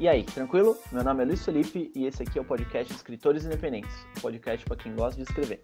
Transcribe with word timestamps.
E 0.00 0.06
aí, 0.06 0.22
tranquilo? 0.22 0.78
Meu 0.92 1.02
nome 1.02 1.24
é 1.24 1.26
Luiz 1.26 1.44
Felipe 1.44 1.90
e 1.92 2.06
esse 2.06 2.22
aqui 2.22 2.38
é 2.38 2.40
o 2.40 2.44
podcast 2.44 2.94
Escritores 2.94 3.44
Independentes, 3.44 3.90
um 4.16 4.20
podcast 4.20 4.64
para 4.64 4.76
quem 4.76 4.94
gosta 4.94 5.16
de 5.16 5.28
escrever. 5.28 5.60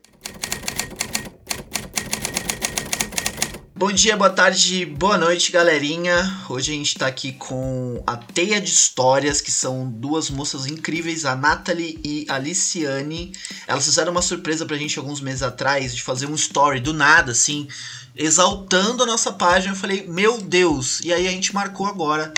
Bom 3.76 3.92
dia, 3.92 4.17
boa 4.17 4.31
tarde, 4.31 4.86
boa 4.86 5.17
noite, 5.17 5.52
galerinha. 5.52 6.17
Hoje 6.50 6.73
a 6.73 6.75
gente 6.75 6.99
tá 6.99 7.07
aqui 7.07 7.34
com 7.34 8.02
a 8.05 8.16
Teia 8.16 8.61
de 8.61 8.70
Histórias, 8.70 9.41
que 9.41 9.52
são 9.52 9.89
duas 9.89 10.29
moças 10.30 10.66
incríveis, 10.66 11.25
a 11.25 11.37
Nathalie 11.37 12.01
e 12.03 12.27
a 12.29 12.37
Liciane. 12.37 13.30
Elas 13.69 13.85
fizeram 13.85 14.11
uma 14.11 14.23
surpresa 14.23 14.66
pra 14.66 14.77
gente 14.77 14.98
alguns 14.98 15.21
meses 15.21 15.45
atrás, 15.45 15.95
de 15.95 16.03
fazer 16.03 16.27
um 16.27 16.35
story 16.35 16.80
do 16.80 16.93
nada, 16.93 17.30
assim, 17.30 17.69
exaltando 18.16 19.05
a 19.05 19.07
nossa 19.07 19.32
página. 19.32 19.75
Eu 19.75 19.79
falei, 19.79 20.05
meu 20.09 20.39
Deus! 20.39 21.01
E 21.05 21.12
aí 21.12 21.29
a 21.29 21.30
gente 21.30 21.55
marcou 21.55 21.87
agora 21.87 22.32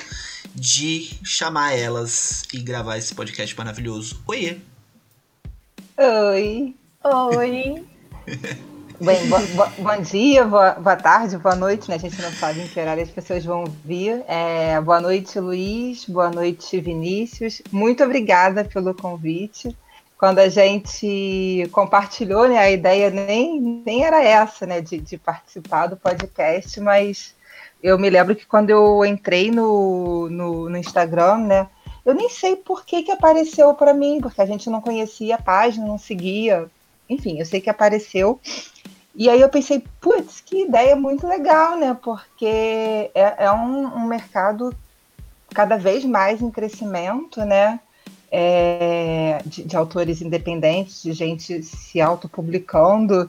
de 0.57 1.11
chamar 1.23 1.77
elas 1.77 2.45
e 2.53 2.59
gravar 2.59 2.97
esse 2.97 3.15
podcast 3.15 3.57
maravilhoso. 3.57 4.23
Oiê! 4.27 4.57
Oi! 5.99 6.75
Oi! 7.05 7.85
Bem, 8.99 9.29
bo, 9.29 9.39
bo, 9.39 9.83
bom 9.83 10.01
dia, 10.01 10.47
boa, 10.47 10.71
boa, 10.73 10.97
tarde, 10.97 11.37
boa 11.37 11.55
noite, 11.55 11.87
né? 11.91 11.97
A 11.97 11.99
gente 11.99 12.21
não 12.23 12.33
sabe 12.33 12.63
em 12.63 12.69
que 12.69 12.81
horário 12.81 13.03
as 13.03 13.11
pessoas 13.11 13.45
vão 13.45 13.65
vir. 13.85 14.25
É, 14.27 14.81
boa 14.81 15.03
noite, 15.03 15.39
Luiz. 15.39 16.07
Boa 16.07 16.31
noite, 16.31 16.81
Vinícius. 16.81 17.61
Muito 17.71 18.03
obrigada 18.03 18.65
pelo 18.65 18.95
convite. 18.95 19.77
Quando 20.17 20.39
a 20.39 20.49
gente 20.49 21.69
compartilhou, 21.73 22.49
né, 22.49 22.59
a 22.59 22.71
ideia 22.71 23.11
nem, 23.11 23.83
nem 23.85 24.03
era 24.03 24.25
essa, 24.25 24.65
né, 24.65 24.81
de, 24.81 24.97
de 24.97 25.19
participar 25.19 25.89
do 25.89 25.97
podcast, 25.99 26.81
mas 26.81 27.35
eu 27.83 27.99
me 27.99 28.11
lembro 28.11 28.35
que 28.35 28.47
quando 28.47 28.71
eu 28.71 29.05
entrei 29.05 29.51
no, 29.51 30.29
no, 30.31 30.69
no 30.69 30.77
Instagram, 30.77 31.39
né, 31.39 31.69
eu 32.05 32.15
nem 32.15 32.29
sei 32.29 32.55
por 32.55 32.85
que, 32.85 33.03
que 33.03 33.11
apareceu 33.11 33.75
para 33.75 33.93
mim, 33.93 34.21
porque 34.21 34.41
a 34.41 34.47
gente 34.47 34.71
não 34.71 34.81
conhecia 34.81 35.35
a 35.35 35.43
página, 35.43 35.87
não 35.87 35.99
seguia. 35.99 36.71
Enfim, 37.09 37.39
eu 37.39 37.45
sei 37.45 37.61
que 37.61 37.69
apareceu. 37.69 38.41
E 39.15 39.29
aí 39.29 39.41
eu 39.41 39.49
pensei, 39.49 39.83
putz, 40.01 40.41
que 40.41 40.67
ideia 40.67 40.95
muito 40.95 41.27
legal, 41.27 41.77
né? 41.77 41.97
Porque 42.01 43.11
é, 43.15 43.45
é 43.45 43.51
um, 43.51 43.87
um, 43.87 44.07
mercado 44.07 44.73
cada 45.55 45.77
vez 45.77 46.05
mais 46.05 46.43
em 46.43 46.51
crescimento, 46.51 47.45
né? 47.45 47.81
É, 48.31 49.41
de, 49.47 49.65
de, 49.65 49.77
autores 49.77 50.21
independentes, 50.21 51.03
de 51.03 51.13
gente 51.13 51.63
se 51.63 52.01
autopublicando. 52.01 53.29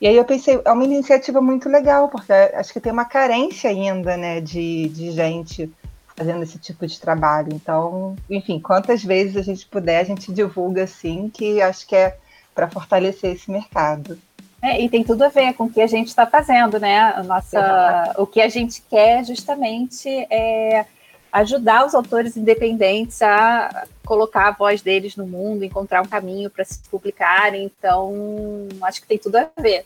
E 0.00 0.06
aí 0.06 0.16
eu 0.16 0.24
pensei, 0.24 0.60
é 0.64 0.72
uma 0.72 0.84
iniciativa 0.84 1.40
muito 1.40 1.68
legal, 1.68 2.08
porque 2.08 2.32
acho 2.32 2.72
que 2.72 2.80
tem 2.80 2.92
uma 2.92 3.04
carência 3.04 3.68
ainda, 3.68 4.16
né, 4.16 4.40
de, 4.40 4.88
de 4.90 5.10
gente 5.10 5.70
fazendo 6.16 6.42
esse 6.42 6.58
tipo 6.58 6.86
de 6.86 7.00
trabalho. 7.00 7.48
Então, 7.52 8.16
enfim, 8.28 8.60
quantas 8.60 9.02
vezes 9.02 9.36
a 9.36 9.42
gente 9.42 9.66
puder, 9.66 10.00
a 10.00 10.04
gente 10.04 10.32
divulga 10.32 10.84
assim, 10.84 11.30
que 11.32 11.60
acho 11.62 11.86
que 11.86 11.96
é 11.96 12.16
para 12.54 12.68
fortalecer 12.68 13.34
esse 13.34 13.50
mercado. 13.50 14.18
É, 14.60 14.80
e 14.80 14.88
tem 14.88 15.04
tudo 15.04 15.22
a 15.22 15.28
ver 15.28 15.52
com 15.54 15.64
o 15.64 15.70
que 15.70 15.80
a 15.80 15.86
gente 15.86 16.08
está 16.08 16.26
fazendo, 16.26 16.80
né? 16.80 16.98
A 16.98 17.22
nossa, 17.22 18.14
o 18.18 18.26
que 18.26 18.40
a 18.40 18.48
gente 18.48 18.82
quer 18.90 19.24
justamente 19.24 20.08
é 20.28 20.84
ajudar 21.32 21.86
os 21.86 21.94
autores 21.94 22.36
independentes 22.36 23.20
a 23.22 23.86
colocar 24.04 24.48
a 24.48 24.52
voz 24.52 24.80
deles 24.82 25.16
no 25.16 25.26
mundo, 25.26 25.64
encontrar 25.64 26.02
um 26.02 26.06
caminho 26.06 26.50
para 26.50 26.64
se 26.64 26.78
publicarem. 26.90 27.64
Então, 27.64 28.68
acho 28.82 29.00
que 29.00 29.06
tem 29.06 29.18
tudo 29.18 29.36
a 29.36 29.48
ver. 29.60 29.84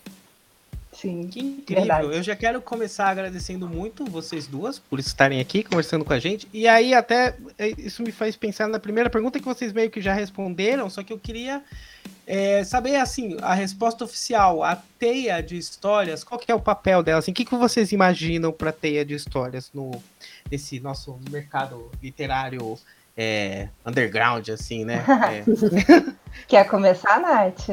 Sim. 0.92 1.26
Que 1.28 1.40
incrível. 1.40 1.84
Verdade. 1.84 2.16
Eu 2.16 2.22
já 2.22 2.36
quero 2.36 2.60
começar 2.60 3.08
agradecendo 3.08 3.66
muito 3.66 4.04
vocês 4.04 4.46
duas 4.46 4.78
por 4.78 5.00
estarem 5.00 5.40
aqui 5.40 5.64
conversando 5.64 6.04
com 6.04 6.12
a 6.12 6.18
gente. 6.18 6.46
E 6.52 6.68
aí, 6.68 6.94
até 6.94 7.34
é, 7.58 7.68
isso 7.78 8.02
me 8.02 8.12
faz 8.12 8.36
pensar 8.36 8.68
na 8.68 8.78
primeira 8.78 9.08
pergunta 9.08 9.38
que 9.38 9.44
vocês 9.44 9.72
meio 9.72 9.90
que 9.90 10.00
já 10.00 10.12
responderam, 10.12 10.88
só 10.90 11.02
que 11.02 11.12
eu 11.12 11.18
queria 11.18 11.62
é, 12.26 12.62
saber, 12.62 12.96
assim, 12.96 13.36
a 13.40 13.54
resposta 13.54 14.04
oficial, 14.04 14.62
a 14.62 14.76
teia 14.98 15.42
de 15.42 15.56
histórias, 15.56 16.22
qual 16.22 16.38
que 16.38 16.52
é 16.52 16.54
o 16.54 16.60
papel 16.60 17.02
dela? 17.02 17.18
Assim, 17.18 17.32
o 17.32 17.34
que, 17.34 17.44
que 17.44 17.56
vocês 17.56 17.90
imaginam 17.90 18.52
para 18.52 18.70
teia 18.70 19.04
de 19.04 19.14
histórias 19.14 19.70
no, 19.74 19.90
nesse 20.50 20.80
nosso 20.80 21.18
mercado 21.30 21.90
literário 22.02 22.78
é, 23.16 23.68
underground, 23.84 24.48
assim, 24.48 24.84
né? 24.84 25.04
É. 25.30 25.44
Quer 26.48 26.64
começar, 26.68 27.20
Nath? 27.20 27.68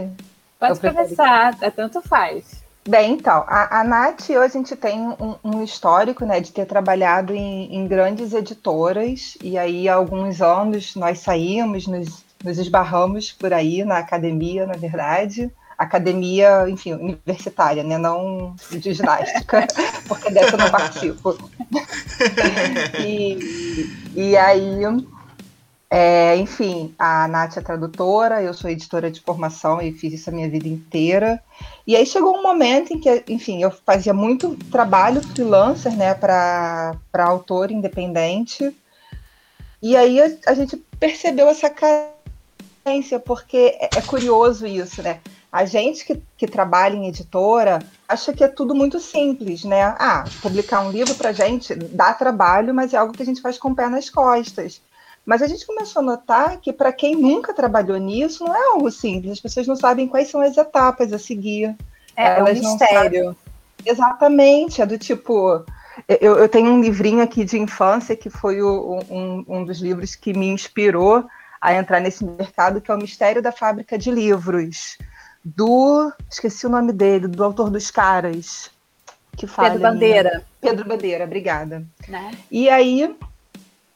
Pode 0.59 0.80
começar, 0.80 1.57
que... 1.57 1.72
tanto 1.72 2.02
faz. 2.02 2.63
Bem, 2.88 3.13
então, 3.13 3.44
a, 3.47 3.81
a 3.81 3.84
Nath, 3.84 4.30
hoje 4.30 4.40
a 4.40 4.47
gente 4.47 4.75
tem 4.75 5.00
um, 5.00 5.35
um 5.44 5.63
histórico, 5.63 6.25
né, 6.25 6.40
de 6.40 6.52
ter 6.52 6.66
trabalhado 6.66 7.34
em, 7.34 7.75
em, 7.75 7.88
grandes 7.88 8.34
editoras, 8.34 9.38
e 9.44 9.57
aí 9.57 9.88
há 9.88 9.96
alguns 9.96 10.41
anos 10.41 10.96
nós 10.96 11.19
saímos, 11.19 11.86
nos, 11.88 12.24
nos 12.44 12.57
esbarramos 12.57 13.31
por 13.31 13.53
aí 13.53 13.84
na 13.84 14.00
academia, 14.00 14.66
na 14.66 14.74
verdade, 14.74 15.51
academia, 15.78 16.66
enfim, 16.68 16.94
universitária, 16.94 17.84
né, 17.84 17.97
não 17.97 18.56
de 18.72 18.94
ginástica, 18.94 19.68
porque 20.07 20.31
dessa 20.31 20.56
eu 20.56 20.57
não 20.57 20.72
participo. 20.72 21.38
e, 23.06 23.90
e 24.16 24.38
aí 24.38 24.84
é, 25.91 26.35
enfim, 26.38 26.94
a 27.00 27.28
Nath 27.28 27.57
é 27.57 27.62
tradutora, 27.62 28.44
eu 28.44 28.53
sou 28.53 28.69
editora 28.69 29.09
de 29.09 29.22
formação 29.22 29.81
e 29.81 29.91
fiz 29.91 30.13
isso 30.13 30.30
a 30.30 30.34
minha 30.34 30.47
vida 30.47 30.68
inteira. 30.68 31.41
E 31.88 31.96
aí 31.96 32.06
chegou 32.06 32.38
um 32.38 32.44
momento 32.44 32.94
em 32.94 33.00
que, 33.00 33.24
enfim, 33.28 33.63
eu 33.63 33.72
fazia 33.72 34.13
muito 34.13 34.56
trabalho 34.69 35.19
freelancer, 35.24 35.96
né, 35.96 36.13
para 36.13 36.96
autor 37.18 37.72
independente. 37.72 38.72
E 39.81 39.97
aí 39.97 40.22
a, 40.22 40.30
a, 40.47 40.53
gente 40.53 40.78
percebeu 41.00 41.47
essa 41.47 41.72
carência, 41.72 43.19
porque 43.19 43.75
é, 43.80 43.90
é 43.97 44.01
curioso 44.01 44.68
isso, 44.68 45.01
né? 45.01 45.19
A 45.52 45.66
gente 45.66 46.06
que, 46.06 46.22
que 46.38 46.48
trabalha 46.48 46.96
em 46.96 47.08
editora 47.08 47.80
acha 48.08 48.32
que 48.32 48.44
é 48.44 48.48
tudo 48.48 48.76
muito 48.76 49.00
simples, 49.00 49.64
né? 49.64 49.96
Ah, 49.98 50.24
publicar 50.42 50.82
um 50.82 50.92
livro 50.92 51.16
para 51.16 51.32
gente 51.32 51.74
dá 51.74 52.14
trabalho, 52.14 52.74
mas 52.74 52.94
é 52.94 52.98
algo 52.98 53.14
que 53.14 53.24
a 53.24 53.26
gente 53.26 53.42
faz 53.42 53.58
com 53.58 53.72
o 53.72 53.76
pé 53.76 53.90
nas 53.90 54.10
costas. 54.10 54.80
Mas 55.26 55.42
a 55.42 55.48
gente 55.48 55.66
começou 55.66 56.02
a 56.02 56.06
notar 56.06 56.58
que, 56.58 56.72
para 56.72 56.94
quem 56.94 57.16
nunca 57.16 57.54
trabalhou 57.54 57.98
nisso, 57.98 58.44
não 58.44 58.56
é 58.56 58.74
algo 58.74 58.92
simples. 58.92 59.34
As 59.34 59.40
pessoas 59.40 59.68
não 59.68 59.76
sabem 59.76 60.08
quais 60.08 60.30
são 60.30 60.42
as 60.42 60.58
etapas 60.58 61.12
a 61.12 61.20
seguir. 61.20 61.76
É, 62.16 62.40
Elas 62.40 62.58
é 62.58 62.62
um 62.62 62.72
mistério. 62.72 63.38
Exatamente. 63.86 64.81
É 64.81 64.86
do 64.86 64.98
tipo. 64.98 65.64
Eu, 66.08 66.38
eu, 66.38 66.50
tenho 66.50 66.72
um 66.72 66.81
livrinho 66.81 67.22
aqui 67.22 67.44
de 67.44 67.60
infância 67.60 68.16
que 68.16 68.30
foi 68.30 68.62
o, 68.62 69.04
um, 69.10 69.46
um 69.48 69.66
dos 69.66 69.80
livros 69.80 70.16
que 70.16 70.34
me 70.34 70.48
inspirou 70.48 71.26
a 71.60 71.74
entrar 71.74 72.00
nesse 72.00 72.24
mercado, 72.24 72.80
que 72.80 72.90
é 72.90 72.94
o 72.94 72.98
Mistério 72.98 73.42
da 73.42 73.52
Fábrica 73.52 73.98
de 73.98 74.10
Livros, 74.10 74.98
do. 75.44 76.12
Esqueci 76.30 76.66
o 76.66 76.70
nome 76.70 76.92
dele, 76.92 77.28
do 77.28 77.44
autor 77.44 77.70
dos 77.70 77.90
caras. 77.92 78.70
Que 79.36 79.48
fala, 79.48 79.72
Pedro 79.72 79.84
Bandeira. 79.84 80.46
Pedro 80.60 80.88
Bandeira, 80.88 81.24
obrigada. 81.24 81.86
Né? 82.08 82.32
E 82.52 82.70
aí 82.70 83.16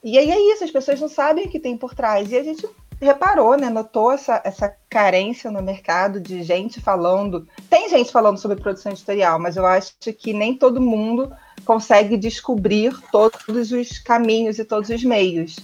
e 0.03 0.17
aí 0.17 0.29
é 0.29 0.53
isso, 0.53 0.65
as 0.65 0.71
pessoas 0.71 0.99
não 0.99 1.07
sabem 1.07 1.45
o 1.45 1.49
que 1.49 1.59
tem 1.59 1.77
por 1.77 1.95
trás. 1.95 2.29
E 2.29 2.37
a 2.37 2.43
gente 2.43 2.67
reparou, 3.01 3.55
né? 3.55 3.69
Notou 3.69 4.11
essa, 4.11 4.41
essa 4.43 4.75
carência 4.89 5.49
no 5.49 5.61
mercado 5.61 6.19
de 6.19 6.43
gente 6.43 6.81
falando. 6.81 7.47
Tem 7.69 7.89
gente 7.89 8.11
falando 8.11 8.37
sobre 8.37 8.59
produção 8.59 8.91
editorial, 8.91 9.39
mas 9.39 9.55
eu 9.55 9.65
acho 9.65 9.93
que 10.17 10.33
nem 10.33 10.57
todo 10.57 10.81
mundo 10.81 11.31
consegue 11.63 12.17
descobrir 12.17 12.93
todos 13.11 13.71
os 13.71 13.97
caminhos 13.99 14.59
e 14.59 14.65
todos 14.65 14.89
os 14.89 15.03
meios. 15.05 15.55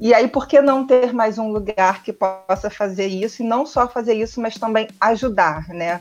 E 0.00 0.14
aí, 0.14 0.26
por 0.28 0.48
que 0.48 0.62
não 0.62 0.86
ter 0.86 1.12
mais 1.12 1.36
um 1.36 1.52
lugar 1.52 2.02
que 2.02 2.10
possa 2.10 2.70
fazer 2.70 3.06
isso? 3.06 3.42
E 3.42 3.46
não 3.46 3.66
só 3.66 3.86
fazer 3.86 4.14
isso, 4.14 4.40
mas 4.40 4.54
também 4.54 4.88
ajudar, 4.98 5.68
né? 5.68 6.00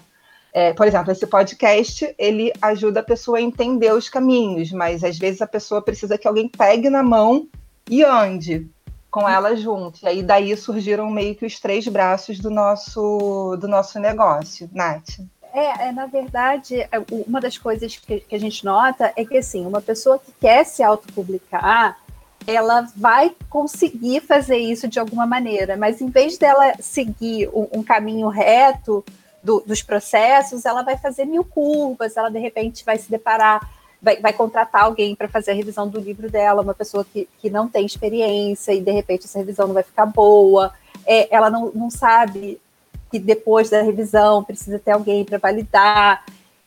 É, 0.54 0.72
por 0.74 0.88
exemplo, 0.88 1.12
esse 1.12 1.28
podcast, 1.28 2.16
ele 2.18 2.54
ajuda 2.62 3.02
a 3.02 3.04
pessoa 3.04 3.40
a 3.40 3.42
entender 3.42 3.94
os 3.94 4.08
caminhos, 4.08 4.72
mas 4.72 5.04
às 5.04 5.18
vezes 5.18 5.42
a 5.42 5.48
pessoa 5.48 5.82
precisa 5.82 6.18
que 6.18 6.28
alguém 6.28 6.48
pegue 6.48 6.90
na 6.90 7.04
mão 7.04 7.46
e 7.90 8.02
ande 8.02 8.68
com 9.12 9.28
ela 9.28 9.54
junto. 9.58 10.00
E 10.02 10.08
aí 10.08 10.24
daí 10.24 10.56
surgiram 10.56 11.10
meio 11.12 11.36
que 11.36 11.46
os 11.46 11.60
três 11.60 11.86
braços 11.86 12.40
do 12.40 12.50
nosso 12.50 13.58
do 13.60 13.68
nosso 13.68 14.00
negócio, 14.00 14.70
Nath. 14.74 15.20
É, 15.54 15.88
é, 15.88 15.92
na 15.92 16.06
verdade, 16.06 16.80
é, 16.80 16.90
uma 17.28 17.42
das 17.42 17.58
coisas 17.58 17.98
que, 17.98 18.22
que, 18.22 18.36
a 18.36 18.40
gente 18.40 18.64
nota 18.64 19.12
é 19.16 19.26
que, 19.26 19.36
assim, 19.36 19.66
uma 19.66 19.82
pessoa 19.82 20.20
que 20.20 20.32
quer 20.40 20.64
se 20.64 20.84
autopublicar, 20.84 21.98
ela 22.50 22.88
vai 22.96 23.36
conseguir 23.50 24.22
fazer 24.22 24.58
isso 24.58 24.88
de 24.88 25.00
alguma 25.00 25.26
maneira, 25.26 25.78
mas 25.78 26.02
em 26.02 26.10
vez 26.10 26.38
dela 26.38 26.74
seguir 26.80 27.50
um, 27.50 27.68
um 27.80 27.84
caminho 27.84 28.28
reto 28.28 29.04
do, 29.44 29.62
dos 29.66 29.82
processos, 29.82 30.66
ela 30.66 30.82
vai 30.82 30.98
fazer 30.98 31.26
mil 31.26 31.44
curvas, 31.44 32.18
ela, 32.18 32.30
de 32.30 32.40
repente, 32.40 32.84
vai 32.84 32.98
se 32.98 33.10
deparar 33.10 33.62
vai, 34.02 34.18
vai 34.18 34.34
contratar 34.34 34.84
alguém 34.84 35.16
para 35.16 35.28
fazer 35.28 35.52
a 35.52 35.54
revisão 35.54 35.88
do 35.88 36.00
livro 36.00 36.30
dela, 36.30 36.62
uma 36.62 36.74
pessoa 36.74 37.06
que, 37.06 37.28
que 37.40 37.50
não 37.50 37.68
tem 37.68 37.86
experiência 37.86 38.74
e 38.74 38.82
de 38.82 38.92
repente 38.92 39.26
essa 39.26 39.40
revisão 39.40 39.68
não 39.68 39.74
vai 39.74 39.84
ficar 39.84 40.06
boa, 40.06 40.72
é, 41.06 41.34
ela 41.36 41.50
não, 41.50 41.72
não 41.74 41.90
sabe 41.90 42.60
que 43.12 43.20
depois 43.20 43.70
da 43.70 43.82
revisão 43.82 44.44
precisa 44.44 44.80
ter 44.80 44.92
alguém 44.92 45.26
para 45.26 45.38
validar. 45.38 46.24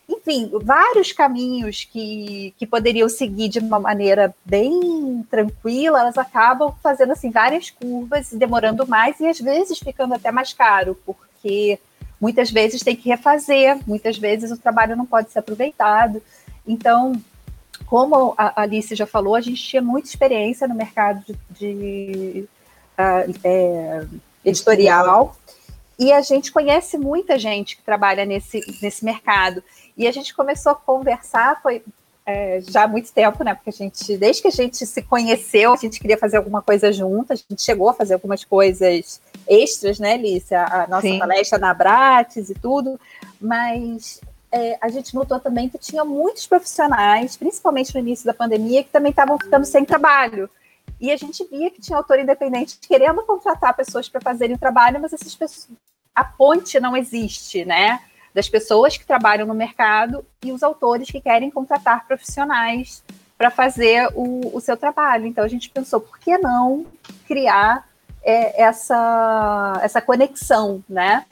Enfim, 0.08 0.50
vários 0.62 1.12
caminhos 1.12 1.84
que, 1.90 2.54
que 2.58 2.66
poderiam 2.66 3.08
seguir 3.08 3.49
de 3.49 3.58
uma 3.58 3.78
maneira 3.78 4.34
bem 4.44 5.25
tranquila, 5.31 6.00
elas 6.00 6.19
acabam 6.19 6.75
fazendo 6.82 7.12
assim 7.12 7.31
várias 7.31 7.70
curvas, 7.70 8.31
demorando 8.32 8.87
mais 8.87 9.19
e 9.20 9.26
às 9.26 9.38
vezes 9.38 9.78
ficando 9.78 10.14
até 10.14 10.31
mais 10.31 10.52
caro, 10.52 10.96
porque 11.06 11.78
muitas 12.20 12.50
vezes 12.50 12.82
tem 12.82 12.94
que 12.94 13.08
refazer, 13.08 13.78
muitas 13.87 14.19
vezes 14.19 14.50
o 14.50 14.56
trabalho 14.56 14.96
não 14.96 15.06
pode 15.06 15.31
ser 15.31 15.38
aproveitado. 15.38 16.22
Então, 16.66 17.20
como 17.87 18.34
a 18.38 18.62
Alice 18.62 18.94
já 18.94 19.06
falou, 19.06 19.34
a 19.34 19.40
gente 19.40 19.62
tinha 19.62 19.82
muita 19.82 20.08
experiência 20.08 20.69
no 20.69 20.75
mercado 20.75 21.25
de, 21.26 21.34
de 21.50 22.49
uh, 22.99 23.34
é, 23.44 24.06
editorial. 24.44 25.37
E 25.99 26.12
a 26.12 26.20
gente 26.20 26.50
conhece 26.50 26.96
muita 26.96 27.38
gente 27.38 27.76
que 27.76 27.82
trabalha 27.82 28.25
nesse, 28.25 28.60
nesse 28.81 29.04
mercado. 29.04 29.62
E 29.97 30.06
a 30.06 30.12
gente 30.12 30.35
começou 30.35 30.73
a 30.73 30.77
conversar, 30.77 31.61
foi 31.62 31.83
é, 32.25 32.61
já 32.61 32.85
há 32.85 32.89
muito 32.89 33.12
tempo, 33.12 33.43
né? 33.43 33.55
Porque 33.55 33.71
a 33.71 33.73
gente, 33.73 34.17
desde 34.17 34.43
que 34.43 34.49
a 34.49 34.53
gente 34.53 34.87
se 34.87 35.03
conheceu, 35.03 35.73
a 35.73 35.77
gente 35.77 35.99
queria 35.99 36.17
fazer 36.17 36.37
alguma 36.37 36.62
coisa 36.62 36.93
junto, 36.93 37.33
a 37.33 37.37
gente 37.37 37.61
chegou 37.61 37.89
a 37.89 37.94
fazer 37.94 38.15
algumas 38.15 38.44
coisas 38.44 39.21
extras, 39.49 39.99
né, 39.99 40.17
Lícia? 40.17 40.65
A 40.65 40.87
nossa 40.87 41.06
Sim. 41.06 41.19
palestra 41.19 41.59
na 41.59 41.75
Bratis 41.75 42.49
e 42.49 42.55
tudo, 42.55 42.99
mas 43.41 44.21
é, 44.53 44.79
a 44.81 44.89
gente 44.89 45.15
notou 45.15 45.41
também 45.41 45.69
que 45.69 45.79
tinha 45.79 46.05
muitos 46.05 46.47
profissionais, 46.47 47.37
principalmente 47.37 47.93
no 47.95 48.00
início 48.00 48.25
da 48.25 48.35
pandemia, 48.35 48.85
que 48.85 48.91
também 48.91 49.11
estavam 49.11 49.38
ficando 49.38 49.65
sem 49.65 49.85
trabalho. 49.85 50.49
E 51.00 51.11
a 51.11 51.17
gente 51.17 51.45
via 51.47 51.71
que 51.71 51.81
tinha 51.81 51.99
autor 51.99 52.21
independente 52.21 52.79
querendo 52.79 53.23
contratar 53.23 53.75
pessoas 53.75 54.09
para 54.09 54.21
fazerem 54.21 54.55
o 54.55 54.59
trabalho, 54.59 55.00
mas 55.00 55.12
essas 55.12 55.35
pessoas, 55.35 55.69
a 56.15 56.23
ponte 56.23 56.79
não 56.79 56.97
existe, 56.97 57.65
né? 57.65 58.00
Das 58.34 58.49
pessoas 58.49 58.96
que 58.96 59.06
trabalham 59.06 59.46
no 59.46 59.55
mercado 59.55 60.25
e 60.43 60.52
os 60.52 60.62
autores 60.62 61.11
que 61.11 61.20
querem 61.20 61.50
contratar 61.50 62.06
profissionais 62.06 63.02
para 63.37 63.50
fazer 63.50 64.08
o, 64.14 64.56
o, 64.56 64.61
seu 64.61 64.76
trabalho. 64.76 65.26
Então 65.26 65.44
a 65.44 65.49
gente 65.49 65.69
pensou, 65.69 66.00
por 66.00 66.19
que 66.19 66.38
não 66.38 66.87
criar 67.26 67.88
é, 68.23 68.62
essa, 68.62 69.81
essa 69.82 70.00
conexão, 70.00 70.82
né? 70.88 71.25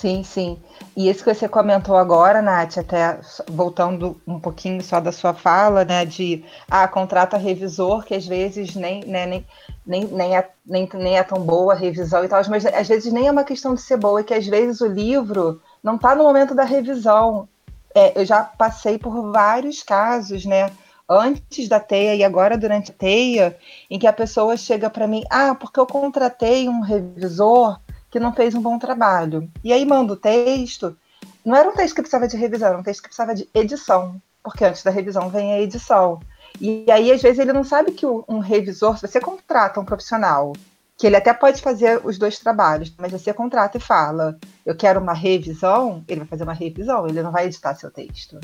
Sim, 0.00 0.22
sim. 0.22 0.62
E 0.96 1.10
isso 1.10 1.24
que 1.24 1.34
você 1.34 1.48
comentou 1.48 1.96
agora, 1.96 2.40
Nath, 2.40 2.78
até 2.78 3.18
voltando 3.48 4.16
um 4.24 4.38
pouquinho 4.38 4.80
só 4.80 5.00
da 5.00 5.10
sua 5.10 5.34
fala, 5.34 5.84
né, 5.84 6.04
de 6.04 6.44
ah, 6.70 6.86
contrata 6.86 7.36
revisor, 7.36 8.04
que 8.04 8.14
às 8.14 8.24
vezes 8.24 8.76
nem, 8.76 9.04
né, 9.04 9.26
nem, 9.26 9.44
nem, 9.84 10.04
nem, 10.06 10.36
é, 10.36 10.48
nem, 10.64 10.88
nem 10.94 11.18
é 11.18 11.24
tão 11.24 11.40
boa 11.40 11.72
a 11.72 11.76
revisão 11.76 12.24
e 12.24 12.28
tal, 12.28 12.40
mas 12.48 12.64
às 12.64 12.86
vezes 12.86 13.12
nem 13.12 13.26
é 13.26 13.32
uma 13.32 13.42
questão 13.42 13.74
de 13.74 13.80
ser 13.80 13.96
boa, 13.96 14.20
é 14.20 14.22
que 14.22 14.34
às 14.34 14.46
vezes 14.46 14.80
o 14.80 14.86
livro 14.86 15.60
não 15.82 15.96
está 15.96 16.14
no 16.14 16.22
momento 16.22 16.54
da 16.54 16.62
revisão. 16.62 17.48
É, 17.92 18.20
eu 18.20 18.24
já 18.24 18.44
passei 18.44 18.98
por 18.98 19.32
vários 19.32 19.82
casos, 19.82 20.44
né? 20.46 20.70
Antes 21.10 21.68
da 21.68 21.80
teia 21.80 22.14
e 22.14 22.22
agora 22.22 22.56
durante 22.56 22.92
a 22.92 22.94
teia, 22.94 23.56
em 23.90 23.98
que 23.98 24.06
a 24.06 24.12
pessoa 24.12 24.56
chega 24.56 24.88
para 24.88 25.08
mim, 25.08 25.24
ah, 25.28 25.56
porque 25.56 25.80
eu 25.80 25.86
contratei 25.86 26.68
um 26.68 26.82
revisor 26.82 27.80
que 28.10 28.20
não 28.20 28.32
fez 28.32 28.54
um 28.54 28.62
bom 28.62 28.78
trabalho. 28.78 29.50
E 29.62 29.72
aí 29.72 29.84
manda 29.84 30.12
o 30.12 30.16
texto. 30.16 30.96
Não 31.44 31.56
era 31.56 31.68
um 31.68 31.74
texto 31.74 31.94
que 31.94 32.02
precisava 32.02 32.28
de 32.28 32.36
revisão, 32.36 32.68
era 32.68 32.78
um 32.78 32.82
texto 32.82 33.02
que 33.02 33.08
precisava 33.08 33.34
de 33.34 33.48
edição, 33.54 34.20
porque 34.42 34.64
antes 34.64 34.82
da 34.82 34.90
revisão 34.90 35.28
vem 35.28 35.52
a 35.52 35.60
edição. 35.60 36.20
E 36.60 36.90
aí, 36.90 37.12
às 37.12 37.22
vezes, 37.22 37.38
ele 37.38 37.52
não 37.52 37.64
sabe 37.64 37.92
que 37.92 38.06
um 38.06 38.38
revisor, 38.38 38.96
se 38.96 39.06
você 39.06 39.20
contrata 39.20 39.78
um 39.78 39.84
profissional, 39.84 40.52
que 40.96 41.06
ele 41.06 41.16
até 41.16 41.32
pode 41.32 41.62
fazer 41.62 42.00
os 42.04 42.18
dois 42.18 42.38
trabalhos, 42.38 42.92
mas 42.98 43.12
você 43.12 43.32
contrata 43.32 43.78
e 43.78 43.80
fala, 43.80 44.36
eu 44.66 44.74
quero 44.74 45.00
uma 45.00 45.12
revisão, 45.12 46.04
ele 46.08 46.20
vai 46.20 46.28
fazer 46.28 46.42
uma 46.42 46.52
revisão, 46.52 47.06
ele 47.06 47.22
não 47.22 47.30
vai 47.30 47.46
editar 47.46 47.74
seu 47.76 47.90
texto. 47.90 48.40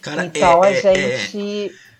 Cara, 0.00 0.24
então 0.24 0.64
é, 0.64 0.68
a 0.68 0.70
é, 0.70 1.18
gente. 1.18 1.66
É 1.66 1.91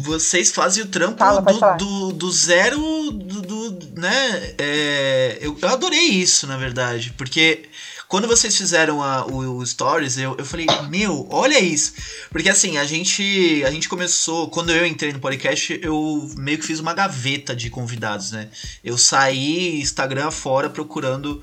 vocês 0.00 0.50
fazem 0.50 0.82
o 0.82 0.86
trampo 0.86 1.18
Fala, 1.18 1.40
do, 1.40 1.76
do, 1.76 2.12
do, 2.12 2.32
zero, 2.32 2.78
do, 3.12 3.70
do 3.70 4.00
né? 4.00 4.54
É, 4.58 5.38
eu, 5.40 5.56
eu 5.60 5.68
adorei 5.68 6.08
isso, 6.08 6.46
na 6.46 6.56
verdade, 6.56 7.14
porque 7.16 7.68
quando 8.10 8.26
vocês 8.26 8.56
fizeram 8.56 9.00
a, 9.00 9.24
o, 9.24 9.58
o, 9.58 9.64
Stories, 9.64 10.18
eu, 10.18 10.34
eu 10.36 10.44
falei, 10.44 10.66
meu, 10.88 11.28
olha 11.30 11.60
isso. 11.60 11.92
Porque 12.28 12.48
assim, 12.48 12.76
a 12.76 12.84
gente, 12.84 13.62
a 13.64 13.70
gente 13.70 13.88
começou, 13.88 14.48
quando 14.48 14.72
eu 14.72 14.84
entrei 14.84 15.12
no 15.12 15.20
podcast, 15.20 15.78
eu 15.80 16.28
meio 16.36 16.58
que 16.58 16.66
fiz 16.66 16.80
uma 16.80 16.92
gaveta 16.92 17.54
de 17.54 17.70
convidados, 17.70 18.32
né? 18.32 18.48
Eu 18.82 18.98
saí 18.98 19.80
Instagram 19.80 20.32
fora 20.32 20.68
procurando 20.68 21.40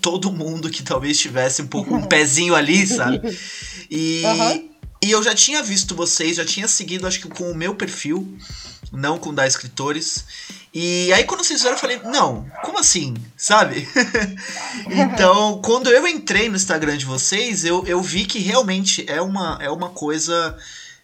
todo 0.00 0.32
mundo 0.32 0.70
que 0.70 0.82
talvez 0.82 1.18
tivesse 1.18 1.60
um 1.60 1.66
pouco 1.66 1.94
um 1.94 2.02
pezinho 2.08 2.54
ali, 2.54 2.86
sabe? 2.86 3.20
E, 3.90 4.22
uhum. 4.24 4.68
E 5.00 5.10
eu 5.10 5.22
já 5.22 5.34
tinha 5.34 5.62
visto 5.62 5.94
vocês, 5.94 6.36
já 6.36 6.44
tinha 6.44 6.66
seguido, 6.66 7.06
acho 7.06 7.20
que 7.20 7.28
com 7.28 7.50
o 7.50 7.54
meu 7.54 7.74
perfil, 7.74 8.36
não 8.92 9.18
com 9.18 9.32
da 9.32 9.46
escritores. 9.46 10.24
E 10.74 11.12
aí 11.12 11.24
quando 11.24 11.44
vocês 11.44 11.60
fizeram, 11.60 11.76
eu 11.76 11.80
falei, 11.80 12.00
não, 12.04 12.50
como 12.62 12.78
assim? 12.78 13.14
Sabe? 13.36 13.88
então, 14.90 15.60
quando 15.62 15.88
eu 15.88 16.06
entrei 16.06 16.48
no 16.48 16.56
Instagram 16.56 16.96
de 16.96 17.04
vocês, 17.04 17.64
eu, 17.64 17.86
eu 17.86 18.02
vi 18.02 18.24
que 18.24 18.38
realmente 18.40 19.04
é 19.08 19.22
uma, 19.22 19.58
é 19.60 19.70
uma 19.70 19.90
coisa. 19.90 20.56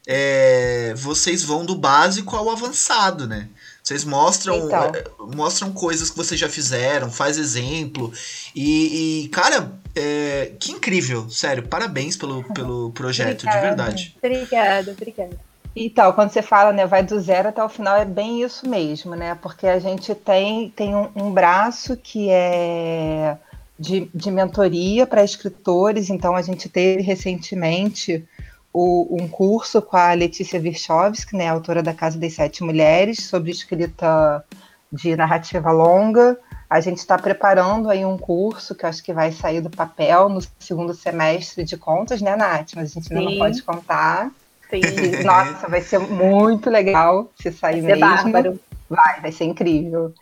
É, 0.06 0.92
vocês 0.96 1.42
vão 1.42 1.64
do 1.64 1.74
básico 1.74 2.36
ao 2.36 2.50
avançado, 2.50 3.26
né? 3.26 3.48
Vocês 3.82 4.04
mostram, 4.04 4.66
então. 4.66 4.92
é, 4.94 5.04
mostram 5.34 5.72
coisas 5.72 6.10
que 6.10 6.16
vocês 6.16 6.38
já 6.38 6.48
fizeram, 6.48 7.10
faz 7.10 7.38
exemplo. 7.38 8.12
E, 8.54 9.24
e 9.24 9.28
cara, 9.28 9.78
é, 9.94 10.52
que 10.58 10.72
incrível, 10.72 11.28
sério. 11.30 11.62
Parabéns 11.62 12.16
pelo, 12.16 12.42
pelo 12.52 12.90
projeto, 12.92 13.46
obrigada. 13.46 13.60
de 13.60 13.66
verdade. 13.66 14.16
Obrigada, 14.22 14.90
obrigada. 14.92 15.54
Então, 15.76 16.12
quando 16.12 16.30
você 16.30 16.40
fala, 16.40 16.72
né, 16.72 16.86
vai 16.86 17.02
do 17.02 17.20
zero 17.20 17.48
até 17.48 17.62
o 17.62 17.68
final, 17.68 17.96
é 17.96 18.04
bem 18.04 18.42
isso 18.42 18.68
mesmo, 18.68 19.16
né? 19.16 19.36
Porque 19.42 19.66
a 19.66 19.78
gente 19.78 20.14
tem, 20.14 20.70
tem 20.70 20.94
um, 20.94 21.10
um 21.16 21.32
braço 21.32 21.96
que 21.96 22.28
é 22.30 23.36
de, 23.78 24.08
de 24.14 24.30
mentoria 24.30 25.06
para 25.06 25.24
escritores, 25.24 26.10
então 26.10 26.36
a 26.36 26.42
gente 26.42 26.68
teve 26.68 27.02
recentemente 27.02 28.24
o, 28.72 29.16
um 29.20 29.28
curso 29.28 29.82
com 29.82 29.96
a 29.96 30.12
Letícia 30.12 30.60
Virchovski, 30.60 31.36
né, 31.36 31.48
autora 31.48 31.82
da 31.82 31.92
Casa 31.92 32.18
das 32.18 32.34
Sete 32.34 32.62
Mulheres, 32.62 33.24
sobre 33.24 33.50
escrita 33.50 34.44
de 34.92 35.16
narrativa 35.16 35.72
longa. 35.72 36.38
A 36.74 36.80
gente 36.80 36.98
está 36.98 37.16
preparando 37.16 37.88
aí 37.88 38.04
um 38.04 38.18
curso 38.18 38.74
que 38.74 38.84
acho 38.84 39.00
que 39.00 39.12
vai 39.12 39.30
sair 39.30 39.60
do 39.60 39.70
papel 39.70 40.28
no 40.28 40.40
segundo 40.58 40.92
semestre 40.92 41.62
de 41.62 41.76
contas, 41.76 42.20
né, 42.20 42.34
Nath? 42.34 42.72
Mas 42.74 42.90
a 42.90 42.94
gente 42.94 43.14
ainda 43.14 43.30
não 43.30 43.38
pode 43.38 43.62
contar. 43.62 44.32
Sim. 44.68 44.80
Nossa, 45.22 45.68
vai 45.68 45.80
ser 45.80 46.00
muito 46.00 46.68
legal 46.68 47.30
se 47.40 47.52
sair 47.52 47.80
vai 47.80 47.92
mesmo. 47.92 48.00
Bárbaro. 48.00 48.60
Vai, 48.90 49.20
vai 49.20 49.30
ser 49.30 49.44
incrível. 49.44 50.12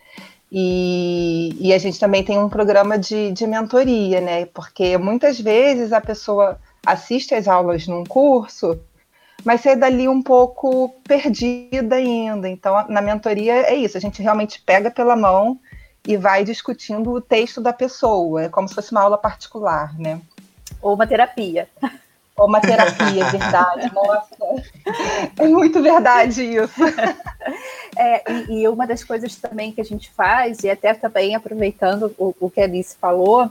E, 0.51 1.57
e 1.59 1.73
a 1.73 1.79
gente 1.79 1.99
também 1.99 2.23
tem 2.23 2.37
um 2.37 2.47
programa 2.47 2.99
de, 2.99 3.31
de 3.31 3.47
mentoria, 3.47 4.21
né? 4.21 4.45
Porque 4.45 4.95
muitas 4.95 5.39
vezes 5.39 5.91
a 5.91 5.99
pessoa 5.99 6.59
assiste 6.85 7.33
às 7.33 7.47
aulas 7.47 7.87
num 7.87 8.03
curso, 8.03 8.79
mas 9.43 9.61
sai 9.61 9.75
dali 9.75 10.07
um 10.07 10.21
pouco 10.21 10.89
perdida 11.03 11.95
ainda. 11.95 12.47
Então, 12.47 12.85
na 12.89 13.01
mentoria 13.01 13.55
é 13.55 13.73
isso, 13.73 13.97
a 13.97 13.99
gente 13.99 14.21
realmente 14.21 14.61
pega 14.61 14.91
pela 14.91 15.15
mão 15.15 15.59
e 16.07 16.17
vai 16.17 16.43
discutindo 16.43 17.11
o 17.11 17.21
texto 17.21 17.61
da 17.61 17.71
pessoa, 17.71 18.43
é 18.43 18.49
como 18.49 18.67
se 18.67 18.75
fosse 18.75 18.91
uma 18.91 19.01
aula 19.01 19.17
particular, 19.17 19.97
né? 19.97 20.19
Ou 20.81 20.95
uma 20.95 21.07
terapia. 21.07 21.69
Ou 22.35 22.47
uma 22.47 22.59
terapia, 22.59 23.25
verdade. 23.25 23.91
Nossa, 23.93 24.35
é 25.39 25.47
muito 25.47 25.81
verdade 25.81 26.43
isso. 26.43 26.83
É, 27.95 28.31
e, 28.31 28.61
e, 28.61 28.67
uma 28.67 28.87
das 28.87 29.03
coisas 29.03 29.35
também 29.35 29.71
que 29.71 29.79
a 29.79 29.85
gente 29.85 30.11
faz, 30.11 30.63
e 30.63 30.69
até 30.69 30.93
também 30.93 31.35
aproveitando 31.35 32.13
o, 32.17 32.35
o 32.39 32.49
que 32.49 32.59
a 32.59 32.65
Alice 32.65 32.97
falou, 32.99 33.49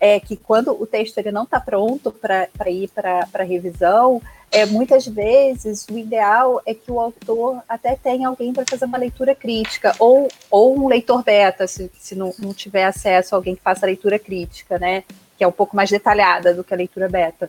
é 0.00 0.18
que 0.18 0.36
quando 0.36 0.72
o 0.72 0.86
texto 0.86 1.18
ele 1.18 1.30
não 1.30 1.44
está 1.44 1.60
pronto 1.60 2.10
para 2.10 2.70
ir 2.70 2.88
para 2.88 3.44
revisão, 3.44 4.20
é, 4.50 4.66
muitas 4.66 5.06
vezes 5.06 5.86
o 5.88 5.96
ideal 5.96 6.60
é 6.66 6.74
que 6.74 6.90
o 6.90 6.98
autor 6.98 7.62
até 7.68 7.94
tenha 7.94 8.26
alguém 8.26 8.52
para 8.52 8.64
fazer 8.68 8.86
uma 8.86 8.98
leitura 8.98 9.34
crítica, 9.34 9.94
ou, 9.98 10.28
ou 10.50 10.76
um 10.76 10.88
leitor 10.88 11.22
beta, 11.22 11.68
se, 11.68 11.90
se 11.98 12.16
não, 12.16 12.34
não 12.38 12.52
tiver 12.52 12.84
acesso 12.84 13.34
a 13.34 13.38
alguém 13.38 13.54
que 13.54 13.62
faça 13.62 13.86
leitura 13.86 14.18
crítica, 14.18 14.78
né? 14.78 15.04
Que 15.38 15.44
é 15.44 15.46
um 15.46 15.52
pouco 15.52 15.76
mais 15.76 15.88
detalhada 15.88 16.52
do 16.52 16.64
que 16.64 16.74
a 16.74 16.76
leitura 16.76 17.08
beta. 17.08 17.48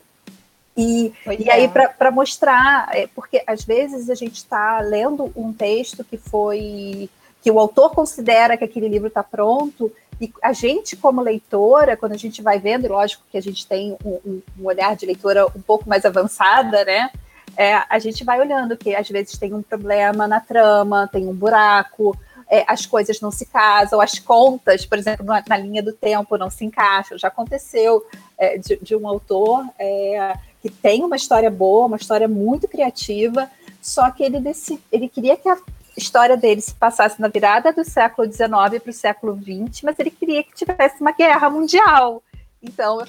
E, 0.78 1.12
e 1.40 1.50
é. 1.50 1.54
aí, 1.54 1.68
para 1.68 2.12
mostrar, 2.12 2.90
é, 2.96 3.08
porque 3.08 3.44
às 3.48 3.64
vezes 3.64 4.10
a 4.10 4.16
gente 4.16 4.36
está 4.36 4.80
lendo 4.80 5.32
um 5.36 5.52
texto 5.52 6.04
que 6.04 6.18
foi. 6.18 7.10
que 7.42 7.50
o 7.50 7.60
autor 7.60 7.92
considera 7.92 8.56
que 8.56 8.64
aquele 8.64 8.88
livro 8.88 9.08
está 9.08 9.24
pronto, 9.24 9.92
e 10.22 10.32
a 10.40 10.54
gente, 10.54 10.96
como 10.96 11.20
leitora, 11.20 11.98
quando 11.98 12.12
a 12.12 12.18
gente 12.18 12.44
vai 12.44 12.60
vendo, 12.60 12.88
lógico 12.88 13.24
que 13.32 13.38
a 13.38 13.42
gente 13.42 13.66
tem 13.66 13.98
um, 14.06 14.42
um 14.60 14.66
olhar 14.66 14.96
de 14.96 15.08
leitora 15.08 15.48
um 15.48 15.62
pouco 15.62 15.90
mais 15.90 16.06
avançada, 16.06 16.86
né? 16.86 17.10
É, 17.58 17.82
a 17.90 17.98
gente 17.98 18.24
vai 18.24 18.40
olhando 18.40 18.78
que 18.78 18.96
às 18.96 19.10
vezes 19.10 19.38
tem 19.38 19.52
um 19.52 19.64
problema 19.64 20.28
na 20.28 20.40
trama, 20.40 21.10
tem 21.12 21.28
um 21.28 21.34
buraco, 21.34 22.16
é, 22.48 22.64
as 22.68 22.86
coisas 22.86 23.20
não 23.20 23.32
se 23.32 23.48
casam, 23.48 24.00
as 24.00 24.20
contas, 24.20 24.86
por 24.86 25.00
exemplo, 25.00 25.26
na, 25.26 25.44
na 25.48 25.58
linha 25.58 25.82
do 25.82 25.92
tempo 25.92 26.38
não 26.38 26.52
se 26.52 26.66
encaixam. 26.66 27.18
Já 27.18 27.30
aconteceu 27.30 28.06
é, 28.38 28.60
de, 28.60 28.78
de, 28.78 28.96
um 28.96 29.08
autor 29.08 29.66
é, 29.80 30.36
que 30.62 30.70
tem 30.70 31.04
uma 31.04 31.16
história 31.16 31.50
boa, 31.50 31.88
uma 31.88 31.98
história 31.98 32.28
muito 32.28 32.68
criativa, 32.68 33.50
só 33.82 34.12
que 34.12 34.22
ele, 34.22 34.40
decidi, 34.40 34.80
ele 34.92 35.10
queria 35.10 35.36
que 35.36 35.50
a 35.50 35.58
história 36.02 36.38
dele 36.38 36.62
se 36.62 36.74
passasse 36.74 37.20
na 37.22 37.28
virada 37.28 37.72
do 37.72 37.84
século 37.84 38.32
XIX 38.32 38.50
para 38.82 38.90
o 38.90 38.94
século 38.94 39.38
XX, 39.38 39.84
mas 39.84 40.00
ele 40.00 40.12
queria 40.12 40.44
que 40.44 40.54
tivesse 40.54 41.02
uma 41.02 41.12
guerra 41.12 41.50
mundial. 41.50 42.22
Então, 42.62 43.00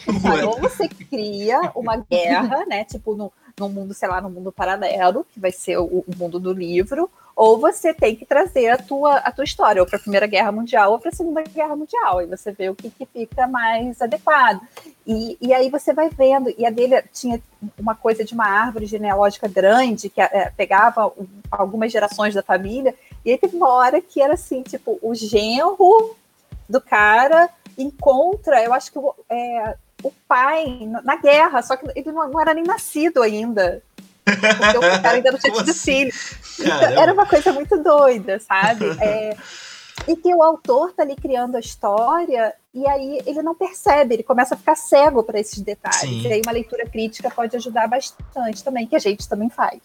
eu 0.40 0.50
ou 0.50 0.60
você 0.60 0.88
cria 0.88 1.72
uma 1.74 1.96
guerra, 1.96 2.64
né? 2.66 2.84
Tipo, 2.84 3.14
no, 3.14 3.32
no 3.58 3.68
mundo, 3.68 3.92
sei 3.92 4.08
lá, 4.08 4.20
no 4.20 4.30
mundo 4.30 4.50
paralelo, 4.50 5.26
que 5.32 5.38
vai 5.38 5.52
ser 5.52 5.76
o, 5.78 5.84
o 5.84 6.16
mundo 6.16 6.40
do 6.40 6.52
livro, 6.52 7.10
ou 7.34 7.58
você 7.58 7.94
tem 7.94 8.14
que 8.14 8.26
trazer 8.26 8.68
a 8.68 8.78
tua, 8.78 9.16
a 9.16 9.32
tua 9.32 9.44
história, 9.44 9.80
ou 9.80 9.88
para 9.88 9.96
a 9.96 10.00
Primeira 10.00 10.26
Guerra 10.26 10.52
Mundial, 10.52 10.92
ou 10.92 10.98
para 10.98 11.10
a 11.10 11.14
Segunda 11.14 11.42
Guerra 11.42 11.74
Mundial, 11.74 12.22
e 12.22 12.26
você 12.26 12.52
vê 12.52 12.68
o 12.68 12.74
que, 12.74 12.90
que 12.90 13.06
fica 13.06 13.46
mais 13.46 14.00
adequado. 14.02 14.60
E, 15.06 15.36
e 15.40 15.52
aí 15.52 15.70
você 15.70 15.92
vai 15.92 16.08
vendo, 16.10 16.52
e 16.56 16.66
a 16.66 16.70
dele 16.70 17.02
tinha 17.12 17.40
uma 17.78 17.94
coisa 17.94 18.24
de 18.24 18.34
uma 18.34 18.46
árvore 18.46 18.86
genealógica 18.86 19.48
grande, 19.48 20.10
que 20.10 20.20
é, 20.20 20.52
pegava 20.56 21.12
algumas 21.50 21.90
gerações 21.90 22.34
da 22.34 22.42
família, 22.42 22.94
e 23.24 23.30
aí 23.30 23.38
teve 23.38 23.56
uma 23.56 23.72
hora 23.72 24.00
que 24.00 24.20
era 24.20 24.34
assim, 24.34 24.62
tipo, 24.62 24.98
o 25.00 25.14
genro 25.14 26.14
do 26.68 26.80
cara 26.80 27.48
encontra, 27.78 28.62
eu 28.62 28.74
acho 28.74 28.92
que 28.92 28.98
é, 29.30 29.76
o 30.02 30.12
pai 30.28 30.86
na 31.04 31.16
guerra, 31.16 31.62
só 31.62 31.76
que 31.76 31.86
ele 31.94 32.12
não, 32.12 32.28
não 32.28 32.40
era 32.40 32.52
nem 32.52 32.64
nascido 32.64 33.22
ainda. 33.22 33.82
Porque 34.36 34.78
o 34.78 35.02
cara 35.02 35.16
ainda 35.16 35.32
não 35.32 35.38
tinha 35.38 35.52
tido 35.54 35.70
assim? 35.70 36.10
filho. 36.10 36.12
Então, 36.60 37.02
era 37.02 37.12
uma 37.12 37.26
coisa 37.26 37.52
muito 37.52 37.82
doida, 37.82 38.38
sabe? 38.40 38.86
É, 39.02 39.36
e 40.08 40.16
que 40.16 40.34
o 40.34 40.42
autor 40.42 40.92
tá 40.92 41.02
ali 41.02 41.14
criando 41.14 41.56
a 41.56 41.60
história 41.60 42.54
e 42.74 42.86
aí 42.86 43.20
ele 43.26 43.42
não 43.42 43.54
percebe, 43.54 44.14
ele 44.14 44.22
começa 44.22 44.54
a 44.54 44.58
ficar 44.58 44.74
cego 44.74 45.22
para 45.22 45.38
esses 45.38 45.60
detalhes. 45.60 46.00
Sim. 46.00 46.22
E 46.22 46.32
aí 46.32 46.40
uma 46.44 46.52
leitura 46.52 46.86
crítica 46.86 47.30
pode 47.30 47.54
ajudar 47.56 47.88
bastante 47.88 48.64
também, 48.64 48.86
que 48.86 48.96
a 48.96 48.98
gente 48.98 49.28
também 49.28 49.50
faz. 49.50 49.80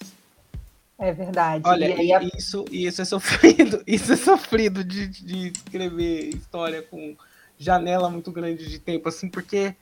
É 0.98 1.12
verdade. 1.12 1.64
Olha, 1.66 2.02
e 2.02 2.14
a... 2.14 2.24
isso, 2.24 2.66
isso 2.72 3.02
é 3.02 3.06
sofrido, 3.06 3.84
isso 3.86 4.14
é 4.14 4.16
sofrido 4.16 4.84
de, 4.84 5.08
de 5.08 5.48
escrever 5.50 6.30
história 6.30 6.82
com 6.82 7.16
janela 7.58 8.10
muito 8.10 8.32
grande 8.32 8.68
de 8.68 8.80
tempo, 8.80 9.10
assim, 9.10 9.30
porque 9.30 9.76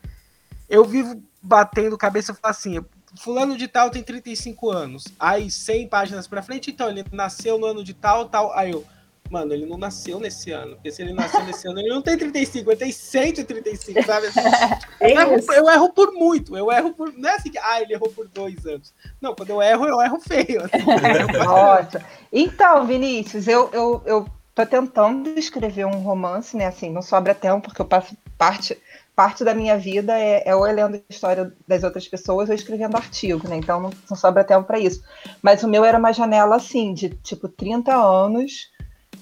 eu 0.67 0.83
vivo 0.83 1.21
batendo 1.41 1.97
cabeça 1.97 2.31
e 2.31 2.35
falo 2.35 2.51
assim, 2.51 2.83
fulano 3.19 3.57
de 3.57 3.67
tal 3.67 3.89
tem 3.89 4.03
35 4.03 4.69
anos. 4.69 5.05
Aí 5.19 5.49
100 5.49 5.87
páginas 5.87 6.27
pra 6.27 6.43
frente, 6.43 6.71
então 6.71 6.89
ele 6.89 7.05
nasceu 7.11 7.57
no 7.57 7.67
ano 7.67 7.83
de 7.83 7.93
tal, 7.93 8.27
tal. 8.27 8.53
Aí 8.53 8.71
eu, 8.71 8.83
mano, 9.29 9.53
ele 9.53 9.65
não 9.65 9.77
nasceu 9.77 10.19
nesse 10.19 10.51
ano. 10.51 10.75
Porque 10.75 10.91
se 10.91 11.01
ele 11.01 11.13
nasceu 11.13 11.43
nesse 11.45 11.67
ano, 11.67 11.79
ele 11.79 11.89
não 11.89 12.01
tem 12.01 12.17
35, 12.17 12.71
ele 12.71 12.79
tem 12.79 12.91
135, 12.91 14.03
sabe? 14.03 14.27
É 14.99 15.11
eu, 15.11 15.19
erro, 15.19 15.53
eu, 15.53 15.69
erro, 15.69 15.89
por 15.93 16.13
muito, 16.13 16.57
eu 16.57 16.71
erro 16.71 16.93
por. 16.93 17.13
Não 17.13 17.29
é 17.29 17.35
assim 17.35 17.51
que, 17.51 17.57
ah, 17.57 17.81
ele 17.81 17.93
errou 17.93 18.09
por 18.09 18.27
dois 18.29 18.65
anos. 18.65 18.93
Não, 19.21 19.35
quando 19.35 19.49
eu 19.49 19.61
erro, 19.61 19.85
eu 19.85 20.01
erro 20.01 20.19
feio. 20.19 20.63
Assim, 20.63 21.37
Ótimo. 21.45 22.03
Então, 22.31 22.87
Vinícius, 22.87 23.47
eu, 23.47 23.69
eu, 23.73 24.01
eu 24.05 24.25
tô 24.55 24.65
tentando 24.65 25.37
escrever 25.37 25.85
um 25.85 25.99
romance, 25.99 26.55
né? 26.55 26.67
Assim, 26.67 26.89
não 26.89 27.01
sobra 27.01 27.35
tempo, 27.35 27.67
porque 27.67 27.81
eu 27.81 27.85
passo 27.85 28.15
parte 28.37 28.77
parte 29.15 29.43
da 29.43 29.53
minha 29.53 29.77
vida 29.77 30.17
é, 30.19 30.43
é 30.45 30.55
ou 30.55 30.63
lendo 30.63 30.95
a 30.95 31.01
história 31.09 31.53
das 31.67 31.83
outras 31.83 32.07
pessoas 32.07 32.49
ou 32.49 32.55
escrevendo 32.55 32.97
artigo, 32.97 33.47
né? 33.47 33.55
Então 33.55 33.79
não, 33.79 33.91
não 34.09 34.17
sobra 34.17 34.43
tempo 34.43 34.65
para 34.65 34.79
isso. 34.79 35.01
Mas 35.41 35.63
o 35.63 35.67
meu 35.67 35.85
era 35.85 35.97
uma 35.97 36.11
janela 36.11 36.57
assim, 36.57 36.93
de 36.93 37.09
tipo 37.09 37.47
30 37.47 37.95
anos. 37.95 38.69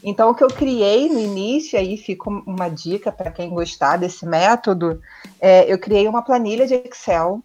Então 0.04 0.32
o 0.32 0.36
que 0.36 0.44
eu 0.44 0.48
criei 0.48 1.08
no 1.08 1.20
início, 1.20 1.78
aí 1.78 1.96
fica 1.96 2.30
uma 2.30 2.68
dica 2.68 3.12
para 3.12 3.32
quem 3.32 3.50
gostar 3.50 3.98
desse 3.98 4.26
método, 4.26 5.00
é, 5.40 5.72
eu 5.72 5.78
criei 5.78 6.08
uma 6.08 6.24
planilha 6.24 6.66
de 6.66 6.74
Excel, 6.74 7.30
Uau. 7.30 7.44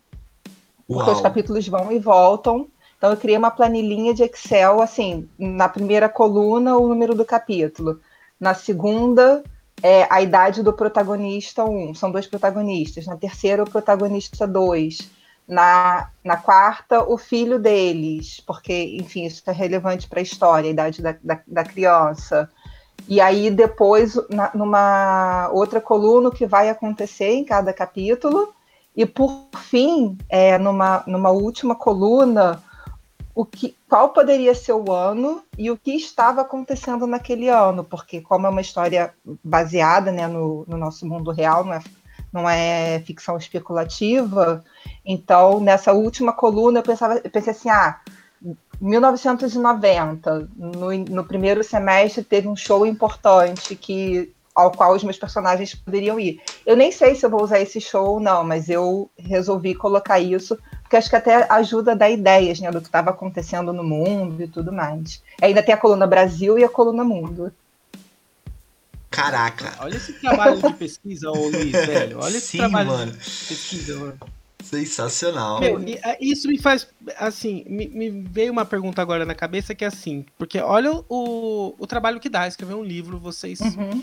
porque 0.89 1.11
os 1.11 1.21
capítulos 1.21 1.69
vão 1.69 1.93
e 1.93 1.99
voltam. 1.99 2.67
Então 2.97 3.11
eu 3.11 3.17
criei 3.17 3.37
uma 3.37 3.51
planilhinha 3.51 4.15
de 4.15 4.25
Excel, 4.25 4.81
assim, 4.81 5.29
na 5.39 5.69
primeira 5.69 6.09
coluna 6.09 6.77
o 6.77 6.89
número 6.89 7.15
do 7.15 7.25
capítulo, 7.25 8.01
na 8.41 8.55
segunda 8.55 9.45
é 9.83 10.07
a 10.11 10.21
idade 10.21 10.63
do 10.63 10.73
protagonista 10.73 11.65
um, 11.65 11.95
são 11.95 12.11
dois 12.11 12.27
protagonistas. 12.27 13.07
Na 13.07 13.17
terceira, 13.17 13.63
o 13.63 13.71
protagonista 13.71 14.47
dois. 14.47 15.11
Na, 15.47 16.11
na 16.23 16.37
quarta, 16.37 17.03
o 17.03 17.17
filho 17.17 17.59
deles, 17.59 18.39
porque, 18.47 18.99
enfim, 19.01 19.25
isso 19.25 19.43
é 19.47 19.53
relevante 19.53 20.07
para 20.07 20.21
a 20.21 20.23
história, 20.23 20.69
a 20.69 20.73
idade 20.73 21.01
da, 21.01 21.17
da, 21.23 21.41
da, 21.47 21.65
criança. 21.65 22.51
E 23.09 23.19
aí, 23.19 23.51
depois, 23.51 24.15
na, 24.29 24.51
numa 24.55 25.49
outra 25.51 25.81
coluna, 25.81 26.29
o 26.29 26.33
que 26.33 26.47
vai 26.47 26.69
acontecer 26.69 27.31
em 27.33 27.45
cada 27.45 27.73
capítulo. 27.73 28.53
E, 28.95 29.07
por 29.07 29.49
fim, 29.57 30.19
é, 30.29 30.59
numa, 30.59 31.03
numa 31.07 31.31
última 31.31 31.75
coluna, 31.75 32.63
o 33.39 33.45
que, 33.45 33.77
qual 33.89 34.09
poderia 34.09 34.53
ser 34.53 34.73
o 34.73 34.93
ano 34.93 35.45
e 35.57 35.71
o 35.71 35.77
que 35.77 35.93
estava 35.93 36.41
acontecendo 36.41 37.07
naquele 37.07 37.49
ano, 37.49 37.85
porque 37.85 38.21
como 38.21 38.49
é 38.49 38.51
uma 38.51 38.61
história 38.61 39.15
baseada 39.45 40.11
né, 40.11 40.27
no, 40.27 40.65
no 40.67 40.77
nosso 40.77 41.07
mundo 41.07 41.31
real, 41.31 41.65
não 41.65 41.73
é, 41.73 41.81
não 42.33 42.51
é 42.51 42.99
ficção 43.07 43.37
especulativa, 43.37 44.65
então 45.07 45.61
nessa 45.61 45.93
última 45.93 46.33
coluna 46.33 46.81
eu, 46.81 46.83
pensava, 46.83 47.21
eu 47.23 47.31
pensei 47.31 47.53
assim, 47.53 47.71
ah, 47.71 48.01
1990, 48.81 50.49
no, 50.57 50.93
no 50.93 51.25
primeiro 51.25 51.63
semestre 51.63 52.25
teve 52.25 52.49
um 52.49 52.57
show 52.57 52.85
importante 52.85 53.77
que 53.77 54.35
ao 54.53 54.73
qual 54.73 54.93
os 54.93 55.05
meus 55.05 55.17
personagens 55.17 55.77
poderiam 55.77 56.19
ir. 56.19 56.41
Eu 56.67 56.77
nem 56.77 56.91
sei 56.91 57.15
se 57.15 57.25
eu 57.25 57.31
vou 57.31 57.45
usar 57.45 57.61
esse 57.61 57.81
show 57.81 58.15
ou 58.15 58.21
não, 58.21 58.43
mas 58.43 58.69
eu 58.69 59.09
resolvi 59.17 59.77
colocar 59.77 60.19
isso 60.19 60.59
porque 60.89 60.97
acho 60.97 61.11
que 61.11 61.17
até 61.17 61.47
ajuda 61.53 61.93
a 61.93 61.95
dar 61.95 62.11
ideias 62.11 62.59
né, 62.61 62.71
do 62.71 62.81
que 62.81 62.87
estava 62.87 63.11
acontecendo 63.11 63.75
no 63.75 63.85
mundo 63.85 64.43
e 64.43 64.49
tudo 64.49 64.73
mais. 64.73 65.23
Ainda 65.43 65.63
tem 65.63 65.75
a 65.75 65.79
coluna 65.79 66.07
Brasil 66.07 66.59
e 66.59 66.65
a 66.65 66.69
coluna 66.69 67.05
Mundo. 67.05 67.53
Caraca. 69.11 69.75
Olha 69.81 69.97
esse 69.97 70.15
trabalho 70.15 70.57
de 70.57 70.73
pesquisa, 70.73 71.31
ô 71.31 71.35
Luiz, 71.35 71.73
velho. 71.87 72.19
Olha 72.19 72.39
esse 72.39 72.53
Sim, 72.53 72.59
trabalho 72.59 72.89
mano. 72.89 73.13
de 73.13 73.19
pesquisa, 73.19 73.99
mano. 73.99 74.19
Sensacional. 74.65 75.61
Meu, 75.61 75.79
é, 76.03 76.17
isso 76.23 76.49
me 76.49 76.59
faz, 76.59 76.89
assim, 77.19 77.65
me, 77.69 77.87
me, 77.89 78.11
veio 78.23 78.51
uma 78.51 78.65
pergunta 78.65 79.03
agora 79.03 79.27
na 79.27 79.35
cabeça 79.35 79.75
que 79.75 79.85
é 79.85 79.89
assim, 79.89 80.25
porque 80.39 80.59
olha 80.59 80.91
o, 81.07 81.75
o 81.79 81.87
trabalho 81.87 82.19
que 82.19 82.31
dá 82.31 82.49
escrever 82.49 82.75
um 82.75 82.83
livro, 82.83 83.19
vocês 83.19 83.61
uhum. 83.61 84.03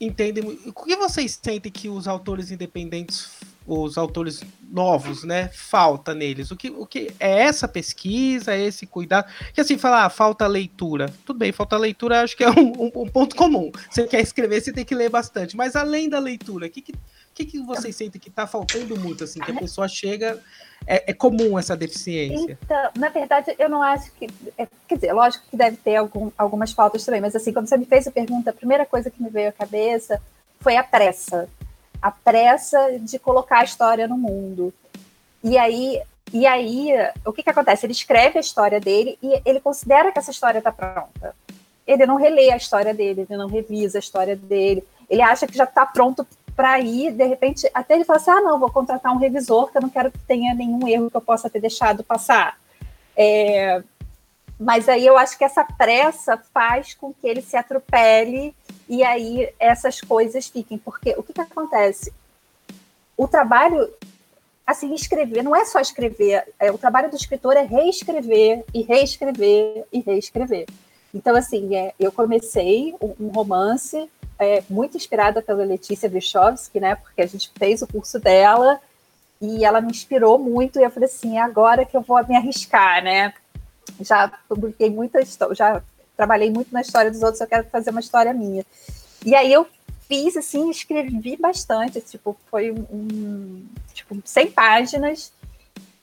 entendem, 0.00 0.58
o 0.64 0.72
que 0.72 0.96
vocês 0.96 1.38
sentem 1.42 1.70
que 1.70 1.90
os 1.90 2.08
autores 2.08 2.50
independentes 2.50 3.30
os 3.66 3.98
autores 3.98 4.42
novos, 4.70 5.24
né? 5.24 5.48
Falta 5.52 6.14
neles. 6.14 6.50
O 6.50 6.56
que, 6.56 6.70
o 6.70 6.86
que 6.86 7.12
é 7.18 7.42
essa 7.42 7.66
pesquisa, 7.66 8.54
é 8.54 8.60
esse 8.60 8.86
cuidado? 8.86 9.30
Que 9.52 9.60
assim, 9.60 9.76
falar, 9.76 10.04
ah, 10.04 10.10
falta 10.10 10.46
leitura. 10.46 11.12
Tudo 11.24 11.38
bem, 11.38 11.52
falta 11.52 11.76
leitura, 11.76 12.22
acho 12.22 12.36
que 12.36 12.44
é 12.44 12.50
um, 12.50 12.72
um, 12.84 12.92
um, 13.02 13.08
ponto 13.08 13.34
comum. 13.34 13.70
Você 13.90 14.06
quer 14.06 14.20
escrever, 14.20 14.60
você 14.60 14.72
tem 14.72 14.84
que 14.84 14.94
ler 14.94 15.10
bastante. 15.10 15.56
Mas 15.56 15.74
além 15.74 16.08
da 16.08 16.18
leitura, 16.18 16.66
o 16.66 16.70
que, 16.70 16.80
que, 16.80 16.94
que, 17.34 17.44
que 17.44 17.62
vocês 17.62 17.96
sentem 17.96 18.20
que 18.20 18.28
está 18.28 18.46
faltando 18.46 18.98
muito, 18.98 19.24
assim, 19.24 19.40
que 19.40 19.50
a 19.50 19.58
pessoa 19.58 19.88
chega. 19.88 20.40
É, 20.86 21.10
é, 21.10 21.14
comum 21.14 21.58
essa 21.58 21.74
deficiência? 21.74 22.58
Então, 22.62 22.90
na 22.96 23.08
verdade, 23.08 23.54
eu 23.58 23.68
não 23.68 23.82
acho 23.82 24.12
que. 24.12 24.28
É, 24.56 24.68
quer 24.86 24.96
dizer, 24.96 25.12
lógico 25.12 25.44
que 25.50 25.56
deve 25.56 25.76
ter 25.78 25.96
algum, 25.96 26.30
algumas 26.36 26.72
faltas 26.72 27.04
também, 27.04 27.20
mas 27.20 27.34
assim, 27.34 27.52
quando 27.52 27.66
você 27.66 27.76
me 27.76 27.86
fez 27.86 28.06
a 28.06 28.10
pergunta, 28.10 28.50
a 28.50 28.52
primeira 28.52 28.84
coisa 28.84 29.10
que 29.10 29.20
me 29.20 29.30
veio 29.30 29.48
à 29.48 29.52
cabeça 29.52 30.20
foi 30.60 30.76
a 30.76 30.84
pressa 30.84 31.48
a 32.00 32.10
pressa 32.10 32.98
de 33.00 33.18
colocar 33.18 33.60
a 33.60 33.64
história 33.64 34.06
no 34.06 34.16
mundo. 34.16 34.72
E 35.42 35.56
aí, 35.56 36.00
e 36.32 36.46
aí 36.46 36.90
o 37.24 37.32
que, 37.32 37.42
que 37.42 37.50
acontece? 37.50 37.86
Ele 37.86 37.92
escreve 37.92 38.38
a 38.38 38.40
história 38.40 38.80
dele 38.80 39.18
e 39.22 39.40
ele 39.44 39.60
considera 39.60 40.12
que 40.12 40.18
essa 40.18 40.30
história 40.30 40.58
está 40.58 40.72
pronta. 40.72 41.34
Ele 41.86 42.04
não 42.04 42.16
relê 42.16 42.50
a 42.50 42.56
história 42.56 42.92
dele, 42.92 43.26
ele 43.28 43.38
não 43.38 43.48
revisa 43.48 43.98
a 43.98 44.00
história 44.00 44.34
dele, 44.34 44.84
ele 45.08 45.22
acha 45.22 45.46
que 45.46 45.56
já 45.56 45.64
está 45.64 45.86
pronto 45.86 46.26
para 46.56 46.80
ir, 46.80 47.12
de 47.12 47.24
repente, 47.24 47.70
até 47.74 47.94
ele 47.94 48.04
fala 48.04 48.18
assim: 48.18 48.30
ah, 48.30 48.40
não, 48.40 48.58
vou 48.58 48.70
contratar 48.70 49.12
um 49.12 49.18
revisor, 49.18 49.70
que 49.70 49.76
eu 49.76 49.82
não 49.82 49.90
quero 49.90 50.10
que 50.10 50.18
tenha 50.20 50.54
nenhum 50.54 50.88
erro 50.88 51.10
que 51.10 51.16
eu 51.16 51.20
possa 51.20 51.50
ter 51.50 51.60
deixado 51.60 52.02
passar. 52.02 52.58
É, 53.16 53.82
mas 54.58 54.88
aí 54.88 55.06
eu 55.06 55.18
acho 55.18 55.36
que 55.36 55.44
essa 55.44 55.64
pressa 55.64 56.42
faz 56.52 56.94
com 56.94 57.12
que 57.12 57.26
ele 57.26 57.42
se 57.42 57.56
atropele 57.56 58.54
e 58.88 59.02
aí 59.02 59.52
essas 59.58 60.00
coisas 60.00 60.48
fiquem. 60.48 60.78
Porque 60.78 61.14
o 61.16 61.22
que, 61.22 61.32
que 61.32 61.40
acontece? 61.40 62.12
O 63.16 63.26
trabalho, 63.26 63.90
assim, 64.66 64.94
escrever, 64.94 65.42
não 65.42 65.56
é 65.56 65.64
só 65.64 65.80
escrever, 65.80 66.44
é, 66.58 66.70
o 66.70 66.78
trabalho 66.78 67.10
do 67.10 67.16
escritor 67.16 67.56
é 67.56 67.62
reescrever, 67.62 68.64
e 68.74 68.82
reescrever, 68.82 69.84
e 69.92 70.00
reescrever. 70.00 70.66
Então, 71.14 71.34
assim, 71.34 71.74
é, 71.74 71.94
eu 71.98 72.12
comecei 72.12 72.94
um, 73.00 73.14
um 73.26 73.28
romance 73.28 74.10
é, 74.38 74.62
muito 74.68 74.96
inspirada 74.96 75.40
pela 75.40 75.64
Letícia 75.64 76.08
Bichovsky, 76.08 76.78
né? 76.78 76.94
Porque 76.96 77.22
a 77.22 77.26
gente 77.26 77.50
fez 77.56 77.80
o 77.82 77.86
curso 77.86 78.18
dela 78.18 78.80
e 79.40 79.64
ela 79.64 79.80
me 79.80 79.90
inspirou 79.90 80.38
muito. 80.38 80.78
E 80.78 80.82
eu 80.82 80.90
falei 80.90 81.08
assim: 81.08 81.38
é 81.38 81.40
agora 81.40 81.86
que 81.86 81.96
eu 81.96 82.02
vou 82.02 82.22
me 82.26 82.36
arriscar, 82.36 83.02
né? 83.02 83.32
Já 84.00 84.30
publiquei 84.48 84.90
muitas, 84.90 85.38
já 85.52 85.82
trabalhei 86.16 86.50
muito 86.50 86.72
na 86.72 86.80
história 86.80 87.10
dos 87.10 87.22
outros, 87.22 87.40
eu 87.40 87.46
quero 87.46 87.64
fazer 87.68 87.90
uma 87.90 88.00
história 88.00 88.32
minha. 88.32 88.64
E 89.24 89.34
aí 89.34 89.52
eu 89.52 89.66
fiz 90.08 90.36
assim, 90.36 90.70
escrevi 90.70 91.36
bastante, 91.36 92.00
tipo, 92.00 92.36
foi 92.50 92.70
um 92.70 93.66
tipo 93.92 94.16
100 94.24 94.50
páginas 94.52 95.32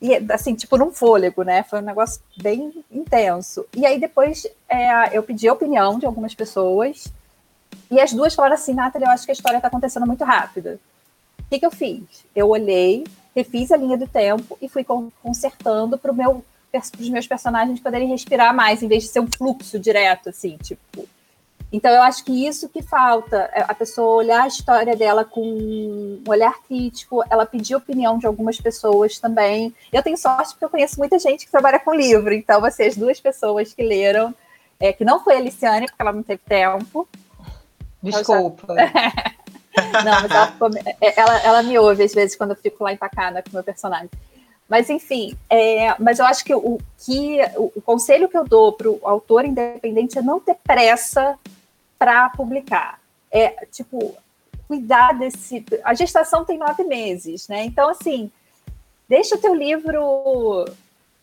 e 0.01 0.13
assim, 0.31 0.53
tipo 0.53 0.77
num 0.77 0.91
fôlego, 0.91 1.43
né? 1.43 1.63
Foi 1.63 1.79
um 1.79 1.83
negócio 1.83 2.21
bem 2.35 2.83
intenso. 2.91 3.65
E 3.75 3.85
aí 3.85 3.99
depois 3.99 4.45
é, 4.67 5.17
eu 5.17 5.23
pedi 5.23 5.47
a 5.47 5.53
opinião 5.53 5.97
de 5.97 6.05
algumas 6.05 6.35
pessoas 6.35 7.07
e 7.89 7.99
as 7.99 8.11
duas 8.11 8.35
falaram 8.35 8.55
assim, 8.55 8.73
Nathalie, 8.73 9.07
eu 9.07 9.11
acho 9.11 9.25
que 9.25 9.31
a 9.31 9.33
história 9.33 9.57
está 9.57 9.69
acontecendo 9.69 10.05
muito 10.05 10.23
rápida. 10.23 10.79
O 11.39 11.43
que, 11.49 11.59
que 11.59 11.65
eu 11.65 11.71
fiz? 11.71 12.03
Eu 12.35 12.49
olhei, 12.49 13.05
refiz 13.35 13.71
a 13.71 13.77
linha 13.77 13.97
do 13.97 14.07
tempo 14.07 14.57
e 14.61 14.67
fui 14.67 14.85
consertando 15.21 15.97
para 15.97 16.11
meu, 16.11 16.43
os 16.77 17.09
meus 17.09 17.27
personagens 17.27 17.79
poderem 17.79 18.07
respirar 18.07 18.55
mais, 18.55 18.81
em 18.81 18.87
vez 18.87 19.03
de 19.03 19.09
ser 19.09 19.19
um 19.19 19.27
fluxo 19.27 19.79
direto, 19.79 20.29
assim, 20.29 20.57
tipo 20.57 21.07
então, 21.73 21.91
eu 21.91 22.03
acho 22.03 22.23
que 22.23 22.45
isso 22.47 22.69
que 22.69 22.83
falta, 22.83 23.49
é 23.51 23.65
a 23.67 23.73
pessoa 23.73 24.17
olhar 24.17 24.43
a 24.43 24.47
história 24.47 24.95
dela 24.95 25.25
com 25.25 25.41
um 25.41 26.23
olhar 26.27 26.53
crítico, 26.67 27.23
ela 27.31 27.47
pedir 27.47 27.73
opinião 27.73 28.19
de 28.19 28.27
algumas 28.27 28.61
pessoas 28.61 29.17
também. 29.17 29.73
Eu 29.91 30.03
tenho 30.03 30.15
sorte 30.15 30.51
porque 30.51 30.65
eu 30.65 30.69
conheço 30.69 30.99
muita 30.99 31.17
gente 31.17 31.45
que 31.45 31.51
trabalha 31.51 31.79
com 31.79 31.95
livro, 31.95 32.31
então 32.31 32.61
vocês 32.61 32.95
duas 32.95 33.19
pessoas 33.19 33.73
que 33.73 33.81
leram, 33.81 34.35
é, 34.79 34.93
que 34.93 35.03
não 35.03 35.23
foi 35.23 35.35
a 35.35 35.39
Liciane, 35.39 35.87
porque 35.87 35.99
ela 35.99 36.13
não 36.13 36.21
teve 36.21 36.41
tempo. 36.47 37.09
Desculpa. 38.03 38.67
não, 40.05 40.21
mas 40.21 40.31
ela, 40.31 40.53
é, 41.01 41.19
ela, 41.19 41.37
ela, 41.39 41.63
me 41.63 41.79
ouve 41.79 42.03
às 42.03 42.13
vezes 42.13 42.35
quando 42.35 42.51
eu 42.51 42.57
fico 42.57 42.83
lá 42.83 42.93
empacada 42.93 43.41
com 43.41 43.49
o 43.49 43.53
meu 43.53 43.63
personagem. 43.63 44.11
Mas, 44.73 44.89
enfim, 44.89 45.37
é, 45.47 45.93
mas 45.99 46.17
eu 46.17 46.25
acho 46.25 46.43
que 46.43 46.51
o, 46.51 46.79
que 46.97 47.37
o, 47.55 47.71
o 47.75 47.81
conselho 47.83 48.27
que 48.27 48.35
eu 48.35 48.43
dou 48.43 48.73
para 48.73 48.89
o 48.89 48.99
autor 49.03 49.45
independente 49.45 50.17
é 50.17 50.21
não 50.23 50.39
ter 50.39 50.55
pressa 50.63 51.37
para 51.99 52.31
publicar. 52.31 52.99
É, 53.31 53.67
tipo, 53.67 54.15
cuidar 54.67 55.13
desse. 55.13 55.63
A 55.83 55.93
gestação 55.93 56.43
tem 56.43 56.57
nove 56.57 56.85
meses, 56.85 57.47
né? 57.47 57.63
Então, 57.65 57.87
assim, 57.87 58.31
deixa 59.07 59.35
o 59.35 59.37
teu 59.37 59.53
livro 59.53 60.65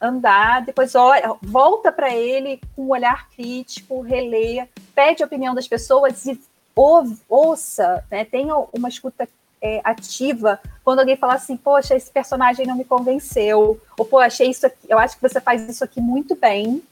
andar, 0.00 0.64
depois 0.64 0.94
olha, 0.94 1.34
volta 1.42 1.90
para 1.90 2.14
ele 2.14 2.60
com 2.76 2.82
um 2.82 2.90
olhar 2.90 3.28
crítico, 3.30 4.00
releia, 4.00 4.68
pede 4.94 5.24
a 5.24 5.26
opinião 5.26 5.56
das 5.56 5.66
pessoas 5.66 6.24
e 6.24 6.40
ou, 6.72 7.04
ouça, 7.28 8.04
né? 8.08 8.24
tenha 8.24 8.54
uma 8.72 8.88
escuta 8.88 9.28
é, 9.60 9.80
ativa 9.84 10.58
quando 10.82 11.00
alguém 11.00 11.16
falar 11.16 11.34
assim, 11.34 11.56
poxa, 11.56 11.94
esse 11.94 12.10
personagem 12.10 12.66
não 12.66 12.76
me 12.76 12.84
convenceu, 12.84 13.80
ou 13.96 14.04
pô, 14.04 14.18
achei 14.18 14.50
isso 14.50 14.66
aqui, 14.66 14.78
eu 14.88 14.98
acho 14.98 15.16
que 15.16 15.22
você 15.22 15.40
faz 15.40 15.68
isso 15.68 15.84
aqui 15.84 16.00
muito 16.00 16.34
bem. 16.34 16.82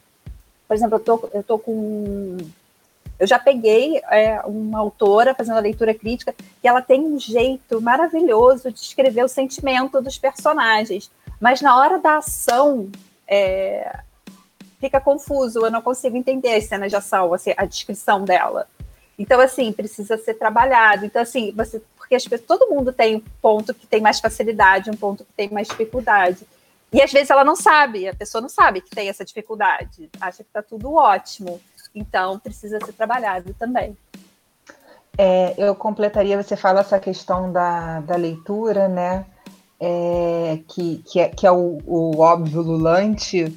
Por 0.67 0.75
exemplo, 0.75 0.95
eu 0.95 0.99
tô, 0.99 1.29
eu 1.33 1.43
tô 1.43 1.59
com 1.59 2.37
eu 3.19 3.27
já 3.27 3.37
peguei 3.37 3.97
é, 4.09 4.39
uma 4.45 4.79
autora 4.79 5.35
fazendo 5.35 5.57
a 5.57 5.61
leitura 5.61 5.93
crítica 5.93 6.33
e 6.63 6.67
ela 6.67 6.81
tem 6.81 7.01
um 7.01 7.19
jeito 7.19 7.81
maravilhoso 7.81 8.71
de 8.71 8.79
escrever 8.79 9.25
o 9.25 9.27
sentimento 9.27 10.01
dos 10.01 10.17
personagens, 10.17 11.11
mas 11.39 11.61
na 11.61 11.77
hora 11.77 11.99
da 11.99 12.17
ação 12.19 12.89
é, 13.27 13.99
fica 14.79 15.01
confuso, 15.01 15.59
eu 15.59 15.71
não 15.71 15.81
consigo 15.81 16.15
entender 16.15 16.53
as 16.55 16.63
cenas 16.63 16.89
de 16.89 16.95
ação, 16.95 17.33
assim, 17.33 17.53
a 17.57 17.65
descrição 17.65 18.23
dela. 18.23 18.67
Então, 19.17 19.41
assim, 19.41 19.73
precisa 19.73 20.17
ser 20.17 20.35
trabalhado. 20.35 21.05
Então, 21.05 21.21
assim, 21.21 21.51
você, 21.51 21.81
porque 22.09 22.15
as 22.15 22.25
pessoas, 22.25 22.47
todo 22.47 22.69
mundo 22.71 22.91
tem 22.91 23.17
um 23.17 23.23
ponto 23.39 23.71
que 23.71 23.85
tem 23.85 24.01
mais 24.01 24.19
facilidade, 24.19 24.89
um 24.89 24.95
ponto 24.95 25.23
que 25.23 25.31
tem 25.33 25.47
mais 25.51 25.67
dificuldade. 25.67 26.39
E 26.91 26.99
às 27.03 27.11
vezes 27.11 27.29
ela 27.29 27.43
não 27.43 27.55
sabe, 27.55 28.07
a 28.07 28.15
pessoa 28.15 28.41
não 28.41 28.49
sabe 28.49 28.81
que 28.81 28.89
tem 28.89 29.09
essa 29.09 29.23
dificuldade, 29.23 30.09
acha 30.19 30.37
que 30.37 30.49
está 30.49 30.63
tudo 30.63 30.95
ótimo. 30.95 31.61
Então, 31.93 32.39
precisa 32.39 32.79
ser 32.83 32.93
trabalhado 32.93 33.53
também. 33.59 33.95
É, 35.15 35.53
eu 35.55 35.75
completaria, 35.75 36.41
você 36.41 36.55
fala 36.55 36.79
essa 36.79 36.99
questão 36.99 37.51
da, 37.51 37.99
da 37.99 38.15
leitura, 38.15 38.87
né? 38.87 39.27
É, 39.79 40.59
que, 40.67 41.03
que, 41.05 41.19
é, 41.19 41.29
que 41.29 41.45
é 41.45 41.51
o, 41.51 41.77
o 41.85 42.19
óbvio 42.19 42.63
lulante. 42.63 43.55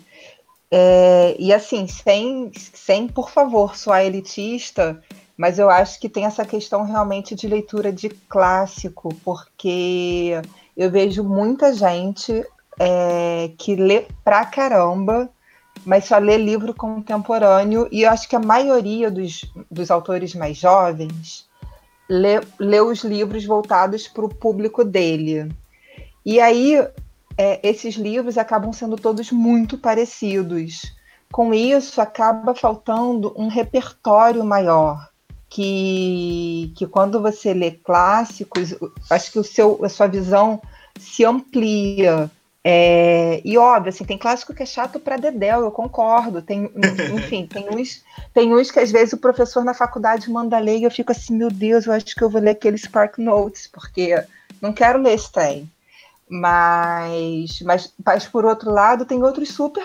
É, 0.70 1.34
e 1.38 1.54
assim, 1.54 1.86
sem, 1.86 2.52
sem, 2.54 3.08
por 3.08 3.30
favor, 3.30 3.76
soar 3.76 4.04
elitista, 4.04 5.02
mas 5.42 5.58
eu 5.58 5.68
acho 5.68 5.98
que 5.98 6.08
tem 6.08 6.24
essa 6.24 6.44
questão 6.44 6.84
realmente 6.84 7.34
de 7.34 7.48
leitura 7.48 7.92
de 7.92 8.08
clássico, 8.08 9.12
porque 9.24 10.40
eu 10.76 10.88
vejo 10.88 11.24
muita 11.24 11.74
gente 11.74 12.46
é, 12.78 13.50
que 13.58 13.74
lê 13.74 14.06
pra 14.22 14.46
caramba 14.46 15.28
mas 15.84 16.04
só 16.04 16.16
lê 16.18 16.36
livro 16.36 16.72
contemporâneo, 16.72 17.88
e 17.90 18.02
eu 18.02 18.10
acho 18.10 18.28
que 18.28 18.36
a 18.36 18.40
maioria 18.40 19.10
dos, 19.10 19.44
dos 19.68 19.90
autores 19.90 20.32
mais 20.32 20.56
jovens 20.56 21.48
lê, 22.08 22.40
lê 22.56 22.80
os 22.80 23.02
livros 23.02 23.44
voltados 23.44 24.06
para 24.06 24.24
o 24.24 24.32
público 24.32 24.84
dele. 24.84 25.50
E 26.24 26.38
aí, 26.38 26.76
é, 27.36 27.68
esses 27.68 27.96
livros 27.96 28.38
acabam 28.38 28.72
sendo 28.72 28.96
todos 28.96 29.32
muito 29.32 29.76
parecidos. 29.76 30.94
Com 31.32 31.52
isso, 31.52 32.00
acaba 32.00 32.54
faltando 32.54 33.34
um 33.36 33.48
repertório 33.48 34.44
maior. 34.44 35.10
Que, 35.54 36.72
que 36.76 36.86
quando 36.86 37.20
você 37.20 37.52
lê 37.52 37.72
clássicos, 37.72 38.74
acho 39.10 39.32
que 39.32 39.38
o 39.38 39.44
seu, 39.44 39.84
a 39.84 39.88
sua 39.88 40.06
visão 40.06 40.62
se 40.98 41.24
amplia 41.24 42.30
é, 42.64 43.40
e 43.44 43.58
óbvio, 43.58 43.88
assim, 43.88 44.04
tem 44.04 44.16
clássico 44.16 44.54
que 44.54 44.62
é 44.62 44.66
chato 44.66 45.00
para 45.00 45.16
dedéu, 45.16 45.62
eu 45.62 45.70
concordo. 45.70 46.40
Tem, 46.40 46.70
enfim, 47.14 47.46
tem 47.46 47.68
uns, 47.68 48.04
tem 48.32 48.54
uns 48.54 48.70
que 48.70 48.78
às 48.78 48.92
vezes 48.92 49.12
o 49.12 49.18
professor 49.18 49.64
na 49.64 49.74
faculdade 49.74 50.30
manda 50.30 50.58
ler 50.58 50.78
e 50.78 50.84
eu 50.84 50.90
fico 50.90 51.10
assim, 51.10 51.36
meu 51.36 51.50
Deus, 51.50 51.86
eu 51.86 51.92
acho 51.92 52.14
que 52.14 52.22
eu 52.22 52.30
vou 52.30 52.40
ler 52.40 52.50
aquele 52.50 52.78
Spark 52.78 53.18
Notes, 53.18 53.66
porque 53.66 54.22
não 54.60 54.72
quero 54.72 55.00
ler 55.00 55.14
esse 55.14 55.30
trem. 55.32 55.70
Mas, 56.28 57.60
mas, 57.62 57.92
mas 58.04 58.26
por 58.26 58.44
outro 58.44 58.70
lado, 58.70 59.04
tem 59.04 59.22
outros 59.22 59.48
super 59.50 59.84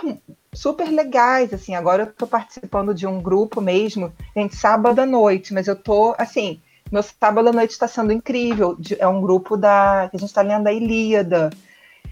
super 0.57 0.89
legais, 0.89 1.53
assim, 1.53 1.75
agora 1.75 2.03
eu 2.03 2.09
estou 2.09 2.27
participando 2.27 2.93
de 2.93 3.05
um 3.05 3.21
grupo 3.21 3.61
mesmo, 3.61 4.11
gente, 4.35 4.55
sábado 4.55 4.99
à 4.99 5.05
noite, 5.05 5.53
mas 5.53 5.67
eu 5.67 5.75
tô, 5.75 6.15
assim, 6.17 6.59
meu 6.91 7.03
sábado 7.03 7.49
à 7.49 7.53
noite 7.53 7.71
está 7.71 7.87
sendo 7.87 8.11
incrível, 8.11 8.77
é 8.97 9.07
um 9.07 9.21
grupo 9.21 9.55
da, 9.55 10.07
que 10.09 10.17
a 10.17 10.19
gente 10.19 10.29
está 10.29 10.41
lendo 10.41 10.67
a 10.67 10.73
Ilíada, 10.73 11.51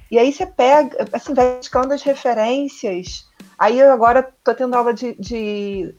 e 0.09 0.19
aí 0.19 0.31
você 0.31 0.45
pega, 0.45 1.07
assim, 1.11 1.33
vai 1.33 1.57
buscando 1.57 1.91
as 1.93 2.03
referências. 2.03 3.27
Aí 3.57 3.79
eu 3.79 3.91
agora 3.91 4.19
estou 4.19 4.53
tendo 4.53 4.75
aula 4.75 4.93
de, 4.93 5.15
de, 5.15 5.93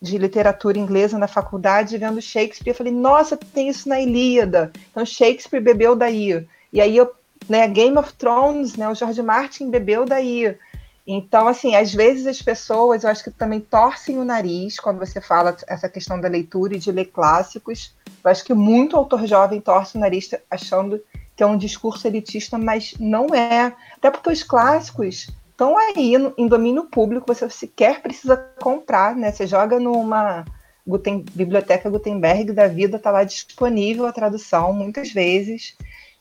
de, 0.00 0.18
literatura 0.18 0.78
inglesa 0.78 1.18
na 1.18 1.28
faculdade, 1.28 1.98
vendo 1.98 2.20
Shakespeare. 2.20 2.72
Eu 2.72 2.74
falei, 2.74 2.92
nossa, 2.92 3.36
tem 3.36 3.68
isso 3.68 3.88
na 3.88 4.00
Ilíada. 4.00 4.72
Então 4.90 5.04
Shakespeare 5.04 5.60
bebeu 5.60 5.94
daí. 5.94 6.46
E 6.72 6.80
aí 6.80 6.96
eu, 6.96 7.12
né, 7.48 7.68
Game 7.68 7.96
of 7.98 8.14
Thrones, 8.14 8.76
né, 8.76 8.88
o 8.88 8.94
George 8.94 9.22
Martin 9.22 9.70
bebeu 9.70 10.06
daí. 10.06 10.56
Então, 11.06 11.48
assim, 11.48 11.74
às 11.74 11.92
vezes 11.92 12.26
as 12.26 12.40
pessoas, 12.40 13.02
eu 13.02 13.10
acho 13.10 13.24
que 13.24 13.30
também 13.30 13.60
torcem 13.60 14.18
o 14.18 14.24
nariz 14.24 14.78
quando 14.78 14.98
você 14.98 15.20
fala 15.20 15.56
essa 15.66 15.88
questão 15.88 16.20
da 16.20 16.28
leitura 16.28 16.74
e 16.74 16.78
de 16.78 16.92
ler 16.92 17.06
clássicos. 17.06 17.94
Eu 18.22 18.30
acho 18.30 18.44
que 18.44 18.54
muito 18.54 18.96
autor 18.96 19.26
jovem 19.26 19.60
torce 19.60 19.96
o 19.96 20.00
nariz 20.00 20.30
achando 20.48 21.02
que 21.34 21.42
é 21.42 21.46
um 21.46 21.56
discurso 21.56 22.06
elitista, 22.06 22.56
mas 22.56 22.94
não 23.00 23.34
é. 23.34 23.74
Até 23.96 24.10
porque 24.10 24.30
os 24.30 24.44
clássicos 24.44 25.28
estão 25.50 25.76
aí 25.76 26.14
em 26.38 26.46
domínio 26.46 26.84
público, 26.84 27.26
você 27.26 27.50
sequer 27.50 28.00
precisa 28.00 28.36
comprar, 28.60 29.16
né? 29.16 29.32
Você 29.32 29.46
joga 29.46 29.80
numa 29.80 30.44
Guten, 30.86 31.24
biblioteca 31.34 31.90
Gutenberg 31.90 32.52
da 32.52 32.66
vida, 32.66 32.96
está 32.96 33.10
lá 33.10 33.24
disponível 33.24 34.06
a 34.06 34.12
tradução 34.12 34.72
muitas 34.72 35.12
vezes. 35.12 35.76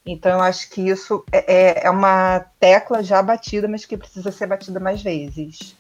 Então, 0.06 0.32
eu 0.32 0.42
acho 0.42 0.70
que 0.70 0.82
isso 0.82 1.24
é, 1.32 1.54
é, 1.54 1.86
é 1.86 1.90
uma 1.90 2.40
tecla 2.60 3.04
já 3.04 3.22
batida, 3.22 3.68
mas 3.68 3.86
que 3.86 3.98
precisa 3.98 4.32
ser 4.32 4.48
batida 4.48 4.80
mais 4.80 5.02
vezes. 5.02 5.76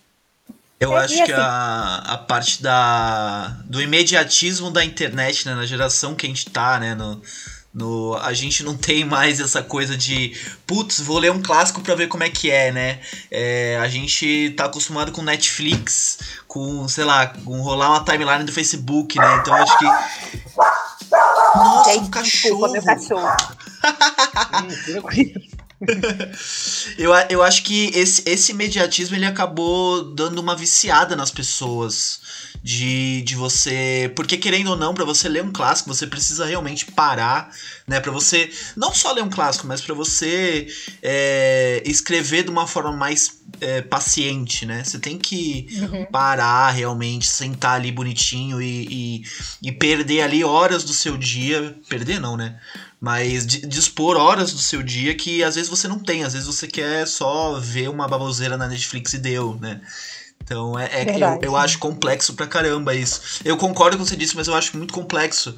Eu 0.79 0.97
é, 0.97 1.03
acho 1.03 1.13
assim, 1.13 1.25
que 1.25 1.33
a, 1.33 2.03
a 2.07 2.17
parte 2.17 2.61
da, 2.61 3.55
do 3.65 3.81
imediatismo 3.81 4.71
da 4.71 4.83
internet, 4.83 5.47
né, 5.47 5.55
na 5.55 5.65
geração 5.65 6.15
que 6.15 6.25
a 6.25 6.29
gente 6.29 6.49
tá, 6.49 6.79
né, 6.79 6.95
no, 6.95 7.21
no, 7.73 8.17
a 8.17 8.33
gente 8.33 8.63
não 8.63 8.75
tem 8.75 9.05
mais 9.05 9.39
essa 9.39 9.63
coisa 9.63 9.95
de, 9.95 10.35
putz, 10.67 10.99
vou 10.99 11.19
ler 11.19 11.31
um 11.31 11.41
clássico 11.41 11.81
para 11.81 11.95
ver 11.95 12.07
como 12.07 12.23
é 12.23 12.29
que 12.29 12.51
é, 12.51 12.71
né? 12.71 12.99
É, 13.29 13.79
a 13.81 13.87
gente 13.87 14.53
tá 14.57 14.65
acostumado 14.65 15.11
com 15.11 15.21
Netflix, 15.21 16.19
com, 16.47 16.87
sei 16.87 17.05
lá, 17.05 17.27
com 17.27 17.61
rolar 17.61 17.89
uma 17.91 18.03
timeline 18.03 18.43
do 18.43 18.51
Facebook, 18.51 19.17
né? 19.17 19.35
Então 19.39 19.53
acho 19.53 19.77
que. 19.77 19.85
Nossa, 21.55 21.91
um 21.91 22.09
cachorro! 22.09 22.67
Desculpa, 22.67 22.71
meu 22.71 22.83
cachorro. 22.83 23.37
eu, 26.97 27.11
eu 27.29 27.41
acho 27.41 27.63
que 27.63 27.89
esse, 27.93 28.23
esse 28.25 28.53
mediatismo 28.53 29.15
ele 29.15 29.25
acabou 29.25 30.03
dando 30.03 30.39
uma 30.39 30.55
viciada 30.55 31.15
nas 31.15 31.31
pessoas. 31.31 32.21
De, 32.63 33.21
de 33.23 33.35
você. 33.35 34.11
Porque, 34.15 34.37
querendo 34.37 34.71
ou 34.71 34.77
não, 34.77 34.93
para 34.93 35.05
você 35.05 35.27
ler 35.27 35.43
um 35.43 35.51
clássico, 35.51 35.93
você 35.93 36.05
precisa 36.05 36.45
realmente 36.45 36.85
parar, 36.85 37.49
né? 37.87 37.99
Para 37.99 38.11
você 38.11 38.51
não 38.75 38.93
só 38.93 39.11
ler 39.11 39.23
um 39.23 39.29
clássico, 39.29 39.65
mas 39.67 39.81
para 39.81 39.95
você 39.95 40.67
é, 41.01 41.81
escrever 41.85 42.43
de 42.43 42.51
uma 42.51 42.67
forma 42.67 42.91
mais 42.91 43.41
é, 43.59 43.81
paciente, 43.81 44.65
né? 44.65 44.83
Você 44.83 44.99
tem 44.99 45.17
que 45.17 45.67
uhum. 45.81 46.05
parar 46.05 46.69
realmente, 46.71 47.25
sentar 47.27 47.75
ali 47.75 47.91
bonitinho 47.91 48.61
e, 48.61 48.87
e, 48.89 49.23
e, 49.63 49.71
perder 49.71 50.21
ali 50.21 50.43
horas 50.43 50.83
do 50.83 50.93
seu 50.93 51.17
dia. 51.17 51.75
Perder 51.89 52.19
não, 52.19 52.37
né? 52.37 52.59
Mas 52.99 53.47
dispor 53.47 54.15
horas 54.15 54.53
do 54.53 54.59
seu 54.59 54.83
dia 54.83 55.15
que 55.15 55.43
às 55.43 55.55
vezes 55.55 55.69
você 55.69 55.87
não 55.87 55.97
tem, 55.97 56.23
às 56.23 56.33
vezes 56.33 56.47
você 56.47 56.67
quer 56.67 57.07
só 57.07 57.59
ver 57.59 57.89
uma 57.89 58.07
baboseira 58.07 58.55
na 58.55 58.67
Netflix 58.67 59.13
e 59.13 59.17
deu, 59.17 59.57
né? 59.59 59.81
Então 60.43 60.77
é, 60.77 60.85
é 60.85 61.15
eu, 61.15 61.39
eu 61.41 61.55
acho 61.55 61.79
complexo 61.79 62.33
pra 62.33 62.47
caramba 62.47 62.95
isso. 62.95 63.41
Eu 63.45 63.57
concordo 63.57 63.97
com 63.97 64.03
o 64.03 64.05
que 64.05 64.11
você 64.11 64.17
disse, 64.17 64.35
mas 64.35 64.47
eu 64.47 64.55
acho 64.55 64.75
muito 64.75 64.93
complexo 64.93 65.55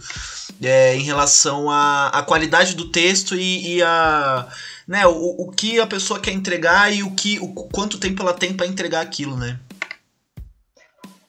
é, 0.62 0.96
em 0.96 1.04
relação 1.04 1.70
à, 1.70 2.24
qualidade 2.28 2.76
do 2.76 2.90
texto 2.90 3.36
e, 3.36 3.76
e 3.76 3.84
a. 3.84 4.48
Né, 4.86 5.08
o, 5.08 5.48
o 5.48 5.52
que 5.52 5.80
a 5.80 5.88
pessoa 5.88 6.20
quer 6.20 6.34
entregar 6.34 6.94
e 6.94 7.04
o 7.04 7.12
que 7.12 7.40
o 7.40 7.54
quanto 7.54 7.98
tempo 7.98 8.22
ela 8.22 8.34
tem 8.34 8.54
para 8.54 8.68
entregar 8.68 9.00
aquilo, 9.00 9.38
né? 9.38 9.58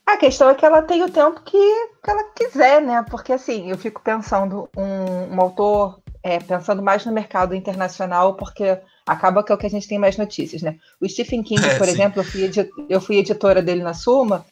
A 0.05 0.17
questão 0.17 0.51
é 0.51 0.55
que 0.55 0.67
ela 0.67 0.83
tem 0.83 1.03
o 1.05 1.11
tempo 1.11 1.41
que, 1.43 1.87
que 2.03 2.11
ela 2.11 2.25
quiser, 2.35 2.83
né? 2.83 3.05
Porque 3.09 3.33
assim, 3.33 3.71
eu 3.71 3.79
fico 3.79 4.03
pensando 4.03 4.69
um, 4.77 5.35
um 5.35 5.41
autor, 5.41 6.01
é, 6.21 6.41
pensando 6.41 6.83
mais 6.83 7.07
no 7.07 7.13
mercado 7.13 7.55
internacional, 7.55 8.35
porque 8.35 8.79
acaba 9.07 9.43
que 9.43 9.53
é 9.53 9.55
o 9.55 9.59
que 9.59 9.67
a 9.67 9.71
gente 9.71 9.89
tem 9.89 9.99
mais 9.99 10.17
notícias, 10.17 10.63
né? 10.63 10.77
O 11.01 11.09
Stephen 11.09 11.43
King, 11.43 11.65
é, 11.65 11.77
por 11.77 11.87
sim. 11.87 11.93
exemplo, 11.93 12.21
eu 12.21 12.25
fui, 12.25 12.51
eu 12.89 13.01
fui, 13.01 13.17
editora 13.19 13.61
dele 13.61 13.83
na 13.83 13.95
Suma, 13.95 14.47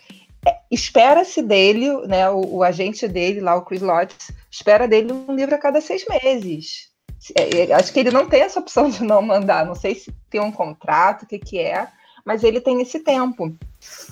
é, 0.47 0.57
espera-se 0.71 1.43
dele, 1.43 1.91
né, 2.07 2.29
o, 2.29 2.57
o, 2.57 2.63
agente 2.63 3.09
dele 3.09 3.41
lá, 3.41 3.55
o 3.55 3.63
Chris 3.63 3.81
Lotz, 3.81 4.31
espera 4.51 4.87
dele 4.87 5.13
um 5.13 5.35
livro 5.35 5.55
a 5.55 5.59
cada 5.59 5.81
seis 5.81 6.05
meses. 6.07 6.91
É, 7.37 7.61
é, 7.61 7.73
acho 7.73 7.93
que 7.93 8.01
ele 8.01 8.11
não 8.11 8.29
tem 8.29 8.43
essa 8.43 8.61
opção 8.61 8.89
de 8.91 9.03
não 9.03 9.23
mandar, 9.23 9.65
não 9.65 9.75
sei 9.75 9.95
se 9.95 10.13
tem 10.29 10.41
um 10.41 10.53
contrato, 10.53 11.23
o 11.23 11.27
que, 11.27 11.39
que 11.39 11.59
é, 11.59 11.89
mas 12.25 12.45
ele 12.45 12.61
tem 12.61 12.81
esse 12.81 13.01
tempo. 13.01 13.55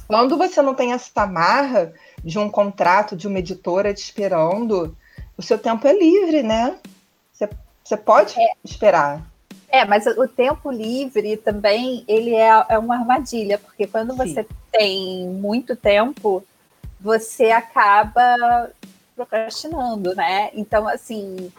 Quando 0.06 0.36
você 0.36 0.60
não 0.62 0.74
tem 0.74 0.92
essa 0.92 1.26
marra 1.26 1.92
de 2.24 2.38
um 2.38 2.48
contrato, 2.48 3.16
de 3.16 3.28
uma 3.28 3.38
editora 3.38 3.94
te 3.94 4.02
esperando, 4.02 4.96
o 5.36 5.42
seu 5.42 5.58
tempo 5.58 5.86
é 5.86 5.92
livre, 5.92 6.42
né? 6.42 6.76
Você, 7.32 7.48
você 7.84 7.96
pode 7.96 8.38
é. 8.40 8.52
esperar. 8.64 9.29
É, 9.70 9.84
mas 9.84 10.04
o 10.06 10.26
tempo 10.26 10.70
livre 10.70 11.36
também 11.36 12.04
ele 12.08 12.34
é, 12.34 12.66
é 12.68 12.78
uma 12.78 12.96
armadilha, 12.96 13.56
porque 13.56 13.86
quando 13.86 14.10
Sim. 14.12 14.16
você 14.16 14.46
tem 14.72 15.28
muito 15.28 15.76
tempo, 15.76 16.44
você 17.00 17.52
acaba 17.52 18.70
procrastinando, 19.14 20.14
né? 20.14 20.50
Então, 20.54 20.88
assim, 20.88 21.52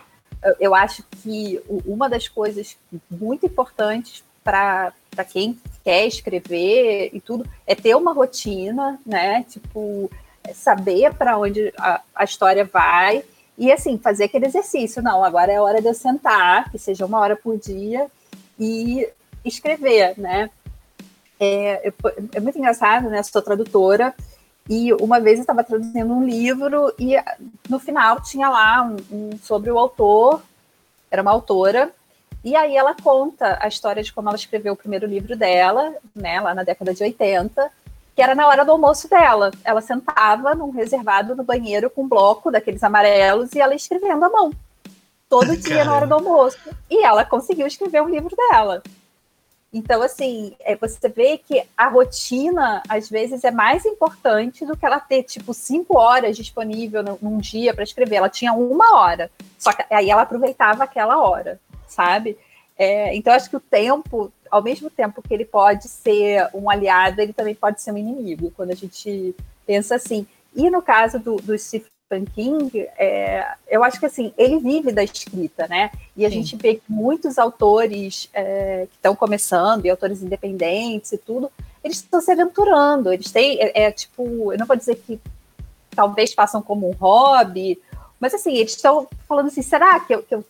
eu 0.59 0.75
acho 0.75 1.03
que 1.21 1.61
uma 1.85 2.09
das 2.09 2.27
coisas 2.27 2.77
muito 3.09 3.45
importantes 3.45 4.23
para 4.43 4.93
quem 5.29 5.57
quer 5.83 6.05
escrever 6.05 7.11
e 7.13 7.21
tudo 7.21 7.47
é 7.65 7.75
ter 7.75 7.95
uma 7.95 8.11
rotina, 8.11 8.99
né? 9.05 9.43
Tipo, 9.43 10.11
saber 10.53 11.13
para 11.13 11.37
onde 11.37 11.71
a, 11.77 12.01
a 12.15 12.23
história 12.23 12.65
vai 12.65 13.23
e 13.61 13.71
assim, 13.71 13.95
fazer 13.99 14.23
aquele 14.23 14.47
exercício. 14.47 15.03
Não, 15.03 15.23
agora 15.23 15.51
é 15.51 15.61
hora 15.61 15.79
de 15.79 15.87
eu 15.87 15.93
sentar, 15.93 16.71
que 16.71 16.79
seja 16.79 17.05
uma 17.05 17.19
hora 17.19 17.35
por 17.35 17.59
dia, 17.59 18.07
e 18.59 19.07
escrever, 19.45 20.17
né? 20.17 20.49
É, 21.39 21.93
é 22.33 22.39
muito 22.39 22.57
engraçado, 22.57 23.07
né? 23.07 23.21
Sou 23.21 23.39
tradutora, 23.39 24.15
e 24.67 24.91
uma 24.95 25.19
vez 25.19 25.37
eu 25.37 25.41
estava 25.41 25.63
traduzindo 25.63 26.11
um 26.11 26.25
livro 26.25 26.91
e 26.97 27.15
no 27.69 27.77
final 27.77 28.19
tinha 28.21 28.49
lá 28.49 28.81
um, 28.81 28.97
um, 29.11 29.37
sobre 29.43 29.69
o 29.69 29.77
autor, 29.77 30.41
era 31.11 31.21
uma 31.21 31.31
autora, 31.31 31.91
e 32.43 32.55
aí 32.55 32.75
ela 32.75 32.95
conta 32.95 33.59
a 33.61 33.67
história 33.67 34.01
de 34.01 34.11
como 34.11 34.27
ela 34.27 34.37
escreveu 34.37 34.73
o 34.73 34.77
primeiro 34.77 35.05
livro 35.05 35.37
dela, 35.37 35.93
né, 36.15 36.41
lá 36.41 36.55
na 36.55 36.63
década 36.63 36.95
de 36.95 37.03
80, 37.03 37.71
que 38.15 38.21
era 38.21 38.35
na 38.35 38.47
hora 38.47 38.65
do 38.65 38.71
almoço 38.71 39.09
dela. 39.09 39.51
Ela 39.63 39.81
sentava 39.81 40.53
num 40.53 40.71
reservado 40.71 41.35
no 41.35 41.43
banheiro 41.43 41.89
com 41.89 42.03
um 42.03 42.07
bloco 42.07 42.51
daqueles 42.51 42.83
amarelos 42.83 43.53
e 43.53 43.59
ela 43.59 43.75
escrevendo 43.75 44.25
à 44.25 44.29
mão. 44.29 44.51
Todo 45.29 45.55
dia 45.55 45.77
Caramba. 45.77 45.85
na 45.85 45.95
hora 45.95 46.07
do 46.07 46.13
almoço. 46.15 46.57
E 46.89 47.03
ela 47.03 47.23
conseguiu 47.23 47.65
escrever 47.65 48.01
um 48.01 48.09
livro 48.09 48.35
dela. 48.35 48.83
Então, 49.73 50.01
assim, 50.01 50.53
é, 50.59 50.75
você 50.75 51.07
vê 51.07 51.37
que 51.37 51.63
a 51.77 51.87
rotina, 51.87 52.83
às 52.89 53.09
vezes, 53.09 53.45
é 53.45 53.51
mais 53.51 53.85
importante 53.85 54.65
do 54.65 54.75
que 54.75 54.85
ela 54.85 54.99
ter, 54.99 55.23
tipo, 55.23 55.53
cinco 55.53 55.97
horas 55.97 56.35
disponível 56.35 57.01
num 57.21 57.37
dia 57.37 57.73
para 57.73 57.85
escrever. 57.85 58.17
Ela 58.17 58.29
tinha 58.29 58.51
uma 58.51 58.97
hora. 58.99 59.31
Só 59.57 59.71
que 59.71 59.85
aí 59.89 60.09
ela 60.09 60.23
aproveitava 60.23 60.83
aquela 60.83 61.19
hora, 61.19 61.57
sabe? 61.87 62.37
É, 62.77 63.15
então, 63.15 63.33
acho 63.33 63.49
que 63.49 63.55
o 63.55 63.59
tempo 63.59 64.31
ao 64.51 64.61
mesmo 64.61 64.89
tempo 64.89 65.21
que 65.21 65.33
ele 65.33 65.45
pode 65.45 65.87
ser 65.87 66.49
um 66.53 66.69
aliado, 66.69 67.21
ele 67.21 67.31
também 67.31 67.55
pode 67.55 67.81
ser 67.81 67.93
um 67.93 67.97
inimigo, 67.97 68.51
quando 68.55 68.71
a 68.71 68.75
gente 68.75 69.33
pensa 69.65 69.95
assim. 69.95 70.27
E 70.53 70.69
no 70.69 70.81
caso 70.81 71.17
do, 71.17 71.37
do 71.37 71.57
Stephen 71.57 72.25
King, 72.35 72.77
é, 72.97 73.47
eu 73.69 73.81
acho 73.81 73.97
que 73.97 74.05
assim, 74.05 74.33
ele 74.37 74.59
vive 74.59 74.91
da 74.91 75.01
escrita, 75.01 75.65
né? 75.69 75.89
E 76.17 76.25
a 76.25 76.29
Sim. 76.29 76.35
gente 76.35 76.57
vê 76.57 76.75
que 76.75 76.83
muitos 76.89 77.39
autores 77.39 78.29
é, 78.33 78.87
que 78.89 78.97
estão 78.97 79.15
começando, 79.15 79.85
e 79.85 79.89
autores 79.89 80.21
independentes 80.21 81.13
e 81.13 81.17
tudo, 81.17 81.49
eles 81.81 81.97
estão 81.97 82.19
se 82.19 82.29
aventurando, 82.29 83.13
eles 83.13 83.31
têm, 83.31 83.57
é, 83.61 83.83
é, 83.83 83.91
tipo, 83.91 84.51
eu 84.51 84.59
não 84.59 84.65
vou 84.65 84.75
dizer 84.75 84.95
que 84.95 85.17
talvez 85.95 86.33
façam 86.33 86.61
como 86.61 86.89
um 86.89 86.93
hobby, 86.93 87.81
mas 88.19 88.33
assim, 88.33 88.55
eles 88.55 88.75
estão 88.75 89.07
falando 89.27 89.47
assim, 89.47 89.61
será 89.61 89.99
que 90.01 90.13
eu, 90.13 90.21
que 90.21 90.35
eu 90.35 90.43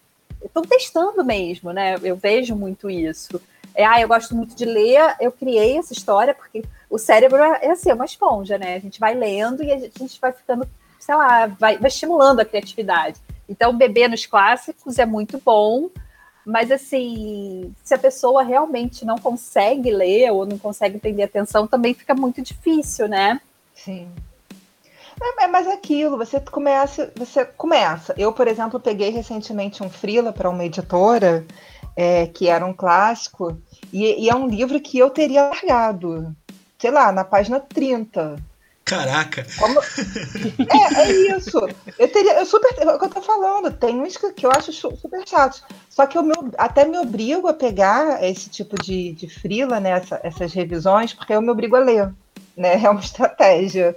estão 0.43 0.63
testando 0.63 1.23
mesmo, 1.23 1.71
né? 1.71 1.95
Eu 2.01 2.15
vejo 2.15 2.55
muito 2.55 2.89
isso. 2.89 3.41
É, 3.73 3.85
ah, 3.85 4.01
eu 4.01 4.07
gosto 4.07 4.35
muito 4.35 4.55
de 4.55 4.65
ler, 4.65 5.15
eu 5.19 5.31
criei 5.31 5.77
essa 5.77 5.93
história, 5.93 6.33
porque 6.33 6.63
o 6.89 6.97
cérebro 6.97 7.41
é, 7.41 7.59
é 7.63 7.71
assim, 7.71 7.89
é 7.89 7.93
uma 7.93 8.05
esponja, 8.05 8.57
né? 8.57 8.75
A 8.75 8.79
gente 8.79 8.99
vai 8.99 9.13
lendo 9.15 9.63
e 9.63 9.71
a 9.71 9.79
gente 9.79 10.19
vai 10.19 10.31
ficando, 10.31 10.67
sei 10.99 11.15
lá, 11.15 11.47
vai, 11.47 11.77
vai 11.77 11.87
estimulando 11.87 12.41
a 12.41 12.45
criatividade. 12.45 13.19
Então, 13.47 13.75
beber 13.75 14.09
nos 14.09 14.25
clássicos 14.25 14.99
é 14.99 15.05
muito 15.05 15.41
bom, 15.43 15.89
mas 16.45 16.71
assim, 16.71 17.73
se 17.83 17.93
a 17.93 17.97
pessoa 17.97 18.43
realmente 18.43 19.05
não 19.05 19.17
consegue 19.17 19.91
ler 19.91 20.31
ou 20.31 20.45
não 20.45 20.57
consegue 20.57 20.97
prender 20.99 21.25
atenção, 21.25 21.67
também 21.67 21.93
fica 21.93 22.13
muito 22.13 22.41
difícil, 22.41 23.07
né? 23.07 23.39
Sim. 23.73 24.09
É, 25.21 25.43
é 25.43 25.47
mas 25.47 25.67
aquilo, 25.67 26.17
você 26.17 26.39
começa, 26.39 27.11
você 27.15 27.45
começa. 27.45 28.13
Eu, 28.17 28.33
por 28.33 28.47
exemplo, 28.47 28.79
peguei 28.79 29.09
recentemente 29.09 29.83
um 29.83 29.89
freela 29.89 30.33
para 30.33 30.49
uma 30.49 30.65
editora 30.65 31.45
é, 31.95 32.27
que 32.27 32.47
era 32.47 32.65
um 32.65 32.73
clássico, 32.73 33.61
e, 33.91 34.25
e, 34.25 34.29
é 34.29 34.35
um 34.35 34.47
livro 34.47 34.79
que 34.79 34.97
eu 34.97 35.09
teria 35.09 35.49
largado, 35.49 36.35
sei 36.79 36.91
lá, 36.91 37.11
na 37.11 37.23
página 37.23 37.59
30. 37.59 38.37
Caraca! 38.83 39.45
Como... 39.59 39.79
É, 40.71 41.01
é 41.01 41.11
isso. 41.37 41.59
Eu 41.97 42.11
teria. 42.11 42.39
Eu 42.39 42.45
super. 42.45 42.73
É 42.79 42.93
o 42.93 42.99
que 42.99 43.05
eu 43.05 43.09
tô 43.09 43.21
falando, 43.21 43.71
tem 43.71 44.01
uns 44.01 44.17
que, 44.17 44.31
que 44.33 44.45
eu 44.45 44.51
acho 44.51 44.71
super 44.73 45.27
chatos. 45.27 45.63
Só 45.89 46.05
que 46.05 46.17
eu 46.17 46.23
me, 46.23 46.33
até 46.57 46.85
me 46.85 46.97
obrigo 46.97 47.47
a 47.47 47.53
pegar 47.53 48.23
esse 48.23 48.49
tipo 48.49 48.81
de, 48.81 49.13
de 49.13 49.29
frila, 49.29 49.79
né, 49.79 49.91
essa, 49.91 50.19
essas 50.23 50.53
revisões, 50.53 51.13
porque 51.13 51.33
eu 51.33 51.41
me 51.41 51.49
obrigo 51.49 51.75
a 51.75 51.79
ler. 51.79 52.13
Né? 52.55 52.81
É 52.83 52.89
uma 52.89 52.99
estratégia. 53.01 53.95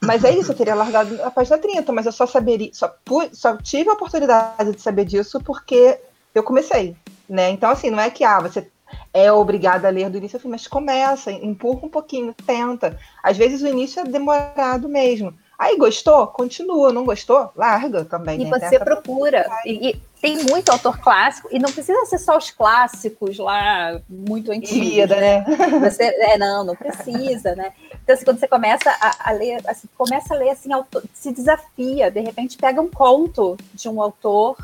Mas 0.00 0.24
é 0.24 0.30
isso, 0.30 0.52
eu 0.52 0.56
teria 0.56 0.74
largado 0.74 1.22
a 1.22 1.30
página 1.30 1.58
30, 1.58 1.92
mas 1.92 2.06
eu 2.06 2.12
só 2.12 2.26
saberia, 2.26 2.70
só, 2.72 2.94
só 3.32 3.56
tive 3.58 3.90
a 3.90 3.92
oportunidade 3.92 4.72
de 4.72 4.80
saber 4.80 5.04
disso 5.04 5.38
porque 5.44 5.98
eu 6.34 6.42
comecei 6.42 6.96
né? 7.30 7.50
Então, 7.50 7.70
assim, 7.70 7.90
não 7.90 8.00
é 8.00 8.10
que 8.10 8.24
ah, 8.24 8.40
você 8.40 8.66
é 9.14 9.32
obrigada 9.32 9.86
a 9.86 9.90
ler 9.90 10.10
do 10.10 10.18
início 10.18 10.36
ao 10.36 10.40
fim, 10.40 10.48
mas 10.48 10.66
começa, 10.66 11.30
empurra 11.30 11.86
um 11.86 11.88
pouquinho, 11.88 12.34
tenta. 12.44 12.98
Às 13.22 13.36
vezes 13.36 13.62
o 13.62 13.68
início 13.68 14.00
é 14.00 14.04
demorado 14.04 14.88
mesmo. 14.88 15.32
Aí 15.56 15.76
gostou? 15.76 16.26
Continua. 16.26 16.92
Não 16.92 17.04
gostou? 17.04 17.52
Larga 17.54 18.04
também. 18.04 18.40
E 18.40 18.44
né? 18.44 18.58
você 18.58 18.80
procura. 18.80 19.46
E, 19.64 19.90
e, 19.90 20.02
tem 20.20 20.42
muito 20.44 20.70
autor 20.70 20.98
clássico, 20.98 21.48
e 21.50 21.58
não 21.58 21.72
precisa 21.72 22.04
ser 22.04 22.18
só 22.18 22.36
os 22.36 22.50
clássicos 22.50 23.38
lá, 23.38 23.98
muito 24.06 24.52
antigos. 24.52 24.90
Vida, 24.90 25.16
né? 25.16 25.44
Você, 25.80 26.02
é, 26.02 26.36
não, 26.36 26.62
não 26.62 26.76
precisa, 26.76 27.54
né? 27.54 27.72
Então, 28.10 28.14
assim, 28.14 28.24
quando 28.24 28.40
você 28.40 28.48
começa 28.48 28.90
a, 28.90 29.30
a 29.30 29.32
ler, 29.32 29.60
assim, 29.66 29.88
começa 29.96 30.34
a 30.34 30.36
ler 30.36 30.50
assim, 30.50 30.72
autor, 30.72 31.04
se 31.14 31.32
desafia, 31.32 32.10
de 32.10 32.20
repente 32.20 32.58
pega 32.58 32.80
um 32.80 32.88
conto 32.88 33.56
de 33.72 33.88
um 33.88 34.02
autor 34.02 34.56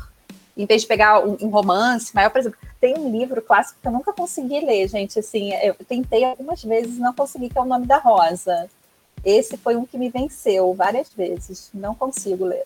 em 0.57 0.65
vez 0.65 0.81
de 0.81 0.87
pegar 0.87 1.25
um, 1.25 1.37
um, 1.39 1.49
romance 1.49 2.13
maior, 2.13 2.29
por 2.29 2.39
exemplo, 2.39 2.57
tem 2.81 2.97
um 2.97 3.11
livro 3.11 3.41
clássico 3.41 3.79
que 3.81 3.87
eu 3.87 3.91
nunca 3.91 4.11
consegui 4.11 4.59
ler, 4.59 4.87
gente, 4.89 5.19
assim, 5.19 5.53
eu 5.63 5.75
tentei 5.87 6.25
algumas 6.25 6.61
vezes, 6.63 6.97
não 6.97 7.13
consegui, 7.13 7.47
que 7.49 7.57
é 7.57 7.61
o 7.61 7.65
nome 7.65 7.85
da 7.85 7.99
Rosa. 7.99 8.67
Esse 9.23 9.55
foi 9.55 9.75
um 9.75 9.85
que 9.85 9.97
me 9.97 10.09
venceu 10.09 10.73
várias 10.73 11.13
vezes, 11.13 11.69
não 11.73 11.93
consigo 11.93 12.43
ler. 12.43 12.63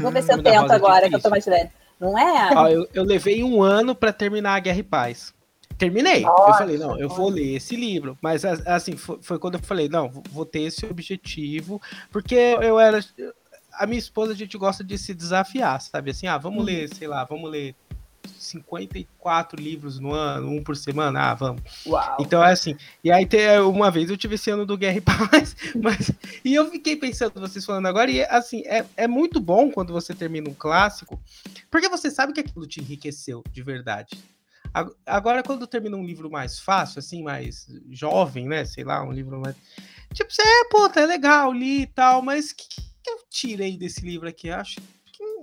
Vou 0.00 0.12
ver 0.12 0.22
se 0.22 0.32
eu 0.32 0.40
tento 0.42 0.72
é 0.72 0.74
agora, 0.74 1.06
é 1.06 1.08
que 1.08 1.16
eu 1.16 1.20
tô 1.20 1.30
mais 1.30 1.44
velho. 1.44 1.70
Não 1.98 2.16
é? 2.16 2.54
Ó, 2.54 2.68
eu, 2.68 2.88
eu, 2.94 3.02
levei 3.02 3.42
um 3.42 3.60
ano 3.60 3.94
para 3.94 4.12
terminar 4.12 4.54
a 4.54 4.60
Guerra 4.60 4.78
e 4.78 4.84
Paz. 4.84 5.34
Terminei. 5.78 6.22
Nossa, 6.22 6.50
eu 6.50 6.54
falei, 6.54 6.78
não, 6.78 6.98
eu 6.98 7.08
vou 7.08 7.30
ler 7.30 7.56
esse 7.56 7.76
livro. 7.76 8.18
Mas 8.20 8.44
assim, 8.44 8.96
foi, 8.96 9.18
foi, 9.22 9.38
quando 9.38 9.54
eu 9.54 9.62
falei, 9.62 9.88
não, 9.88 10.10
vou 10.30 10.44
ter 10.44 10.62
esse 10.62 10.84
objetivo, 10.84 11.80
porque 12.10 12.34
eu 12.34 12.78
era. 12.78 13.02
A 13.72 13.86
minha 13.86 13.98
esposa, 13.98 14.32
a 14.32 14.36
gente 14.36 14.58
gosta 14.58 14.82
de 14.82 14.98
se 14.98 15.14
desafiar, 15.14 15.80
sabe? 15.80 16.10
Assim, 16.10 16.26
ah, 16.26 16.36
vamos 16.36 16.64
ler, 16.64 16.92
sei 16.92 17.06
lá, 17.06 17.24
vamos 17.24 17.48
ler 17.48 17.76
54 18.36 19.60
livros 19.60 19.98
no 19.98 20.12
ano, 20.12 20.50
um 20.50 20.62
por 20.62 20.76
semana, 20.76 21.30
ah, 21.30 21.34
vamos. 21.34 21.62
Uau. 21.86 22.16
Então 22.20 22.42
é 22.42 22.52
assim. 22.52 22.76
E 23.02 23.10
aí 23.10 23.28
uma 23.64 23.90
vez 23.90 24.10
eu 24.10 24.16
tive 24.16 24.34
esse 24.34 24.50
ano 24.50 24.66
do 24.66 24.76
Guerra 24.76 24.98
e 24.98 25.00
Paz, 25.00 25.56
mas 25.80 26.10
e 26.44 26.54
eu 26.54 26.70
fiquei 26.70 26.96
pensando 26.96 27.40
vocês 27.40 27.64
falando 27.64 27.86
agora 27.86 28.10
e 28.10 28.22
assim, 28.24 28.62
é, 28.66 28.84
é 28.96 29.06
muito 29.06 29.40
bom 29.40 29.70
quando 29.70 29.92
você 29.92 30.14
termina 30.14 30.50
um 30.50 30.54
clássico, 30.54 31.20
porque 31.70 31.88
você 31.88 32.10
sabe 32.10 32.32
que 32.32 32.40
aquilo 32.40 32.66
te 32.66 32.80
enriqueceu 32.80 33.44
de 33.52 33.62
verdade. 33.62 34.18
Agora 35.06 35.42
quando 35.42 35.66
termina 35.66 35.96
um 35.96 36.04
livro 36.04 36.30
mais 36.30 36.58
fácil, 36.58 36.98
assim, 36.98 37.22
mais 37.22 37.66
jovem, 37.90 38.46
né, 38.46 38.64
sei 38.64 38.84
lá, 38.84 39.02
um 39.02 39.12
livro 39.12 39.40
mais 39.40 39.56
tipo, 40.12 40.32
você 40.32 40.42
é, 40.42 40.64
puta, 40.70 41.00
é 41.00 41.06
legal, 41.06 41.52
li 41.52 41.82
e 41.82 41.86
tal, 41.86 42.22
mas 42.22 42.50
o 42.50 42.56
que, 42.56 42.66
que 43.02 43.10
eu 43.10 43.18
tirei 43.30 43.76
desse 43.76 44.00
livro 44.00 44.28
aqui? 44.28 44.48
Eu 44.48 44.56
acho 44.56 44.80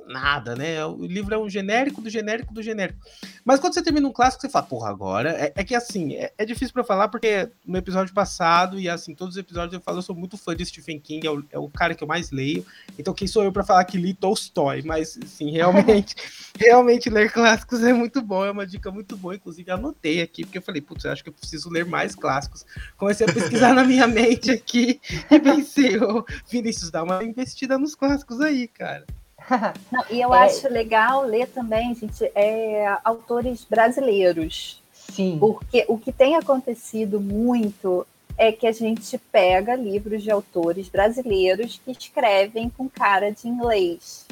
nada, 0.07 0.55
né? 0.55 0.85
O 0.85 1.05
livro 1.05 1.33
é 1.33 1.37
um 1.37 1.49
genérico 1.49 2.01
do 2.01 2.09
genérico 2.09 2.53
do 2.53 2.61
genérico. 2.61 2.99
Mas 3.43 3.59
quando 3.59 3.73
você 3.73 3.81
termina 3.81 4.07
um 4.07 4.11
clássico, 4.11 4.41
você 4.41 4.49
fala, 4.49 4.65
porra, 4.65 4.89
agora. 4.89 5.29
É, 5.31 5.53
é 5.55 5.63
que 5.63 5.75
assim, 5.75 6.15
é, 6.15 6.31
é 6.37 6.45
difícil 6.45 6.73
para 6.73 6.83
falar, 6.83 7.07
porque 7.07 7.49
no 7.65 7.77
episódio 7.77 8.13
passado, 8.13 8.79
e 8.79 8.89
assim, 8.89 9.13
todos 9.13 9.35
os 9.35 9.39
episódios 9.39 9.73
eu 9.73 9.81
falo, 9.81 9.97
eu 9.99 10.01
sou 10.01 10.15
muito 10.15 10.37
fã 10.37 10.55
de 10.55 10.65
Stephen 10.65 10.99
King, 10.99 11.27
é 11.27 11.31
o, 11.31 11.43
é 11.51 11.59
o 11.59 11.69
cara 11.69 11.95
que 11.95 12.03
eu 12.03 12.07
mais 12.07 12.31
leio. 12.31 12.65
Então, 12.97 13.13
quem 13.13 13.27
sou 13.27 13.43
eu 13.43 13.51
para 13.51 13.63
falar 13.63 13.83
que 13.85 13.97
li 13.97 14.13
Tolstói? 14.13 14.81
Mas, 14.83 15.17
assim, 15.23 15.51
realmente, 15.51 16.15
realmente 16.57 17.09
ler 17.09 17.31
clássicos 17.31 17.83
é 17.83 17.93
muito 17.93 18.21
bom, 18.21 18.45
é 18.45 18.51
uma 18.51 18.65
dica 18.65 18.91
muito 18.91 19.17
boa. 19.17 19.35
Inclusive, 19.35 19.69
anotei 19.71 20.21
aqui, 20.21 20.43
porque 20.43 20.57
eu 20.57 20.63
falei, 20.63 20.81
putz, 20.81 21.05
eu 21.05 21.11
acho 21.11 21.23
que 21.23 21.29
eu 21.29 21.33
preciso 21.33 21.69
ler 21.69 21.85
mais 21.85 22.15
clássicos. 22.15 22.65
Comecei 22.97 23.27
a 23.27 23.33
pesquisar 23.33 23.73
na 23.73 23.83
minha 23.83 24.07
mente 24.07 24.51
aqui 24.51 24.99
e 25.29 25.39
pensei, 25.39 25.97
oh, 26.01 26.23
Vinícius, 26.49 26.91
dá 26.91 27.03
uma 27.03 27.23
investida 27.23 27.77
nos 27.77 27.95
clássicos 27.95 28.39
aí, 28.41 28.67
cara. 28.67 29.05
Não, 29.91 30.03
e 30.09 30.21
eu 30.21 30.33
é... 30.33 30.45
acho 30.45 30.67
legal 30.69 31.23
ler 31.23 31.47
também, 31.47 31.93
gente, 31.95 32.23
é, 32.35 32.97
autores 33.03 33.65
brasileiros. 33.69 34.81
Sim. 34.93 35.37
Porque 35.39 35.85
o 35.87 35.97
que 35.97 36.11
tem 36.11 36.35
acontecido 36.35 37.19
muito 37.19 38.05
é 38.37 38.51
que 38.51 38.67
a 38.67 38.71
gente 38.71 39.17
pega 39.31 39.75
livros 39.75 40.23
de 40.23 40.31
autores 40.31 40.89
brasileiros 40.89 41.79
que 41.83 41.91
escrevem 41.91 42.69
com 42.69 42.89
cara 42.89 43.31
de 43.31 43.47
inglês. 43.47 44.25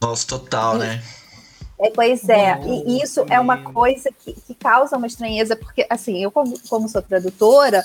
Nossa, 0.00 0.26
total, 0.26 0.76
e, 0.76 0.78
né? 0.78 1.02
É, 1.80 1.90
pois 1.90 2.28
é, 2.28 2.60
e 2.64 3.02
isso 3.02 3.24
é 3.28 3.40
uma 3.40 3.72
coisa 3.72 4.10
que, 4.12 4.32
que 4.32 4.54
causa 4.54 4.96
uma 4.96 5.06
estranheza, 5.06 5.56
porque, 5.56 5.84
assim, 5.90 6.22
eu, 6.22 6.30
como, 6.30 6.54
como 6.68 6.88
sou 6.88 7.02
tradutora, 7.02 7.84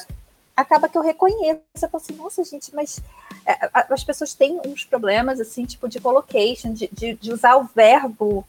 acaba 0.59 0.89
que 0.89 0.97
eu 0.97 1.01
reconheço. 1.01 1.61
Eu 1.81 1.89
falo 1.89 2.03
assim, 2.03 2.15
nossa, 2.15 2.43
gente, 2.43 2.73
mas 2.75 3.01
é, 3.45 3.69
as 3.73 4.03
pessoas 4.03 4.33
têm 4.33 4.59
uns 4.65 4.83
problemas, 4.83 5.39
assim, 5.39 5.65
tipo, 5.65 5.87
de 5.87 5.99
collocation, 5.99 6.73
de, 6.73 6.89
de, 6.91 7.13
de 7.13 7.31
usar 7.31 7.55
o 7.57 7.69
verbo 7.73 8.45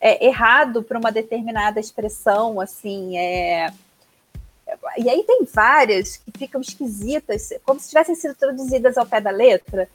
é, 0.00 0.26
errado 0.26 0.82
para 0.82 0.98
uma 0.98 1.10
determinada 1.10 1.80
expressão, 1.80 2.60
assim, 2.60 3.16
é... 3.16 3.72
E 4.96 5.08
aí 5.08 5.22
tem 5.24 5.44
várias 5.44 6.16
que 6.16 6.32
ficam 6.36 6.60
esquisitas, 6.60 7.50
como 7.64 7.78
se 7.78 7.88
tivessem 7.88 8.14
sido 8.14 8.34
traduzidas 8.34 8.96
ao 8.96 9.06
pé 9.06 9.20
da 9.20 9.30
letra. 9.30 9.88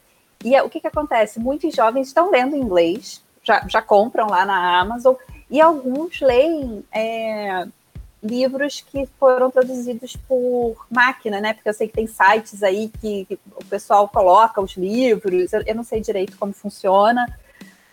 E 0.44 0.54
é, 0.54 0.62
o 0.62 0.70
que, 0.70 0.80
que 0.80 0.86
acontece? 0.86 1.38
Muitos 1.38 1.74
jovens 1.74 2.08
estão 2.08 2.30
lendo 2.30 2.56
inglês, 2.56 3.22
já, 3.42 3.66
já 3.68 3.82
compram 3.82 4.28
lá 4.28 4.44
na 4.44 4.80
Amazon, 4.80 5.14
e 5.50 5.60
alguns 5.60 6.20
leem 6.20 6.84
é, 6.92 7.66
livros 8.22 8.84
que 8.86 9.08
foram 9.18 9.50
traduzidos 9.50 10.14
por 10.28 10.86
máquina, 10.90 11.40
né? 11.40 11.54
Porque 11.54 11.68
eu 11.68 11.74
sei 11.74 11.88
que 11.88 11.94
tem 11.94 12.06
sites 12.06 12.62
aí 12.62 12.90
que, 13.00 13.24
que 13.24 13.38
o 13.56 13.64
pessoal 13.64 14.08
coloca 14.08 14.60
os 14.60 14.76
livros, 14.76 15.52
eu, 15.52 15.62
eu, 15.66 15.74
não 15.74 15.84
sei 15.84 16.00
direito 16.00 16.36
como 16.36 16.52
funciona, 16.52 17.26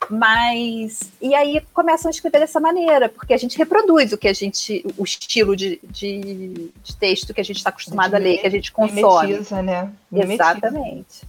mas 0.10 1.12
e 1.22 1.34
aí 1.34 1.62
começam 1.74 2.10
a 2.10 2.12
escrever 2.12 2.40
dessa 2.40 2.60
maneira, 2.60 3.08
porque 3.08 3.34
a 3.34 3.38
gente 3.38 3.58
reproduz 3.58 4.12
o 4.12 4.18
que 4.18 4.28
a 4.28 4.34
gente, 4.34 4.86
o 4.98 5.04
estilo 5.04 5.56
de, 5.56 5.80
de, 5.84 6.72
de 6.84 6.96
texto 6.98 7.34
que 7.34 7.42
a 7.42 7.46
gente 7.46 7.58
está 7.58 7.70
acostumado 7.70 8.13
a 8.13 8.18
ler, 8.18 8.40
que 8.40 8.48
a 8.48 8.52
gente 8.52 8.72
consome. 8.72 9.28
Mimetiza, 9.28 9.62
né? 9.62 9.92
Mimetiza. 10.12 10.34
Exatamente. 10.34 11.28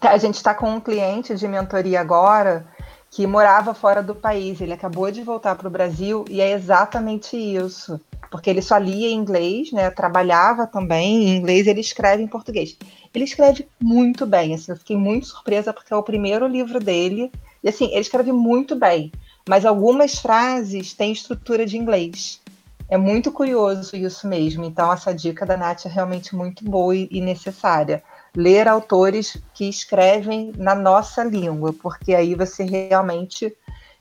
A 0.00 0.18
gente 0.18 0.36
está 0.36 0.54
com 0.54 0.70
um 0.70 0.80
cliente 0.80 1.34
de 1.34 1.46
mentoria 1.46 2.00
agora 2.00 2.66
que 3.10 3.26
morava 3.26 3.74
fora 3.74 4.02
do 4.02 4.14
país. 4.14 4.60
Ele 4.60 4.72
acabou 4.72 5.10
de 5.12 5.22
voltar 5.22 5.54
para 5.54 5.68
o 5.68 5.70
Brasil 5.70 6.24
e 6.28 6.40
é 6.40 6.50
exatamente 6.50 7.36
isso 7.36 8.00
porque 8.32 8.48
ele 8.48 8.62
só 8.62 8.78
lia 8.78 9.10
em 9.10 9.14
inglês, 9.14 9.70
né? 9.72 9.90
Trabalhava 9.90 10.66
também 10.66 11.24
em 11.24 11.36
inglês, 11.36 11.66
ele 11.66 11.82
escreve 11.82 12.22
em 12.22 12.26
português. 12.26 12.78
Ele 13.14 13.24
escreve 13.24 13.68
muito 13.78 14.24
bem, 14.24 14.54
assim, 14.54 14.72
eu 14.72 14.76
fiquei 14.76 14.96
muito 14.96 15.26
surpresa 15.26 15.70
porque 15.70 15.92
é 15.92 15.96
o 15.96 16.02
primeiro 16.02 16.46
livro 16.46 16.80
dele. 16.80 17.30
E 17.62 17.68
assim, 17.68 17.90
ele 17.90 18.00
escreve 18.00 18.32
muito 18.32 18.74
bem, 18.74 19.12
mas 19.46 19.66
algumas 19.66 20.18
frases 20.18 20.94
têm 20.94 21.12
estrutura 21.12 21.66
de 21.66 21.76
inglês. 21.76 22.40
É 22.88 22.96
muito 22.96 23.30
curioso 23.30 23.94
isso 23.94 24.26
mesmo. 24.26 24.64
Então, 24.64 24.90
essa 24.90 25.14
dica 25.14 25.44
da 25.44 25.56
Nath 25.56 25.84
é 25.84 25.88
realmente 25.90 26.34
muito 26.34 26.64
boa 26.64 26.96
e 26.96 27.20
necessária. 27.20 28.02
Ler 28.34 28.66
autores 28.66 29.36
que 29.52 29.68
escrevem 29.68 30.52
na 30.56 30.74
nossa 30.74 31.22
língua, 31.22 31.74
porque 31.74 32.14
aí 32.14 32.34
você 32.34 32.64
realmente 32.64 33.54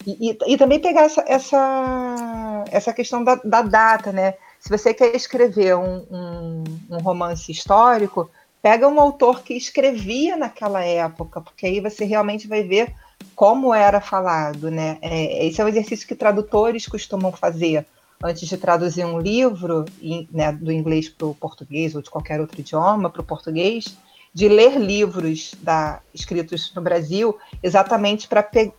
e, 0.06 0.32
e, 0.32 0.54
e, 0.54 0.58
também 0.58 0.80
pegar 0.80 1.04
essa, 1.04 1.24
essa, 1.28 2.66
essa 2.72 2.94
questão 2.94 3.24
da, 3.24 3.36
da, 3.36 3.62
data, 3.62 4.12
né? 4.12 4.36
Se 4.60 4.70
você 4.70 4.94
quer 4.94 5.16
escrever 5.16 5.76
um, 5.76 6.06
um, 6.10 6.64
um, 6.90 6.98
romance 7.00 7.52
histórico, 7.52 8.30
pega 8.62 8.88
um 8.88 9.00
autor 9.00 9.44
que 9.44 9.54
escrevia 9.54 10.36
naquela 10.38 10.84
época, 10.84 11.42
porque 11.42 11.66
aí 11.66 11.80
você 11.80 12.06
realmente 12.06 12.48
vai 12.48 12.64
ver 12.64 12.94
como 13.36 13.74
era 13.74 14.02
falado, 14.02 14.70
né? 14.72 14.98
É, 15.02 15.48
esse 15.48 15.62
é 15.62 15.66
um 15.66 15.68
exercício 15.68 16.08
que 16.08 16.16
tradutores 16.16 16.88
costumam 16.88 17.32
fazer 17.32 17.86
antes 18.24 18.48
de 18.48 18.58
traduzir 18.58 19.06
um 19.06 19.20
livro 19.20 19.86
né, 20.32 20.52
do 20.52 20.72
inglês 20.72 21.10
para 21.10 21.28
o 21.28 21.36
português 21.36 21.96
ou 21.96 22.02
de 22.02 22.10
qualquer 22.10 22.40
outro 22.40 22.60
idioma 22.60 23.10
para 23.10 23.22
o 23.22 23.26
português, 23.26 23.98
de 24.34 24.48
ler 24.48 24.80
livros 24.80 25.56
da, 25.62 26.00
escritos 26.14 26.72
no 26.76 26.82
Brasil, 26.82 27.38
exatamente 27.62 28.28
para 28.28 28.44
pe 28.44 28.72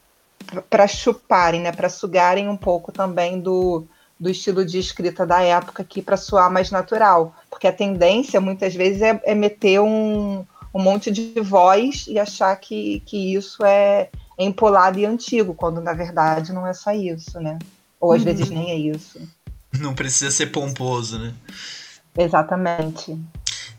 para 0.69 0.87
chuparem, 0.87 1.61
né, 1.61 1.73
para 1.73 1.89
sugarem 1.89 2.49
um 2.49 2.57
pouco 2.57 2.93
também 2.93 3.41
do, 3.41 3.85
do 4.19 4.31
estilo 4.31 4.65
de 4.65 4.79
escrita 4.79 5.27
da 5.27 5.43
época 5.43 5.83
aqui 5.83 6.03
para 6.03 6.17
soar 6.17 6.51
mais 6.51 6.71
natural, 6.71 7.35
porque 7.51 7.67
a 7.67 7.73
tendência 7.73 8.41
muitas 8.41 8.75
vezes 8.75 9.03
é, 9.03 9.21
é, 9.25 9.35
meter 9.35 9.81
um, 9.81 10.45
um 10.75 10.83
monte 10.83 11.11
de 11.11 11.41
voz 11.41 12.07
e 12.09 12.19
achar 12.19 12.55
que, 12.57 13.01
que 13.07 13.35
isso 13.35 13.65
é, 13.65 14.09
é 14.39 14.45
empolado 14.45 14.99
e 14.99 15.07
antigo, 15.07 15.55
quando 15.55 15.81
na 15.81 15.93
verdade 15.93 16.53
não 16.53 16.67
é 16.67 16.73
só 16.73 16.93
isso, 16.93 17.41
né? 17.41 17.59
Ou 18.01 18.13
às 18.13 18.19
uhum. 18.19 18.25
vezes 18.25 18.51
nem 18.51 18.71
é 18.71 18.77
isso. 18.77 19.21
Não 19.79 19.95
precisa 19.95 20.31
ser 20.31 20.47
pomposo, 20.47 21.19
né? 21.19 21.33
Exatamente 22.17 23.19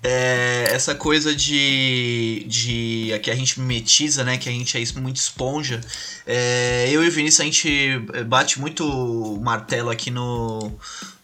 é, 0.03 0.67
essa 0.69 0.93
coisa 0.93 1.33
de, 1.33 2.45
de 2.45 3.19
que 3.23 3.31
a 3.31 3.35
gente 3.35 3.59
mimetiza, 3.59 4.23
né? 4.23 4.37
Que 4.37 4.49
a 4.49 4.51
gente 4.51 4.77
é 4.77 4.99
muito 4.99 5.15
esponja. 5.15 5.79
É, 6.27 6.89
eu 6.91 7.03
e 7.03 7.07
o 7.07 7.11
Vinícius 7.11 7.39
a 7.39 7.45
gente 7.45 7.99
bate 8.27 8.59
muito 8.59 9.39
martelo 9.41 9.89
aqui 9.89 10.11
no 10.11 10.71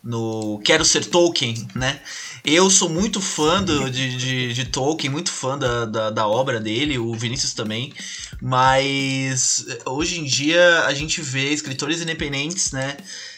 no 0.02 0.60
Quero 0.64 0.86
Ser 0.86 1.06
Tolkien, 1.06 1.68
né? 1.76 2.00
Eu 2.46 2.70
sou 2.70 2.88
muito 2.88 3.20
fã 3.20 3.62
do, 3.62 3.92
de, 3.92 4.16
de, 4.16 4.54
de, 4.54 4.66
Tolkien, 4.66 5.12
muito 5.12 5.30
fã 5.30 5.58
da, 5.58 5.86
da, 5.86 6.10
da, 6.10 6.28
obra 6.28 6.58
dele, 6.60 6.98
o 6.98 7.14
Vinícius 7.14 7.54
também, 7.54 7.94
mas 8.42 9.66
hoje 9.86 10.20
em 10.20 10.24
dia 10.24 10.86
a 10.86 10.94
gente 10.94 11.22
vê 11.22 11.52
escritores 11.52 12.02
independentes, 12.02 12.72
né? 12.72 12.96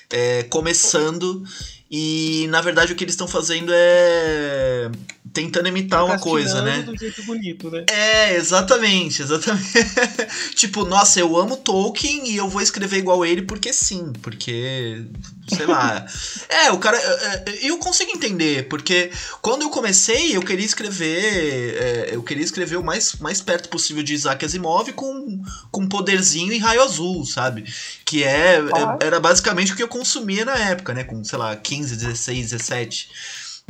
É, 0.09 0.43
começando 0.43 1.43
e 1.91 2.47
na 2.49 2.61
verdade 2.61 2.93
o 2.93 2.95
que 2.95 3.03
eles 3.03 3.13
estão 3.13 3.27
fazendo 3.27 3.69
é 3.75 4.89
tentando 5.33 5.67
imitar 5.67 6.05
uma 6.05 6.17
coisa, 6.17 6.61
né? 6.61 6.83
Do 6.83 6.97
jeito 6.97 7.23
bonito, 7.23 7.69
né? 7.69 7.85
É, 7.89 8.35
exatamente, 8.35 9.21
exatamente. 9.21 9.71
tipo, 10.55 10.85
nossa, 10.85 11.19
eu 11.19 11.37
amo 11.37 11.57
Tolkien 11.57 12.29
e 12.29 12.37
eu 12.37 12.47
vou 12.47 12.61
escrever 12.61 12.97
igual 12.97 13.25
ele 13.25 13.41
porque 13.41 13.73
sim, 13.73 14.13
porque 14.21 15.05
sei 15.55 15.65
lá. 15.65 16.05
é, 16.49 16.71
o 16.71 16.77
cara 16.77 16.97
é, 16.97 17.43
é, 17.45 17.59
eu 17.61 17.77
consigo 17.77 18.11
entender, 18.11 18.67
porque 18.67 19.11
quando 19.41 19.63
eu 19.63 19.69
comecei, 19.69 20.35
eu 20.35 20.41
queria 20.41 20.65
escrever, 20.65 21.75
é, 21.75 22.09
eu 22.15 22.23
queria 22.23 22.43
escrever 22.43 22.77
o 22.77 22.83
mais, 22.83 23.15
mais 23.15 23.41
perto 23.41 23.69
possível 23.69 24.03
de 24.03 24.13
Isaac 24.13 24.43
Asimov 24.43 24.91
com 24.93 25.41
com 25.71 25.87
poderzinho 25.87 26.53
e 26.53 26.57
raio 26.57 26.81
azul, 26.81 27.25
sabe? 27.25 27.63
Que 28.05 28.23
é, 28.23 28.59
era 29.01 29.19
basicamente 29.19 29.73
o 29.73 29.75
que 29.75 29.83
eu 29.83 29.87
consumia 29.87 30.45
na 30.45 30.57
época, 30.57 30.93
né, 30.93 31.03
com 31.03 31.23
sei 31.23 31.37
lá, 31.37 31.55
15, 31.55 31.95
16, 31.95 32.51
17. 32.51 33.09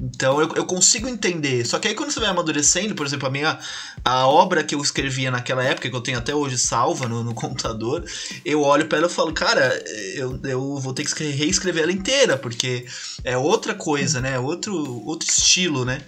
Então 0.01 0.41
eu, 0.41 0.49
eu 0.55 0.65
consigo 0.65 1.07
entender. 1.07 1.63
Só 1.65 1.77
que 1.77 1.87
aí 1.87 1.93
quando 1.93 2.11
você 2.11 2.19
vai 2.19 2.29
amadurecendo, 2.29 2.95
por 2.95 3.05
exemplo, 3.05 3.27
a 3.27 3.31
minha 3.31 3.59
a 4.03 4.25
obra 4.25 4.63
que 4.63 4.73
eu 4.73 4.81
escrevia 4.81 5.29
naquela 5.29 5.63
época, 5.63 5.89
que 5.89 5.95
eu 5.95 6.01
tenho 6.01 6.17
até 6.17 6.33
hoje 6.33 6.57
salva 6.57 7.07
no, 7.07 7.23
no 7.23 7.35
computador, 7.35 8.03
eu 8.43 8.61
olho 8.61 8.87
para 8.87 8.97
ela 8.97 9.07
e 9.07 9.11
falo, 9.11 9.31
cara, 9.31 9.83
eu, 10.15 10.39
eu 10.43 10.77
vou 10.77 10.93
ter 10.93 11.05
que 11.05 11.23
reescrever 11.23 11.83
ela 11.83 11.91
inteira, 11.91 12.35
porque 12.35 12.85
é 13.23 13.37
outra 13.37 13.75
coisa, 13.75 14.19
né? 14.19 14.39
Outro, 14.39 14.75
outro 15.05 15.29
estilo, 15.29 15.85
né? 15.85 16.01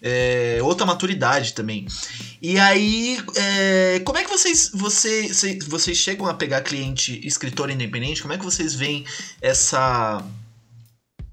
É, 0.00 0.58
outra 0.62 0.86
maturidade 0.86 1.52
também. 1.52 1.86
E 2.40 2.58
aí, 2.58 3.18
é, 3.34 4.00
como 4.04 4.18
é 4.18 4.24
que 4.24 4.30
vocês, 4.30 4.70
vocês, 4.72 5.44
vocês 5.66 5.96
chegam 5.96 6.26
a 6.26 6.34
pegar 6.34 6.62
cliente 6.62 7.20
escritor 7.26 7.70
independente? 7.70 8.22
Como 8.22 8.32
é 8.32 8.38
que 8.38 8.44
vocês 8.44 8.74
veem 8.74 9.04
essa 9.42 10.24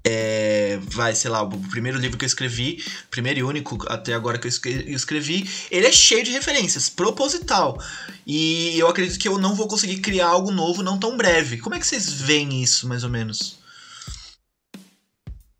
é, 0.06 0.78
vai, 0.82 1.14
sei 1.14 1.30
lá, 1.30 1.42
o 1.42 1.58
primeiro 1.70 1.98
livro 1.98 2.18
que 2.18 2.24
eu 2.24 2.28
escrevi, 2.28 2.84
primeiro 3.10 3.40
e 3.40 3.42
único 3.42 3.78
até 3.90 4.12
agora 4.12 4.38
que 4.38 4.46
eu 4.46 4.50
escrevi, 4.50 5.48
ele 5.70 5.86
é 5.86 5.92
cheio 5.92 6.22
de 6.22 6.30
referências, 6.30 6.90
proposital. 6.90 7.78
E 8.26 8.78
eu 8.78 8.86
acredito 8.86 9.18
que 9.18 9.28
eu 9.28 9.38
não 9.38 9.54
vou 9.54 9.66
conseguir 9.66 10.00
criar 10.00 10.28
algo 10.28 10.50
novo 10.50 10.82
não 10.82 10.98
tão 10.98 11.16
breve. 11.16 11.58
Como 11.58 11.74
é 11.74 11.78
que 11.78 11.86
vocês 11.86 12.12
veem 12.12 12.62
isso, 12.62 12.86
mais 12.86 13.02
ou 13.02 13.10
menos? 13.10 13.58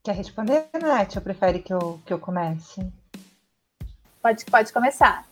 Quer 0.02 0.14
responder, 0.14 0.66
Nath? 0.83 1.16
Ou 1.16 1.22
prefere 1.22 1.61
que 1.61 1.72
eu, 1.72 1.98
que 2.04 2.12
eu 2.12 2.18
comece? 2.18 2.87
Pode, 4.20 4.44
pode 4.44 4.72
começar. 4.72 5.26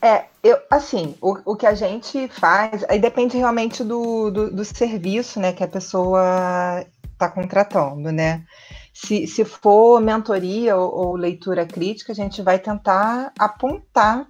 É, 0.00 0.26
eu, 0.42 0.58
assim, 0.70 1.16
o, 1.20 1.38
o 1.44 1.56
que 1.56 1.66
a 1.66 1.74
gente 1.74 2.28
faz, 2.28 2.84
aí 2.88 2.98
depende 2.98 3.36
realmente 3.36 3.82
do, 3.82 4.30
do, 4.30 4.50
do 4.50 4.64
serviço, 4.64 5.40
né, 5.40 5.52
que 5.52 5.64
a 5.64 5.68
pessoa 5.68 6.84
está 7.16 7.28
contratando, 7.28 8.12
né? 8.12 8.44
Se, 8.92 9.26
se 9.26 9.44
for 9.44 10.00
mentoria 10.00 10.76
ou, 10.76 11.08
ou, 11.08 11.16
leitura 11.16 11.66
crítica, 11.66 12.12
a 12.12 12.14
gente 12.14 12.40
vai 12.42 12.58
tentar 12.58 13.32
apontar 13.38 14.26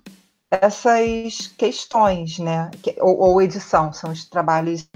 essas 0.51 1.49
questões, 1.59 2.39
né? 2.39 2.71
Ou, 3.01 3.19
ou, 3.19 3.43
edição, 3.43 3.93
são 3.93 4.11
os 4.11 4.25
trabalhos 4.25 4.89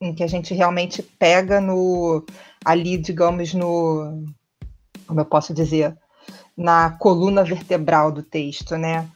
em 0.00 0.14
que 0.14 0.22
a 0.22 0.26
gente 0.26 0.54
realmente 0.54 1.02
pega 1.02 1.60
no 1.60 2.24
ali, 2.64 2.96
digamos, 2.96 3.54
no 3.54 4.24
como 5.06 5.20
eu 5.20 5.24
posso 5.24 5.52
dizer, 5.52 5.98
na 6.56 6.90
coluna 6.90 7.42
vertebral 7.42 8.12
do 8.12 8.22
texto, 8.22 8.76
né? 8.76 9.08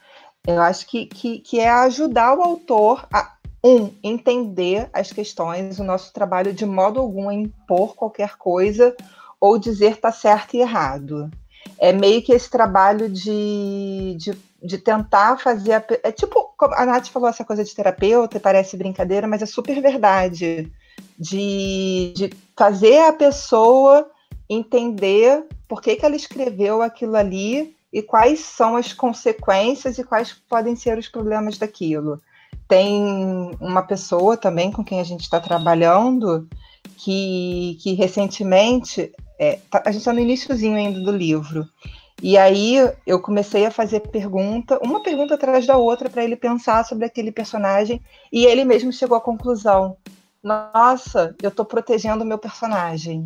Eu 0.46 0.60
acho 0.60 0.86
que, 0.86 1.06
que, 1.06 1.38
que 1.38 1.60
é 1.60 1.70
ajudar 1.70 2.36
o 2.36 2.42
autor 2.42 3.06
a 3.12 3.33
um, 3.64 3.90
entender 4.02 4.90
as 4.92 5.10
questões, 5.10 5.78
o 5.78 5.84
nosso 5.84 6.12
trabalho 6.12 6.52
de 6.52 6.66
modo 6.66 7.00
algum 7.00 7.30
é 7.30 7.34
impor 7.34 7.94
qualquer 7.94 8.36
coisa 8.36 8.94
ou 9.40 9.58
dizer 9.58 9.96
tá 9.96 10.12
certo 10.12 10.54
e 10.54 10.60
errado. 10.60 11.30
É 11.78 11.90
meio 11.90 12.22
que 12.22 12.32
esse 12.32 12.50
trabalho 12.50 13.08
de, 13.08 14.16
de, 14.18 14.38
de 14.62 14.76
tentar 14.76 15.38
fazer. 15.38 15.72
A, 15.72 15.84
é 16.02 16.12
tipo, 16.12 16.54
a 16.60 16.84
Nath 16.84 17.08
falou 17.08 17.26
essa 17.26 17.42
coisa 17.42 17.64
de 17.64 17.74
terapeuta, 17.74 18.38
parece 18.38 18.76
brincadeira, 18.76 19.26
mas 19.26 19.40
é 19.40 19.46
super 19.46 19.80
verdade. 19.80 20.70
De, 21.18 22.12
de 22.14 22.30
fazer 22.54 22.98
a 22.98 23.12
pessoa 23.12 24.10
entender 24.48 25.42
por 25.66 25.80
que, 25.80 25.96
que 25.96 26.04
ela 26.04 26.16
escreveu 26.16 26.82
aquilo 26.82 27.16
ali 27.16 27.74
e 27.90 28.02
quais 28.02 28.40
são 28.40 28.76
as 28.76 28.92
consequências 28.92 29.96
e 29.96 30.04
quais 30.04 30.32
podem 30.32 30.76
ser 30.76 30.98
os 30.98 31.08
problemas 31.08 31.56
daquilo. 31.56 32.20
Tem 32.68 33.02
uma 33.60 33.82
pessoa 33.82 34.36
também 34.36 34.70
com 34.70 34.84
quem 34.84 35.00
a 35.00 35.04
gente 35.04 35.22
está 35.22 35.40
trabalhando 35.40 36.48
que, 36.96 37.78
que 37.82 37.94
recentemente, 37.94 39.12
é, 39.38 39.58
tá, 39.70 39.82
a 39.84 39.90
gente 39.90 40.00
está 40.00 40.12
no 40.12 40.20
iníciozinho 40.20 40.76
ainda 40.76 41.00
do 41.00 41.12
livro, 41.12 41.66
e 42.22 42.38
aí 42.38 42.76
eu 43.06 43.20
comecei 43.20 43.66
a 43.66 43.70
fazer 43.70 44.00
pergunta, 44.00 44.78
uma 44.82 45.02
pergunta 45.02 45.34
atrás 45.34 45.66
da 45.66 45.76
outra, 45.76 46.08
para 46.08 46.24
ele 46.24 46.36
pensar 46.36 46.84
sobre 46.84 47.04
aquele 47.04 47.32
personagem, 47.32 48.00
e 48.32 48.46
ele 48.46 48.64
mesmo 48.64 48.92
chegou 48.92 49.16
à 49.16 49.20
conclusão: 49.20 49.96
nossa, 50.42 51.34
eu 51.42 51.48
estou 51.48 51.64
protegendo 51.64 52.24
o 52.24 52.26
meu 52.26 52.38
personagem. 52.38 53.24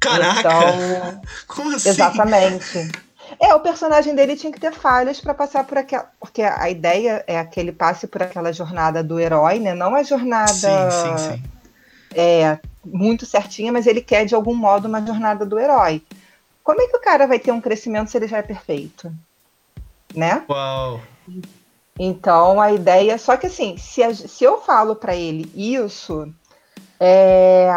Caraca! 0.00 0.40
Então, 0.40 1.20
Como 1.46 1.74
assim? 1.74 1.90
Exatamente. 1.90 2.90
É, 3.40 3.54
o 3.54 3.60
personagem 3.60 4.14
dele 4.14 4.36
tinha 4.36 4.52
que 4.52 4.60
ter 4.60 4.72
falhas 4.72 5.20
para 5.20 5.34
passar 5.34 5.64
por 5.64 5.78
aquela. 5.78 6.10
Porque 6.18 6.42
a 6.42 6.68
ideia 6.70 7.24
é 7.26 7.42
que 7.44 7.58
ele 7.58 7.72
passe 7.72 8.06
por 8.06 8.22
aquela 8.22 8.52
jornada 8.52 9.02
do 9.02 9.18
herói, 9.18 9.58
né? 9.58 9.74
Não 9.74 9.94
a 9.94 10.02
jornada. 10.02 10.52
Sim, 10.52 10.90
sim, 10.90 11.18
sim. 11.18 11.42
É, 12.14 12.58
muito 12.84 13.24
certinha, 13.24 13.72
mas 13.72 13.86
ele 13.86 14.00
quer 14.00 14.24
de 14.24 14.34
algum 14.34 14.54
modo 14.54 14.86
uma 14.86 15.04
jornada 15.04 15.46
do 15.46 15.58
herói. 15.58 16.02
Como 16.62 16.80
é 16.80 16.86
que 16.86 16.96
o 16.96 17.00
cara 17.00 17.26
vai 17.26 17.38
ter 17.38 17.52
um 17.52 17.60
crescimento 17.60 18.10
se 18.10 18.16
ele 18.16 18.28
já 18.28 18.38
é 18.38 18.42
perfeito? 18.42 19.12
Né? 20.14 20.44
Uau! 20.48 21.00
Então 21.98 22.60
a 22.60 22.72
ideia. 22.72 23.18
Só 23.18 23.36
que 23.36 23.46
assim, 23.46 23.76
se, 23.76 24.02
a, 24.02 24.14
se 24.14 24.44
eu 24.44 24.60
falo 24.60 24.94
para 24.94 25.16
ele 25.16 25.50
isso, 25.54 26.32
é, 27.00 27.68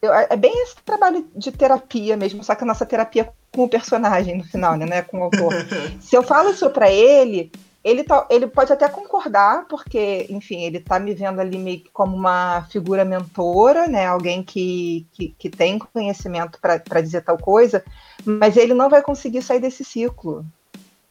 eu, 0.00 0.12
é 0.12 0.36
bem 0.36 0.62
esse 0.62 0.76
trabalho 0.84 1.28
de 1.34 1.50
terapia 1.50 2.16
mesmo, 2.16 2.42
só 2.44 2.54
que 2.54 2.62
a 2.62 2.66
nossa 2.66 2.86
terapia 2.86 3.32
com 3.52 3.64
o 3.64 3.68
personagem 3.68 4.36
no 4.36 4.44
final, 4.44 4.76
né, 4.76 4.86
né 4.86 5.02
com 5.02 5.18
o 5.18 5.24
autor. 5.24 5.52
Se 6.00 6.14
eu 6.14 6.22
falo 6.22 6.50
isso 6.50 6.70
para 6.70 6.90
ele, 6.90 7.50
ele, 7.82 8.04
tá, 8.04 8.26
ele 8.30 8.46
pode 8.46 8.72
até 8.72 8.88
concordar, 8.88 9.66
porque, 9.68 10.26
enfim, 10.30 10.62
ele 10.64 10.78
tá 10.78 10.98
me 10.98 11.14
vendo 11.14 11.40
ali 11.40 11.58
meio 11.58 11.80
que 11.80 11.90
como 11.90 12.16
uma 12.16 12.66
figura 12.70 13.04
mentora, 13.04 13.88
né, 13.88 14.06
alguém 14.06 14.42
que, 14.42 15.06
que, 15.12 15.34
que 15.38 15.50
tem 15.50 15.78
conhecimento 15.78 16.60
para 16.60 17.00
dizer 17.00 17.22
tal 17.22 17.38
coisa, 17.38 17.84
mas 18.24 18.56
ele 18.56 18.74
não 18.74 18.88
vai 18.88 19.02
conseguir 19.02 19.42
sair 19.42 19.60
desse 19.60 19.84
ciclo, 19.84 20.44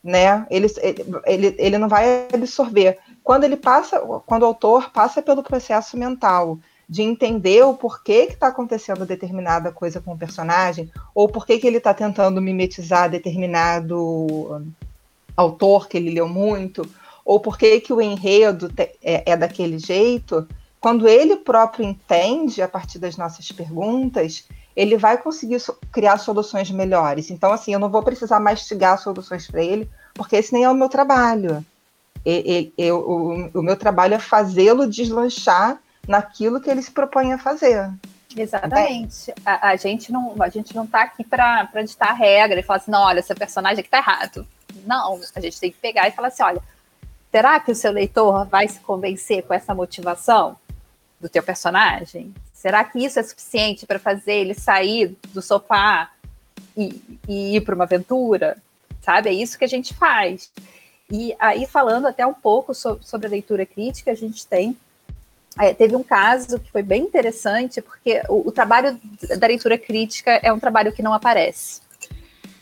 né? 0.03 0.45
Ele, 0.49 0.67
ele, 1.25 1.55
ele 1.57 1.77
não 1.77 1.89
vai 1.89 2.27
absorver. 2.33 2.99
Quando 3.23 3.43
ele 3.43 3.57
passa, 3.57 3.99
quando 4.25 4.43
o 4.43 4.45
autor 4.45 4.91
passa 4.91 5.21
pelo 5.21 5.43
processo 5.43 5.97
mental 5.97 6.59
de 6.89 7.01
entender 7.01 7.63
o 7.63 7.73
porquê 7.73 8.27
que 8.27 8.33
está 8.33 8.47
acontecendo 8.47 9.05
determinada 9.05 9.71
coisa 9.71 9.99
com 9.99 10.13
o 10.13 10.17
personagem, 10.17 10.89
ou 11.13 11.27
porquê 11.27 11.59
que 11.59 11.67
ele 11.67 11.77
está 11.77 11.93
tentando 11.93 12.41
mimetizar 12.41 13.09
determinado 13.09 14.65
autor 15.35 15.87
que 15.87 15.97
ele 15.97 16.11
leu 16.11 16.29
muito, 16.29 16.89
ou 17.25 17.39
porquê 17.41 17.81
que 17.81 17.91
o 17.91 18.01
enredo 18.01 18.71
é, 19.03 19.31
é 19.31 19.35
daquele 19.35 19.77
jeito, 19.77 20.47
quando 20.79 21.07
ele 21.07 21.35
próprio 21.35 21.83
entende 21.83 22.61
a 22.61 22.67
partir 22.67 22.99
das 22.99 23.17
nossas 23.17 23.51
perguntas, 23.51 24.45
ele 24.73 24.95
vai 24.95 25.17
conseguir 25.17 25.59
so 25.59 25.75
criar 25.91 26.17
soluções 26.19 26.71
melhores. 26.71 27.29
Então, 27.29 27.51
assim, 27.51 27.73
eu 27.73 27.79
não 27.79 27.89
vou 27.89 28.03
precisar 28.03 28.39
mastigar 28.39 28.97
soluções 28.97 29.47
para 29.47 29.61
ele, 29.61 29.89
porque 30.13 30.37
esse 30.37 30.53
nem 30.53 30.63
é 30.63 30.69
o 30.69 30.75
meu 30.75 30.87
trabalho. 30.87 31.65
E, 32.25 32.71
e, 32.77 32.85
eu, 32.85 32.99
o, 32.99 33.59
o 33.59 33.63
meu 33.63 33.75
trabalho 33.75 34.13
é 34.13 34.19
fazê-lo 34.19 34.87
deslanchar 34.87 35.79
naquilo 36.07 36.61
que 36.61 36.69
ele 36.69 36.81
se 36.81 36.91
propõe 36.91 37.33
a 37.33 37.37
fazer. 37.37 37.91
Exatamente. 38.35 39.33
A, 39.45 39.69
a, 39.69 39.75
gente 39.75 40.11
não 40.11 40.35
a 40.39 40.49
gente 40.49 40.75
não 40.75 40.85
tá 40.85 41.03
aqui 41.03 41.23
para 41.23 41.67
ditar 41.83 42.09
a 42.09 42.13
regra 42.13 42.59
e 42.59 42.63
falar 42.63 42.77
assim, 42.77 42.91
não, 42.91 43.01
olha, 43.01 43.19
esse 43.19 43.33
personagem 43.35 43.79
aqui 43.79 43.89
tá 43.89 43.97
errado. 43.97 44.47
Não, 44.85 45.19
a 45.35 45.39
gente 45.39 45.59
tem 45.59 45.71
que 45.71 45.77
pegar 45.77 46.07
e 46.07 46.11
falar 46.11 46.27
assim, 46.27 46.43
olha, 46.43 46.61
será 47.31 47.59
que 47.59 47.71
o 47.71 47.75
seu 47.75 47.91
leitor 47.91 48.45
vai 48.45 48.67
se 48.67 48.79
convencer 48.79 49.43
com 49.43 49.53
essa 49.53 49.73
motivação 49.73 50.55
do 51.19 51.27
teu 51.27 51.41
personagem? 51.41 52.33
Será 52.53 52.83
que 52.83 53.03
isso 53.03 53.19
é 53.19 53.23
suficiente 53.23 53.85
para 53.85 53.99
fazer 53.99 54.33
ele 54.33 54.53
sair 54.53 55.15
do 55.33 55.41
sofá 55.41 56.11
e, 56.75 57.19
e 57.27 57.55
ir 57.55 57.61
para 57.61 57.75
uma 57.75 57.83
aventura? 57.85 58.57
Sabe? 59.01 59.29
É 59.29 59.33
isso 59.33 59.57
que 59.57 59.65
a 59.65 59.69
gente 59.69 59.93
faz. 59.93 60.51
E 61.09 61.35
aí, 61.39 61.65
falando 61.65 62.07
até 62.07 62.25
um 62.25 62.33
pouco 62.33 62.73
so, 62.73 62.99
sobre 63.01 63.27
a 63.27 63.29
leitura 63.29 63.65
crítica, 63.65 64.11
a 64.11 64.15
gente 64.15 64.45
tem 64.45 64.75
é, 65.59 65.73
teve 65.73 65.95
um 65.95 66.03
caso 66.03 66.59
que 66.59 66.71
foi 66.71 66.83
bem 66.83 67.03
interessante, 67.03 67.81
porque 67.81 68.21
o, 68.29 68.47
o, 68.47 68.51
trabalho 68.51 68.99
da 69.37 69.47
leitura 69.47 69.77
crítica 69.77 70.31
é 70.43 70.51
um 70.51 70.59
trabalho 70.59 70.91
que 70.91 71.01
não 71.01 71.13
aparece. 71.13 71.81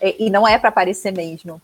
E, 0.02 0.28
e 0.28 0.30
não 0.30 0.48
é 0.48 0.58
para 0.58 0.70
aparecer 0.70 1.12
mesmo. 1.12 1.62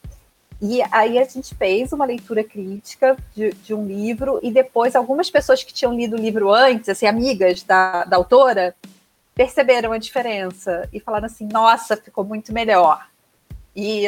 E 0.62 0.82
aí 0.92 1.18
a 1.18 1.24
gente 1.24 1.56
fez 1.56 1.92
uma 1.92 2.06
leitura 2.06 2.44
crítica 2.44 3.18
de, 3.36 3.52
de, 3.52 3.74
um 3.74 3.86
livro, 3.86 4.40
e 4.44 4.52
depois 4.52 4.96
algumas 4.96 5.30
pessoas 5.30 5.64
que 5.64 5.74
tinham 5.74 5.94
lido 5.94 6.16
o 6.16 6.20
livro 6.20 6.54
antes, 6.54 6.88
assim, 6.88 7.08
amigas 7.08 7.64
da, 7.64 8.04
da 8.04 8.18
autora, 8.18 8.76
perceberam 9.34 9.92
a 9.92 9.98
diferença 9.98 10.88
e 10.94 11.00
falaram 11.00 11.26
assim: 11.26 11.48
nossa, 11.48 11.98
ficou 11.98 12.24
muito 12.24 12.54
melhor. 12.54 13.08
E, 13.76 14.06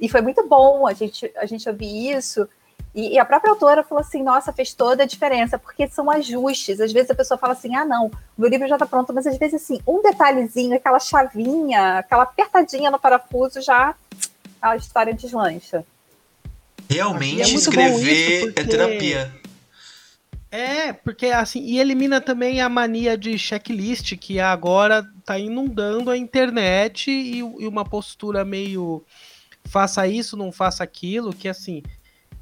e 0.00 0.08
foi 0.08 0.20
muito 0.20 0.46
bom 0.48 0.88
a 0.88 0.92
gente, 0.92 1.30
a 1.36 1.46
gente 1.46 1.68
ouvir 1.68 2.16
isso. 2.16 2.48
E, 2.94 3.14
e, 3.14 3.18
a 3.18 3.24
própria 3.24 3.52
autora 3.52 3.82
falou 3.82 4.02
assim: 4.02 4.22
nossa, 4.22 4.52
fez 4.52 4.74
toda 4.74 5.02
a 5.02 5.06
diferença, 5.06 5.58
porque 5.58 5.88
são 5.88 6.10
ajustes. 6.10 6.80
Às 6.80 6.92
vezes 6.92 7.10
a 7.10 7.14
pessoa 7.14 7.38
fala 7.38 7.54
assim: 7.54 7.74
ah, 7.74 7.84
não, 7.84 8.10
meu 8.36 8.48
livro 8.48 8.68
já 8.68 8.76
está 8.76 8.86
pronto, 8.86 9.12
mas 9.12 9.26
às 9.26 9.38
vezes, 9.38 9.62
assim, 9.62 9.80
um 9.86 10.02
detalhezinho, 10.02 10.76
aquela 10.76 11.00
chavinha, 11.00 11.98
aquela 11.98 12.24
apertadinha 12.24 12.90
no 12.90 12.98
parafuso, 12.98 13.62
já 13.62 13.94
a 14.60 14.76
história 14.76 15.14
deslancha. 15.14 15.84
Realmente, 16.88 17.40
é 17.40 17.54
escrever 17.54 18.36
é 18.36 18.40
porque... 18.40 18.60
é 18.60 18.64
terapia. 18.64 19.42
É, 20.50 20.92
porque 20.92 21.28
assim, 21.28 21.60
e 21.60 21.80
elimina 21.80 22.20
também 22.20 22.60
a 22.60 22.68
mania 22.68 23.16
de 23.16 23.38
checklist 23.38 24.14
que 24.18 24.38
agora 24.38 25.02
tá 25.24 25.38
inundando 25.38 26.10
a 26.10 26.18
internet 26.18 27.10
e, 27.10 27.38
e 27.38 27.66
uma 27.66 27.86
postura 27.86 28.44
meio 28.44 29.02
faça 29.64 30.06
isso, 30.06 30.36
não 30.36 30.52
faça 30.52 30.84
aquilo, 30.84 31.32
que 31.32 31.48
assim, 31.48 31.82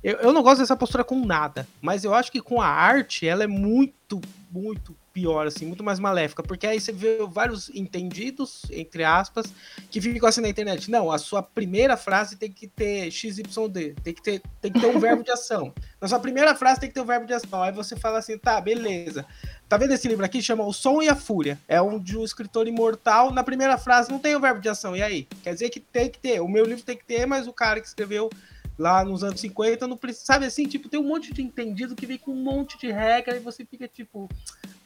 eu, 0.03 0.17
eu 0.17 0.33
não 0.33 0.43
gosto 0.43 0.61
dessa 0.61 0.77
postura 0.77 1.05
com 1.05 1.25
nada, 1.25 1.67
mas 1.81 2.05
eu 2.05 2.15
acho 2.15 2.33
que 2.33 2.41
com 2.41 2.61
a 2.61 2.67
arte 2.67 3.27
ela 3.27 3.45
é 3.45 3.47
muito, 3.47 4.21
muito 4.51 4.97
pior, 5.13 5.47
assim, 5.47 5.67
muito 5.67 5.85
mais 5.85 5.99
maléfica, 5.99 6.43
porque 6.43 6.67
aí 6.67 6.81
você 6.81 6.93
vê 6.93 7.19
vários 7.29 7.69
entendidos, 7.71 8.63
entre 8.71 9.05
aspas, 9.05 9.53
que 9.91 10.01
ficam 10.01 10.29
assim 10.29 10.41
na 10.41 10.49
internet. 10.49 10.91
Não, 10.91 11.11
a 11.11 11.19
sua 11.19 11.43
primeira 11.43 11.97
frase 11.97 12.37
tem 12.37 12.51
que 12.51 12.67
ter 12.67 13.11
XYD, 13.11 13.95
tem 14.03 14.15
que 14.15 14.23
ter, 14.23 14.43
tem 14.61 14.73
que 14.73 14.81
ter 14.81 14.87
um 14.87 14.99
verbo 15.01 15.23
de 15.23 15.31
ação. 15.31 15.75
Na 16.01 16.09
sua 16.09 16.19
primeira 16.19 16.55
frase 16.55 16.81
tem 16.81 16.89
que 16.89 16.95
ter 16.95 17.01
um 17.01 17.07
verbo 17.07 17.27
de 17.27 17.35
ação. 17.35 17.63
Aí 17.63 17.73
você 17.73 17.97
fala 17.97 18.19
assim, 18.19 18.39
tá, 18.39 18.61
beleza. 18.61 19.27
Tá 19.69 19.77
vendo 19.77 19.93
esse 19.93 20.09
livro 20.09 20.25
aqui? 20.25 20.41
Chama 20.41 20.65
O 20.65 20.73
Som 20.73 21.03
e 21.03 21.09
a 21.09 21.15
Fúria. 21.15 21.59
É 21.69 21.81
um 21.83 21.99
de 21.99 22.17
um 22.17 22.25
escritor 22.25 22.67
imortal. 22.67 23.33
Na 23.33 23.45
primeira 23.45 23.77
frase 23.77 24.11
não 24.11 24.19
tem 24.19 24.35
o 24.35 24.41
verbo 24.41 24.61
de 24.61 24.69
ação. 24.69 24.97
E 24.97 25.03
aí? 25.03 25.29
Quer 25.43 25.53
dizer 25.53 25.71
que 25.71 25.81
tem 25.81 26.09
que 26.09 26.19
ter. 26.19 26.41
O 26.41 26.49
meu 26.49 26.65
livro 26.65 26.85
tem 26.85 26.97
que 26.97 27.05
ter, 27.05 27.27
mas 27.27 27.47
o 27.47 27.53
cara 27.53 27.81
que 27.81 27.87
escreveu 27.87 28.31
lá 28.81 29.05
nos 29.05 29.22
anos 29.22 29.41
50 29.41 29.87
não 29.87 29.97
precisa. 29.97 30.24
Sabe 30.24 30.47
assim? 30.47 30.64
Tipo, 30.64 30.89
tem 30.89 30.99
um 30.99 31.07
monte 31.07 31.33
de 31.35 31.43
entendido 31.43 31.95
que 31.95 32.07
vem 32.07 32.16
com 32.16 32.33
um 32.33 32.43
monte 32.43 32.78
de 32.78 32.91
regra 32.91 33.37
e 33.37 33.41
você 33.41 33.64
fica 33.64 33.87
tipo 33.87 34.28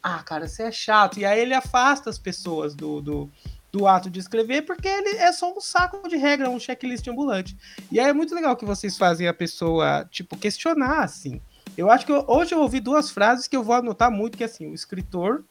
ah, 0.03 0.21
cara, 0.21 0.47
você 0.47 0.63
é 0.63 0.71
chato. 0.71 1.17
E 1.17 1.25
aí 1.25 1.39
ele 1.39 1.53
afasta 1.53 2.11
as 2.11 2.19
pessoas 2.19 2.75
do, 2.75 3.01
do, 3.01 3.31
do 3.71 3.87
ato 3.87 4.07
de 4.07 4.19
escrever, 4.19 4.61
porque 4.61 4.87
ele 4.87 5.17
é 5.17 5.31
só 5.31 5.51
um 5.51 5.59
saco 5.59 6.07
de 6.07 6.15
regra, 6.15 6.47
um 6.47 6.59
checklist 6.59 7.07
ambulante. 7.07 7.57
E 7.91 7.99
aí 7.99 8.09
é 8.09 8.13
muito 8.13 8.35
legal 8.35 8.55
que 8.55 8.65
vocês 8.65 8.97
fazem 8.97 9.27
a 9.27 9.33
pessoa, 9.33 10.07
tipo, 10.11 10.37
questionar, 10.37 11.03
assim. 11.03 11.41
Eu 11.75 11.89
acho 11.89 12.05
que 12.05 12.11
eu, 12.11 12.23
hoje 12.27 12.53
eu 12.53 12.59
ouvi 12.59 12.79
duas 12.79 13.09
frases 13.09 13.47
que 13.47 13.57
eu 13.57 13.63
vou 13.63 13.75
anotar 13.75 14.11
muito, 14.11 14.37
que 14.37 14.43
é 14.43 14.45
assim, 14.45 14.67
o 14.67 14.75
escritor 14.75 15.43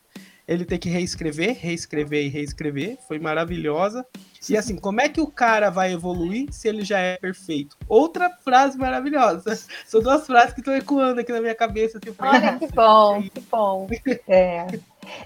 ele 0.47 0.65
tem 0.65 0.79
que 0.79 0.89
reescrever, 0.89 1.57
reescrever 1.59 2.27
e 2.27 2.29
reescrever. 2.29 2.99
Foi 3.09 3.19
maravilhosa. 3.19 4.07
E 4.49 4.57
assim, 4.57 4.77
como 4.77 5.01
é 5.01 5.09
que 5.09 5.21
o 5.21 5.27
cara 5.27 5.71
vai 5.71 5.93
evoluir 5.93 6.53
se 6.53 6.69
ele 6.69 6.85
já 6.85 6.99
é 6.99 7.17
perfeito? 7.17 7.77
Outra 7.89 8.29
frase 8.29 8.77
maravilhosa. 8.77 9.59
São 9.87 10.03
duas 10.03 10.27
frases 10.27 10.53
que 10.53 10.61
estão 10.61 10.77
ecoando 10.77 11.21
aqui 11.21 11.33
na 11.33 11.41
minha 11.41 11.55
cabeça. 11.55 11.99
Tipo, 11.99 12.23
Olha 12.25 12.59
que 12.59 12.67
bom, 12.69 13.23
que 13.23 13.41
bom. 13.51 13.89
É. 14.29 14.67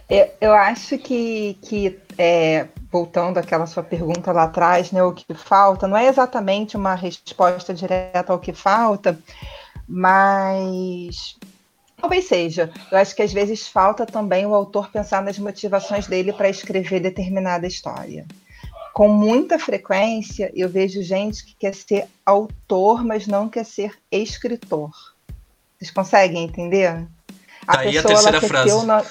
Eu, 0.09 0.31
eu 0.41 0.55
acho 0.55 0.99
que, 0.99 1.57
que 1.63 1.99
é, 2.17 2.67
voltando 2.91 3.39
àquela 3.39 3.67
sua 3.67 3.83
pergunta 3.83 4.33
lá 4.33 4.45
atrás, 4.45 4.91
né, 4.91 5.03
o 5.03 5.13
que 5.13 5.33
falta, 5.35 5.87
não 5.87 5.97
é 5.97 6.09
exatamente 6.09 6.77
uma 6.77 6.97
resposta 6.97 7.73
direta 7.73 8.33
ao 8.33 8.41
que 8.41 8.53
falta, 8.53 9.17
mas 9.87 11.38
Talvez 12.01 12.27
seja. 12.27 12.71
Eu 12.91 12.99
acho 12.99 13.15
que 13.15 13.23
às 13.23 13.33
vezes 13.33 13.67
falta 13.67 14.07
também 14.07 14.47
o 14.47 14.55
autor 14.55 14.91
pensar 14.91 15.23
nas 15.23 15.39
motivações 15.39 16.07
dele 16.07 16.33
para 16.33 16.49
escrever 16.49 17.01
determinada 17.01 17.67
história. 17.67 18.25
Com 18.95 19.09
muita 19.09 19.59
frequência, 19.59 20.51
eu 20.55 20.69
vejo 20.69 21.03
gente 21.03 21.45
que 21.45 21.55
quer 21.55 21.75
ser 21.75 22.07
autor, 22.25 23.05
mas 23.05 23.27
não 23.27 23.49
quer 23.49 23.65
ser 23.65 23.97
escritor. 24.11 24.91
Vocês 25.79 25.91
conseguem 25.91 26.45
entender? 26.45 27.07
A 27.67 27.77
tá 27.77 27.83
pessoa 27.83 28.01
a 28.01 28.07
terceira 28.07 28.29
ela 28.29 28.41
quer, 28.41 28.49
frase. 28.49 28.87
No... 28.87 29.03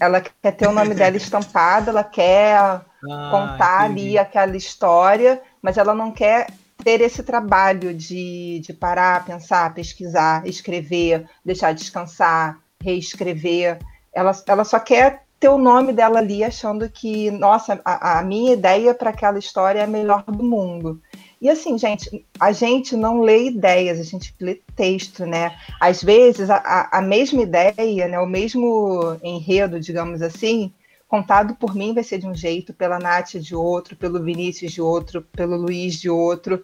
ela 0.00 0.20
quer 0.20 0.52
ter 0.52 0.66
o 0.66 0.72
nome 0.72 0.94
dela 0.94 1.16
estampado, 1.16 1.90
ela 1.90 2.04
quer 2.04 2.56
ah, 2.58 2.82
contar 3.30 3.90
entendi. 3.90 4.08
ali 4.08 4.18
aquela 4.18 4.56
história, 4.56 5.42
mas 5.60 5.76
ela 5.76 5.94
não 5.94 6.10
quer 6.10 6.46
ter 6.86 7.00
esse 7.00 7.24
trabalho 7.24 7.92
de, 7.92 8.60
de 8.60 8.72
parar, 8.72 9.24
pensar, 9.24 9.74
pesquisar, 9.74 10.46
escrever, 10.46 11.28
deixar 11.44 11.74
descansar, 11.74 12.60
reescrever. 12.80 13.80
Ela, 14.14 14.30
ela 14.46 14.62
só 14.62 14.78
quer 14.78 15.24
ter 15.40 15.48
o 15.48 15.58
nome 15.58 15.92
dela 15.92 16.20
ali, 16.20 16.44
achando 16.44 16.88
que, 16.88 17.28
nossa, 17.32 17.80
a, 17.84 18.20
a 18.20 18.22
minha 18.22 18.52
ideia 18.52 18.94
para 18.94 19.10
aquela 19.10 19.36
história 19.36 19.80
é 19.80 19.82
a 19.82 19.88
melhor 19.88 20.22
do 20.28 20.44
mundo. 20.44 21.02
E 21.42 21.50
assim, 21.50 21.76
gente, 21.76 22.24
a 22.38 22.52
gente 22.52 22.94
não 22.94 23.20
lê 23.20 23.46
ideias, 23.48 23.98
a 23.98 24.04
gente 24.04 24.32
lê 24.40 24.60
texto, 24.76 25.26
né? 25.26 25.56
Às 25.80 26.04
vezes, 26.04 26.48
a, 26.48 26.88
a 26.92 27.02
mesma 27.02 27.42
ideia, 27.42 28.06
né, 28.06 28.20
o 28.20 28.26
mesmo 28.26 29.18
enredo, 29.24 29.80
digamos 29.80 30.22
assim, 30.22 30.72
contado 31.16 31.54
por 31.54 31.74
mim 31.74 31.94
vai 31.94 32.04
ser 32.04 32.18
de 32.18 32.26
um 32.26 32.34
jeito, 32.34 32.74
pela 32.74 32.98
Nath 32.98 33.36
de 33.36 33.54
outro, 33.54 33.96
pelo 33.96 34.22
Vinícius 34.22 34.72
de 34.72 34.82
outro, 34.82 35.22
pelo 35.32 35.56
Luiz 35.56 35.98
de 35.98 36.10
outro. 36.10 36.62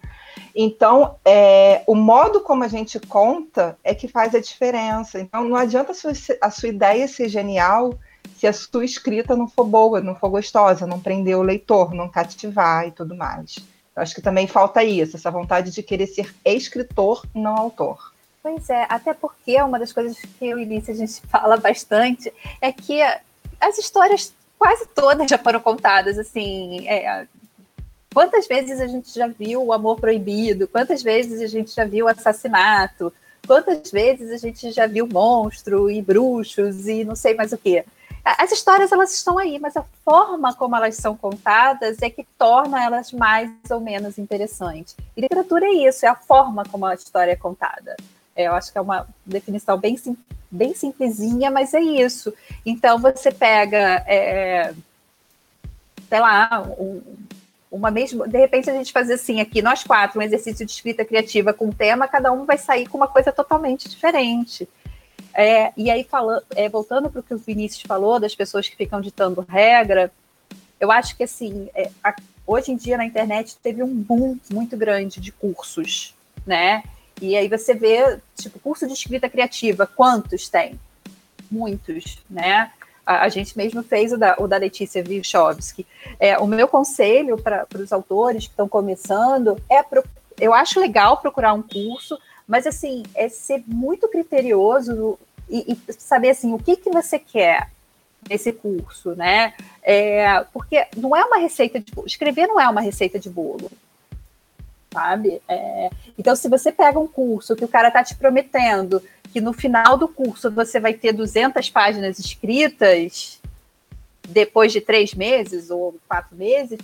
Então, 0.54 1.16
é, 1.24 1.82
o 1.86 1.94
modo 1.94 2.42
como 2.42 2.62
a 2.62 2.68
gente 2.68 3.00
conta 3.00 3.78
é 3.82 3.94
que 3.94 4.06
faz 4.06 4.34
a 4.34 4.40
diferença. 4.40 5.18
Então, 5.18 5.44
não 5.48 5.56
adianta 5.56 5.92
a 5.92 5.94
sua, 5.94 6.12
a 6.40 6.50
sua 6.50 6.68
ideia 6.68 7.08
ser 7.08 7.30
genial 7.30 7.98
se 8.36 8.46
a 8.46 8.52
sua 8.52 8.84
escrita 8.84 9.34
não 9.34 9.48
for 9.48 9.64
boa, 9.64 10.00
não 10.00 10.14
for 10.14 10.28
gostosa, 10.28 10.86
não 10.86 11.00
prender 11.00 11.36
o 11.36 11.42
leitor, 11.42 11.94
não 11.94 12.08
cativar 12.08 12.86
e 12.86 12.90
tudo 12.90 13.16
mais. 13.16 13.56
Eu 13.96 14.02
acho 14.02 14.14
que 14.14 14.20
também 14.20 14.46
falta 14.46 14.84
isso, 14.84 15.16
essa 15.16 15.30
vontade 15.30 15.70
de 15.70 15.82
querer 15.82 16.06
ser 16.06 16.34
escritor, 16.44 17.24
não 17.34 17.56
autor. 17.56 18.12
Pois 18.42 18.68
é, 18.68 18.86
até 18.88 19.14
porque 19.14 19.60
uma 19.62 19.78
das 19.78 19.92
coisas 19.92 20.18
que 20.18 20.52
o 20.52 20.58
início 20.58 20.92
a 20.92 20.96
gente 20.96 21.22
fala 21.28 21.56
bastante 21.56 22.32
é 22.60 22.70
que 22.70 23.00
as 23.62 23.78
histórias 23.78 24.34
quase 24.62 24.86
todas 24.94 25.28
já 25.28 25.36
foram 25.36 25.58
contadas, 25.58 26.16
assim, 26.16 26.86
é, 26.86 27.26
quantas 28.14 28.46
vezes 28.46 28.80
a 28.80 28.86
gente 28.86 29.12
já 29.12 29.26
viu 29.26 29.60
o 29.60 29.72
amor 29.72 29.98
proibido, 29.98 30.68
quantas 30.68 31.02
vezes 31.02 31.40
a 31.40 31.48
gente 31.48 31.74
já 31.74 31.84
viu 31.84 32.06
o 32.06 32.08
assassinato, 32.08 33.12
quantas 33.44 33.90
vezes 33.90 34.30
a 34.30 34.36
gente 34.36 34.70
já 34.70 34.86
viu 34.86 35.08
monstro 35.08 35.90
e 35.90 36.00
bruxos 36.00 36.86
e 36.86 37.02
não 37.02 37.16
sei 37.16 37.34
mais 37.34 37.52
o 37.52 37.58
que. 37.58 37.84
As 38.24 38.52
histórias 38.52 38.92
elas 38.92 39.12
estão 39.12 39.36
aí, 39.36 39.58
mas 39.58 39.76
a 39.76 39.84
forma 40.04 40.54
como 40.54 40.76
elas 40.76 40.94
são 40.94 41.16
contadas 41.16 42.00
é 42.00 42.08
que 42.08 42.24
torna 42.38 42.84
elas 42.84 43.10
mais 43.10 43.50
ou 43.68 43.80
menos 43.80 44.16
interessantes. 44.16 44.94
E 45.16 45.22
literatura 45.22 45.66
é 45.66 45.88
isso, 45.88 46.06
é 46.06 46.08
a 46.08 46.14
forma 46.14 46.62
como 46.70 46.86
a 46.86 46.94
história 46.94 47.32
é 47.32 47.36
contada. 47.36 47.96
É, 48.34 48.46
eu 48.46 48.54
acho 48.54 48.72
que 48.72 48.78
é 48.78 48.80
uma 48.80 49.06
definição 49.26 49.78
bem 49.78 49.96
simples 49.96 50.32
bem 50.52 50.74
simplesinha, 50.74 51.50
mas 51.50 51.72
é 51.72 51.80
isso. 51.80 52.32
Então 52.64 52.98
você 52.98 53.32
pega, 53.32 54.04
é, 54.06 54.74
sei 56.08 56.20
lá, 56.20 56.70
um, 56.78 57.00
uma 57.70 57.90
mesma. 57.90 58.28
De 58.28 58.38
repente 58.38 58.68
a 58.68 58.74
gente 58.74 58.92
fazer 58.92 59.14
assim 59.14 59.40
aqui, 59.40 59.62
nós 59.62 59.82
quatro, 59.82 60.20
um 60.20 60.22
exercício 60.22 60.66
de 60.66 60.70
escrita 60.70 61.04
criativa 61.04 61.54
com 61.54 61.72
tema, 61.72 62.06
cada 62.06 62.30
um 62.30 62.44
vai 62.44 62.58
sair 62.58 62.86
com 62.86 62.98
uma 62.98 63.08
coisa 63.08 63.32
totalmente 63.32 63.88
diferente. 63.88 64.68
É, 65.34 65.72
e 65.78 65.90
aí, 65.90 66.04
falando, 66.04 66.44
é, 66.54 66.68
voltando 66.68 67.08
para 67.08 67.20
o 67.20 67.22
que 67.22 67.32
o 67.32 67.38
Vinícius 67.38 67.84
falou, 67.88 68.20
das 68.20 68.34
pessoas 68.34 68.68
que 68.68 68.76
ficam 68.76 69.00
ditando 69.00 69.40
regra, 69.48 70.12
eu 70.78 70.92
acho 70.92 71.16
que 71.16 71.22
assim, 71.22 71.70
é, 71.74 71.90
a, 72.04 72.14
hoje 72.46 72.70
em 72.70 72.76
dia 72.76 72.98
na 72.98 73.06
internet 73.06 73.56
teve 73.62 73.82
um 73.82 73.94
boom 73.94 74.36
muito 74.52 74.76
grande 74.76 75.18
de 75.18 75.32
cursos, 75.32 76.14
né? 76.46 76.82
E 77.20 77.36
aí 77.36 77.48
você 77.48 77.74
vê, 77.74 78.18
tipo, 78.36 78.58
curso 78.58 78.86
de 78.86 78.92
escrita 78.92 79.28
criativa, 79.28 79.86
quantos 79.86 80.48
tem? 80.48 80.78
Muitos, 81.50 82.18
né? 82.28 82.70
A, 83.04 83.24
a 83.24 83.28
gente 83.28 83.56
mesmo 83.56 83.82
fez 83.82 84.12
o 84.12 84.18
da, 84.18 84.36
o 84.38 84.46
da 84.46 84.56
Letícia 84.56 85.02
Vilchovski. 85.02 85.86
É, 86.18 86.38
o 86.38 86.46
meu 86.46 86.66
conselho 86.66 87.36
para 87.36 87.66
os 87.74 87.92
autores 87.92 88.44
que 88.44 88.52
estão 88.52 88.68
começando 88.68 89.60
é, 89.68 89.82
pro, 89.82 90.04
eu 90.40 90.52
acho 90.52 90.80
legal 90.80 91.18
procurar 91.18 91.52
um 91.52 91.62
curso, 91.62 92.18
mas 92.46 92.66
assim, 92.66 93.02
é 93.14 93.28
ser 93.28 93.62
muito 93.66 94.08
criterioso 94.08 95.18
e, 95.48 95.72
e 95.72 95.92
saber 95.92 96.30
assim, 96.30 96.52
o 96.52 96.58
que, 96.58 96.76
que 96.76 96.90
você 96.90 97.18
quer 97.18 97.70
nesse 98.28 98.52
curso, 98.52 99.14
né? 99.14 99.54
É, 99.82 100.44
porque 100.52 100.86
não 100.96 101.14
é 101.14 101.24
uma 101.24 101.38
receita 101.38 101.80
de 101.80 101.92
escrever 102.06 102.46
não 102.46 102.60
é 102.60 102.68
uma 102.68 102.80
receita 102.80 103.18
de 103.18 103.28
bolo 103.28 103.70
sabe? 104.92 105.40
É, 105.48 105.90
então, 106.18 106.36
se 106.36 106.48
você 106.48 106.70
pega 106.70 106.98
um 106.98 107.08
curso 107.08 107.56
que 107.56 107.64
o 107.64 107.68
cara 107.68 107.88
está 107.88 108.02
te 108.04 108.14
prometendo 108.14 109.02
que 109.32 109.40
no 109.40 109.52
final 109.52 109.96
do 109.96 110.06
curso 110.06 110.50
você 110.50 110.78
vai 110.78 110.92
ter 110.92 111.12
200 111.12 111.70
páginas 111.70 112.18
escritas 112.18 113.40
depois 114.28 114.70
de 114.72 114.80
três 114.80 115.14
meses 115.14 115.70
ou 115.70 115.96
quatro 116.06 116.36
meses, 116.36 116.78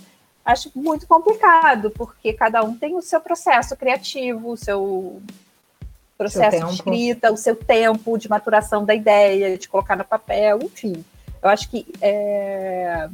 acho 0.45 0.71
muito 0.75 1.07
complicado, 1.07 1.91
porque 1.91 2.33
cada 2.33 2.65
um 2.65 2.75
tem 2.75 2.97
o 2.97 3.03
seu 3.03 3.21
processo 3.21 3.77
criativo, 3.77 4.53
o 4.53 4.57
seu 4.57 5.23
processo 6.17 6.57
seu 6.57 6.67
de 6.67 6.75
escrita, 6.75 7.33
o 7.33 7.37
seu 7.37 7.55
tempo 7.55 8.19
de 8.19 8.29
maturação 8.29 8.85
da 8.85 8.95
ideia, 8.95 9.57
de 9.57 9.69
colocar 9.69 9.95
no 9.95 10.05
papel, 10.05 10.59
enfim. 10.63 11.05
Eu 11.41 11.51
acho 11.51 11.69
que 11.69 11.87
é, 12.01 13.09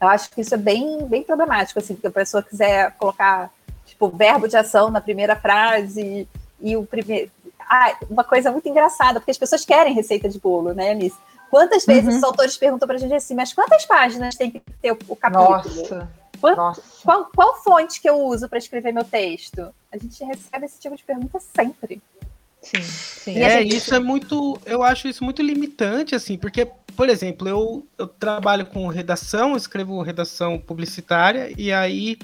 eu 0.00 0.08
acho 0.08 0.30
que 0.30 0.40
isso 0.40 0.54
é 0.54 0.58
bem, 0.58 1.06
bem 1.06 1.22
problemático, 1.22 1.78
assim, 1.78 1.94
que 1.94 2.06
a 2.06 2.10
pessoa 2.10 2.42
quiser 2.42 2.92
colocar 2.98 3.50
tipo, 3.94 4.08
verbo 4.08 4.48
de 4.48 4.56
ação 4.56 4.90
na 4.90 5.00
primeira 5.00 5.36
frase 5.36 6.28
e 6.60 6.76
o 6.76 6.84
primeiro. 6.84 7.30
Ah, 7.60 7.96
uma 8.10 8.24
coisa 8.24 8.50
muito 8.52 8.68
engraçada, 8.68 9.20
porque 9.20 9.30
as 9.30 9.38
pessoas 9.38 9.64
querem 9.64 9.94
receita 9.94 10.28
de 10.28 10.38
bolo, 10.38 10.74
né, 10.74 10.90
Alice? 10.90 11.16
Quantas 11.50 11.86
vezes 11.86 12.10
uhum. 12.10 12.16
os 12.18 12.22
autores 12.22 12.56
perguntam 12.56 12.86
pra 12.86 12.98
gente 12.98 13.14
assim, 13.14 13.34
mas 13.34 13.52
quantas 13.52 13.86
páginas 13.86 14.34
tem 14.34 14.50
que 14.50 14.60
ter 14.82 14.92
o, 14.92 14.98
o 15.08 15.16
capítulo? 15.16 15.50
Nossa. 15.50 16.08
Qual, 16.40 16.56
Nossa. 16.56 16.82
Qual, 17.02 17.30
qual 17.34 17.62
fonte 17.62 18.00
que 18.00 18.10
eu 18.10 18.20
uso 18.20 18.48
para 18.48 18.58
escrever 18.58 18.92
meu 18.92 19.04
texto? 19.04 19.72
A 19.90 19.96
gente 19.96 20.22
recebe 20.24 20.66
esse 20.66 20.78
tipo 20.78 20.94
de 20.94 21.02
pergunta 21.02 21.38
sempre. 21.56 22.02
Sim, 22.60 22.82
sim. 22.82 23.38
É, 23.42 23.62
isso 23.62 23.94
é 23.94 23.98
muito. 23.98 24.58
Eu 24.66 24.82
acho 24.82 25.06
isso 25.06 25.22
muito 25.22 25.40
limitante, 25.40 26.14
assim, 26.14 26.36
porque, 26.36 26.66
por 26.96 27.08
exemplo, 27.08 27.48
eu, 27.48 27.86
eu 27.96 28.06
trabalho 28.06 28.66
com 28.66 28.86
redação, 28.88 29.56
escrevo 29.56 30.02
redação 30.02 30.58
publicitária, 30.58 31.52
e 31.56 31.72
aí 31.72 32.18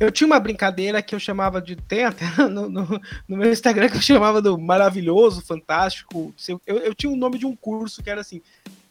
eu 0.00 0.10
tinha 0.12 0.26
uma 0.26 0.38
brincadeira 0.38 1.02
que 1.02 1.14
eu 1.14 1.20
chamava 1.20 1.60
de. 1.60 1.76
Tem 1.76 2.04
até 2.04 2.24
no, 2.48 2.68
no, 2.68 3.00
no 3.26 3.36
meu 3.36 3.52
Instagram 3.52 3.88
que 3.88 3.96
eu 3.96 4.02
chamava 4.02 4.40
do 4.40 4.58
maravilhoso, 4.58 5.42
fantástico. 5.42 6.34
Eu, 6.66 6.78
eu 6.78 6.94
tinha 6.94 7.10
o 7.10 7.14
um 7.14 7.18
nome 7.18 7.38
de 7.38 7.46
um 7.46 7.56
curso 7.56 8.02
que 8.02 8.10
era 8.10 8.20
assim: 8.20 8.40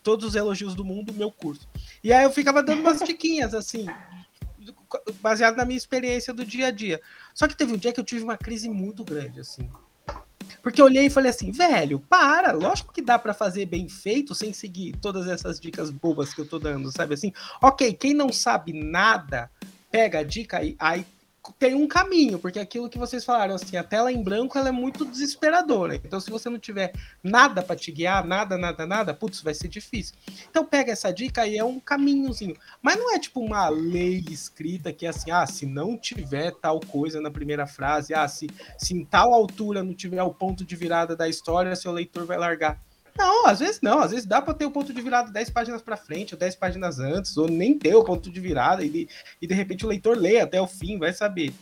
Todos 0.04 0.26
os 0.26 0.36
elogios 0.36 0.76
do 0.76 0.86
mundo, 0.86 1.14
meu 1.14 1.32
curso. 1.32 1.68
E 2.04 2.14
aí 2.14 2.24
eu 2.24 2.32
ficava 2.32 2.64
dando 2.64 2.82
umas 2.82 3.00
diquinhas, 3.02 3.54
assim, 3.54 3.88
baseado 5.22 5.58
na 5.58 5.66
minha 5.66 5.78
experiência 5.78 6.34
do 6.34 6.46
dia 6.46 6.68
a 6.68 6.72
dia. 6.72 7.02
Só 7.34 7.48
que 7.48 7.56
teve 7.56 7.74
um 7.74 7.78
dia 7.78 7.92
que 7.92 8.00
eu 8.00 8.06
tive 8.06 8.24
uma 8.24 8.38
crise 8.38 8.70
muito 8.70 9.04
grande, 9.04 9.40
assim. 9.40 9.70
Porque 10.62 10.82
eu 10.82 10.86
olhei 10.86 11.06
e 11.06 11.10
falei 11.10 11.30
assim, 11.30 11.52
velho, 11.52 12.00
para, 12.00 12.52
lógico 12.52 12.94
que 12.94 13.02
dá 13.02 13.18
para 13.20 13.34
fazer 13.34 13.66
bem 13.66 13.88
feito 13.88 14.34
sem 14.34 14.54
seguir 14.54 14.96
todas 14.98 15.28
essas 15.28 15.60
dicas 15.60 15.90
bobas 15.90 16.34
que 16.34 16.42
eu 16.42 16.48
tô 16.48 16.60
dando, 16.60 16.92
sabe 16.92 17.14
assim? 17.14 17.34
Ok, 17.62 17.94
quem 17.94 18.14
não 18.14 18.32
sabe 18.32 18.74
nada, 18.74 19.50
pega 19.92 20.20
a 20.20 20.24
dica 20.24 20.64
e 20.64 20.76
aí 20.80 21.06
tem 21.54 21.74
um 21.76 21.88
caminho, 21.88 22.40
porque 22.40 22.60
aquilo 22.60 22.90
que 22.90 22.98
vocês 22.98 23.24
falaram, 23.24 23.56
assim, 23.56 23.78
a 23.78 23.84
tela 23.84 24.12
em 24.12 24.22
branco 24.22 24.58
ela 24.58 24.70
é 24.70 24.72
muito 24.72 25.06
desesperadora. 25.06 25.96
Então, 25.96 26.20
se 26.20 26.30
você 26.30 26.50
não 26.50 26.60
tiver 26.60 26.94
nada 27.24 27.62
para 27.62 27.76
te 27.76 27.92
guiar, 27.92 28.26
nada, 28.26 28.58
nada, 28.58 28.86
nada, 28.86 29.14
putz, 29.14 29.42
vai 29.42 29.54
ser 29.54 29.68
difícil. 29.68 30.16
Então, 30.50 30.66
pega 30.66 30.92
essa 30.92 31.12
dica 31.12 31.48
e 31.48 31.58
é 31.58 31.64
um 31.64 31.80
caminhozinho. 31.80 32.56
Mas 32.82 32.98
não 32.98 33.14
é 33.14 33.20
tipo 33.20 33.40
uma 33.40 33.70
lei 33.70 34.24
escrita 34.30 34.92
que 34.92 35.06
é 35.06 35.10
assim, 35.10 35.32
ah, 35.32 35.46
se 35.46 35.66
não 35.66 35.98
tiver 35.98 36.52
tal 36.52 36.80
coisa 36.80 37.22
na 37.22 37.32
primeira 37.32 37.66
frase, 37.66 38.14
ah, 38.14 38.28
se, 38.28 38.50
se 38.78 38.94
em 38.94 39.06
tal 39.06 39.34
altura 39.34 39.84
não 39.84 39.94
tiver 39.94 40.24
o 40.24 40.34
ponto 40.34 40.66
de 40.66 40.76
virada 40.76 41.16
da 41.16 41.28
história, 41.30 41.76
seu 41.76 41.92
leitor 41.92 42.26
vai 42.26 42.38
largar. 42.38 42.82
Não, 43.18 43.48
às 43.48 43.60
vezes 43.60 43.82
não. 43.82 44.00
Às 44.00 44.12
vezes 44.12 44.26
dá 44.26 44.42
para 44.42 44.54
ter 44.54 44.66
o 44.66 44.72
ponto 44.72 44.94
de 44.94 45.02
virada 45.02 45.32
10 45.32 45.50
páginas 45.50 45.82
para 45.82 45.98
frente, 45.98 46.36
ou 46.36 46.40
10 46.40 46.56
páginas 46.56 47.00
antes, 47.00 47.36
ou 47.38 47.48
nem 47.50 47.78
ter 47.78 47.96
o 47.96 48.04
ponto 48.04 48.30
de 48.30 48.40
virada, 48.40 48.84
e 48.84 48.90
de, 48.90 49.10
e 49.42 49.48
de 49.48 49.54
repente 49.54 49.86
o 49.86 49.90
leitor 49.90 50.18
lê 50.18 50.40
até 50.40 50.62
o 50.62 50.68
fim, 50.68 51.00
vai 51.00 51.12
saber. 51.14 51.54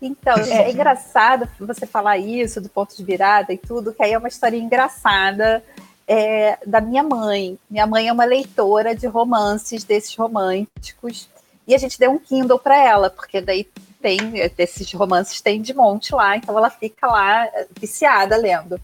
Então, 0.00 0.36
é 0.36 0.70
engraçado 0.72 1.48
você 1.58 1.86
falar 1.86 2.18
isso, 2.18 2.60
do 2.60 2.68
ponto 2.68 2.96
de 2.96 3.04
virada 3.04 3.52
e 3.52 3.58
tudo, 3.58 3.92
que 3.92 4.02
aí 4.02 4.12
é 4.12 4.18
uma 4.18 4.28
história 4.28 4.56
engraçada 4.56 5.64
é, 6.06 6.58
da 6.66 6.80
minha 6.80 7.02
mãe. 7.02 7.58
Minha 7.70 7.86
mãe 7.86 8.08
é 8.08 8.12
uma 8.12 8.24
leitora 8.24 8.94
de 8.94 9.06
romances, 9.06 9.84
desses 9.84 10.14
românticos, 10.14 11.28
e 11.66 11.74
a 11.74 11.78
gente 11.78 11.98
deu 11.98 12.10
um 12.10 12.18
Kindle 12.18 12.58
para 12.58 12.76
ela, 12.76 13.08
porque 13.08 13.40
daí 13.40 13.66
tem, 14.00 14.18
esses 14.58 14.92
romances 14.92 15.40
tem 15.40 15.62
de 15.62 15.72
monte 15.72 16.12
lá, 16.12 16.36
então 16.36 16.58
ela 16.58 16.68
fica 16.68 17.06
lá 17.06 17.48
viciada 17.78 18.36
lendo. 18.36 18.80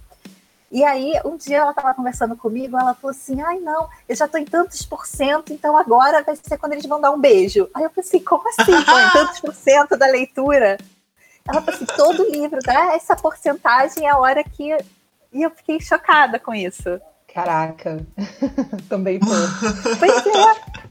E 0.70 0.84
aí, 0.84 1.14
um 1.24 1.36
dia 1.36 1.58
ela 1.58 1.70
estava 1.70 1.94
conversando 1.94 2.36
comigo, 2.36 2.78
ela 2.78 2.94
falou 2.94 3.10
assim: 3.10 3.40
ai, 3.40 3.58
não, 3.58 3.88
eu 4.06 4.14
já 4.14 4.26
estou 4.26 4.38
em 4.38 4.44
tantos 4.44 4.84
por 4.84 5.06
cento, 5.06 5.52
então 5.52 5.76
agora 5.76 6.22
vai 6.22 6.36
ser 6.36 6.58
quando 6.58 6.72
eles 6.72 6.84
vão 6.84 7.00
dar 7.00 7.10
um 7.10 7.20
beijo. 7.20 7.70
Aí 7.74 7.84
eu 7.84 7.90
falei 7.90 8.06
assim: 8.06 8.20
como 8.20 8.46
assim? 8.48 8.84
Pô, 8.84 8.98
em 8.98 9.10
tantos 9.10 9.40
por 9.40 9.54
cento 9.54 9.96
da 9.96 10.06
leitura? 10.06 10.76
Ela 11.46 11.62
falou 11.62 11.74
assim: 11.74 11.86
todo 11.96 12.30
livro 12.30 12.60
dá 12.62 12.94
essa 12.94 13.16
porcentagem 13.16 14.06
é 14.06 14.10
a 14.10 14.18
hora 14.18 14.44
que. 14.44 14.76
E 15.32 15.42
eu 15.42 15.50
fiquei 15.50 15.80
chocada 15.80 16.38
com 16.38 16.54
isso. 16.54 17.00
Caraca, 17.32 18.04
também 18.88 19.18
tô. 19.20 19.26
Pois 19.98 20.26
é. 20.26 20.87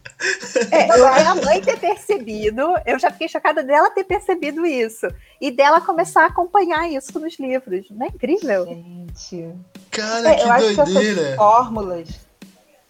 É, 0.71 0.99
eu, 0.99 1.07
a 1.07 1.35
mãe 1.35 1.61
ter 1.61 1.79
percebido, 1.79 2.73
eu 2.85 2.97
já 2.97 3.11
fiquei 3.11 3.27
chocada 3.27 3.63
dela 3.63 3.91
ter 3.91 4.03
percebido 4.03 4.65
isso. 4.65 5.07
E 5.39 5.51
dela 5.51 5.79
começar 5.79 6.23
a 6.23 6.27
acompanhar 6.27 6.89
isso 6.89 7.19
nos 7.19 7.37
livros. 7.39 7.89
Não 7.91 8.05
é 8.05 8.09
incrível? 8.09 8.65
Gente. 8.65 9.53
Cara, 9.91 10.29
é, 10.29 10.35
que 10.35 10.41
eu 10.41 10.47
doideira. 10.47 10.53
acho 10.53 10.75
que 10.75 10.81
essas 10.81 11.35
fórmulas. 11.35 12.27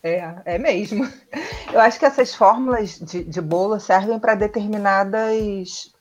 É, 0.01 0.35
é 0.45 0.57
mesmo. 0.57 1.07
Eu 1.73 1.81
acho 1.81 1.99
que 1.99 2.05
essas 2.05 2.33
fórmulas 2.33 2.97
de, 2.97 3.23
de 3.23 3.41
bolo 3.41 3.79
servem 3.79 4.17
para 4.19 4.35
determinadas 4.35 5.91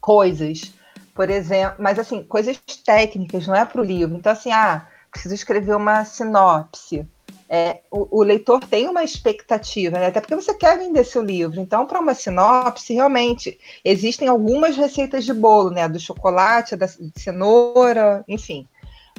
coisas. 0.00 0.72
Por 1.14 1.30
exemplo, 1.30 1.76
mas 1.78 1.98
assim, 1.98 2.24
coisas 2.24 2.60
técnicas, 2.84 3.46
não 3.46 3.54
é 3.54 3.64
para 3.64 3.80
o 3.80 3.84
livro. 3.84 4.16
Então, 4.16 4.32
assim, 4.32 4.50
ah, 4.50 4.86
preciso 5.12 5.34
escrever 5.34 5.76
uma 5.76 6.04
sinopse 6.04 7.06
é, 7.52 7.80
o, 7.90 8.20
o, 8.20 8.22
leitor 8.22 8.60
tem 8.60 8.88
uma 8.88 9.02
expectativa, 9.02 9.98
né? 9.98 10.06
até 10.06 10.20
porque 10.20 10.36
você 10.36 10.54
quer 10.54 10.78
vender 10.78 11.02
seu 11.02 11.20
livro. 11.20 11.60
Então, 11.60 11.84
para 11.84 11.98
uma 11.98 12.14
sinopse, 12.14 12.94
realmente, 12.94 13.58
existem 13.84 14.28
algumas 14.28 14.76
receitas 14.76 15.24
de 15.24 15.34
bolo, 15.34 15.70
né? 15.70 15.88
Do 15.88 15.98
chocolate, 15.98 16.76
da 16.76 16.86
cenoura, 17.16 18.24
enfim. 18.28 18.68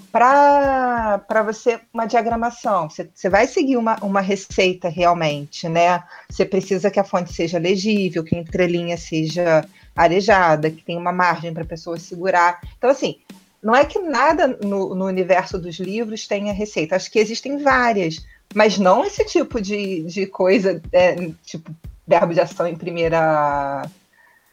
Para 0.10 1.44
você, 1.46 1.82
uma 1.94 2.06
diagramação, 2.06 2.90
você, 2.90 3.10
você 3.14 3.30
vai 3.30 3.48
seguir 3.48 3.76
uma, 3.76 3.98
uma 4.02 4.22
receita 4.22 4.88
realmente, 4.88 5.68
né? 5.68 6.02
Você 6.30 6.46
precisa 6.46 6.90
que 6.90 7.02
a 7.02 7.04
fonte 7.04 7.34
seja 7.34 7.60
legível, 7.60 8.24
que 8.24 8.36
a 8.36 8.40
entrelinha 8.40 8.96
seja 8.96 9.66
arejada, 9.94 10.72
que 10.72 10.84
tenha 10.84 11.00
uma 11.00 11.12
margem 11.12 11.54
para 11.54 11.64
a 11.64 11.68
pessoa 11.68 12.00
segurar. 12.00 12.62
Então, 12.78 12.90
assim, 12.90 13.18
não 13.62 13.76
é 13.76 13.86
que 13.86 13.99
nada 13.99 14.47
no, 14.47 14.95
no, 14.95 15.05
universo 15.05 15.59
dos 15.59 15.80
livros 15.80 16.28
tenha 16.28 16.53
receita, 16.53 16.95
acho 16.95 17.12
que 17.12 17.20
existem 17.20 17.57
várias, 17.57 18.26
mas 18.53 18.78
não 18.78 19.05
esse 19.05 19.24
tipo 19.26 19.62
de, 19.62 20.03
de 20.03 20.26
coisa, 20.26 20.82
é, 20.91 21.16
tipo 21.43 21.72
verbo 22.07 22.34
de 22.34 22.41
ação 22.41 22.68
em 22.68 22.76
primeira. 22.76 23.89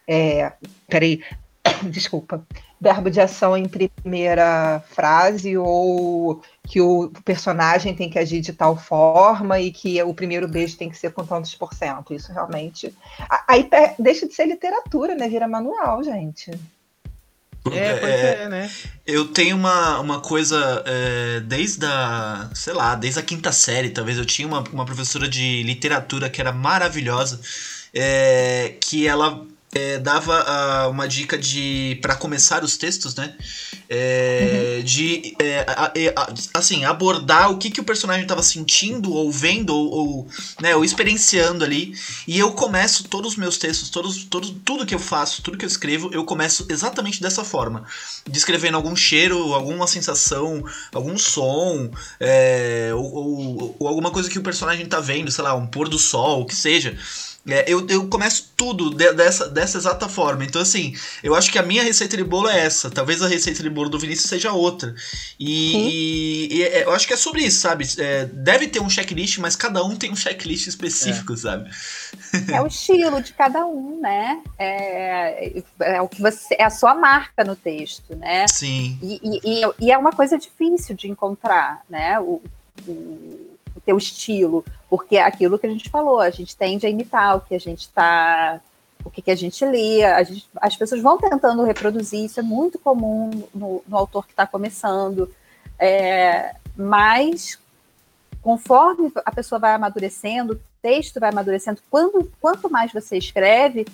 É, 0.07 0.53
peraí, 0.87 1.21
desculpa. 1.83 2.45
Verbo 2.81 3.11
de 3.11 3.19
ação 3.19 3.57
em 3.57 3.67
primeira 3.67 4.81
frase, 4.87 5.57
ou 5.57 6.41
que 6.63 6.79
o 6.79 7.09
personagem 7.25 7.93
tem 7.93 8.09
que 8.09 8.17
agir 8.17 8.39
de 8.39 8.53
tal 8.53 8.77
forma 8.77 9.59
e 9.59 9.69
que 9.69 10.01
o 10.01 10.13
primeiro 10.13 10.47
beijo 10.47 10.77
tem 10.77 10.89
que 10.89 10.97
ser 10.97 11.11
com 11.11 11.25
tantos 11.25 11.53
por 11.55 11.73
cento. 11.73 12.13
Isso 12.13 12.31
realmente. 12.31 12.95
Aí 13.45 13.69
deixa 13.99 14.25
de 14.25 14.33
ser 14.33 14.45
literatura, 14.45 15.13
né? 15.13 15.27
Vira 15.27 15.45
manual, 15.45 16.01
gente. 16.01 16.51
É, 17.71 17.97
pois 17.97 18.13
é, 18.13 18.43
é, 18.43 18.49
né? 18.49 18.71
Eu 19.05 19.27
tenho 19.27 19.55
uma, 19.55 19.99
uma 19.99 20.19
coisa, 20.21 20.83
é, 20.85 21.39
desde 21.41 21.85
a, 21.85 22.49
sei 22.53 22.73
lá, 22.73 22.95
desde 22.95 23.19
a 23.19 23.23
quinta 23.23 23.51
série, 23.51 23.89
talvez, 23.89 24.17
eu 24.17 24.25
tinha 24.25 24.47
uma, 24.47 24.63
uma 24.71 24.85
professora 24.85 25.27
de 25.27 25.61
literatura 25.63 26.29
que 26.29 26.39
era 26.39 26.51
maravilhosa, 26.51 27.39
é, 27.93 28.75
que 28.81 29.07
ela 29.07 29.45
é, 29.73 29.99
dava 29.99 30.87
uh, 30.87 30.89
uma 30.89 31.07
dica 31.07 31.37
de 31.37 31.99
para 32.01 32.15
começar 32.15 32.63
os 32.63 32.75
textos, 32.75 33.15
né? 33.15 33.35
É, 33.87 34.77
uhum. 34.77 34.83
De 34.83 35.35
é, 35.39 35.65
a, 35.67 35.91
a, 36.15 36.33
assim 36.53 36.85
abordar 36.85 37.51
o 37.51 37.57
que, 37.57 37.71
que 37.71 37.81
o 37.81 37.83
personagem 37.83 38.23
estava 38.23 38.43
sentindo 38.43 39.11
ou 39.11 39.31
vendo 39.31 39.75
ou, 39.75 39.91
ou, 39.91 40.27
né, 40.61 40.75
ou 40.75 40.83
experienciando 40.83 41.63
ali. 41.63 41.93
E 42.27 42.37
eu 42.37 42.51
começo 42.51 43.03
todos 43.05 43.33
os 43.33 43.37
meus 43.37 43.57
textos, 43.57 43.89
todos, 43.89 44.25
todos, 44.25 44.53
tudo 44.63 44.85
que 44.85 44.93
eu 44.93 44.99
faço, 44.99 45.41
tudo 45.41 45.57
que 45.57 45.65
eu 45.65 45.69
escrevo, 45.69 46.09
eu 46.13 46.23
começo 46.23 46.65
exatamente 46.69 47.21
dessa 47.21 47.43
forma, 47.43 47.85
descrevendo 48.27 48.77
algum 48.77 48.95
cheiro, 48.95 49.53
alguma 49.53 49.87
sensação, 49.87 50.63
algum 50.93 51.17
som, 51.17 51.89
é, 52.19 52.91
ou, 52.93 53.13
ou, 53.13 53.75
ou 53.79 53.87
alguma 53.87 54.11
coisa 54.11 54.29
que 54.29 54.39
o 54.39 54.43
personagem 54.43 54.85
está 54.85 54.99
vendo, 54.99 55.31
sei 55.31 55.43
lá, 55.43 55.55
um 55.55 55.65
pôr 55.65 55.89
do 55.89 55.97
sol, 55.97 56.41
o 56.41 56.45
que 56.45 56.55
seja. 56.55 56.97
É, 57.53 57.65
eu, 57.67 57.85
eu 57.87 58.07
começo 58.07 58.51
tudo 58.55 58.89
de, 58.89 59.11
dessa, 59.13 59.47
dessa 59.49 59.77
exata 59.77 60.07
forma. 60.07 60.43
Então, 60.43 60.61
assim, 60.61 60.93
eu 61.23 61.35
acho 61.35 61.51
que 61.51 61.57
a 61.57 61.63
minha 61.63 61.83
receita 61.83 62.17
de 62.17 62.23
bolo 62.23 62.49
é 62.49 62.59
essa. 62.59 62.89
Talvez 62.89 63.21
a 63.21 63.27
receita 63.27 63.63
de 63.63 63.69
bolo 63.69 63.89
do 63.89 63.99
Vinícius 63.99 64.29
seja 64.29 64.51
outra. 64.51 64.93
E, 65.39 66.47
e, 66.49 66.57
e 66.57 66.63
é, 66.63 66.83
eu 66.83 66.91
acho 66.91 67.07
que 67.07 67.13
é 67.13 67.17
sobre 67.17 67.43
isso, 67.43 67.61
sabe? 67.61 67.85
É, 67.97 68.25
deve 68.25 68.67
ter 68.67 68.79
um 68.79 68.89
checklist, 68.89 69.37
mas 69.39 69.55
cada 69.55 69.83
um 69.83 69.95
tem 69.95 70.11
um 70.11 70.15
checklist 70.15 70.67
específico, 70.67 71.33
é. 71.33 71.37
sabe? 71.37 71.69
É 72.51 72.61
o 72.61 72.67
estilo 72.67 73.21
de 73.21 73.33
cada 73.33 73.65
um, 73.65 73.99
né? 73.99 74.41
É, 74.57 75.63
é, 75.79 76.01
o 76.01 76.07
que 76.07 76.21
você. 76.21 76.55
É 76.57 76.63
a 76.63 76.69
sua 76.69 76.93
marca 76.93 77.43
no 77.43 77.55
texto, 77.55 78.15
né? 78.15 78.47
Sim. 78.47 78.99
E, 79.01 79.41
e, 79.43 79.61
e 79.79 79.91
é 79.91 79.97
uma 79.97 80.11
coisa 80.11 80.37
difícil 80.37 80.95
de 80.95 81.07
encontrar, 81.09 81.81
né? 81.89 82.19
O, 82.19 82.41
o 82.87 83.49
o 83.75 83.81
teu 83.81 83.97
estilo, 83.97 84.63
porque 84.89 85.17
é 85.17 85.23
aquilo 85.23 85.59
que 85.59 85.67
a 85.67 85.69
gente 85.69 85.89
falou, 85.89 86.19
a 86.19 86.29
gente 86.29 86.55
tende 86.55 86.85
a 86.85 86.89
imitar 86.89 87.37
o 87.37 87.41
que 87.41 87.53
a 87.53 87.59
gente 87.59 87.81
está, 87.81 88.59
o 89.03 89.09
que, 89.09 89.21
que 89.21 89.31
a 89.31 89.35
gente 89.35 89.63
lê, 89.63 90.03
a 90.03 90.23
gente, 90.23 90.49
as 90.57 90.75
pessoas 90.75 91.01
vão 91.01 91.17
tentando 91.17 91.63
reproduzir, 91.63 92.25
isso 92.25 92.39
é 92.39 92.43
muito 92.43 92.79
comum 92.79 93.29
no, 93.53 93.83
no 93.87 93.97
autor 93.97 94.25
que 94.25 94.33
está 94.33 94.47
começando, 94.47 95.31
é, 95.77 96.55
mas 96.75 97.59
conforme 98.41 99.11
a 99.25 99.31
pessoa 99.31 99.59
vai 99.59 99.73
amadurecendo, 99.73 100.53
o 100.53 100.59
texto 100.81 101.19
vai 101.19 101.29
amadurecendo, 101.29 101.81
quando, 101.89 102.31
quanto 102.41 102.69
mais 102.69 102.91
você 102.91 103.17
escreve, 103.17 103.85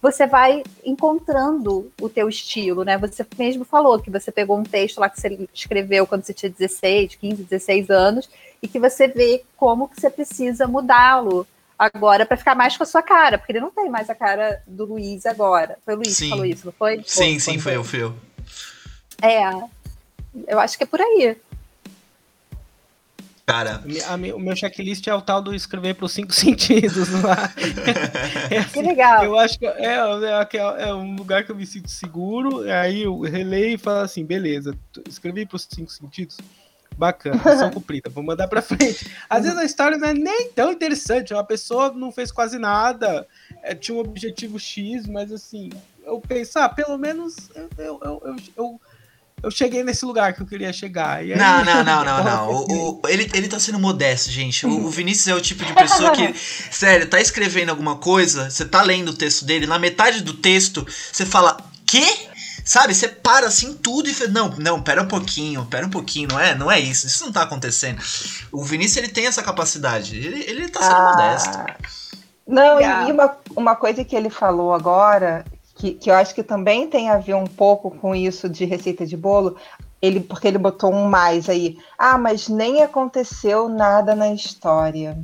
você 0.00 0.26
vai 0.26 0.62
encontrando 0.84 1.90
o 2.00 2.08
teu 2.08 2.28
estilo, 2.28 2.84
né? 2.84 2.96
Você 2.98 3.26
mesmo 3.38 3.64
falou 3.64 4.00
que 4.00 4.10
você 4.10 4.32
pegou 4.32 4.58
um 4.58 4.62
texto 4.62 4.98
lá 4.98 5.08
que 5.08 5.20
você 5.20 5.48
escreveu 5.52 6.06
quando 6.06 6.24
você 6.24 6.32
tinha 6.32 6.50
16, 6.50 7.16
15, 7.16 7.42
16 7.44 7.90
anos 7.90 8.28
e 8.62 8.68
que 8.68 8.78
você 8.78 9.08
vê 9.08 9.44
como 9.56 9.88
que 9.88 10.00
você 10.00 10.08
precisa 10.08 10.66
mudá-lo 10.66 11.46
agora 11.78 12.24
para 12.24 12.36
ficar 12.36 12.54
mais 12.54 12.76
com 12.76 12.82
a 12.82 12.86
sua 12.86 13.02
cara, 13.02 13.36
porque 13.36 13.52
ele 13.52 13.60
não 13.60 13.70
tem 13.70 13.90
mais 13.90 14.08
a 14.08 14.14
cara 14.14 14.62
do 14.66 14.84
Luiz 14.84 15.26
agora. 15.26 15.76
Foi 15.84 15.94
o 15.94 15.96
Luiz 15.98 16.16
sim. 16.16 16.24
que 16.24 16.30
falou 16.30 16.46
isso, 16.46 16.66
não 16.66 16.72
foi? 16.72 17.02
Sim, 17.06 17.34
Pô, 17.34 17.40
sim, 17.40 17.58
foi 17.58 17.76
eu, 17.76 17.84
foi 17.84 18.02
eu. 18.02 18.14
É. 19.20 19.50
Eu 20.46 20.58
acho 20.58 20.76
que 20.76 20.84
é 20.84 20.86
por 20.86 21.00
aí. 21.00 21.36
Cara. 23.46 23.82
A, 24.06 24.14
a, 24.14 24.16
o 24.34 24.40
meu 24.40 24.56
checklist 24.56 25.06
é 25.06 25.14
o 25.14 25.20
tal 25.20 25.42
do 25.42 25.54
escrever 25.54 25.94
para 25.94 26.06
os 26.06 26.12
cinco 26.12 26.32
sentidos 26.34 27.10
lá. 27.22 27.52
é 28.50 28.58
assim, 28.58 28.80
que 28.80 28.82
legal. 28.82 29.24
Eu 29.24 29.38
acho 29.38 29.58
que 29.58 29.66
é, 29.66 29.84
é, 29.84 29.96
é, 29.96 30.88
é, 30.88 30.94
um 30.94 31.14
lugar 31.14 31.44
que 31.44 31.52
eu 31.52 31.56
me 31.56 31.66
sinto 31.66 31.90
seguro. 31.90 32.62
Aí 32.70 33.02
eu 33.02 33.20
releio 33.20 33.74
e 33.74 33.78
falo 33.78 34.00
assim: 34.00 34.24
beleza, 34.24 34.76
escrevi 35.08 35.44
para 35.44 35.56
os 35.56 35.68
cinco 35.70 35.90
sentidos. 35.90 36.38
Bacana, 36.96 37.36
missão 37.36 37.70
cumprida, 37.72 38.08
vou 38.08 38.22
mandar 38.22 38.46
para 38.46 38.62
frente. 38.62 39.10
Às 39.28 39.42
vezes 39.42 39.58
a 39.58 39.64
história 39.64 39.98
não 39.98 40.08
é 40.08 40.14
nem 40.14 40.48
tão 40.50 40.70
interessante. 40.70 41.34
Uma 41.34 41.44
pessoa 41.44 41.92
não 41.92 42.12
fez 42.12 42.30
quase 42.30 42.56
nada, 42.56 43.26
é, 43.62 43.74
tinha 43.74 43.96
um 43.96 44.00
objetivo 44.00 44.60
X, 44.60 45.06
mas 45.08 45.32
assim, 45.32 45.70
eu 46.04 46.20
pensar, 46.20 46.66
ah, 46.66 46.68
pelo 46.68 46.96
menos 46.96 47.50
eu, 47.54 47.68
eu, 47.78 48.00
eu, 48.24 48.36
eu 48.56 48.80
eu 49.44 49.50
cheguei 49.50 49.84
nesse 49.84 50.04
lugar 50.06 50.32
que 50.32 50.40
eu 50.40 50.46
queria 50.46 50.72
chegar. 50.72 51.18
Aí, 51.18 51.36
não, 51.36 51.64
não, 51.64 51.84
não, 51.84 52.02
não, 52.04 52.24
não. 52.24 52.50
O, 52.50 53.00
o, 53.02 53.08
ele, 53.08 53.30
ele 53.34 53.46
tá 53.46 53.60
sendo 53.60 53.78
modesto, 53.78 54.30
gente. 54.30 54.66
O, 54.66 54.86
o, 54.86 54.90
Vinícius 54.90 55.28
é 55.28 55.34
o 55.34 55.40
tipo 55.40 55.64
de 55.64 55.72
pessoa 55.74 56.12
que, 56.12 56.34
sério, 56.72 57.06
tá 57.08 57.20
escrevendo 57.20 57.70
alguma 57.70 57.96
coisa, 57.96 58.50
você 58.50 58.64
tá 58.64 58.80
lendo 58.82 59.10
o 59.10 59.14
texto 59.14 59.44
dele, 59.44 59.66
na 59.66 59.78
metade 59.78 60.22
do 60.22 60.32
texto, 60.32 60.86
você 61.12 61.26
fala, 61.26 61.58
quê? 61.86 62.04
Sabe, 62.64 62.94
você 62.94 63.06
para 63.06 63.46
assim 63.46 63.74
tudo 63.74 64.08
e 64.08 64.14
fala, 64.14 64.30
não, 64.30 64.48
não, 64.56 64.82
pera 64.82 65.02
um 65.02 65.08
pouquinho, 65.08 65.66
pera 65.66 65.86
um 65.86 65.90
pouquinho, 65.90 66.28
não 66.28 66.40
é, 66.40 66.54
não 66.54 66.72
é 66.72 66.80
isso, 66.80 67.06
isso 67.06 67.26
não 67.26 67.32
tá 67.32 67.42
acontecendo. 67.42 68.02
O 68.50 68.64
Vinícius, 68.64 68.96
ele 68.96 69.08
tem 69.08 69.26
essa 69.26 69.42
capacidade, 69.42 70.16
ele, 70.16 70.42
ele 70.48 70.68
tá 70.68 70.80
sendo 70.80 70.94
ah. 70.94 71.10
modesto. 71.10 71.58
Não, 72.46 72.80
e 72.80 73.12
uma, 73.12 73.36
uma 73.54 73.76
coisa 73.76 74.02
que 74.04 74.16
ele 74.16 74.30
falou 74.30 74.72
agora 74.72 75.44
que, 75.84 75.92
que 75.92 76.10
eu 76.10 76.14
acho 76.14 76.34
que 76.34 76.42
também 76.42 76.88
tem 76.88 77.10
a 77.10 77.18
ver 77.18 77.34
um 77.34 77.46
pouco 77.46 77.90
com 77.90 78.14
isso 78.14 78.48
de 78.48 78.64
receita 78.64 79.04
de 79.04 79.16
bolo, 79.16 79.58
ele, 80.00 80.20
porque 80.20 80.48
ele 80.48 80.56
botou 80.56 80.90
um 80.90 81.06
mais 81.06 81.48
aí. 81.48 81.76
Ah, 81.98 82.16
mas 82.16 82.48
nem 82.48 82.82
aconteceu 82.82 83.68
nada 83.68 84.14
na 84.14 84.32
história. 84.32 85.18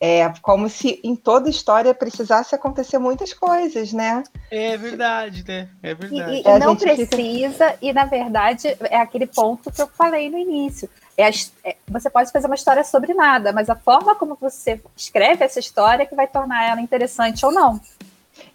É 0.00 0.28
como 0.42 0.68
se 0.68 1.00
em 1.04 1.14
toda 1.14 1.48
história 1.48 1.94
precisasse 1.94 2.54
acontecer 2.54 2.98
muitas 2.98 3.32
coisas, 3.32 3.92
né? 3.92 4.24
É 4.50 4.76
verdade, 4.76 5.44
né? 5.46 5.68
É 5.82 5.94
verdade. 5.94 6.32
E, 6.32 6.36
e, 6.36 6.48
e 6.48 6.58
não 6.58 6.76
precisa, 6.76 7.70
fica... 7.70 7.78
e 7.80 7.92
na 7.92 8.04
verdade 8.04 8.76
é 8.90 8.98
aquele 8.98 9.26
ponto 9.26 9.70
que 9.70 9.80
eu 9.80 9.86
falei 9.86 10.28
no 10.28 10.36
início. 10.36 10.90
É, 11.16 11.26
a, 11.26 11.30
é 11.64 11.76
você 11.88 12.10
pode 12.10 12.30
fazer 12.30 12.46
uma 12.46 12.56
história 12.56 12.84
sobre 12.84 13.14
nada, 13.14 13.52
mas 13.52 13.70
a 13.70 13.76
forma 13.76 14.16
como 14.16 14.36
você 14.38 14.80
escreve 14.96 15.44
essa 15.44 15.60
história 15.60 16.02
é 16.02 16.06
que 16.06 16.14
vai 16.14 16.26
tornar 16.26 16.64
ela 16.68 16.80
interessante 16.80 17.46
ou 17.46 17.52
não. 17.52 17.80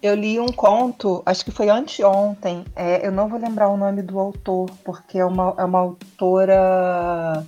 Eu 0.02 0.16
li 0.16 0.40
um 0.40 0.48
conto, 0.48 1.22
acho 1.24 1.44
que 1.44 1.52
foi 1.52 1.68
anteontem. 1.68 2.64
É, 2.74 3.06
eu 3.06 3.12
não 3.12 3.28
vou 3.28 3.38
lembrar 3.38 3.68
o 3.68 3.76
nome 3.76 4.02
do 4.02 4.18
autor, 4.18 4.68
porque 4.84 5.16
é 5.16 5.24
uma, 5.24 5.54
é 5.56 5.64
uma 5.64 5.78
autora 5.78 7.46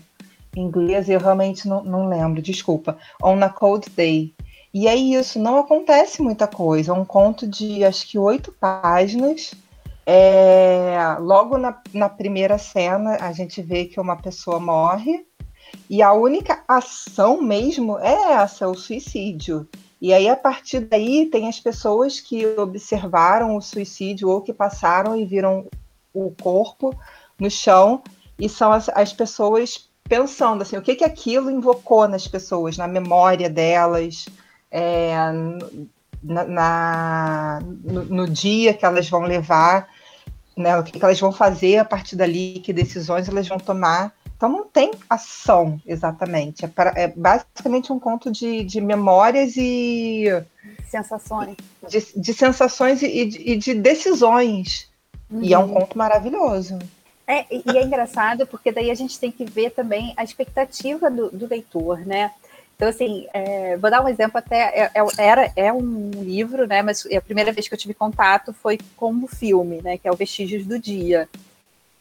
inglesa 0.56 1.10
e 1.10 1.14
eu 1.14 1.20
realmente 1.20 1.66
não, 1.66 1.82
não 1.82 2.06
lembro, 2.06 2.40
desculpa. 2.40 2.96
On 3.20 3.42
a 3.42 3.48
Cold 3.48 3.90
Day. 3.90 4.32
E 4.72 4.86
é 4.86 4.94
isso, 4.94 5.40
não 5.40 5.58
acontece 5.58 6.22
muita 6.22 6.46
coisa. 6.46 6.92
É 6.92 6.94
um 6.94 7.04
conto 7.04 7.44
de 7.44 7.84
acho 7.84 8.06
que 8.08 8.18
oito 8.18 8.52
páginas. 8.52 9.52
É, 10.06 10.96
logo 11.18 11.58
na, 11.58 11.76
na 11.92 12.08
primeira 12.08 12.56
cena, 12.56 13.16
a 13.20 13.32
gente 13.32 13.60
vê 13.62 13.86
que 13.86 13.98
uma 13.98 14.16
pessoa 14.16 14.60
morre. 14.60 15.26
E 15.90 16.00
a 16.00 16.12
única 16.12 16.62
ação 16.68 17.42
mesmo 17.42 17.98
é 17.98 18.34
essa, 18.34 18.68
o 18.68 18.76
suicídio. 18.76 19.68
E 20.04 20.12
aí, 20.12 20.28
a 20.28 20.36
partir 20.36 20.80
daí, 20.80 21.30
tem 21.32 21.48
as 21.48 21.58
pessoas 21.58 22.20
que 22.20 22.46
observaram 22.58 23.56
o 23.56 23.62
suicídio 23.62 24.28
ou 24.28 24.42
que 24.42 24.52
passaram 24.52 25.16
e 25.16 25.24
viram 25.24 25.66
o 26.12 26.30
corpo 26.42 26.94
no 27.38 27.50
chão, 27.50 28.02
e 28.38 28.46
são 28.46 28.70
as, 28.70 28.90
as 28.90 29.14
pessoas 29.14 29.88
pensando 30.06 30.60
assim, 30.60 30.76
o 30.76 30.82
que, 30.82 30.94
que 30.94 31.04
aquilo 31.04 31.50
invocou 31.50 32.06
nas 32.06 32.28
pessoas, 32.28 32.76
na 32.76 32.86
memória 32.86 33.48
delas, 33.48 34.26
é, 34.70 35.14
na, 36.22 36.44
na 36.44 37.60
no, 37.62 38.04
no, 38.04 38.28
dia 38.28 38.74
que 38.74 38.84
elas 38.84 39.08
vão 39.08 39.22
levar, 39.22 39.88
né, 40.54 40.76
o 40.76 40.84
que, 40.84 40.98
que 40.98 41.02
elas 41.02 41.18
vão 41.18 41.32
fazer 41.32 41.78
a 41.78 41.84
partir 41.84 42.14
dali, 42.14 42.60
que 42.62 42.74
decisões 42.74 43.26
elas 43.26 43.48
vão 43.48 43.56
tomar 43.56 44.12
então 44.36 44.48
não 44.48 44.64
tem 44.64 44.92
ação 45.08 45.80
exatamente. 45.86 46.64
É, 46.64 46.68
pra, 46.68 46.92
é 46.96 47.08
basicamente 47.08 47.92
um 47.92 47.98
conto 47.98 48.30
de, 48.30 48.64
de 48.64 48.80
memórias 48.80 49.54
e. 49.56 50.26
Sensações. 50.88 51.56
De, 51.88 52.06
de 52.16 52.34
sensações 52.34 53.02
e 53.02 53.26
de, 53.26 53.50
e 53.52 53.56
de 53.56 53.74
decisões. 53.74 54.90
Uhum. 55.30 55.42
E 55.42 55.54
é 55.54 55.58
um 55.58 55.62
uhum. 55.62 55.74
conto 55.74 55.96
maravilhoso. 55.96 56.78
É, 57.26 57.46
e 57.50 57.78
é 57.78 57.82
engraçado 57.82 58.46
porque 58.46 58.70
daí 58.70 58.90
a 58.90 58.94
gente 58.94 59.18
tem 59.18 59.32
que 59.32 59.44
ver 59.44 59.70
também 59.70 60.12
a 60.16 60.22
expectativa 60.22 61.10
do, 61.10 61.30
do 61.30 61.46
leitor, 61.48 62.00
né? 62.00 62.30
Então, 62.76 62.88
assim, 62.88 63.26
é, 63.32 63.76
vou 63.76 63.90
dar 63.90 64.04
um 64.04 64.08
exemplo 64.08 64.36
até, 64.36 64.56
é, 64.58 64.90
é, 64.94 65.02
era, 65.16 65.52
é 65.54 65.72
um 65.72 66.10
livro, 66.10 66.66
né, 66.66 66.82
mas 66.82 67.06
a 67.06 67.20
primeira 67.20 67.52
vez 67.52 67.68
que 67.68 67.74
eu 67.74 67.78
tive 67.78 67.94
contato 67.94 68.52
foi 68.52 68.78
com 68.96 69.14
o 69.14 69.28
filme, 69.28 69.80
né, 69.80 69.96
que 69.96 70.08
é 70.08 70.10
o 70.10 70.16
Vestígios 70.16 70.66
do 70.66 70.78
Dia. 70.78 71.28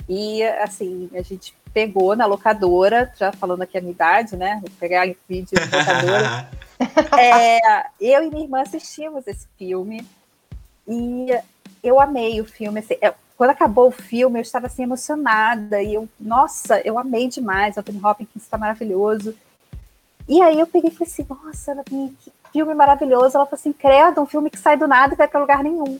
E, 0.07 0.43
assim, 0.43 1.09
a 1.13 1.21
gente 1.21 1.55
pegou 1.73 2.15
na 2.15 2.25
locadora, 2.25 3.11
já 3.17 3.31
falando 3.31 3.63
aqui 3.63 3.77
a 3.77 3.81
minha 3.81 3.93
idade, 3.93 4.37
né? 4.37 4.59
Vou 4.61 4.69
pegar 4.79 5.05
vídeo 5.27 5.53
na 5.53 5.77
locadora. 5.77 6.49
é, 7.19 7.87
eu 7.99 8.23
e 8.23 8.29
minha 8.29 8.43
irmã 8.43 8.61
assistimos 8.61 9.25
esse 9.27 9.47
filme 9.57 10.05
e 10.87 11.27
eu 11.83 11.99
amei 11.99 12.39
o 12.39 12.45
filme. 12.45 12.79
Assim, 12.79 12.95
eu, 13.01 13.13
quando 13.37 13.49
acabou 13.49 13.87
o 13.87 13.91
filme, 13.91 14.39
eu 14.39 14.43
estava 14.43 14.67
assim 14.67 14.83
emocionada 14.83 15.81
e 15.81 15.95
eu, 15.95 16.07
nossa, 16.19 16.79
eu 16.81 16.99
amei 16.99 17.27
demais. 17.27 17.77
Anthony 17.77 17.99
Hopkins 18.03 18.29
está 18.43 18.57
maravilhoso. 18.57 19.35
E 20.27 20.41
aí 20.41 20.59
eu 20.59 20.67
peguei 20.67 20.89
e 20.89 20.93
falei 20.93 21.11
assim, 21.11 21.25
nossa, 21.29 21.83
que 21.83 22.31
filme 22.51 22.73
maravilhoso. 22.73 23.35
Ela 23.35 23.45
falou 23.45 23.59
assim, 23.59 23.73
credo, 23.73 24.21
um 24.21 24.25
filme 24.25 24.49
que 24.49 24.59
sai 24.59 24.77
do 24.77 24.87
nada 24.87 25.13
e 25.13 25.17
vai 25.17 25.27
para 25.27 25.39
lugar 25.39 25.63
nenhum. 25.63 25.99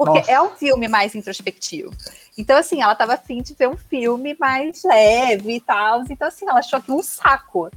Porque 0.00 0.20
Nossa. 0.20 0.30
é 0.30 0.40
um 0.40 0.48
filme 0.48 0.88
mais 0.88 1.14
introspectivo. 1.14 1.92
Então, 2.38 2.56
assim, 2.56 2.80
ela 2.80 2.94
estava 2.94 3.12
afim 3.12 3.42
de 3.42 3.52
ver 3.52 3.68
um 3.68 3.76
filme 3.76 4.34
mais 4.40 4.82
leve 4.82 5.56
e 5.56 5.60
tal. 5.60 6.04
Então, 6.08 6.26
assim, 6.26 6.48
ela 6.48 6.60
achou 6.60 6.78
aquilo 6.78 6.96
um 6.96 7.02
saco. 7.02 7.70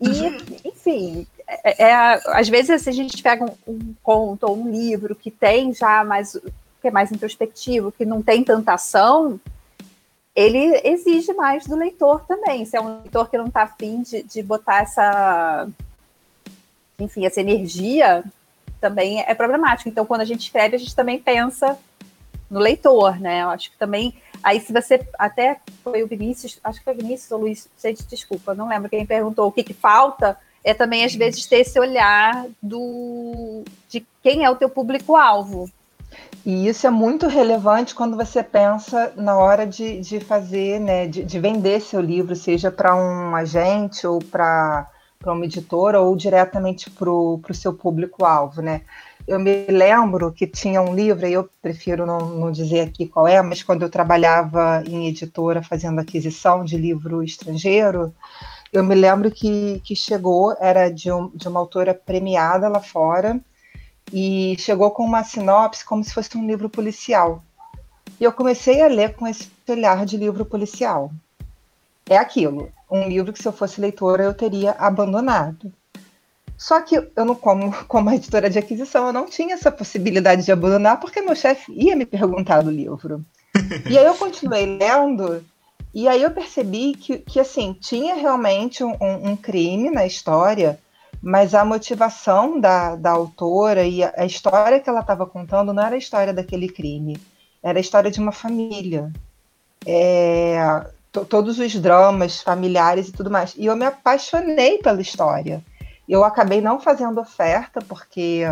E, 0.00 0.08
uhum. 0.08 0.38
enfim, 0.64 1.26
é, 1.46 1.84
é, 1.88 1.94
às 2.28 2.48
vezes 2.48 2.70
assim, 2.70 2.88
a 2.88 2.94
gente 2.94 3.22
pega 3.22 3.44
um, 3.44 3.54
um, 3.70 3.94
conto 4.02 4.44
ou 4.44 4.56
um 4.56 4.70
livro 4.70 5.14
que 5.14 5.30
tem 5.30 5.74
já 5.74 6.02
mais 6.02 6.40
que 6.80 6.88
é 6.88 6.90
mais 6.90 7.12
introspectivo, 7.12 7.92
que 7.92 8.06
não 8.06 8.22
tem 8.22 8.42
tanta 8.42 8.72
ação, 8.72 9.38
ele 10.34 10.80
exige 10.82 11.34
mais 11.34 11.66
do 11.66 11.76
leitor 11.76 12.24
também. 12.24 12.64
Se 12.64 12.78
é 12.78 12.80
um 12.80 13.02
leitor 13.02 13.28
que 13.28 13.36
não 13.36 13.48
está 13.48 13.64
afim 13.64 14.00
de, 14.00 14.22
de 14.22 14.42
botar 14.42 14.80
essa, 14.80 15.68
enfim, 16.98 17.26
essa 17.26 17.42
energia 17.42 18.24
também 18.80 19.20
é 19.20 19.34
problemático. 19.34 19.88
Então, 19.88 20.06
quando 20.06 20.22
a 20.22 20.24
gente 20.24 20.40
escreve, 20.40 20.76
a 20.76 20.78
gente 20.78 20.94
também 20.94 21.18
pensa 21.18 21.78
no 22.50 22.58
leitor, 22.58 23.20
né? 23.20 23.42
Eu 23.42 23.50
acho 23.50 23.70
que 23.70 23.78
também. 23.78 24.14
Aí, 24.42 24.60
se 24.60 24.72
você. 24.72 25.06
Até 25.18 25.60
foi 25.84 26.02
o 26.02 26.06
Vinícius, 26.06 26.58
acho 26.64 26.78
que 26.78 26.84
foi 26.84 26.94
o 26.94 26.96
Vinícius 26.96 27.30
ou 27.30 27.38
o 27.38 27.40
Luiz, 27.42 27.68
gente, 27.82 28.04
desculpa, 28.06 28.54
não 28.54 28.68
lembro 28.68 28.88
quem 28.88 29.06
perguntou 29.06 29.46
o 29.46 29.52
que, 29.52 29.62
que 29.62 29.74
falta. 29.74 30.36
É 30.62 30.74
também, 30.74 31.04
às 31.04 31.14
vezes, 31.14 31.46
ter 31.46 31.60
esse 31.60 31.78
olhar 31.78 32.46
do 32.62 33.64
de 33.88 34.06
quem 34.22 34.44
é 34.44 34.50
o 34.50 34.56
teu 34.56 34.68
público-alvo. 34.68 35.70
E 36.44 36.68
isso 36.68 36.86
é 36.86 36.90
muito 36.90 37.26
relevante 37.26 37.94
quando 37.94 38.16
você 38.16 38.42
pensa 38.42 39.12
na 39.16 39.36
hora 39.36 39.66
de, 39.66 40.00
de 40.00 40.20
fazer, 40.20 40.80
né, 40.80 41.06
de, 41.06 41.22
de 41.22 41.38
vender 41.38 41.80
seu 41.80 42.00
livro, 42.00 42.34
seja 42.34 42.70
para 42.70 42.94
um 42.94 43.34
agente 43.34 44.06
ou 44.06 44.18
para 44.18 44.88
para 45.20 45.34
uma 45.34 45.44
editora 45.44 46.00
ou 46.00 46.16
diretamente 46.16 46.88
para 46.88 47.10
o 47.10 47.42
seu 47.52 47.74
público-alvo, 47.74 48.62
né? 48.62 48.80
Eu 49.28 49.38
me 49.38 49.66
lembro 49.66 50.32
que 50.32 50.46
tinha 50.46 50.80
um 50.80 50.94
livro, 50.94 51.26
e 51.26 51.34
eu 51.34 51.48
prefiro 51.60 52.06
não, 52.06 52.18
não, 52.30 52.50
dizer 52.50 52.80
aqui 52.80 53.06
qual 53.06 53.28
é, 53.28 53.40
mas 53.42 53.62
quando 53.62 53.82
eu 53.82 53.90
trabalhava 53.90 54.82
em 54.86 55.08
editora 55.08 55.62
fazendo 55.62 56.00
aquisição 56.00 56.64
de 56.64 56.78
livro 56.78 57.22
estrangeiro, 57.22 58.14
eu 58.72 58.82
me 58.82 58.94
lembro 58.94 59.30
que, 59.30 59.80
que 59.84 59.94
chegou, 59.94 60.56
era 60.58 60.88
de, 60.88 61.12
um, 61.12 61.28
de 61.34 61.46
uma 61.48 61.60
autora 61.60 61.92
premiada 61.92 62.66
lá 62.66 62.80
fora, 62.80 63.38
e 64.10 64.56
chegou 64.58 64.90
com 64.90 65.04
uma 65.04 65.22
sinopse 65.22 65.84
como 65.84 66.02
se 66.02 66.14
fosse 66.14 66.36
um 66.38 66.46
livro 66.46 66.70
policial. 66.70 67.42
E 68.18 68.24
eu 68.24 68.32
comecei 68.32 68.80
a 68.80 68.88
ler 68.88 69.14
com 69.14 69.26
esse 69.26 69.50
olhar 69.68 70.06
de 70.06 70.16
livro 70.16 70.46
policial. 70.46 71.12
É 72.08 72.16
aquilo, 72.16 72.72
um 72.90 73.08
livro 73.08 73.32
que 73.32 73.42
se 73.42 73.46
eu 73.46 73.52
fosse 73.52 73.80
leitora 73.80 74.24
eu 74.24 74.34
teria 74.34 74.72
abandonado. 74.72 75.72
Só 76.60 76.80
que 76.82 76.94
eu 76.94 77.24
não, 77.24 77.34
como, 77.34 77.72
como 77.86 78.10
editora 78.12 78.50
de 78.50 78.58
aquisição, 78.58 79.06
eu 79.06 79.12
não 79.12 79.26
tinha 79.26 79.54
essa 79.54 79.72
possibilidade 79.72 80.44
de 80.44 80.52
abandonar, 80.52 81.00
porque 81.00 81.22
meu 81.22 81.34
chefe 81.34 81.72
ia 81.72 81.96
me 81.96 82.04
perguntar 82.04 82.60
do 82.62 82.70
livro. 82.70 83.24
e 83.88 83.96
aí 83.96 84.04
eu 84.04 84.14
continuei 84.14 84.66
lendo, 84.66 85.42
e 85.94 86.06
aí 86.06 86.22
eu 86.22 86.30
percebi 86.30 86.92
que, 86.94 87.18
que 87.18 87.40
assim, 87.40 87.72
tinha 87.72 88.14
realmente 88.14 88.84
um, 88.84 88.94
um 89.00 89.36
crime 89.36 89.90
na 89.90 90.06
história, 90.06 90.78
mas 91.22 91.54
a 91.54 91.64
motivação 91.64 92.60
da, 92.60 92.94
da 92.94 93.10
autora 93.10 93.86
e 93.86 94.04
a, 94.04 94.12
a 94.18 94.26
história 94.26 94.80
que 94.80 94.88
ela 94.90 95.00
estava 95.00 95.26
contando 95.26 95.72
não 95.72 95.82
era 95.82 95.94
a 95.94 95.98
história 95.98 96.32
daquele 96.32 96.68
crime, 96.68 97.18
era 97.62 97.78
a 97.78 97.80
história 97.80 98.10
de 98.10 98.20
uma 98.20 98.32
família. 98.32 99.10
é, 99.86 100.90
todos 101.12 101.58
os 101.58 101.74
dramas 101.74 102.40
familiares 102.40 103.08
e 103.08 103.12
tudo 103.12 103.30
mais. 103.30 103.54
E 103.56 103.66
eu 103.66 103.76
me 103.76 103.84
apaixonei 103.84 104.78
pela 104.78 105.00
história. 105.00 105.62
Eu 106.08 106.24
acabei 106.24 106.60
não 106.60 106.80
fazendo 106.80 107.20
oferta 107.20 107.80
porque 107.82 108.44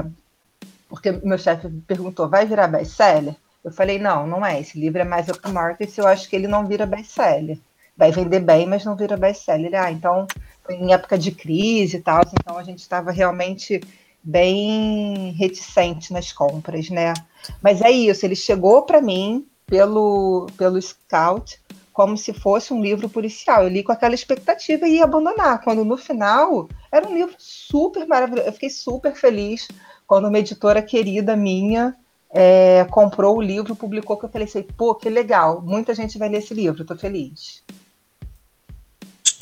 porque 0.89 1.13
meu 1.13 1.39
chefe 1.39 1.69
perguntou, 1.87 2.29
vai 2.29 2.47
virar 2.47 2.67
best-seller? 2.67 3.37
Eu 3.63 3.71
falei, 3.71 3.99
não, 3.99 4.27
não 4.27 4.45
é. 4.45 4.59
Esse 4.61 4.81
livro 4.81 5.01
é 5.01 5.05
mais 5.05 5.29
open 5.29 5.53
market, 5.53 5.97
eu 5.99 6.07
acho 6.07 6.29
que 6.29 6.35
ele 6.35 6.49
não 6.49 6.67
vira 6.67 6.87
best-seller. 6.87 7.59
Vai 7.97 8.11
vender 8.11 8.41
bem, 8.41 8.67
mas 8.67 8.85
não 8.85 8.97
vira 8.97 9.17
best-seller. 9.17 9.75
Ah, 9.75 9.93
então, 9.93 10.27
em 10.71 10.93
época 10.93 11.19
de 11.19 11.33
crise 11.33 11.99
e 11.99 12.01
tal, 12.01 12.23
então 12.33 12.57
a 12.57 12.63
gente 12.63 12.79
estava 12.79 13.11
realmente 13.11 13.81
bem 14.23 15.33
reticente 15.33 16.13
nas 16.13 16.33
compras, 16.33 16.89
né? 16.91 17.13
Mas 17.63 17.83
é 17.83 17.91
isso, 17.91 18.25
ele 18.25 18.37
chegou 18.37 18.83
para 18.83 19.01
mim 19.01 19.47
pelo, 19.67 20.47
pelo 20.57 20.81
Scout 20.81 21.61
como 21.99 22.17
se 22.17 22.33
fosse 22.33 22.73
um 22.73 22.81
livro 22.81 23.09
policial. 23.09 23.65
Eu 23.65 23.69
li 23.69 23.83
com 23.83 23.91
aquela 23.91 24.15
expectativa 24.15 24.87
e 24.87 24.99
ia 24.99 25.05
abandonar, 25.05 25.61
quando 25.63 25.85
no 25.85 25.97
final 25.97 26.69
era 26.93 27.09
um 27.09 27.13
livro 27.13 27.35
super 27.37 28.07
maravilhoso. 28.07 28.47
Eu 28.47 28.53
fiquei 28.53 28.71
super 28.71 29.17
feliz 29.17 29.67
quando 30.07 30.29
uma 30.29 30.39
editora 30.39 30.81
querida 30.81 31.35
minha 31.35 31.97
é, 32.31 32.87
comprou 32.89 33.39
o 33.39 33.43
livro, 33.43 33.75
publicou, 33.75 34.17
que 34.17 34.27
eu 34.27 34.29
falei 34.29 34.47
assim, 34.47 34.63
pô, 34.63 34.95
que 34.95 35.11
legal, 35.11 35.61
muita 35.61 35.93
gente 35.93 36.17
vai 36.19 36.29
ler 36.29 36.39
esse 36.39 36.55
livro, 36.55 36.85
tô 36.85 36.95
feliz. 36.95 37.65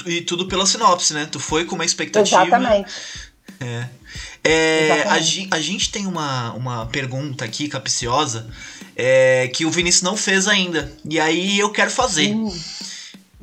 E 0.07 0.23
tudo 0.23 0.49
pela 0.49 0.65
sinopse, 0.65 1.13
né? 1.13 1.29
Tu 1.31 1.39
foi 1.39 1.67
com 1.67 1.75
uma 1.75 1.85
expectativa. 1.85 2.41
Exatamente. 2.41 2.91
É. 3.61 3.89
é 4.45 5.03
a, 5.03 5.13
a, 5.13 5.61
gente 5.61 5.93
tem 5.93 6.07
uma, 6.07 6.55
uma 6.55 6.87
pergunta 6.87 7.45
aqui 7.45 7.69
capciosa 7.69 8.51
é, 8.97 9.49
que 9.49 9.67
o 9.67 9.71
Vinícius 9.71 10.03
não 10.03 10.17
fez 10.17 10.49
ainda. 10.49 10.91
E 11.09 11.21
aí 11.21 11.59
eu 11.59 11.71
quero 11.71 11.91
fazer. 11.91 12.35
Hum. 12.35 12.51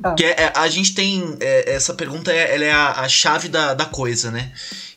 Ah. 0.02 0.14
Que 0.14 0.24
é, 0.24 0.52
a 0.54 0.68
gente 0.68 0.94
tem. 0.94 1.36
É, 1.40 1.74
essa 1.74 1.94
pergunta 1.94 2.32
é, 2.32 2.54
ela 2.54 2.64
é 2.64 2.72
a, 2.72 2.90
a 3.00 3.08
chave 3.08 3.48
da, 3.48 3.72
da 3.72 3.84
coisa, 3.84 4.30
né? 4.30 4.52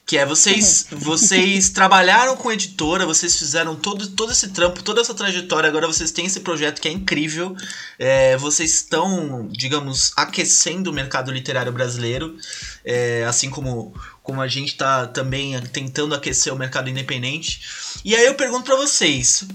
Que 0.05 0.18
é 0.18 0.26
vocês 0.26 0.88
vocês 0.89 1.70
trabalharam 1.72 2.36
com 2.38 2.51
editora, 2.51 3.05
vocês 3.05 3.38
fizeram 3.38 3.76
todo, 3.76 4.08
todo 4.08 4.32
esse 4.32 4.49
trampo, 4.49 4.82
toda 4.82 5.01
essa 5.01 5.14
trajetória, 5.14 5.68
agora 5.68 5.86
vocês 5.86 6.12
têm 6.12 6.26
esse 6.26 6.39
projeto 6.39 6.82
que 6.82 6.88
é 6.88 6.91
incrível. 6.91 7.55
É, 7.99 8.38
vocês 8.38 8.74
estão, 8.74 9.47
digamos, 9.51 10.14
aquecendo 10.16 10.89
o 10.89 10.93
mercado 10.93 11.30
literário 11.30 11.74
brasileiro, 11.74 12.38
é, 12.84 13.26
assim 13.26 13.49
como, 13.49 13.93
como 14.24 14.41
a 14.41 14.47
gente 14.47 14.70
está 14.70 15.05
também 15.08 15.60
tentando 15.74 16.16
aquecer 16.16 16.53
o 16.53 16.58
mercado 16.58 16.89
independente. 16.89 17.62
E 18.03 18.16
aí 18.16 18.26
eu 18.26 18.36
pergunto 18.36 18.64
para 18.64 18.78
vocês, 18.78 19.45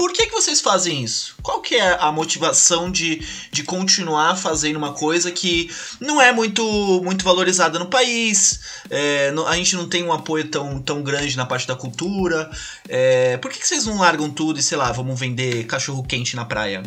por 0.00 0.14
que, 0.14 0.28
que 0.28 0.32
vocês 0.32 0.62
fazem 0.62 1.04
isso? 1.04 1.36
Qual 1.42 1.60
que 1.60 1.74
é 1.74 1.98
a 2.00 2.10
motivação 2.10 2.90
de, 2.90 3.18
de 3.52 3.62
continuar 3.62 4.34
fazendo 4.34 4.76
uma 4.76 4.94
coisa 4.94 5.30
que 5.30 5.70
não 6.00 6.18
é 6.18 6.32
muito, 6.32 6.64
muito 7.04 7.22
valorizada 7.22 7.78
no 7.78 7.84
país? 7.84 8.82
É, 8.88 9.30
a 9.46 9.54
gente 9.56 9.76
não 9.76 9.86
tem 9.86 10.02
um 10.02 10.10
apoio 10.10 10.50
tão, 10.50 10.80
tão 10.80 11.02
grande 11.02 11.36
na 11.36 11.44
parte 11.44 11.68
da 11.68 11.76
cultura. 11.76 12.50
É, 12.88 13.36
por 13.36 13.50
que, 13.50 13.58
que 13.58 13.68
vocês 13.68 13.84
não 13.84 13.98
largam 13.98 14.30
tudo 14.30 14.58
e, 14.58 14.62
sei 14.62 14.78
lá, 14.78 14.90
vamos 14.90 15.20
vender 15.20 15.66
cachorro 15.66 16.02
quente 16.02 16.34
na 16.34 16.46
praia? 16.46 16.82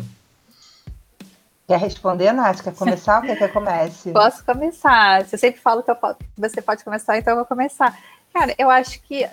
Quer 1.68 1.78
responder, 1.78 2.32
Nath? 2.32 2.62
Quer 2.62 2.74
começar 2.74 3.20
ou 3.20 3.26
quer 3.26 3.36
que 3.36 3.44
eu 3.44 3.48
comece? 3.50 4.10
Posso 4.12 4.44
começar. 4.44 5.24
Você 5.24 5.38
sempre 5.38 5.60
fala 5.60 5.84
que 5.84 5.90
eu, 5.92 5.96
você 6.36 6.60
pode 6.60 6.82
começar, 6.82 7.16
então 7.16 7.34
eu 7.34 7.36
vou 7.36 7.46
começar. 7.46 7.96
Cara, 8.32 8.52
eu 8.58 8.68
acho 8.68 9.00
que 9.02 9.24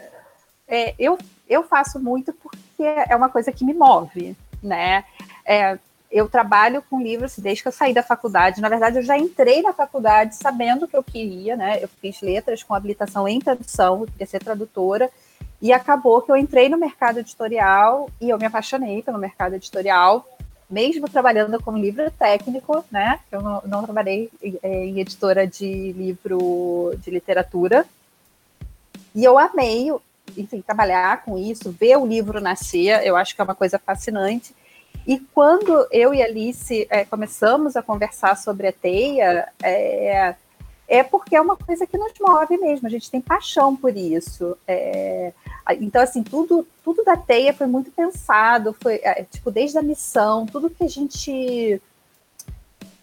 é, 0.67 0.93
eu, 0.99 1.17
eu 1.51 1.63
faço 1.63 1.99
muito 1.99 2.31
porque 2.33 2.83
é 2.83 3.15
uma 3.15 3.27
coisa 3.27 3.51
que 3.51 3.65
me 3.65 3.73
move, 3.73 4.35
né? 4.63 5.03
É, 5.45 5.77
eu 6.09 6.29
trabalho 6.29 6.81
com 6.89 7.01
livros 7.01 7.37
desde 7.37 7.61
que 7.61 7.67
eu 7.67 7.73
saí 7.73 7.93
da 7.93 8.01
faculdade. 8.01 8.61
Na 8.61 8.69
verdade, 8.69 8.97
eu 8.97 9.03
já 9.03 9.17
entrei 9.17 9.61
na 9.61 9.73
faculdade 9.73 10.35
sabendo 10.35 10.87
que 10.87 10.95
eu 10.95 11.03
queria, 11.03 11.57
né? 11.57 11.83
Eu 11.83 11.89
fiz 11.89 12.21
letras 12.21 12.63
com 12.63 12.73
habilitação 12.73 13.27
em 13.27 13.39
tradução, 13.39 14.01
eu 14.01 14.07
queria 14.07 14.27
ser 14.27 14.39
tradutora, 14.39 15.09
e 15.61 15.73
acabou 15.73 16.21
que 16.21 16.31
eu 16.31 16.37
entrei 16.37 16.69
no 16.69 16.77
mercado 16.77 17.19
editorial 17.19 18.09
e 18.19 18.29
eu 18.29 18.37
me 18.37 18.45
apaixonei 18.45 19.03
pelo 19.03 19.17
mercado 19.17 19.55
editorial, 19.55 20.25
mesmo 20.69 21.09
trabalhando 21.09 21.61
como 21.61 21.77
livro 21.77 22.09
técnico, 22.11 22.83
né? 22.89 23.19
Eu 23.29 23.41
não, 23.41 23.61
não 23.65 23.83
trabalhei 23.83 24.29
é, 24.63 24.85
em 24.85 24.99
editora 24.99 25.45
de 25.45 25.91
livro 25.91 26.93
de 26.97 27.11
literatura. 27.11 27.85
E 29.13 29.23
eu 29.23 29.37
amei 29.37 29.91
enfim, 30.37 30.61
trabalhar 30.61 31.23
com 31.23 31.37
isso, 31.37 31.71
ver 31.71 31.97
o 31.97 32.05
livro 32.05 32.39
nascer, 32.39 33.05
eu 33.05 33.15
acho 33.15 33.35
que 33.35 33.41
é 33.41 33.43
uma 33.43 33.55
coisa 33.55 33.79
fascinante. 33.79 34.55
E 35.05 35.19
quando 35.19 35.87
eu 35.91 36.13
e 36.13 36.21
Alice 36.21 36.87
é, 36.89 37.03
começamos 37.05 37.75
a 37.75 37.81
conversar 37.81 38.37
sobre 38.37 38.67
a 38.67 38.71
teia, 38.71 39.47
é, 39.61 40.35
é 40.87 41.03
porque 41.03 41.35
é 41.35 41.41
uma 41.41 41.55
coisa 41.55 41.87
que 41.87 41.97
nos 41.97 42.13
move 42.19 42.57
mesmo, 42.57 42.87
a 42.87 42.91
gente 42.91 43.09
tem 43.09 43.21
paixão 43.21 43.75
por 43.75 43.95
isso. 43.95 44.57
É, 44.67 45.33
então, 45.79 46.01
assim, 46.01 46.21
tudo, 46.21 46.67
tudo 46.83 47.03
da 47.03 47.17
teia 47.17 47.53
foi 47.53 47.67
muito 47.67 47.91
pensado, 47.91 48.75
foi 48.79 48.95
é, 49.03 49.23
tipo, 49.23 49.49
desde 49.49 49.77
a 49.77 49.81
missão, 49.81 50.45
tudo 50.45 50.69
que 50.69 50.83
a 50.83 50.89
gente 50.89 51.81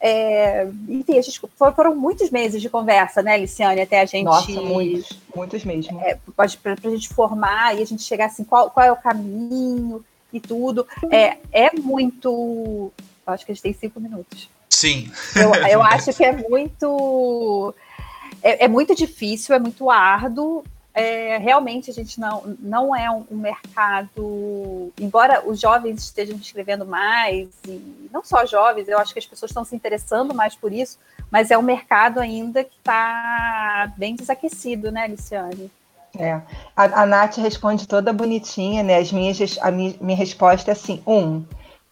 é, 0.00 0.68
enfim, 0.88 1.18
a 1.18 1.22
gente, 1.22 1.40
foram 1.74 1.94
muitos 1.94 2.30
meses 2.30 2.62
de 2.62 2.70
conversa, 2.70 3.20
né, 3.20 3.36
Liciane, 3.36 3.80
até 3.80 4.00
a 4.00 4.04
gente. 4.04 4.24
Nossa, 4.24 4.50
muitos, 4.52 5.18
muitos 5.34 5.64
mesmo. 5.64 6.00
É, 6.00 6.16
para 6.36 6.46
a 6.46 6.90
gente 6.90 7.08
formar 7.08 7.76
e 7.76 7.82
a 7.82 7.86
gente 7.86 8.02
chegar 8.02 8.26
assim, 8.26 8.44
qual, 8.44 8.70
qual 8.70 8.86
é 8.86 8.92
o 8.92 8.96
caminho 8.96 10.04
e 10.32 10.38
tudo. 10.38 10.86
É, 11.10 11.38
é 11.52 11.72
muito. 11.72 12.92
Acho 13.26 13.44
que 13.44 13.52
a 13.52 13.54
gente 13.54 13.62
tem 13.62 13.72
cinco 13.74 14.00
minutos. 14.00 14.48
Sim. 14.70 15.10
Eu, 15.34 15.52
eu 15.66 15.82
acho 15.84 16.12
que 16.12 16.24
é 16.24 16.32
muito. 16.32 17.74
É, 18.40 18.66
é 18.66 18.68
muito 18.68 18.94
difícil, 18.94 19.54
é 19.54 19.58
muito 19.58 19.90
árduo, 19.90 20.62
é, 20.98 21.38
realmente 21.38 21.90
a 21.90 21.94
gente 21.94 22.18
não, 22.18 22.56
não 22.58 22.96
é 22.96 23.08
um, 23.08 23.24
mercado, 23.30 24.92
embora 24.98 25.48
os 25.48 25.60
jovens 25.60 26.02
estejam 26.02 26.36
escrevendo 26.36 26.84
mais, 26.84 27.48
e 27.66 28.10
não 28.12 28.24
só 28.24 28.44
jovens, 28.44 28.88
eu 28.88 28.98
acho 28.98 29.12
que 29.12 29.20
as 29.20 29.26
pessoas 29.26 29.52
estão 29.52 29.64
se 29.64 29.76
interessando 29.76 30.34
mais 30.34 30.56
por 30.56 30.72
isso, 30.72 30.98
mas 31.30 31.52
é 31.52 31.56
um 31.56 31.62
mercado 31.62 32.18
ainda 32.18 32.64
que 32.64 32.74
está 32.76 33.92
bem 33.96 34.16
desaquecido, 34.16 34.90
né, 34.90 35.06
Luciane? 35.06 35.70
É. 36.18 36.32
A, 36.74 37.02
a 37.02 37.06
Nath 37.06 37.36
responde 37.36 37.86
toda 37.86 38.12
bonitinha, 38.12 38.82
né? 38.82 38.98
As 38.98 39.12
minhas, 39.12 39.38
a 39.60 39.70
minha, 39.70 39.94
minha 40.00 40.16
resposta 40.16 40.70
é 40.70 40.72
assim: 40.72 41.00
um, 41.06 41.44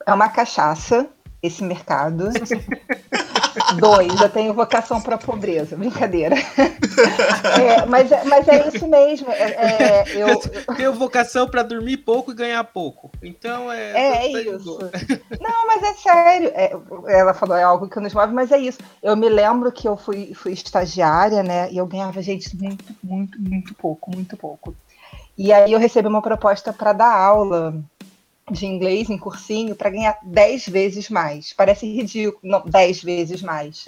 é 0.05 0.13
uma 0.13 0.29
cachaça 0.29 1.09
esse 1.41 1.63
mercado. 1.63 2.31
Dois, 3.79 4.21
eu 4.21 4.29
tenho 4.29 4.53
vocação 4.55 5.01
para 5.01 5.19
pobreza, 5.19 5.77
brincadeira. 5.77 6.37
É, 7.57 7.85
mas, 7.87 8.11
é, 8.11 8.25
mas 8.25 8.49
é 8.49 8.69
isso 8.69 8.87
mesmo. 8.89 9.31
É, 9.31 9.53
é 9.53 10.05
eu, 10.15 10.29
eu 10.29 10.75
tenho 10.77 10.95
vocação 10.95 11.47
para 11.47 11.63
dormir 11.63 11.99
pouco 11.99 12.31
e 12.31 12.35
ganhar 12.35 12.63
pouco. 12.65 13.11
Então 13.23 13.71
é. 13.71 14.27
É, 14.27 14.31
isso. 14.31 14.79
Não, 15.41 15.67
mas 15.67 15.83
é 15.83 15.95
sério. 15.95 16.51
É, 16.55 16.77
ela 17.09 17.35
falou 17.35 17.57
é 17.57 17.63
algo 17.63 17.89
que 17.89 18.01
nos 18.01 18.15
move, 18.15 18.33
mas 18.33 18.51
é 18.51 18.59
isso. 18.59 18.79
Eu 19.03 19.17
me 19.17 19.29
lembro 19.29 19.71
que 19.71 19.87
eu 19.87 19.97
fui, 19.97 20.33
fui 20.35 20.53
estagiária, 20.53 21.43
né? 21.43 21.71
E 21.71 21.77
eu 21.77 21.87
ganhava, 21.87 22.23
gente, 22.23 22.57
muito, 22.57 22.85
muito, 23.03 23.41
muito 23.41 23.75
pouco, 23.75 24.11
muito 24.11 24.37
pouco. 24.37 24.75
E 25.37 25.53
aí 25.53 25.73
eu 25.73 25.79
recebi 25.79 26.09
uma 26.09 26.23
proposta 26.23 26.73
para 26.73 26.93
dar 26.93 27.15
aula 27.15 27.75
de 28.51 28.65
inglês 28.65 29.11
em 29.11 29.19
cursinho 29.19 29.75
para 29.75 29.91
ganhar 29.91 30.19
10 30.23 30.69
vezes 30.69 31.11
mais. 31.11 31.53
Parece 31.53 31.87
ridículo, 31.87 32.39
não, 32.43 32.63
10 32.65 33.03
vezes 33.03 33.43
mais. 33.43 33.87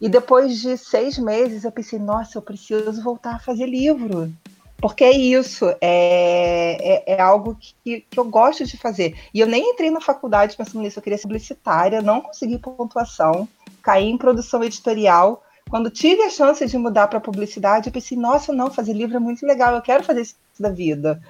E 0.00 0.08
depois 0.08 0.60
de 0.60 0.76
seis 0.76 1.18
meses 1.18 1.64
eu 1.64 1.70
pensei, 1.70 1.98
nossa, 1.98 2.38
eu 2.38 2.42
preciso 2.42 3.02
voltar 3.02 3.36
a 3.36 3.38
fazer 3.38 3.66
livro. 3.66 4.32
Porque 4.78 5.04
é 5.04 5.12
isso, 5.12 5.68
é, 5.80 7.04
é, 7.10 7.14
é 7.14 7.20
algo 7.20 7.56
que, 7.84 8.00
que 8.00 8.18
eu 8.18 8.24
gosto 8.24 8.64
de 8.64 8.76
fazer. 8.76 9.16
E 9.32 9.38
eu 9.38 9.46
nem 9.46 9.70
entrei 9.70 9.92
na 9.92 10.00
faculdade 10.00 10.56
pensando 10.56 10.82
nisso, 10.82 10.98
eu 10.98 11.02
queria 11.02 11.16
ser 11.16 11.28
publicitária, 11.28 12.02
não 12.02 12.20
consegui 12.20 12.58
pontuação, 12.58 13.48
caí 13.80 14.08
em 14.10 14.18
produção 14.18 14.64
editorial. 14.64 15.44
Quando 15.70 15.88
tive 15.88 16.22
a 16.22 16.30
chance 16.30 16.66
de 16.66 16.76
mudar 16.76 17.06
para 17.06 17.20
publicidade, 17.20 17.86
eu 17.86 17.92
pensei, 17.92 18.18
nossa, 18.18 18.52
não, 18.52 18.72
fazer 18.72 18.92
livro 18.92 19.16
é 19.16 19.20
muito 19.20 19.46
legal, 19.46 19.72
eu 19.76 19.82
quero 19.82 20.02
fazer 20.02 20.22
isso 20.22 20.34
da 20.58 20.70
vida. 20.70 21.22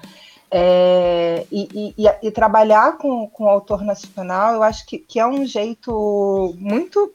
É, 0.55 1.47
e, 1.51 1.95
e, 1.97 2.27
e, 2.27 2.29
trabalhar 2.29 2.99
com, 2.99 3.27
com 3.27 3.45
o 3.45 3.49
autor 3.49 3.83
nacional, 3.83 4.53
eu 4.53 4.61
acho 4.61 4.85
que, 4.85 4.99
que 4.99 5.19
é 5.19 5.25
um 5.25 5.47
jeito 5.47 6.53
muito, 6.59 7.11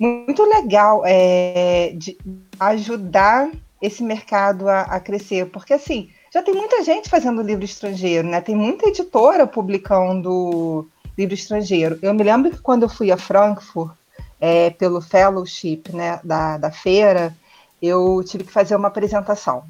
muito 0.00 0.42
legal 0.44 1.02
é, 1.04 1.92
de 1.94 2.16
ajudar 2.58 3.50
esse 3.82 4.02
mercado 4.02 4.66
a, 4.66 4.80
a, 4.80 4.98
crescer, 4.98 5.50
porque 5.50 5.74
assim 5.74 6.08
já 6.32 6.42
tem 6.42 6.54
muita 6.54 6.82
gente 6.82 7.10
fazendo 7.10 7.42
livro 7.42 7.66
estrangeiro, 7.66 8.26
né? 8.26 8.40
Tem 8.40 8.56
muita 8.56 8.88
editora 8.88 9.46
publicando 9.46 10.88
livro 11.18 11.34
estrangeiro. 11.34 11.98
Eu 12.00 12.14
me 12.14 12.22
lembro 12.22 12.50
que 12.50 12.62
quando 12.62 12.84
eu 12.84 12.88
fui 12.88 13.12
a 13.12 13.18
Frankfurt 13.18 13.92
é, 14.40 14.70
pelo 14.70 15.02
fellowship 15.02 15.82
né, 15.92 16.18
da, 16.24 16.56
da 16.56 16.70
feira, 16.70 17.36
eu 17.82 18.22
tive 18.24 18.44
que 18.44 18.52
fazer 18.52 18.74
uma 18.74 18.88
apresentação. 18.88 19.64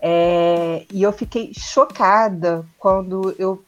É, 0.00 0.84
e 0.92 1.02
eu 1.02 1.12
fiquei 1.12 1.52
chocada 1.54 2.64
quando 2.78 3.34
eu 3.38 3.62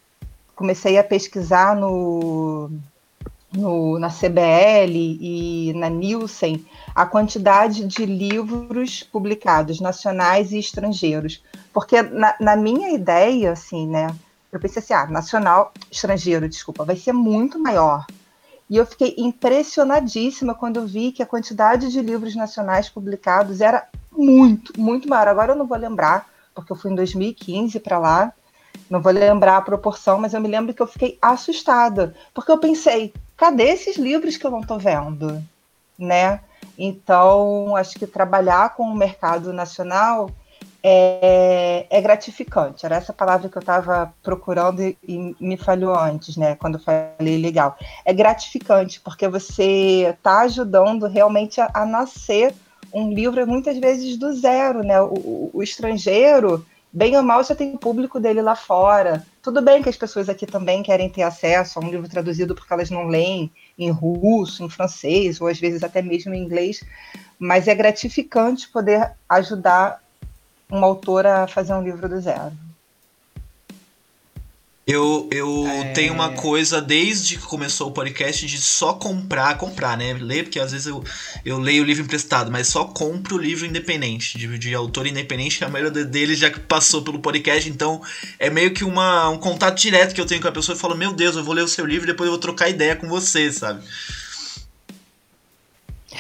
comecei 0.55 0.99
a 0.99 1.05
pesquisar 1.05 1.75
no, 1.75 2.71
no, 3.53 3.99
na 3.99 4.09
CBL 4.09 4.95
e 5.21 5.73
na 5.75 5.89
Nielsen 5.89 6.65
a 6.95 7.07
quantidade 7.07 7.87
de 7.87 8.05
livros 8.05 9.03
publicados, 9.03 9.81
nacionais 9.81 10.53
e 10.53 10.59
estrangeiros. 10.59 11.43
Porque 11.73 12.03
na, 12.03 12.35
na 12.41 12.57
minha 12.57 12.91
ideia, 12.91 13.53
assim, 13.53 13.87
né? 13.87 14.15
Eu 14.53 14.59
pensei 14.59 14.83
assim, 14.83 14.93
ah, 14.93 15.07
nacional, 15.07 15.73
estrangeiro, 15.91 16.49
desculpa, 16.49 16.85
vai 16.85 16.97
ser 16.97 17.13
muito 17.13 17.59
maior. 17.59 18.05
E 18.69 18.77
eu 18.77 18.87
fiquei 18.87 19.15
impressionadíssima 19.19 20.55
quando 20.55 20.77
eu 20.77 20.87
vi 20.87 21.13
que 21.13 21.23
a 21.23 21.27
quantidade 21.27 21.91
de 21.91 22.01
livros 22.01 22.37
nacionais 22.37 22.89
publicados 22.89 23.61
era 23.61 23.89
muito, 24.21 24.79
muito 24.79 25.09
maior. 25.09 25.29
Agora 25.29 25.53
eu 25.53 25.57
não 25.57 25.67
vou 25.67 25.79
lembrar, 25.79 26.29
porque 26.55 26.73
eu 26.73 26.77
fui 26.77 26.91
em 26.91 26.95
2015 26.95 27.81
para 27.81 27.99
lá, 27.99 28.33
não 28.89 29.01
vou 29.01 29.13
lembrar 29.13 29.57
a 29.57 29.63
proporção, 29.63 30.19
mas 30.19 30.35
eu 30.35 30.41
me 30.41 30.49
lembro 30.49 30.75
que 30.75 30.83
eu 30.83 30.87
fiquei 30.87 31.19
assustada, 31.21 32.15
porque 32.35 32.51
eu 32.51 32.59
pensei, 32.59 33.13
cadê 33.37 33.65
esses 33.65 33.97
livros 33.97 34.37
que 34.37 34.47
eu 34.47 34.51
não 34.51 34.61
estou 34.61 34.79
vendo, 34.79 35.43
né? 35.99 36.41
Então, 36.77 37.77
acho 37.77 37.99
que 37.99 38.07
trabalhar 38.07 38.75
com 38.75 38.85
o 38.85 38.97
mercado 38.97 39.53
nacional 39.53 40.31
é, 40.83 41.87
é 41.91 42.01
gratificante. 42.01 42.87
Era 42.87 42.97
essa 42.97 43.13
palavra 43.13 43.49
que 43.49 43.57
eu 43.57 43.61
estava 43.61 44.13
procurando 44.23 44.83
e, 44.83 44.97
e, 45.07 45.37
me 45.39 45.57
falhou 45.57 45.95
antes, 45.95 46.37
né? 46.37 46.57
Quando 46.57 46.75
eu 46.75 46.81
falei 46.81 47.41
legal. 47.41 47.77
É 48.05 48.13
gratificante, 48.13 49.01
porque 49.01 49.29
você 49.29 50.15
está 50.15 50.41
ajudando 50.41 51.07
realmente 51.07 51.61
a, 51.61 51.71
a, 51.73 51.85
nascer 51.85 52.55
um 52.93 53.13
livro, 53.13 53.47
muitas 53.47 53.79
vezes 53.79 54.17
do 54.17 54.33
zero, 54.35 54.83
né? 54.83 55.01
O, 55.01 55.15
o, 55.15 55.51
o 55.55 55.63
estrangeiro 55.63 56.65
bem 56.93 57.17
ou 57.17 57.23
mal 57.23 57.43
já 57.45 57.55
tem 57.55 57.75
o 57.75 57.79
público 57.79 58.19
dele 58.19 58.43
lá 58.43 58.57
fora. 58.57 59.25
Tudo 59.43 59.63
bem 59.63 59.83
que 59.83 59.89
as 59.89 59.97
pessoas 59.97 60.29
aqui 60.29 60.47
também 60.47 60.83
querem 60.83 61.09
ter 61.09 61.23
acesso 61.23 61.79
a 61.79 61.83
um 61.83 61.89
livro 61.89 62.09
traduzido 62.09 62.55
porque 62.55 62.73
elas 62.73 62.91
não 62.91 63.07
leem 63.07 63.51
em 63.79 63.91
russo, 63.91 64.65
em 64.65 64.69
francês, 64.69 65.41
ou 65.41 65.47
às 65.47 65.59
vezes 65.59 65.83
até 65.83 66.03
mesmo 66.03 66.35
em 66.35 66.43
inglês, 66.43 66.83
mas 67.39 67.69
é 67.69 67.75
gratificante 67.75 68.69
poder 68.69 69.13
ajudar 69.29 70.03
uma 70.71 70.87
autora 70.87 71.45
a 71.45 71.47
fazer 71.47 71.75
um 71.75 71.83
livro 71.83 72.09
do 72.09 72.21
zero. 72.21 72.53
Eu, 74.91 75.29
eu 75.31 75.69
é... 75.69 75.93
tenho 75.93 76.13
uma 76.13 76.31
coisa 76.31 76.83
desde 76.83 77.39
que 77.39 77.45
começou 77.45 77.87
o 77.87 77.93
podcast 77.93 78.45
de 78.45 78.61
só 78.61 78.93
comprar, 78.93 79.57
comprar, 79.57 79.97
né? 79.97 80.15
Ler, 80.15 80.43
porque 80.43 80.59
às 80.59 80.73
vezes 80.73 80.89
eu, 80.89 81.05
eu 81.45 81.61
leio 81.61 81.85
o 81.85 81.87
livro 81.87 82.03
emprestado, 82.03 82.51
mas 82.51 82.67
só 82.67 82.85
compro 82.85 83.37
o 83.37 83.39
livro 83.39 83.65
independente, 83.65 84.37
de, 84.37 84.59
de 84.59 84.75
autor 84.75 85.07
independente, 85.07 85.65
a 85.65 85.69
maioria 85.69 86.05
deles 86.05 86.41
já 86.41 86.51
passou 86.67 87.03
pelo 87.03 87.21
podcast, 87.21 87.71
então 87.71 88.03
é 88.37 88.51
meio 88.51 88.75
que 88.75 88.83
uma, 88.83 89.29
um 89.29 89.39
contato 89.39 89.79
direto 89.79 90.13
que 90.13 90.21
eu 90.21 90.27
tenho 90.27 90.43
com 90.43 90.49
a 90.49 90.53
pessoa 90.53 90.75
e 90.75 90.81
falo, 90.81 90.97
meu 90.97 91.13
Deus, 91.13 91.37
eu 91.37 91.45
vou 91.45 91.55
ler 91.55 91.63
o 91.63 91.69
seu 91.69 91.87
livro 91.87 92.09
e 92.09 92.13
depois 92.13 92.27
eu 92.27 92.33
vou 92.33 92.41
trocar 92.41 92.69
ideia 92.69 92.97
com 92.97 93.09
você, 93.09 93.53
sabe? 93.53 93.85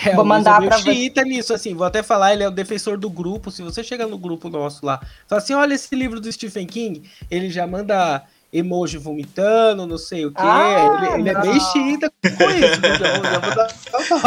É, 0.04 0.14
vou 0.14 0.24
mandar 0.24 0.62
para 0.62 0.78
você. 0.78 1.10
nisso, 1.24 1.52
assim, 1.52 1.74
vou 1.74 1.86
até 1.88 2.04
falar, 2.04 2.34
ele 2.34 2.44
é 2.44 2.48
o 2.48 2.52
defensor 2.52 2.96
do 2.96 3.10
grupo. 3.10 3.50
Se 3.50 3.62
você 3.62 3.82
chegar 3.82 4.06
no 4.06 4.16
grupo 4.16 4.48
nosso 4.48 4.86
lá, 4.86 5.00
fala 5.26 5.42
assim: 5.42 5.52
olha 5.52 5.74
esse 5.74 5.92
livro 5.96 6.20
do 6.20 6.30
Stephen 6.30 6.66
King, 6.66 7.10
ele 7.28 7.50
já 7.50 7.66
manda 7.66 8.24
emoji 8.52 8.98
vomitando, 8.98 9.86
não 9.86 9.96
sei 9.96 10.26
o 10.26 10.30
quê. 10.30 10.42
Ah, 10.42 11.14
ele, 11.14 11.20
ele 11.20 11.28
é 11.30 11.40
bem 11.40 11.60
xiita 11.60 12.10
com 12.10 12.50
isso. 12.50 12.80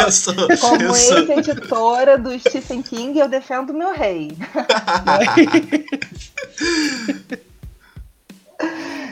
eu 0.00 0.12
sou, 0.12 0.34
Como 0.60 0.96
ex-editora 0.96 2.16
do 2.16 2.38
Stephen 2.38 2.82
King, 2.82 3.18
eu 3.18 3.28
defendo 3.28 3.74
meu 3.74 3.92
rei. 3.92 4.36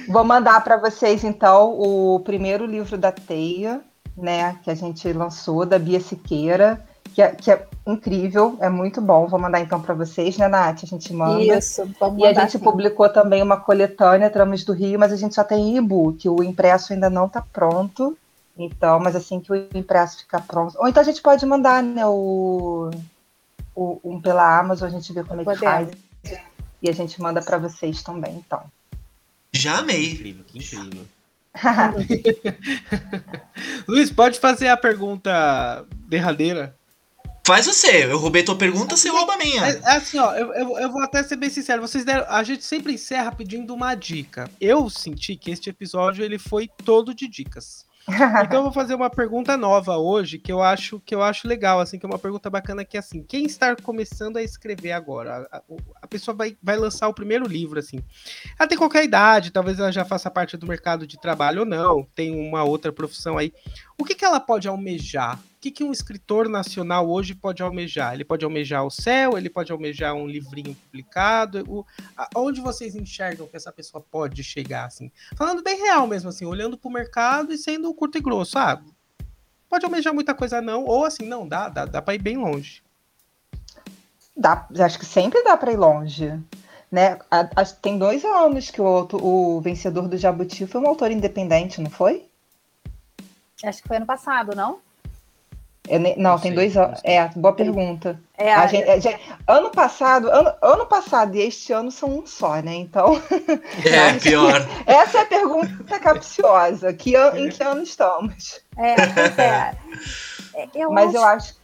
Vou 0.08 0.24
mandar 0.24 0.62
para 0.64 0.76
vocês, 0.76 1.22
então, 1.24 1.78
o 1.78 2.20
primeiro 2.20 2.66
livro 2.66 2.98
da 2.98 3.12
Teia, 3.12 3.80
né, 4.16 4.58
que 4.62 4.70
a 4.70 4.74
gente 4.74 5.12
lançou, 5.12 5.64
da 5.64 5.78
Bia 5.78 6.00
Siqueira 6.00 6.84
que 7.14 7.22
é, 7.22 7.34
que 7.34 7.50
é 7.50 7.66
incrível, 7.86 8.56
é 8.60 8.68
muito 8.68 9.00
bom. 9.00 9.26
Vou 9.26 9.38
mandar 9.38 9.60
então 9.60 9.80
para 9.80 9.94
vocês, 9.94 10.36
né, 10.38 10.48
Nath? 10.48 10.82
A 10.82 10.86
gente 10.86 11.12
manda. 11.12 11.58
Isso, 11.58 11.88
vamos 12.00 12.22
E 12.22 12.26
a 12.26 12.32
gente 12.32 12.58
publicou 12.58 13.08
também 13.08 13.42
uma 13.42 13.58
coletânea, 13.58 14.30
Tramas 14.30 14.64
do 14.64 14.72
Rio, 14.72 14.98
mas 14.98 15.12
a 15.12 15.16
gente 15.16 15.34
só 15.34 15.44
tem 15.44 15.76
e-book. 15.76 16.28
O 16.28 16.42
impresso 16.42 16.92
ainda 16.92 17.10
não 17.10 17.26
está 17.26 17.42
pronto. 17.42 18.16
Então, 18.56 19.00
mas 19.00 19.16
assim 19.16 19.40
que 19.40 19.52
o 19.52 19.68
impresso 19.74 20.18
ficar 20.18 20.40
pronto. 20.42 20.76
Ou 20.78 20.88
então 20.88 21.00
a 21.00 21.04
gente 21.04 21.22
pode 21.22 21.44
mandar, 21.46 21.82
né, 21.82 22.06
o, 22.06 22.90
o 23.74 24.00
um 24.04 24.20
pela 24.20 24.58
Amazon, 24.58 24.88
a 24.88 24.92
gente 24.92 25.12
vê 25.12 25.24
como 25.24 25.40
é 25.40 25.44
que 25.44 25.56
faz. 25.56 25.88
E 26.82 26.88
a 26.88 26.92
gente 26.92 27.20
manda 27.20 27.40
para 27.40 27.58
vocês 27.58 28.02
também, 28.02 28.42
então. 28.44 28.62
Já 29.52 29.78
amei. 29.78 30.08
Que 30.08 30.14
incrível, 30.14 30.44
que 30.46 30.58
incrível. 30.58 31.06
Luiz, 33.86 34.10
pode 34.10 34.40
fazer 34.40 34.68
a 34.68 34.76
pergunta 34.76 35.84
derradeira? 36.08 36.74
Faz 37.44 37.66
você, 37.66 38.04
eu 38.04 38.18
roubei 38.18 38.44
tua 38.44 38.56
pergunta, 38.56 38.96
você 38.96 39.08
rouba 39.08 39.34
a 39.34 39.36
minha. 39.36 39.66
É, 39.66 39.80
é 39.82 39.96
assim, 39.96 40.16
ó, 40.16 40.32
eu, 40.34 40.54
eu, 40.54 40.78
eu, 40.78 40.92
vou 40.92 41.02
até 41.02 41.22
ser 41.24 41.34
bem 41.34 41.50
sincero, 41.50 41.82
vocês 41.82 42.04
deram, 42.04 42.24
a 42.28 42.42
gente 42.44 42.64
sempre 42.64 42.92
encerra 42.92 43.32
pedindo 43.32 43.74
uma 43.74 43.96
dica. 43.96 44.48
Eu 44.60 44.88
senti 44.88 45.34
que 45.34 45.50
este 45.50 45.68
episódio 45.68 46.24
ele 46.24 46.38
foi 46.38 46.68
todo 46.84 47.12
de 47.14 47.28
dicas. 47.28 47.84
Então 48.44 48.58
eu 48.58 48.62
vou 48.64 48.72
fazer 48.72 48.94
uma 48.94 49.08
pergunta 49.08 49.56
nova 49.56 49.96
hoje, 49.96 50.36
que 50.38 50.50
eu 50.50 50.60
acho 50.60 51.00
que 51.00 51.14
eu 51.14 51.22
acho 51.22 51.46
legal, 51.46 51.78
assim, 51.78 51.98
que 51.98 52.04
é 52.04 52.08
uma 52.08 52.18
pergunta 52.18 52.50
bacana 52.50 52.84
que 52.84 52.96
é 52.96 53.00
assim, 53.00 53.22
quem 53.22 53.44
está 53.44 53.76
começando 53.76 54.36
a 54.36 54.42
escrever 54.42 54.90
agora? 54.90 55.48
A, 55.50 55.58
a, 55.58 55.62
a, 56.02 56.06
pessoa 56.08 56.36
vai, 56.36 56.56
vai 56.60 56.76
lançar 56.76 57.08
o 57.08 57.14
primeiro 57.14 57.46
livro, 57.46 57.78
assim. 57.78 58.00
Ela 58.58 58.68
tem 58.68 58.76
qualquer 58.76 59.04
idade, 59.04 59.52
talvez 59.52 59.78
ela 59.78 59.92
já 59.92 60.04
faça 60.04 60.30
parte 60.30 60.56
do 60.56 60.66
mercado 60.66 61.06
de 61.06 61.20
trabalho 61.20 61.60
ou 61.60 61.66
não, 61.66 62.04
tem 62.14 62.34
uma 62.34 62.64
outra 62.64 62.92
profissão 62.92 63.38
aí. 63.38 63.52
O 63.96 64.04
que, 64.04 64.16
que 64.16 64.24
ela 64.24 64.40
pode 64.40 64.66
almejar? 64.66 65.38
Que, 65.62 65.70
que 65.70 65.84
um 65.84 65.92
escritor 65.92 66.48
nacional 66.48 67.08
hoje 67.08 67.36
pode 67.36 67.62
almejar? 67.62 68.14
Ele 68.14 68.24
pode 68.24 68.44
almejar 68.44 68.84
o 68.84 68.90
céu, 68.90 69.38
ele 69.38 69.48
pode 69.48 69.70
almejar 69.70 70.12
um 70.12 70.26
livrinho 70.26 70.74
publicado. 70.74 71.64
O, 71.68 71.86
a, 72.16 72.28
onde 72.34 72.60
vocês 72.60 72.96
enxergam 72.96 73.46
que 73.46 73.56
essa 73.56 73.70
pessoa 73.70 74.04
pode 74.10 74.42
chegar, 74.42 74.86
assim? 74.86 75.12
Falando 75.36 75.62
bem 75.62 75.78
real 75.78 76.04
mesmo, 76.08 76.30
assim, 76.30 76.44
olhando 76.44 76.76
para 76.76 76.88
o 76.88 76.92
mercado 76.92 77.52
e 77.52 77.58
sendo 77.58 77.94
curto 77.94 78.18
e 78.18 78.20
grosso. 78.20 78.58
Ah, 78.58 78.82
pode 79.68 79.84
almejar 79.84 80.12
muita 80.12 80.34
coisa 80.34 80.60
não, 80.60 80.84
ou 80.84 81.04
assim, 81.04 81.26
não, 81.26 81.46
dá, 81.46 81.68
dá, 81.68 81.84
dá 81.84 82.02
para 82.02 82.16
ir 82.16 82.22
bem 82.22 82.36
longe. 82.36 82.82
Dá, 84.36 84.66
acho 84.80 84.98
que 84.98 85.06
sempre 85.06 85.44
dá 85.44 85.56
para 85.56 85.72
ir 85.72 85.76
longe. 85.76 86.40
Né? 86.90 87.18
tem 87.80 87.96
dois 87.96 88.24
anos 88.24 88.68
que 88.68 88.80
o, 88.80 89.08
o 89.12 89.60
vencedor 89.60 90.08
do 90.08 90.18
Jabuti 90.18 90.66
foi 90.66 90.80
um 90.80 90.88
autor 90.88 91.12
independente, 91.12 91.80
não 91.80 91.88
foi? 91.88 92.26
Acho 93.64 93.80
que 93.80 93.88
foi 93.88 93.98
ano 93.98 94.06
passado, 94.06 94.56
não? 94.56 94.80
É, 95.88 95.98
não, 95.98 96.14
não, 96.16 96.38
tem 96.38 96.52
sei, 96.52 96.54
dois 96.54 96.76
anos. 96.76 97.00
É, 97.02 97.28
boa 97.28 97.52
pergunta. 97.54 98.18
É, 98.38 98.54
a 98.54 98.66
gente, 98.68 98.88
a 98.88 98.98
gente, 99.00 99.20
ano 99.46 99.70
passado, 99.70 100.30
ano, 100.30 100.54
ano 100.62 100.86
passado 100.86 101.34
e 101.34 101.40
este 101.40 101.72
ano 101.72 101.90
são 101.90 102.20
um 102.20 102.26
só, 102.26 102.60
né? 102.62 102.74
Então. 102.74 103.20
É, 103.84 104.12
pior. 104.22 104.66
Essa 104.86 105.18
é 105.18 105.20
a 105.22 105.26
pergunta 105.26 105.98
capciosa. 105.98 106.92
Que 106.92 107.16
an, 107.16 107.36
em 107.36 107.48
que 107.48 107.62
ano 107.62 107.82
estamos? 107.82 108.60
É, 108.76 108.92
é. 109.42 109.76
é 110.54 110.68
eu 110.74 110.92
Mas 110.92 111.08
acho... 111.08 111.16
eu 111.16 111.24
acho. 111.24 111.54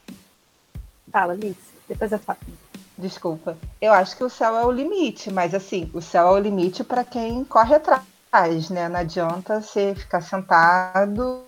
Fala, 1.12 1.34
Liz, 1.34 1.56
depois 1.88 2.10
eu 2.10 2.18
falo. 2.18 2.38
Desculpa. 2.98 3.56
Eu 3.80 3.92
acho 3.92 4.16
que 4.16 4.24
o 4.24 4.28
céu 4.28 4.56
é 4.56 4.66
o 4.66 4.72
limite, 4.72 5.30
mas 5.30 5.54
assim, 5.54 5.88
o 5.94 6.02
céu 6.02 6.26
é 6.26 6.30
o 6.32 6.38
limite 6.38 6.82
para 6.82 7.04
quem 7.04 7.44
corre 7.44 7.76
atrás 7.76 8.02
faz, 8.30 8.70
né? 8.70 8.88
Não 8.88 9.00
adianta 9.00 9.60
você 9.60 9.94
ficar 9.94 10.20
sentado 10.20 11.44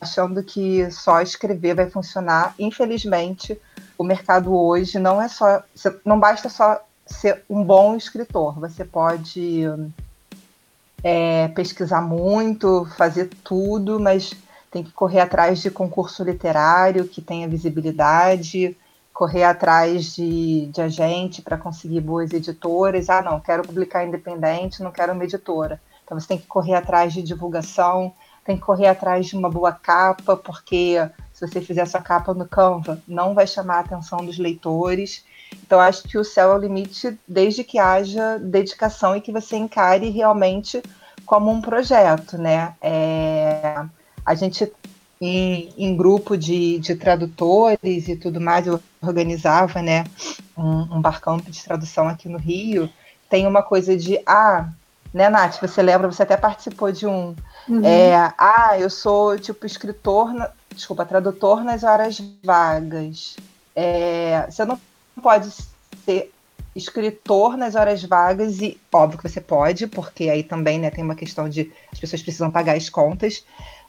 achando 0.00 0.42
que 0.42 0.90
só 0.90 1.20
escrever 1.20 1.74
vai 1.74 1.88
funcionar. 1.88 2.54
Infelizmente, 2.58 3.60
o 3.96 4.04
mercado 4.04 4.54
hoje 4.54 4.98
não 4.98 5.20
é 5.20 5.28
só. 5.28 5.62
Não 6.04 6.18
basta 6.18 6.48
só 6.48 6.80
ser 7.06 7.42
um 7.48 7.64
bom 7.64 7.96
escritor. 7.96 8.58
Você 8.60 8.84
pode 8.84 9.64
é, 11.02 11.48
pesquisar 11.48 12.00
muito, 12.00 12.86
fazer 12.96 13.30
tudo, 13.42 13.98
mas 13.98 14.32
tem 14.70 14.84
que 14.84 14.92
correr 14.92 15.20
atrás 15.20 15.60
de 15.60 15.70
concurso 15.70 16.22
literário 16.22 17.08
que 17.08 17.20
tenha 17.20 17.48
visibilidade, 17.48 18.76
correr 19.12 19.42
atrás 19.44 20.14
de, 20.14 20.66
de 20.66 20.80
agente 20.80 21.42
para 21.42 21.58
conseguir 21.58 22.00
boas 22.00 22.32
editoras. 22.32 23.10
Ah, 23.10 23.20
não, 23.20 23.40
quero 23.40 23.62
publicar 23.62 24.04
independente, 24.04 24.82
não 24.82 24.92
quero 24.92 25.12
uma 25.12 25.24
editora. 25.24 25.80
Então 26.10 26.18
você 26.18 26.26
tem 26.26 26.38
que 26.38 26.46
correr 26.48 26.74
atrás 26.74 27.12
de 27.12 27.22
divulgação, 27.22 28.12
tem 28.44 28.56
que 28.56 28.62
correr 28.62 28.88
atrás 28.88 29.26
de 29.26 29.36
uma 29.36 29.48
boa 29.48 29.70
capa, 29.70 30.36
porque 30.36 30.96
se 31.32 31.46
você 31.46 31.60
fizer 31.60 31.82
essa 31.82 32.00
capa 32.00 32.34
no 32.34 32.48
Canva, 32.48 33.00
não 33.06 33.32
vai 33.32 33.46
chamar 33.46 33.76
a 33.76 33.80
atenção 33.80 34.18
dos 34.26 34.36
leitores. 34.36 35.24
Então 35.64 35.78
acho 35.78 36.02
que 36.08 36.18
o 36.18 36.24
céu 36.24 36.50
é 36.50 36.54
o 36.56 36.58
limite 36.58 37.16
desde 37.28 37.62
que 37.62 37.78
haja 37.78 38.40
dedicação 38.40 39.14
e 39.14 39.20
que 39.20 39.30
você 39.30 39.56
encare 39.56 40.10
realmente 40.10 40.82
como 41.24 41.48
um 41.48 41.60
projeto, 41.60 42.36
né? 42.36 42.74
É, 42.82 43.80
a 44.26 44.34
gente 44.34 44.68
em, 45.20 45.72
em, 45.78 45.96
grupo 45.96 46.36
de, 46.36 46.80
de 46.80 46.96
tradutores 46.96 48.08
e 48.08 48.16
tudo 48.16 48.40
mais, 48.40 48.66
eu 48.66 48.80
organizava, 49.00 49.80
né, 49.80 50.04
um, 50.58 50.96
um 50.96 51.00
barcamp 51.00 51.46
de 51.48 51.62
tradução 51.62 52.08
aqui 52.08 52.28
no 52.28 52.38
Rio. 52.38 52.90
Tem 53.28 53.46
uma 53.46 53.62
coisa 53.62 53.96
de, 53.96 54.20
ah, 54.26 54.70
Né, 55.12 55.28
Nath? 55.28 55.60
Você 55.60 55.82
lembra, 55.82 56.10
você 56.10 56.22
até 56.22 56.36
participou 56.36 56.92
de 56.92 57.06
um. 57.06 57.34
Uhum. 57.68 57.84
É, 57.84 58.32
ah, 58.38 58.78
eu 58.78 58.88
sou 58.88 59.38
tipo 59.38 59.66
escritor, 59.66 60.32
na, 60.32 60.50
desculpa, 60.74 61.04
tradutor 61.04 61.64
nas 61.64 61.82
horas 61.82 62.22
vagas. 62.44 63.36
É, 63.74 64.46
você 64.48 64.64
não 64.64 64.80
pode 65.20 65.50
ser 66.04 66.32
escritor 66.74 67.56
nas 67.56 67.74
horas 67.74 68.02
vagas 68.04 68.60
e 68.60 68.80
óbvio 68.92 69.18
que 69.18 69.28
você 69.28 69.40
pode, 69.40 69.86
porque 69.86 70.28
aí 70.28 70.42
também 70.42 70.78
né, 70.78 70.90
tem 70.90 71.02
uma 71.02 71.14
questão 71.14 71.48
de 71.48 71.72
as 71.92 71.98
pessoas 71.98 72.22
precisam 72.22 72.50
pagar 72.50 72.76
as 72.76 72.88
contas, 72.88 73.44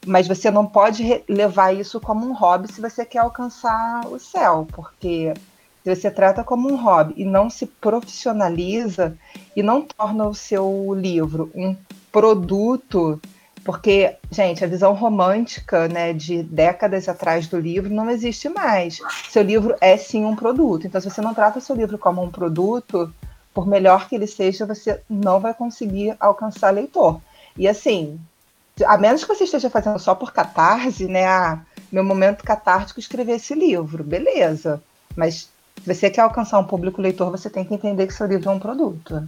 mas 0.05 0.27
você 0.27 0.49
não 0.49 0.65
pode 0.65 1.23
levar 1.29 1.73
isso 1.75 1.99
como 1.99 2.25
um 2.25 2.33
hobby 2.33 2.71
se 2.71 2.81
você 2.81 3.05
quer 3.05 3.19
alcançar 3.19 4.07
o 4.07 4.19
céu, 4.19 4.67
porque 4.71 5.33
se 5.83 5.95
você 5.95 6.11
trata 6.11 6.43
como 6.43 6.71
um 6.71 6.75
hobby 6.75 7.13
e 7.17 7.25
não 7.25 7.49
se 7.49 7.65
profissionaliza 7.65 9.15
e 9.55 9.63
não 9.63 9.81
torna 9.81 10.27
o 10.27 10.35
seu 10.35 10.93
livro 10.93 11.51
um 11.55 11.75
produto 12.11 13.19
porque, 13.63 14.15
gente, 14.31 14.63
a 14.63 14.67
visão 14.67 14.93
romântica 14.93 15.87
né, 15.87 16.13
de 16.13 16.41
décadas 16.41 17.07
atrás 17.07 17.47
do 17.47 17.59
livro 17.59 17.93
não 17.93 18.09
existe 18.09 18.49
mais. 18.49 18.99
Seu 19.29 19.43
livro 19.43 19.75
é 19.79 19.95
sim 19.97 20.25
um 20.25 20.35
produto. 20.35 20.87
Então, 20.87 20.99
se 20.99 21.09
você 21.09 21.21
não 21.21 21.33
trata 21.33 21.59
seu 21.59 21.75
livro 21.75 21.97
como 21.97 22.23
um 22.23 22.31
produto, 22.31 23.13
por 23.53 23.67
melhor 23.67 24.07
que 24.07 24.15
ele 24.15 24.25
seja, 24.25 24.65
você 24.65 25.01
não 25.09 25.39
vai 25.39 25.53
conseguir 25.53 26.15
alcançar 26.19 26.71
leitor. 26.71 27.21
E 27.55 27.67
assim, 27.67 28.19
a 28.83 28.97
menos 28.97 29.23
que 29.23 29.33
você 29.33 29.43
esteja 29.43 29.69
fazendo 29.69 29.99
só 29.99 30.15
por 30.15 30.33
catarse, 30.33 31.05
né? 31.05 31.27
Ah, 31.27 31.59
meu 31.91 32.03
momento 32.03 32.43
catártico 32.43 32.99
escrever 32.99 33.33
esse 33.33 33.53
livro, 33.53 34.03
beleza. 34.03 34.81
Mas 35.15 35.50
se 35.83 35.93
você 35.93 36.09
quer 36.09 36.21
alcançar 36.21 36.59
um 36.59 36.63
público 36.63 37.01
leitor, 37.01 37.31
você 37.31 37.49
tem 37.49 37.65
que 37.65 37.73
entender 37.73 38.07
que 38.07 38.13
seu 38.13 38.27
livro 38.27 38.49
é 38.49 38.53
um 38.53 38.59
produto. 38.59 39.27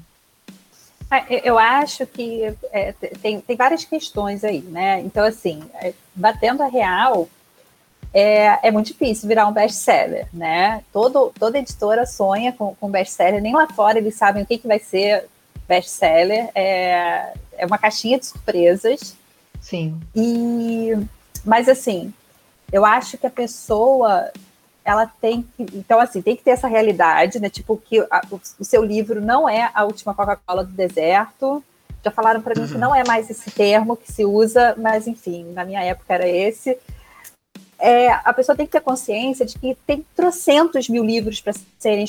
É, 1.09 1.47
eu 1.47 1.59
acho 1.59 2.05
que 2.05 2.55
é, 2.71 2.91
tem, 3.21 3.39
tem 3.41 3.55
várias 3.55 3.83
questões 3.83 4.43
aí, 4.43 4.61
né? 4.61 4.99
Então, 5.01 5.23
assim, 5.23 5.63
é, 5.75 5.93
batendo 6.15 6.63
a 6.63 6.67
real, 6.67 7.27
é, 8.13 8.67
é 8.67 8.71
muito 8.71 8.87
difícil 8.87 9.27
virar 9.27 9.47
um 9.47 9.51
best-seller, 9.51 10.27
né? 10.33 10.83
Todo, 10.91 11.33
toda 11.39 11.57
editora 11.57 12.05
sonha 12.05 12.51
com, 12.53 12.75
com 12.75 12.89
best-seller, 12.89 13.41
nem 13.41 13.53
lá 13.53 13.67
fora 13.67 13.97
eles 13.97 14.15
sabem 14.15 14.43
o 14.43 14.45
que, 14.45 14.57
que 14.57 14.67
vai 14.67 14.79
ser 14.79 15.25
best-seller, 15.67 16.49
é, 16.53 17.33
é 17.57 17.65
uma 17.65 17.77
caixinha 17.77 18.19
de 18.19 18.25
surpresas. 18.25 19.15
Sim. 19.61 19.99
E, 20.15 20.91
mas, 21.43 21.67
assim, 21.69 22.13
eu 22.71 22.85
acho 22.85 23.17
que 23.17 23.27
a 23.27 23.31
pessoa 23.31 24.31
ela 24.83 25.07
tem 25.21 25.43
que. 25.43 25.65
Então, 25.73 25.99
assim, 25.99 26.21
tem 26.21 26.35
que 26.35 26.43
ter 26.43 26.51
essa 26.51 26.67
realidade, 26.67 27.39
né? 27.39 27.49
Tipo, 27.49 27.77
que 27.77 27.99
a, 27.99 28.21
o, 28.29 28.39
o, 28.59 28.65
seu 28.65 28.83
livro 28.83 29.21
não 29.21 29.47
é 29.47 29.71
a 29.73 29.83
última 29.85 30.13
Coca-Cola 30.13 30.63
do 30.63 30.71
deserto. 30.71 31.63
Já 32.03 32.11
falaram 32.11 32.41
para 32.41 32.53
mim 32.55 32.67
uhum. 32.67 32.73
que 32.73 32.77
não 32.77 32.93
é 32.93 33.03
mais 33.07 33.29
esse 33.29 33.49
termo 33.49 33.95
que 33.95 34.11
se 34.11 34.25
usa, 34.25 34.75
mas 34.77 35.07
enfim, 35.07 35.45
na 35.53 35.63
minha 35.63 35.81
época 35.81 36.13
era 36.13 36.27
esse. 36.27 36.77
É, 37.79 38.11
a 38.11 38.33
pessoa 38.33 38.55
tem 38.55 38.65
que 38.65 38.71
ter 38.71 38.81
consciência 38.81 39.45
de 39.45 39.57
que 39.57 39.75
tem 39.85 40.05
trocentos 40.15 40.87
mil 40.89 41.03
livros 41.03 41.41
para 41.41 41.53
serem 41.79 42.05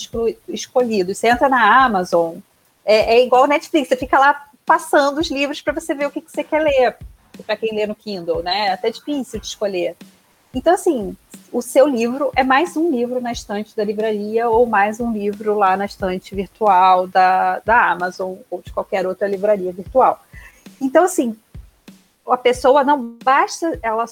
escolhidos. 0.48 1.18
Você 1.18 1.28
entra 1.28 1.48
na 1.48 1.84
Amazon, 1.84 2.36
é, 2.84 3.16
é 3.16 3.24
igual 3.24 3.46
Netflix, 3.46 3.88
você 3.88 3.96
fica 3.96 4.18
lá 4.18 4.48
passando 4.66 5.18
os 5.18 5.30
livros 5.30 5.60
para 5.60 5.72
você 5.72 5.94
ver 5.94 6.06
o 6.06 6.10
que, 6.10 6.20
que 6.20 6.30
você 6.30 6.44
quer 6.44 6.62
ler. 6.62 6.96
Para 7.46 7.56
quem 7.56 7.74
lê 7.74 7.86
no 7.86 7.94
Kindle, 7.94 8.42
né? 8.42 8.66
É 8.68 8.72
até 8.72 8.90
difícil 8.90 9.40
de 9.40 9.46
escolher. 9.46 9.96
Então, 10.54 10.74
assim, 10.74 11.16
o 11.52 11.60
seu 11.60 11.88
livro 11.88 12.30
é 12.36 12.44
mais 12.44 12.76
um 12.76 12.90
livro 12.90 13.20
na 13.20 13.32
estante 13.32 13.76
da 13.76 13.84
livraria 13.84 14.48
ou 14.48 14.66
mais 14.66 15.00
um 15.00 15.12
livro 15.12 15.56
lá 15.56 15.76
na 15.76 15.84
estante 15.84 16.34
virtual 16.34 17.06
da, 17.06 17.58
da 17.60 17.90
Amazon 17.90 18.36
ou 18.50 18.62
de 18.62 18.72
qualquer 18.72 19.06
outra 19.06 19.26
livraria 19.26 19.72
virtual. 19.72 20.24
Então, 20.80 21.04
assim, 21.04 21.36
a 22.26 22.36
pessoa 22.36 22.84
não 22.84 23.16
basta 23.22 23.78
ela. 23.82 24.04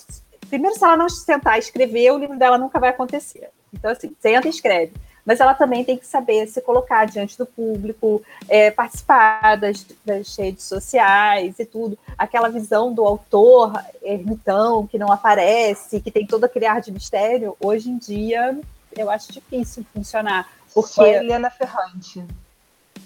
Primeiro, 0.49 0.77
se 0.77 0.85
ela 0.85 0.97
não 0.97 1.09
sentar 1.09 1.57
e 1.57 1.61
escrever, 1.61 2.11
o 2.13 2.19
livro 2.19 2.39
dela 2.39 2.59
nunca 2.59 2.81
vai 2.81 2.91
acontecer. 2.91 3.49
Então, 3.73 3.91
assim, 3.91 4.15
senta 4.21 4.49
e 4.49 4.51
escreve 4.51 4.93
mas 5.25 5.41
ela 5.41 5.55
também 5.55 5.85
tem 5.85 5.97
que 5.97 6.07
saber 6.07 6.47
se 6.49 6.61
colocar 6.61 7.05
diante 7.05 7.39
do 7.39 7.47
público, 7.47 8.23
é, 8.49 8.71
participar 8.71 9.57
das, 9.57 9.87
das, 10.05 10.37
redes 10.37 10.65
sociais 10.65 11.59
e 11.59 11.65
tudo. 11.65 11.99
Aquela 12.19 12.49
visão 12.49 12.93
do 12.93 13.05
autor 13.05 13.73
ermitão 14.03 14.87
que 14.87 14.99
não 14.99 15.13
aparece, 15.13 16.01
que 16.01 16.11
tem 16.11 16.27
todo 16.27 16.45
aquele 16.45 16.67
ar 16.67 16.81
de 16.81 16.93
mistério, 16.93 17.57
hoje 17.61 17.91
em 17.91 17.99
dia 17.99 18.59
eu 18.97 19.11
acho 19.11 19.33
difícil 19.33 19.85
funcionar. 19.93 20.49
Porque... 20.75 20.93
Só 20.93 21.07
Helena 21.07 21.51
Ferrante. 21.51 22.25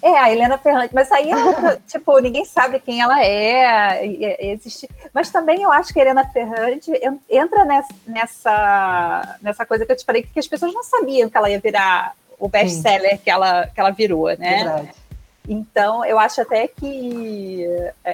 É, 0.01 0.17
a 0.17 0.31
Helena 0.31 0.57
Ferrante, 0.57 0.93
mas 0.93 1.11
aí, 1.11 1.29
tipo, 1.87 2.17
ninguém 2.19 2.45
sabe 2.45 2.79
quem 2.79 3.01
ela 3.01 3.23
é, 3.23 4.05
existe. 4.51 4.89
Mas 5.13 5.31
também 5.31 5.63
eu 5.63 5.71
acho 5.71 5.93
que 5.93 5.99
a 5.99 6.03
Helena 6.03 6.25
Ferrante 6.25 6.91
entra 7.29 7.65
nessa, 7.65 7.93
nessa, 8.05 9.37
nessa 9.41 9.65
coisa 9.65 9.85
que 9.85 9.91
eu 9.91 9.97
te 9.97 10.05
falei, 10.05 10.23
que 10.23 10.39
as 10.39 10.47
pessoas 10.47 10.73
não 10.73 10.83
sabiam 10.83 11.29
que 11.29 11.37
ela 11.37 11.49
ia 11.49 11.59
virar 11.59 12.13
o 12.39 12.47
best-seller 12.47 13.19
que 13.19 13.29
ela, 13.29 13.67
que 13.67 13.79
ela 13.79 13.89
virou, 13.89 14.27
né? 14.37 14.63
Verdade. 14.63 14.91
Então, 15.47 16.03
eu 16.03 16.19
acho 16.19 16.41
até 16.41 16.67
que 16.67 17.65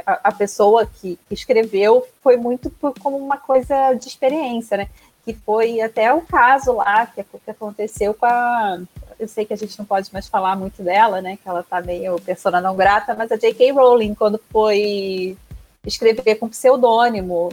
a, 0.06 0.30
a 0.30 0.32
pessoa 0.32 0.86
que, 0.86 1.18
que, 1.28 1.34
escreveu 1.34 2.06
foi 2.22 2.38
muito 2.38 2.70
por, 2.70 2.94
como 3.00 3.18
uma 3.18 3.38
coisa 3.38 3.94
de 3.94 4.08
experiência, 4.08 4.78
né? 4.78 4.88
Que 5.26 5.34
foi 5.34 5.82
até 5.82 6.14
o 6.14 6.22
caso 6.22 6.74
lá 6.74 7.08
que, 7.08 7.24
que 7.24 7.52
aconteceu 7.52 8.14
com 8.14 8.26
a, 8.26 8.80
eu 9.20 9.28
sei 9.28 9.46
que 9.46 9.54
a 9.54 9.58
gente 9.58 9.78
não 9.78 9.86
pode 9.86 10.12
mais 10.12 10.28
falar 10.28 10.56
muito 10.56 10.82
dela, 10.84 11.22
né? 11.22 11.38
Que 11.42 11.48
ela 11.48 11.64
tá 11.64 11.82
meio 11.82 12.20
persona 12.22 12.60
não 12.62 12.76
grata, 12.76 13.14
mas 13.14 13.32
a 13.32 13.36
J.K. 13.36 13.72
Rowling, 13.72 14.14
quando 14.14 14.40
foi 14.52 15.38
escrever 15.86 16.36
com 16.36 16.50
pseudônimo 16.50 17.50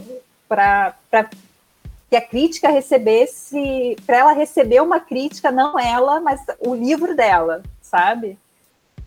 para 0.47 0.95
que 2.09 2.15
a 2.15 2.21
crítica 2.21 2.69
recebesse, 2.69 3.95
para 4.05 4.17
ela 4.17 4.33
receber 4.33 4.81
uma 4.81 4.99
crítica, 4.99 5.49
não 5.49 5.79
ela, 5.79 6.19
mas 6.19 6.41
o 6.59 6.75
livro 6.75 7.15
dela, 7.15 7.63
sabe? 7.81 8.37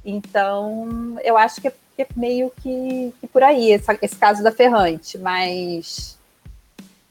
Então, 0.02 1.18
eu 1.22 1.36
acho 1.36 1.61
que 1.61 1.68
é, 1.68 1.74
é 1.98 2.07
meio 2.16 2.50
que, 2.62 3.12
que, 3.20 3.26
por 3.26 3.42
aí, 3.42 3.72
essa, 3.72 3.98
esse 4.00 4.16
caso 4.16 4.42
da 4.42 4.50
Ferrante, 4.50 5.18
mas, 5.18 6.18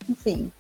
enfim, 0.10 0.52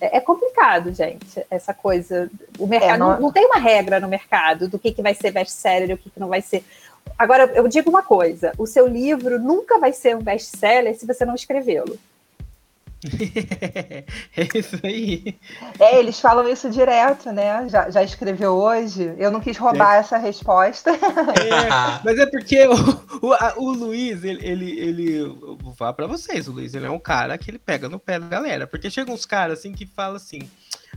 é, 0.00 0.16
é 0.16 0.20
complicado, 0.20 0.92
gente, 0.92 1.44
essa 1.50 1.74
coisa. 1.74 2.30
O 2.58 2.66
mercado 2.66 2.94
é, 2.94 2.98
não... 2.98 3.10
Não, 3.10 3.20
não... 3.20 3.32
tem 3.32 3.44
uma 3.44 3.58
regra 3.58 4.00
no 4.00 4.08
mercado 4.08 4.68
do 4.68 4.78
que, 4.78 4.92
que 4.92 5.02
vai 5.02 5.14
ser 5.14 5.30
best-seller 5.30 5.90
e 5.90 5.94
o 5.94 5.98
que, 5.98 6.10
que 6.10 6.20
não 6.20 6.28
vai 6.28 6.40
ser. 6.40 6.64
Agora, 7.18 7.50
eu 7.54 7.68
digo 7.68 7.90
uma 7.90 8.02
coisa: 8.02 8.52
o 8.58 8.66
seu 8.66 8.86
livro 8.86 9.38
nunca 9.38 9.78
vai 9.78 9.92
ser 9.92 10.16
um 10.16 10.22
best-seller 10.22 10.96
se 10.96 11.06
você 11.06 11.24
não 11.24 11.34
escrevê-lo. 11.34 11.98
é 14.36 14.58
isso 14.58 14.78
aí. 14.82 15.38
É, 15.78 15.98
eles 15.98 16.20
falam 16.20 16.46
isso 16.48 16.68
direto, 16.68 17.32
né? 17.32 17.66
Já, 17.68 17.88
já 17.90 18.02
escreveu 18.02 18.52
hoje. 18.52 19.14
Eu 19.16 19.30
não 19.30 19.40
quis 19.40 19.56
roubar 19.56 19.96
é. 19.96 19.98
essa 20.00 20.18
resposta. 20.18 20.90
É, 21.40 22.00
mas 22.04 22.18
é 22.18 22.26
porque 22.26 22.66
o, 22.66 23.26
o, 23.26 23.32
a, 23.32 23.54
o 23.56 23.72
Luiz, 23.72 24.24
ele, 24.24 24.44
ele, 24.46 24.78
ele. 24.78 25.28
Vou 25.60 25.74
falar 25.74 25.92
pra 25.92 26.06
vocês, 26.06 26.48
o 26.48 26.52
Luiz, 26.52 26.74
ele 26.74 26.86
é 26.86 26.90
um 26.90 26.98
cara 26.98 27.38
que 27.38 27.50
ele 27.50 27.58
pega 27.58 27.88
no 27.88 27.98
pé 27.98 28.18
da 28.18 28.26
galera. 28.26 28.66
Porque 28.66 28.90
chegam 28.90 29.14
uns 29.14 29.24
caras 29.24 29.60
assim 29.60 29.72
que 29.72 29.86
falam 29.86 30.16
assim. 30.16 30.48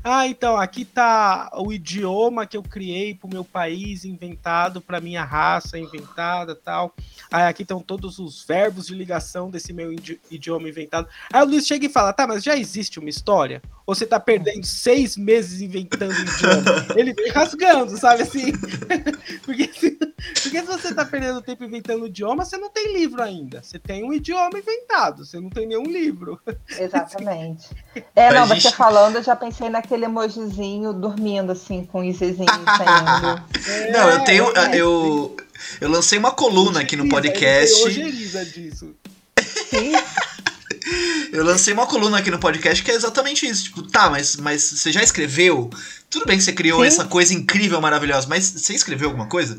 Ah, 0.03 0.27
então, 0.27 0.57
aqui 0.57 0.83
tá 0.83 1.49
o 1.55 1.71
idioma 1.71 2.45
que 2.45 2.57
eu 2.57 2.61
criei 2.61 3.15
pro 3.15 3.29
meu 3.29 3.45
país, 3.45 4.03
inventado 4.03 4.81
pra 4.81 4.99
minha 4.99 5.23
raça, 5.23 5.79
inventada 5.79 6.53
tal. 6.53 6.93
Aí 7.31 7.43
aqui 7.43 7.61
estão 7.61 7.79
todos 7.79 8.19
os 8.19 8.43
verbos 8.43 8.87
de 8.87 8.95
ligação 8.95 9.49
desse 9.49 9.71
meu 9.71 9.95
idioma 10.29 10.67
inventado. 10.67 11.07
Aí 11.31 11.41
o 11.41 11.45
Luiz 11.45 11.65
chega 11.65 11.85
e 11.85 11.89
fala: 11.89 12.11
tá, 12.11 12.27
mas 12.27 12.43
já 12.43 12.57
existe 12.57 12.99
uma 12.99 13.09
história? 13.09 13.61
Ou 13.85 13.93
você 13.93 14.05
tá 14.05 14.19
perdendo 14.19 14.65
seis 14.65 15.17
meses 15.17 15.61
inventando 15.61 16.13
um 16.13 16.21
idioma? 16.21 16.85
Ele 16.95 17.13
vem 17.13 17.29
rasgando, 17.29 17.97
sabe 17.97 18.23
assim? 18.23 18.53
porque, 19.43 19.69
se, 19.73 19.91
porque 19.91 20.59
se 20.59 20.65
você 20.65 20.93
tá 20.93 21.03
perdendo 21.03 21.41
tempo 21.41 21.65
inventando 21.65 22.07
idioma, 22.07 22.45
você 22.45 22.57
não 22.57 22.69
tem 22.69 22.93
livro 22.93 23.21
ainda. 23.21 23.61
Você 23.61 23.77
tem 23.77 24.03
um 24.03 24.13
idioma 24.13 24.57
inventado, 24.57 25.25
você 25.25 25.39
não 25.39 25.49
tem 25.49 25.67
nenhum 25.67 25.83
livro. 25.83 26.39
Exatamente. 26.79 27.69
É, 28.15 28.33
não, 28.33 28.47
gente... 28.47 28.61
você 28.61 28.71
falando, 28.71 29.17
eu 29.17 29.23
já 29.23 29.35
pensei 29.35 29.69
naquele 29.69 30.05
emojizinho 30.05 30.93
dormindo, 30.93 31.51
assim, 31.51 31.85
com 31.85 31.99
o 31.99 32.03
izinho 32.03 32.45
saindo. 32.45 33.43
É, 33.67 33.91
não, 33.91 34.09
eu 34.09 34.23
tenho. 34.23 34.57
É, 34.57 34.77
eu, 34.77 35.35
eu 35.81 35.89
lancei 35.89 36.17
uma 36.17 36.31
coluna 36.31 36.79
aqui 36.79 36.95
no 36.95 37.09
podcast. 37.09 37.89
disso. 38.45 38.95
Sim. 39.69 39.91
Eu 41.31 41.43
lancei 41.43 41.73
uma 41.73 41.87
coluna 41.87 42.17
aqui 42.17 42.29
no 42.29 42.39
podcast 42.39 42.83
que 42.83 42.91
é 42.91 42.93
exatamente 42.93 43.47
isso. 43.47 43.65
Tipo, 43.65 43.83
tá, 43.83 44.09
mas, 44.09 44.35
mas 44.37 44.61
você 44.63 44.91
já 44.91 45.01
escreveu? 45.01 45.69
Tudo 46.09 46.25
bem 46.25 46.37
que 46.37 46.43
você 46.43 46.53
criou 46.53 46.81
Sim. 46.81 46.87
essa 46.87 47.05
coisa 47.05 47.33
incrível, 47.33 47.81
maravilhosa, 47.81 48.27
mas 48.27 48.45
você 48.45 48.73
escreveu 48.73 49.09
alguma 49.09 49.27
coisa? 49.27 49.57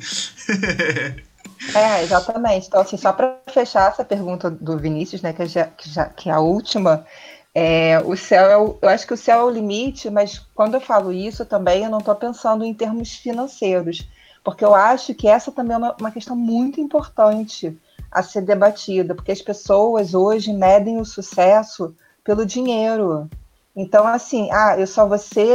é, 1.74 2.02
exatamente. 2.02 2.68
Então, 2.68 2.80
assim, 2.80 2.96
só 2.96 3.12
para 3.12 3.38
fechar 3.52 3.90
essa 3.90 4.04
pergunta 4.04 4.50
do 4.50 4.78
Vinícius, 4.78 5.22
né, 5.22 5.32
que, 5.32 5.46
já, 5.46 5.66
que, 5.66 5.90
já, 5.90 6.06
que 6.06 6.28
é 6.28 6.32
a 6.32 6.40
última, 6.40 7.04
é, 7.54 8.00
o 8.04 8.16
céu 8.16 8.46
é 8.46 8.56
o, 8.56 8.78
eu 8.82 8.88
acho 8.88 9.06
que 9.06 9.14
o 9.14 9.16
céu 9.16 9.40
é 9.40 9.44
o 9.44 9.50
limite, 9.50 10.10
mas 10.10 10.40
quando 10.54 10.74
eu 10.74 10.80
falo 10.80 11.12
isso 11.12 11.44
também, 11.44 11.84
eu 11.84 11.90
não 11.90 11.98
estou 11.98 12.14
pensando 12.14 12.64
em 12.64 12.74
termos 12.74 13.14
financeiros, 13.14 14.06
porque 14.42 14.64
eu 14.64 14.74
acho 14.74 15.14
que 15.14 15.28
essa 15.28 15.50
também 15.50 15.74
é 15.74 15.78
uma, 15.78 15.96
uma 15.98 16.10
questão 16.10 16.36
muito 16.36 16.80
importante 16.80 17.76
a 18.14 18.22
ser 18.22 18.42
debatida, 18.42 19.14
porque 19.14 19.32
as 19.32 19.42
pessoas 19.42 20.14
hoje 20.14 20.52
medem 20.52 21.00
o 21.00 21.04
sucesso 21.04 21.94
pelo 22.22 22.46
dinheiro. 22.46 23.28
Então, 23.74 24.06
assim, 24.06 24.48
ah, 24.52 24.78
eu 24.78 24.86
só 24.86 25.04
vou 25.04 25.18
ser 25.18 25.52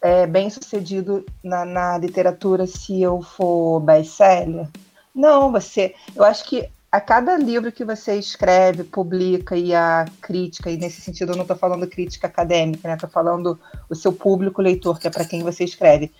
é, 0.00 0.26
bem 0.26 0.48
sucedido 0.48 1.26
na, 1.42 1.64
na 1.64 1.98
literatura 1.98 2.66
se 2.68 3.02
eu 3.02 3.20
for 3.20 3.80
best-seller. 3.80 4.68
Não, 5.12 5.50
você. 5.50 5.94
Eu 6.14 6.24
acho 6.24 6.44
que 6.44 6.70
a 6.92 7.00
cada 7.00 7.38
livro 7.38 7.72
que 7.72 7.86
você 7.86 8.16
escreve, 8.16 8.84
publica 8.84 9.56
e 9.56 9.74
a 9.74 10.04
crítica, 10.20 10.70
e 10.70 10.76
nesse 10.76 11.00
sentido 11.00 11.32
eu 11.32 11.36
não 11.36 11.42
estou 11.42 11.56
falando 11.56 11.86
crítica 11.86 12.26
acadêmica, 12.26 12.86
né? 12.86 12.94
Estou 12.94 13.08
falando 13.08 13.58
o 13.88 13.94
seu 13.94 14.12
público 14.12 14.60
leitor, 14.60 15.00
que 15.00 15.06
é 15.06 15.10
para 15.10 15.24
quem 15.24 15.42
você 15.42 15.64
escreve. 15.64 16.12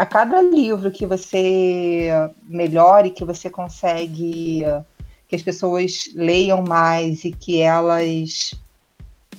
A 0.00 0.06
cada 0.06 0.40
livro 0.40 0.90
que 0.90 1.04
você 1.04 2.08
melhore, 2.44 3.10
que 3.10 3.22
você 3.22 3.50
consegue 3.50 4.62
que 5.28 5.36
as 5.36 5.42
pessoas 5.42 6.08
leiam 6.14 6.62
mais 6.62 7.22
e 7.22 7.30
que 7.30 7.60
elas 7.60 8.54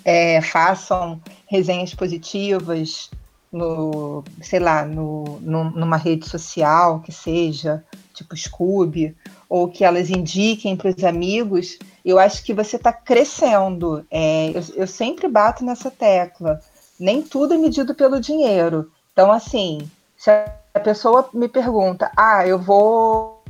é, 0.05 0.39
façam 0.39 1.20
resenhas 1.47 1.95
positivas 1.95 3.09
no, 3.51 4.24
sei 4.39 4.59
lá, 4.59 4.86
no, 4.86 5.39
no, 5.41 5.72
numa 5.72 5.97
rede 5.97 6.30
social 6.30 6.99
que 6.99 7.12
seja, 7.12 7.84
tipo 8.14 8.38
Scooby, 8.38 9.16
ou 9.49 9.68
que 9.68 9.84
elas 9.84 10.12
indiquem 10.12 10.76
para 10.76 10.91
os 10.95 11.03
amigos, 11.03 11.80
eu 12.05 12.20
acho 12.20 12.43
que 12.43 12.53
você 12.53 12.76
está 12.76 12.93
crescendo. 12.93 14.05
É, 14.12 14.51
eu, 14.51 14.64
eu 14.76 14.88
sempre 14.88 15.28
bato 15.28 15.66
nessa 15.66 15.89
tecla. 15.89 16.62
Nem 16.99 17.24
tudo 17.24 17.55
é 17.55 17.57
medido 17.57 17.95
pelo 17.95 18.22
dinheiro. 18.22 18.91
Então, 19.12 19.32
assim, 19.32 19.89
se 20.22 20.30
a 20.30 20.80
pessoa 20.80 21.28
me 21.34 21.48
pergunta, 21.48 22.12
ah, 22.16 22.46
eu 22.46 22.60
vou 22.60 23.44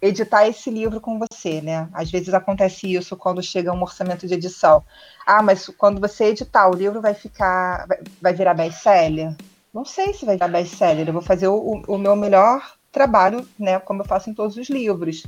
editar 0.00 0.46
esse 0.46 0.70
livro 0.70 1.00
com 1.00 1.18
você, 1.18 1.60
né? 1.60 1.88
Às 1.92 2.12
vezes 2.12 2.32
acontece 2.32 2.94
isso 2.94 3.16
quando 3.16 3.42
chega 3.42 3.72
um 3.72 3.82
orçamento 3.82 4.24
de 4.24 4.34
edição. 4.34 4.84
Ah, 5.26 5.42
mas 5.42 5.66
quando 5.66 6.00
você 6.00 6.26
editar, 6.26 6.68
o 6.68 6.76
livro 6.76 7.02
vai 7.02 7.12
ficar, 7.12 7.88
vai, 8.22 8.34
virar 8.34 8.54
best-seller? 8.54 9.34
Não 9.74 9.84
sei 9.84 10.14
se 10.14 10.24
vai 10.24 10.36
virar 10.36 10.46
best-seller. 10.46 11.08
Eu 11.08 11.14
vou 11.14 11.22
fazer 11.22 11.48
o, 11.48 11.82
o 11.88 11.98
meu 11.98 12.14
melhor 12.14 12.76
trabalho, 12.92 13.44
né? 13.58 13.80
Como 13.80 14.02
eu 14.02 14.06
faço 14.06 14.30
em 14.30 14.34
todos 14.34 14.56
os 14.56 14.70
livros. 14.70 15.26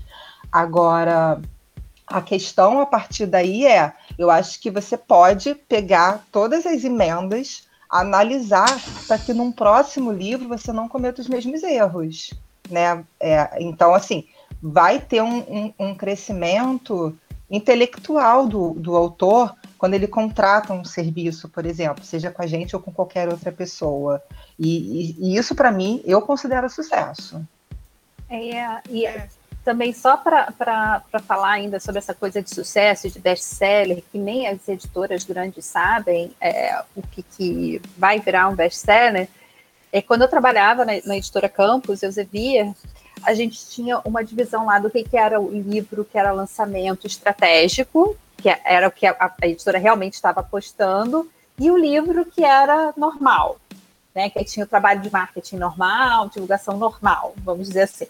Agora, 0.53 1.43
a 2.07 2.23
questão 2.23 2.81
a 2.81 2.87
partir 2.87 3.27
daí 3.27 3.67
é, 3.67 3.93
eu 4.17 4.31
acho 4.31 4.61
que 4.61 4.71
você 4.71 4.97
pode 4.97 5.57
pegar 5.57 6.25
todas 6.31 6.67
as 6.67 6.85
emendas, 6.85 7.68
analisar 7.89 8.78
para 9.07 9.18
que 9.18 9.32
num 9.32 9.51
próximo 9.51 10.12
livro 10.12 10.49
você 10.49 10.72
não 10.72 10.89
cometa 10.89 11.20
os 11.20 11.28
mesmos 11.28 11.62
erros, 11.62 12.34
né? 12.70 13.05
É, 13.18 13.62
então, 13.62 13.95
assim, 13.95 14.26
vai 14.62 15.01
ter 15.01 15.22
um, 15.22 15.39
um, 15.39 15.72
um 15.78 15.95
crescimento 15.95 17.16
intelectual 17.51 18.47
do, 18.47 18.74
do 18.74 18.95
autor 18.95 19.55
quando 19.78 19.95
ele 19.95 20.09
contrata 20.09 20.72
um 20.72 20.84
serviço, 20.84 21.49
por 21.49 21.64
exemplo, 21.64 22.05
seja 22.05 22.30
com 22.30 22.43
a 22.43 22.47
gente 22.47 22.74
ou 22.74 22.82
com 22.82 22.93
qualquer 22.93 23.28
outra 23.28 23.53
pessoa. 23.53 24.22
E, 24.59 24.68
e, 24.68 25.16
e 25.18 25.36
isso, 25.36 25.55
para 25.55 25.70
mim, 25.70 26.03
eu 26.05 26.20
considero 26.20 26.68
sucesso. 26.68 27.41
É, 28.28 28.80
e 28.91 29.07
também 29.69 29.93
só 29.93 30.16
para 30.16 31.03
falar 31.27 31.51
ainda 31.51 31.79
sobre 31.79 31.99
essa 31.99 32.14
coisa 32.14 32.41
de 32.41 32.49
sucesso, 32.49 33.11
de 33.11 33.21
best-seller, 33.21 34.03
que 34.11 34.16
nem 34.16 34.49
as 34.49 34.66
editoras 34.66 35.25
grandes 35.25 35.66
sabem 35.66 36.35
é, 36.41 36.83
o 36.97 37.03
que, 37.03 37.23
que 37.23 37.83
vai 37.95 38.19
virar 38.19 38.49
um 38.49 38.55
best-seller, 38.55 39.29
é, 39.93 40.01
quando 40.01 40.23
eu 40.23 40.29
trabalhava 40.29 40.87
na, 40.87 40.93
na 41.05 41.19
editora 41.19 41.51
Campus, 41.51 42.03
eu 42.03 42.11
via 42.33 42.75
a 43.23 43.35
gente 43.35 43.69
tinha 43.69 43.99
uma 44.07 44.25
divisão 44.25 44.64
lá 44.64 44.79
do 44.79 44.89
que, 44.89 45.05
que 45.05 45.19
era 45.19 45.39
o 45.39 45.51
livro 45.51 46.03
que 46.03 46.16
era 46.16 46.33
lançamento 46.33 47.07
estratégico, 47.07 48.16
que 48.39 48.49
era 48.49 48.89
o 48.89 48.91
que 48.91 49.07
a, 49.07 49.35
a 49.43 49.47
editora 49.47 49.77
realmente 49.77 50.14
estava 50.14 50.41
apostando, 50.41 51.31
e 51.59 51.71
o 51.71 51.77
livro 51.77 52.25
que 52.25 52.43
era 52.43 52.95
normal, 52.97 53.59
né? 54.14 54.31
Que 54.31 54.39
aí 54.39 54.47
tinha 54.47 54.64
o 54.64 54.69
trabalho 54.69 55.03
de 55.03 55.12
marketing 55.12 55.57
normal, 55.57 56.31
divulgação 56.31 56.79
normal, 56.79 57.35
vamos 57.45 57.69
dizer 57.69 57.83
assim. 57.83 58.07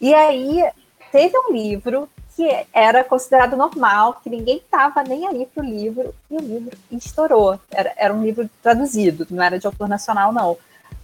E 0.00 0.14
aí 0.14 0.64
teve 1.10 1.36
um 1.38 1.52
livro 1.52 2.08
que 2.36 2.48
era 2.72 3.02
considerado 3.02 3.56
normal, 3.56 4.20
que 4.22 4.30
ninguém 4.30 4.58
estava 4.58 5.02
nem 5.02 5.26
aí 5.26 5.44
para 5.46 5.62
o 5.62 5.66
livro, 5.66 6.14
e 6.30 6.36
o 6.36 6.40
livro 6.40 6.76
estourou. 6.92 7.58
Era, 7.70 7.92
era 7.96 8.14
um 8.14 8.22
livro 8.22 8.48
traduzido, 8.62 9.26
não 9.28 9.42
era 9.42 9.58
de 9.58 9.66
autor 9.66 9.88
nacional, 9.88 10.32
não 10.32 10.56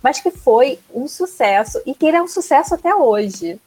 mas 0.04 0.20
que 0.20 0.30
foi 0.30 0.78
um 0.92 1.08
sucesso 1.08 1.80
e 1.86 1.94
que 1.94 2.04
ele 2.04 2.18
é 2.18 2.22
um 2.22 2.28
sucesso 2.28 2.74
até 2.74 2.94
hoje. 2.94 3.58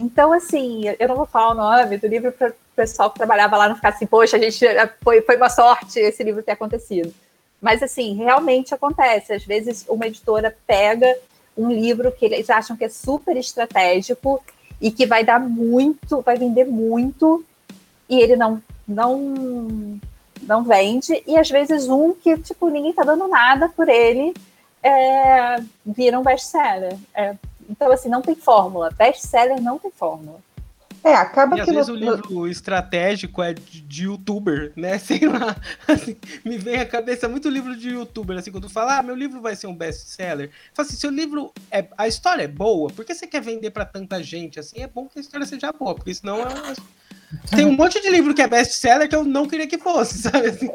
Então, 0.00 0.32
assim, 0.32 0.82
eu 0.98 1.06
não 1.06 1.14
vou 1.14 1.26
falar 1.26 1.52
o 1.52 1.54
nome 1.54 1.96
do 1.96 2.08
livro 2.08 2.32
para 2.32 2.48
o 2.48 2.54
pessoal 2.74 3.08
que 3.08 3.16
trabalhava 3.16 3.56
lá 3.56 3.68
não 3.68 3.76
ficar 3.76 3.90
assim, 3.90 4.04
poxa, 4.04 4.36
a 4.36 4.40
gente 4.40 4.66
foi, 5.00 5.22
foi 5.22 5.36
uma 5.36 5.48
sorte 5.48 6.00
esse 6.00 6.24
livro 6.24 6.42
ter 6.42 6.50
acontecido. 6.50 7.14
Mas, 7.62 7.84
assim, 7.84 8.16
realmente 8.16 8.74
acontece. 8.74 9.32
Às 9.32 9.44
vezes, 9.44 9.86
uma 9.88 10.08
editora 10.08 10.56
pega 10.66 11.16
um 11.56 11.70
livro 11.70 12.10
que 12.10 12.24
eles 12.24 12.50
acham 12.50 12.76
que 12.76 12.84
é 12.84 12.88
super 12.88 13.36
estratégico 13.36 14.42
e 14.80 14.90
que 14.90 15.06
vai 15.06 15.24
dar 15.24 15.40
muito, 15.40 16.20
vai 16.20 16.36
vender 16.36 16.64
muito, 16.64 17.44
e 18.08 18.20
ele 18.20 18.36
não, 18.36 18.62
não, 18.86 19.98
não 20.42 20.62
vende. 20.62 21.22
E 21.26 21.36
às 21.36 21.50
vezes 21.50 21.88
um 21.88 22.12
que, 22.12 22.36
tipo, 22.38 22.68
ninguém 22.68 22.92
tá 22.92 23.02
dando 23.02 23.26
nada 23.28 23.68
por 23.68 23.88
ele, 23.88 24.34
é, 24.82 25.56
viram 25.84 26.22
best-seller. 26.22 26.96
É, 27.14 27.34
então, 27.68 27.90
assim, 27.90 28.08
não 28.08 28.22
tem 28.22 28.34
fórmula. 28.34 28.90
Best-seller 28.96 29.60
não 29.60 29.78
tem 29.78 29.90
fórmula. 29.90 30.38
É, 31.06 31.14
acaba 31.14 31.56
e 31.56 31.62
que. 31.62 31.70
Às 31.70 31.76
vezes 31.76 31.88
no... 31.88 31.94
o 31.94 31.96
livro 31.96 32.48
estratégico 32.48 33.40
é 33.40 33.54
de, 33.54 33.80
de, 33.80 34.04
youtuber, 34.06 34.72
né? 34.74 34.98
Sei 34.98 35.20
lá. 35.20 35.54
Assim, 35.86 36.16
me 36.44 36.58
vem 36.58 36.80
à 36.80 36.84
cabeça 36.84 37.28
muito 37.28 37.48
livro 37.48 37.76
de 37.76 37.90
youtuber, 37.90 38.36
assim, 38.36 38.50
quando 38.50 38.68
fala, 38.68 38.98
ah, 38.98 39.02
meu 39.04 39.14
livro 39.14 39.40
vai 39.40 39.54
ser 39.54 39.68
um 39.68 39.74
best-seller. 39.74 40.50
Fala 40.74 40.88
assim, 40.88 40.96
seu 40.96 41.10
livro. 41.10 41.52
É, 41.70 41.86
a 41.96 42.08
história 42.08 42.42
é 42.42 42.48
boa, 42.48 42.90
por 42.90 43.04
que 43.04 43.14
você 43.14 43.24
quer 43.24 43.40
vender 43.40 43.70
para 43.70 43.84
tanta 43.84 44.20
gente? 44.20 44.58
Assim, 44.58 44.82
é 44.82 44.88
bom 44.88 45.06
que 45.06 45.20
a 45.20 45.22
história 45.22 45.46
seja 45.46 45.72
boa, 45.72 45.94
porque 45.94 46.12
senão 46.12 46.40
é 46.40 46.74
tem 47.54 47.64
um 47.64 47.72
monte 47.78 48.00
de 48.00 48.10
livro 48.10 48.34
que 48.34 48.42
é 48.42 48.48
best-seller 48.48 49.08
que 49.08 49.14
eu 49.14 49.22
não 49.22 49.46
queria 49.46 49.68
que 49.68 49.78
fosse, 49.78 50.18
sabe? 50.22 50.48
Assim. 50.48 50.68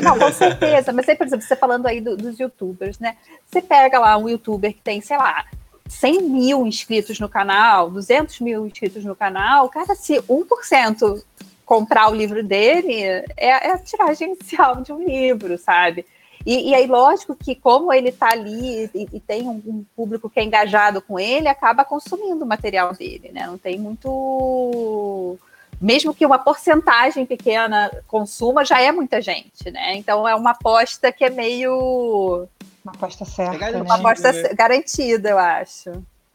Não, 0.00 0.16
com 0.16 0.32
certeza. 0.32 0.92
Mas 0.92 1.08
aí, 1.08 1.16
por 1.16 1.26
exemplo, 1.26 1.44
você 1.44 1.56
falando 1.56 1.86
aí 1.86 2.00
do, 2.00 2.16
dos 2.16 2.38
youtubers, 2.38 3.00
né? 3.00 3.16
Você 3.50 3.60
pega 3.60 3.98
lá 3.98 4.16
um 4.16 4.28
youtuber 4.28 4.72
que 4.72 4.80
tem, 4.80 5.00
sei 5.00 5.16
lá, 5.16 5.44
100 5.92 6.22
mil 6.22 6.66
inscritos 6.66 7.20
no 7.20 7.28
canal, 7.28 7.90
200 7.90 8.40
mil 8.40 8.66
inscritos 8.66 9.04
no 9.04 9.14
canal, 9.14 9.68
cara, 9.68 9.94
se 9.94 10.20
1% 10.22 11.22
comprar 11.64 12.10
o 12.10 12.14
livro 12.14 12.42
dele, 12.42 13.02
é, 13.02 13.24
é 13.36 13.72
a 13.72 13.78
tiragem 13.78 14.32
inicial 14.32 14.82
de 14.82 14.92
um 14.92 15.04
livro, 15.04 15.56
sabe? 15.58 16.04
E, 16.44 16.70
e, 16.70 16.74
aí, 16.74 16.86
lógico 16.86 17.36
que 17.36 17.54
como 17.54 17.92
ele 17.92 18.08
está 18.08 18.30
ali 18.30 18.90
e, 18.92 19.08
e 19.12 19.20
tem 19.20 19.48
um, 19.48 19.62
um, 19.64 19.84
público 19.94 20.28
que 20.28 20.40
é 20.40 20.42
engajado 20.42 21.00
com 21.00 21.18
ele, 21.18 21.46
acaba 21.46 21.84
consumindo 21.84 22.44
o 22.44 22.48
material 22.48 22.92
dele, 22.92 23.30
né? 23.32 23.46
Não 23.46 23.56
tem 23.56 23.78
muito 23.78 25.38
mesmo 25.80 26.14
que 26.14 26.24
uma 26.24 26.38
porcentagem 26.38 27.26
pequena 27.26 27.90
consuma, 28.06 28.64
já 28.64 28.80
é 28.80 28.92
muita 28.92 29.20
gente, 29.20 29.68
né? 29.70 29.96
Então 29.96 30.26
é 30.28 30.34
uma 30.34 30.50
aposta 30.50 31.10
que 31.12 31.24
é 31.24 31.30
meio. 31.30 32.46
Uma 32.84 32.92
aposta 32.92 33.24
certa. 33.24 33.64
É 33.64 33.72
né? 33.72 33.82
Uma 33.82 33.94
aposta 33.96 34.32
né? 34.32 34.54
garantida, 34.54 35.30
eu 35.30 35.38
acho. 35.38 35.90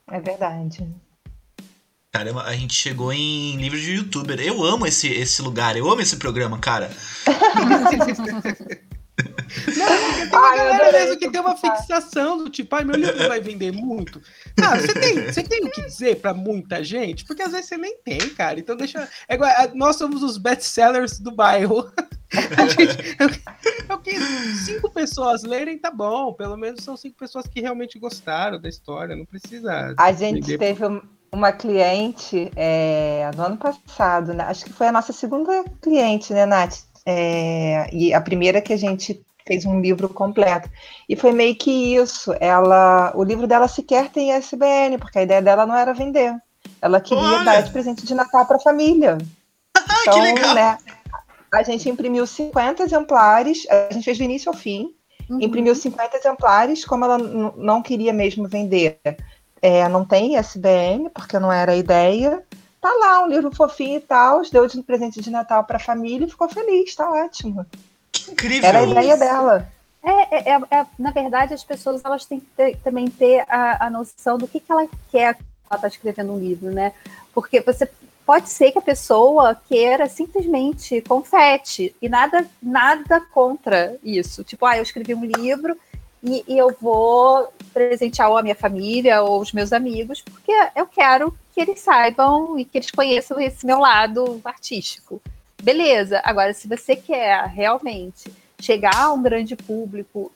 É 0.10 0.20
verdade. 0.20 0.88
Caramba, 2.12 2.43
a 2.43 2.56
gente 2.56 2.74
chegou 2.74 3.12
em 3.12 3.58
livro 3.58 3.80
de 3.80 3.95
youtuber. 3.95 4.39
Eu 4.39 4.64
amo 4.64 4.88
esse, 4.88 5.08
esse 5.08 5.41
lugar, 5.41 5.76
eu 5.76 5.89
amo 5.89 6.02
esse 6.02 6.18
programa, 6.18 6.58
cara. 6.58 6.89
Não, 9.18 10.30
tem 10.30 10.39
uma 10.39 10.49
ai, 10.49 10.57
galera 10.57 10.91
mesmo 10.91 11.18
que 11.18 11.30
tem 11.30 11.41
uma 11.41 11.57
fixação 11.57 12.38
do 12.38 12.49
tipo, 12.49 12.76
ai, 12.76 12.84
meu 12.84 12.95
livro 12.95 13.28
vai 13.28 13.39
vender 13.39 13.72
muito. 13.72 14.22
Cara, 14.55 14.80
você 14.80 14.93
tem, 14.93 15.26
você 15.26 15.43
tem 15.43 15.65
o 15.65 15.72
que 15.72 15.82
dizer 15.82 16.18
para 16.18 16.34
muita 16.34 16.84
gente? 16.84 17.26
Porque 17.26 17.41
às 17.41 17.51
vezes 17.51 17.68
você 17.68 17.78
nem 17.78 17.97
tem, 17.97 18.20
cara. 18.30 18.59
Então 18.59 18.76
deixa. 18.76 19.09
É 19.28 19.36
igual, 19.36 19.49
nós 19.74 19.95
somos 19.95 20.22
os 20.22 20.38
best-sellers 20.38 21.20
do 21.20 21.32
bairro. 21.32 21.91
é 23.89 23.93
o 23.93 23.97
que 23.99 24.20
cinco 24.65 24.91
pessoas 24.91 25.43
lerem, 25.43 25.80
tá 25.80 25.89
bom. 25.89 26.34
Pelo 26.34 26.57
menos 26.57 26.84
são 26.84 26.95
cinco 26.95 27.18
pessoas 27.18 27.47
que 27.47 27.61
realmente 27.61 27.97
gostaram 27.97 28.59
da 28.59 28.70
história. 28.70 29.15
Não 29.15 29.26
precisa. 29.26 29.95
A 29.98 30.11
gente 30.11 30.57
teve 30.57 30.84
uma 31.31 31.52
cliente 31.52 32.52
é, 32.56 33.30
no 33.35 33.44
ano 33.44 33.57
passado, 33.57 34.34
né? 34.34 34.44
Acho 34.45 34.65
que 34.65 34.73
foi 34.73 34.88
a 34.88 34.91
nossa 34.91 35.14
segunda 35.14 35.64
cliente, 35.81 36.34
né, 36.34 36.45
Nath? 36.45 36.86
É, 37.09 37.89
e 37.93 38.13
a 38.13 38.19
primeira 38.19 38.59
que 38.59 38.73
a 38.73 38.77
gente 38.77 39.23
fez 39.47 39.65
um 39.65 39.79
livro 39.79 40.09
completo. 40.09 40.69
E 41.07 41.15
foi 41.15 41.31
meio 41.31 41.55
que 41.55 41.95
isso. 41.95 42.35
Ela, 42.38 43.13
o 43.15 43.23
livro 43.23 43.47
dela 43.47 43.69
sequer 43.69 44.09
tem 44.09 44.38
ISBN, 44.38 44.97
porque 44.99 45.19
a 45.19 45.23
ideia 45.23 45.41
dela 45.41 45.65
não 45.65 45.73
era 45.73 45.93
vender. 45.93 46.35
Ela 46.81 46.99
queria 46.99 47.23
Olha. 47.23 47.43
dar 47.45 47.61
de 47.61 47.71
presente 47.71 48.05
de 48.05 48.13
Natal 48.13 48.45
para 48.45 48.57
a 48.57 48.59
família. 48.59 49.17
Então, 50.01 50.53
né, 50.53 50.77
a 51.53 51.63
gente 51.63 51.89
imprimiu 51.89 52.25
50 52.25 52.84
exemplares, 52.84 53.65
a 53.69 53.93
gente 53.93 54.03
fez 54.03 54.17
do 54.17 54.23
início 54.23 54.49
ao 54.49 54.55
fim, 54.57 54.93
uhum. 55.29 55.41
imprimiu 55.41 55.75
50 55.75 56.17
exemplares, 56.17 56.85
como 56.85 57.05
ela 57.05 57.17
não 57.17 57.81
queria 57.81 58.13
mesmo 58.13 58.47
vender. 58.47 58.99
É, 59.61 59.88
não 59.89 60.05
tem 60.05 60.38
ISBN, 60.38 61.09
porque 61.13 61.39
não 61.39 61.51
era 61.51 61.73
a 61.73 61.75
ideia. 61.75 62.43
Tá 62.88 62.95
lá, 62.95 63.23
um 63.23 63.27
livro 63.27 63.53
fofinho 63.53 63.97
e 63.97 64.01
tal, 64.01 64.41
deu 64.51 64.68
de 64.68 64.81
presente 64.81 65.22
de 65.22 65.30
Natal 65.30 65.64
para 65.64 65.77
a 65.77 65.80
família 65.80 66.26
e 66.26 66.30
ficou 66.30 66.47
feliz, 66.47 66.95
tá 66.95 67.09
ótimo. 67.09 67.65
Que 68.11 68.31
incrível! 68.31 68.69
Era 68.69 68.80
a 68.80 68.84
ideia 68.84 69.18
dela. 69.18 69.69
É, 70.03 70.38
é, 70.38 70.53
é, 70.53 70.80
é, 70.80 70.85
na 70.97 71.11
verdade, 71.11 71.53
as 71.53 71.64
pessoas 71.64 72.03
elas 72.05 72.26
têm 72.26 72.39
que 72.39 72.47
ter, 72.55 72.77
também 72.77 73.09
ter 73.09 73.43
a, 73.49 73.88
a 73.88 73.89
noção 73.89 74.38
do 74.38 74.47
que, 74.47 74.59
que 74.59 74.72
ela 74.72 74.88
quer 75.11 75.35
quando 75.35 75.45
ela 75.69 75.76
está 75.76 75.88
escrevendo 75.88 76.34
um 76.34 76.39
livro, 76.39 76.72
né? 76.72 76.93
Porque 77.34 77.59
você 77.59 77.89
pode 78.26 78.49
ser 78.49 78.72
que 78.72 78.80
a 78.80 78.81
pessoa 78.81 79.55
queira 79.68 80.07
simplesmente 80.07 81.01
confete 81.01 81.95
e 82.01 82.07
nada 82.07 82.45
nada 82.61 83.19
contra 83.19 83.97
isso. 84.03 84.43
Tipo, 84.43 84.65
ah, 84.65 84.77
eu 84.77 84.84
escrevi 84.84 85.14
um 85.14 85.26
livro 85.26 85.77
e, 86.23 86.44
e, 86.48 86.57
eu 86.57 86.76
vou 86.81 87.52
presentear 87.73 88.30
ou 88.30 88.38
a 88.38 88.44
minha 88.44 88.56
família 88.56 89.22
ou 89.22 89.39
os 89.39 89.52
meus 89.52 89.72
amigos, 89.72 90.22
porque 90.22 90.52
eu 90.76 90.85
quero 90.88 91.38
que 91.53 91.61
eles 91.61 91.80
saibam 91.80 92.57
e 92.57 92.65
que 92.65 92.77
eles 92.77 92.91
conheçam 92.91 93.39
esse 93.39 93.65
meu 93.65 93.80
lado 93.80 94.41
artístico. 94.44 95.22
Beleza, 95.61 96.22
agora 96.23 96.53
se 96.53 96.68
você 96.68 96.95
quer 96.95 97.45
realmente 97.48 98.31
chegar 98.60 98.95
a 98.95 99.14
um 99.14 99.22
grande 99.22 99.56
público, 99.56 100.31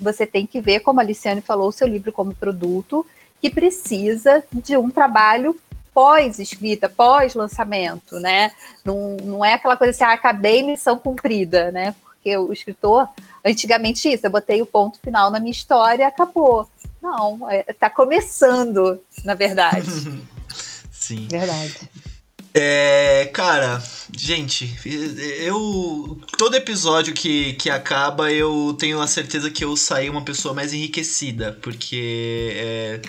você 0.00 0.26
tem 0.26 0.46
que 0.46 0.60
ver, 0.60 0.80
como 0.80 1.00
a 1.00 1.02
Aliciane 1.02 1.40
falou, 1.40 1.68
o 1.68 1.72
seu 1.72 1.86
livro 1.86 2.12
como 2.12 2.34
produto 2.34 3.06
que 3.40 3.50
precisa 3.50 4.44
de 4.52 4.76
um 4.76 4.88
trabalho 4.88 5.56
pós-escrita, 5.92 6.88
pós-lançamento, 6.88 8.18
né? 8.18 8.52
Não, 8.84 9.16
não 9.22 9.44
é 9.44 9.54
aquela 9.54 9.76
coisa 9.76 9.90
assim, 9.90 10.04
ah, 10.04 10.12
acabei 10.12 10.62
missão 10.62 10.98
cumprida, 10.98 11.70
né? 11.70 11.94
Porque 12.22 12.36
o 12.36 12.52
escritor, 12.52 13.08
antigamente 13.44 14.08
isso, 14.08 14.24
eu 14.24 14.30
botei 14.30 14.62
o 14.62 14.66
ponto 14.66 15.00
final 15.00 15.28
na 15.28 15.40
minha 15.40 15.50
história 15.50 16.04
e 16.04 16.06
acabou. 16.06 16.70
Não, 17.02 17.50
está 17.68 17.86
é, 17.88 17.90
começando, 17.90 19.00
na 19.24 19.34
verdade. 19.34 19.90
Sim. 20.92 21.26
Verdade. 21.28 21.90
É, 22.54 23.28
cara, 23.32 23.82
gente, 24.16 24.72
eu. 25.40 26.16
Todo 26.38 26.54
episódio 26.54 27.12
que, 27.12 27.54
que 27.54 27.68
acaba, 27.68 28.30
eu 28.30 28.76
tenho 28.78 29.00
a 29.00 29.06
certeza 29.08 29.50
que 29.50 29.64
eu 29.64 29.76
saí 29.76 30.08
uma 30.08 30.22
pessoa 30.22 30.54
mais 30.54 30.72
enriquecida, 30.72 31.58
porque. 31.60 32.52
É, 32.54 33.00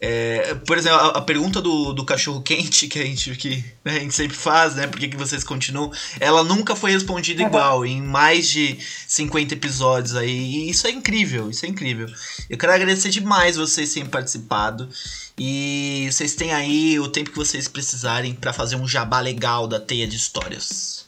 é, 0.00 0.54
por 0.54 0.78
exemplo, 0.78 0.98
a, 0.98 1.08
a, 1.18 1.20
pergunta 1.20 1.60
do, 1.60 1.92
do 1.92 2.04
cachorro 2.04 2.40
quente 2.40 2.86
que 2.86 3.00
a 3.00 3.04
gente, 3.04 3.34
que, 3.34 3.64
né, 3.84 3.96
a 3.96 3.98
gente 3.98 4.14
sempre 4.14 4.36
faz, 4.36 4.76
né? 4.76 4.86
Por 4.86 5.00
que, 5.00 5.08
que 5.08 5.16
vocês 5.16 5.42
continuam? 5.42 5.90
Ela 6.20 6.44
nunca 6.44 6.76
foi 6.76 6.92
respondida 6.92 7.42
uhum. 7.42 7.48
igual 7.48 7.86
em 7.86 8.00
mais 8.00 8.48
de 8.48 8.78
50 9.08 9.54
episódios 9.54 10.14
aí. 10.14 10.30
E 10.30 10.70
isso 10.70 10.86
é 10.86 10.90
incrível, 10.90 11.50
isso 11.50 11.66
é 11.66 11.68
incrível. 11.68 12.08
Eu 12.48 12.56
quero 12.56 12.72
agradecer 12.72 13.10
demais 13.10 13.56
vocês 13.56 13.92
terem 13.92 14.08
participado. 14.08 14.88
E 15.36 16.08
vocês 16.10 16.34
têm 16.34 16.52
aí 16.52 16.98
o 17.00 17.08
tempo 17.08 17.30
que 17.30 17.36
vocês 17.36 17.66
precisarem 17.66 18.34
para 18.34 18.52
fazer 18.52 18.76
um 18.76 18.86
jabá 18.86 19.20
legal 19.20 19.66
da 19.66 19.80
teia 19.80 20.06
de 20.06 20.16
histórias. 20.16 21.06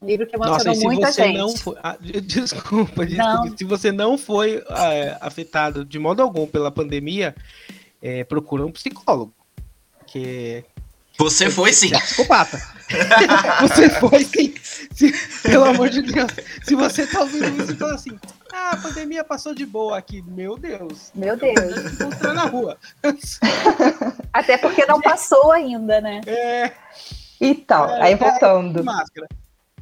Um 0.00 0.06
livro 0.06 0.28
que 0.28 0.36
emocionou 0.36 0.64
Nossa, 0.64 0.80
muita 0.80 1.12
você 1.12 1.24
gente. 1.24 1.38
Não 1.38 1.56
foi, 1.56 1.76
ah, 1.82 1.96
desculpa, 2.22 3.04
desculpa 3.04 3.56
se 3.56 3.64
você 3.64 3.90
não 3.90 4.16
foi 4.16 4.62
ah, 4.68 5.18
afetado 5.20 5.84
de 5.84 5.98
modo 5.98 6.22
algum 6.22 6.46
pela 6.46 6.70
pandemia, 6.70 7.34
é, 8.00 8.22
procura 8.22 8.64
um 8.64 8.70
psicólogo. 8.70 9.34
Que 10.06 10.64
você 11.18 11.50
foi 11.50 11.72
sim. 11.72 11.92
É 11.92 11.98
psicopata. 11.98 12.62
você 13.60 13.90
foi 13.90 14.22
sim. 14.24 14.54
Se, 14.94 15.12
pelo 15.42 15.64
amor 15.64 15.88
de 15.88 16.02
Deus. 16.02 16.30
Se 16.62 16.76
você 16.76 17.06
tá 17.08 17.22
ouvindo 17.22 17.60
isso 17.60 17.72
e 17.72 17.76
fala 17.76 17.94
assim, 17.94 18.18
ah, 18.52 18.70
a 18.72 18.76
pandemia 18.76 19.24
passou 19.24 19.54
de 19.54 19.64
boa 19.64 19.96
aqui. 19.96 20.22
Meu 20.22 20.58
Deus. 20.58 21.10
Meu 21.14 21.36
Deus. 21.36 21.98
Mostrando 21.98 22.34
na 22.34 22.44
rua. 22.44 22.78
Até 24.32 24.58
porque 24.58 24.84
não 24.84 25.00
passou 25.00 25.52
ainda, 25.52 26.00
né? 26.00 26.20
É. 26.26 26.72
Então, 27.40 27.88
é, 27.88 28.02
aí 28.02 28.14
voltando. 28.14 28.80
É, 28.80 28.82
máscara. 28.82 29.26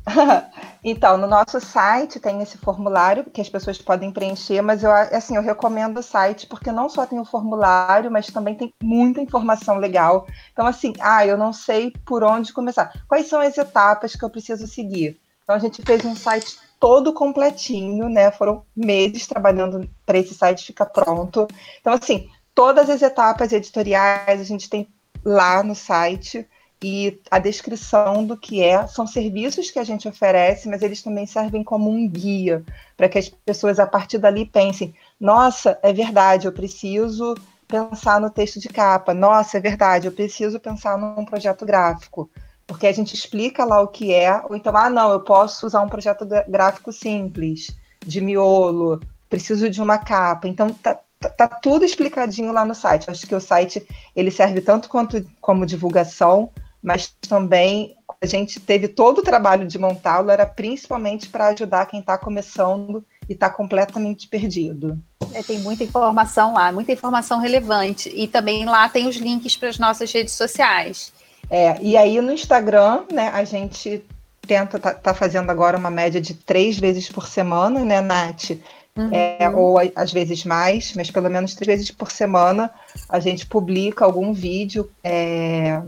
então, 0.83 1.17
no 1.17 1.27
nosso 1.27 1.61
site 1.61 2.21
tem 2.21 2.41
esse 2.41 2.57
formulário 2.59 3.25
que 3.25 3.41
as 3.41 3.49
pessoas 3.49 3.79
podem 3.79 4.11
preencher, 4.11 4.63
mas 4.63 4.83
eu 4.83 4.91
assim, 4.93 5.37
eu 5.37 5.43
recomendo 5.43 5.99
o 5.99 6.03
site 6.03 6.47
porque 6.47 6.73
não 6.73 6.89
só 6.89 7.05
tem 7.05 7.19
o 7.19 7.25
formulário, 7.25 8.11
mas 8.11 8.29
também 8.29 8.55
tem 8.55 8.73
muita 8.83 9.21
informação 9.21 9.79
legal. 9.79 10.27
Então, 10.53 10.67
assim, 10.67 10.93
ah, 11.01 11.27
eu 11.27 11.37
não 11.37 11.53
sei 11.53 11.93
por 12.05 12.23
onde 12.23 12.53
começar. 12.53 12.93
Quais 13.09 13.29
são 13.29 13.41
as 13.41 13.57
etapas 13.59 14.15
que 14.15 14.25
eu 14.25 14.31
preciso 14.31 14.67
seguir? 14.67 15.21
Então, 15.43 15.55
a 15.55 15.59
gente 15.59 15.83
fez 15.83 16.05
um 16.05 16.15
site 16.15 16.57
todo 16.81 17.12
completinho, 17.12 18.09
né? 18.09 18.31
Foram 18.32 18.65
meses 18.74 19.27
trabalhando 19.27 19.89
para 20.07 20.19
esse 20.19 20.35
site 20.35 20.65
ficar 20.65 20.86
pronto. 20.86 21.47
Então, 21.81 21.93
assim, 21.93 22.31
todas 22.55 22.89
as 22.89 23.02
etapas 23.02 23.52
editoriais 23.52 24.40
a 24.40 24.44
gente 24.44 24.69
tem 24.69 24.89
lá 25.23 25.62
no 25.62 25.74
site 25.74 26.48
e 26.82 27.20
a 27.31 27.39
descrição 27.39 28.24
do 28.24 28.35
que 28.35 28.62
é. 28.62 28.86
São 28.86 29.07
serviços 29.07 29.70
que 29.70 29.78
a 29.78 29.85
gente 29.85 30.09
oferece, 30.09 30.66
mas 30.66 30.81
eles 30.81 31.02
também 31.02 31.27
servem 31.27 31.62
como 31.62 31.90
um 31.90 32.09
guia 32.09 32.65
para 32.97 33.11
que 33.11 33.19
as 33.19 33.28
pessoas, 33.28 33.78
a 33.78 33.86
partir 33.86 34.16
dali, 34.16 34.47
pensem: 34.47 34.94
nossa, 35.20 35.78
é 35.82 35.93
verdade, 35.93 36.47
eu 36.47 36.52
preciso 36.52 37.35
pensar 37.69 38.19
no 38.19 38.31
texto 38.31 38.59
de 38.59 38.70
capa. 38.70 39.12
Nossa, 39.12 39.59
é 39.59 39.61
verdade, 39.61 40.09
eu 40.09 40.12
preciso 40.12 40.59
pensar 40.59 40.97
num 40.97 41.27
projeto 41.27 41.66
gráfico 41.66 42.31
porque 42.71 42.87
a 42.87 42.93
gente 42.93 43.17
explica 43.17 43.65
lá 43.65 43.81
o 43.81 43.89
que 43.89 44.15
é, 44.15 44.41
ou 44.49 44.55
então, 44.55 44.77
ah, 44.77 44.89
não, 44.89 45.11
eu 45.11 45.19
posso 45.19 45.67
usar 45.67 45.83
um 45.83 45.89
projeto 45.89 46.25
gráfico 46.47 46.93
simples, 46.93 47.77
de 47.99 48.21
miolo, 48.21 49.01
preciso 49.29 49.69
de 49.69 49.83
uma 49.83 49.99
capa. 49.99 50.47
Então, 50.47 50.73
tá, 50.75 50.97
tá, 51.19 51.31
tá 51.31 51.49
tudo 51.49 51.85
explicadinho 51.85 52.53
lá 52.53 52.65
no 52.65 52.73
site. 52.73 53.11
Acho 53.11 53.27
que 53.27 53.35
o 53.35 53.41
site 53.41 53.85
ele 54.15 54.31
serve 54.31 54.61
tanto 54.61 54.89
quanto 54.89 55.27
como 55.41 55.67
divulgação, 55.67 56.51
mas 56.81 57.09
também 57.29 57.97
a 58.23 58.27
gente 58.27 58.61
teve 58.61 58.87
todo 58.87 59.19
o 59.19 59.25
trabalho 59.25 59.67
de 59.67 59.77
montá-lo 59.77 60.31
era 60.31 60.47
principalmente 60.47 61.29
para 61.29 61.49
ajudar 61.49 61.87
quem 61.87 61.99
está 61.99 62.17
começando 62.17 63.05
e 63.29 63.33
está 63.33 63.51
completamente 63.51 64.29
perdido. 64.29 64.97
É, 65.35 65.43
tem 65.43 65.59
muita 65.59 65.83
informação 65.83 66.55
lá, 66.55 66.71
muita 66.71 66.93
informação 66.93 67.41
relevante. 67.41 68.13
E 68.15 68.29
também 68.29 68.65
lá 68.65 68.89
tem 68.89 69.09
os 69.09 69.17
links 69.17 69.57
para 69.57 69.71
as 69.71 69.79
nossas 69.79 70.13
redes 70.13 70.35
sociais. 70.35 71.13
É, 71.51 71.77
e 71.82 71.97
aí 71.97 72.20
no 72.20 72.32
Instagram, 72.32 73.02
né, 73.12 73.28
a 73.28 73.43
gente 73.43 74.05
tenta, 74.47 74.78
tá, 74.78 74.94
tá, 74.94 75.12
fazendo 75.12 75.51
agora 75.51 75.77
uma 75.77 75.90
média 75.90 76.20
de 76.20 76.35
três 76.35 76.78
vezes 76.78 77.10
por 77.10 77.27
semana, 77.27 77.85
né, 77.85 78.01
Nath? 78.01 78.51
Uhum. 78.97 79.10
É, 79.12 79.48
ou 79.51 79.78
às 79.94 80.12
vezes 80.12 80.44
mais, 80.44 80.93
mas 80.94 81.10
pelo 81.10 81.31
menos 81.31 81.55
três 81.55 81.78
vezes 81.78 81.90
por 81.90 82.10
semana 82.10 82.70
a 83.09 83.20
gente 83.20 83.47
publica 83.47 84.05
algum 84.05 84.32
vídeo. 84.32 84.90
É, 85.02 85.81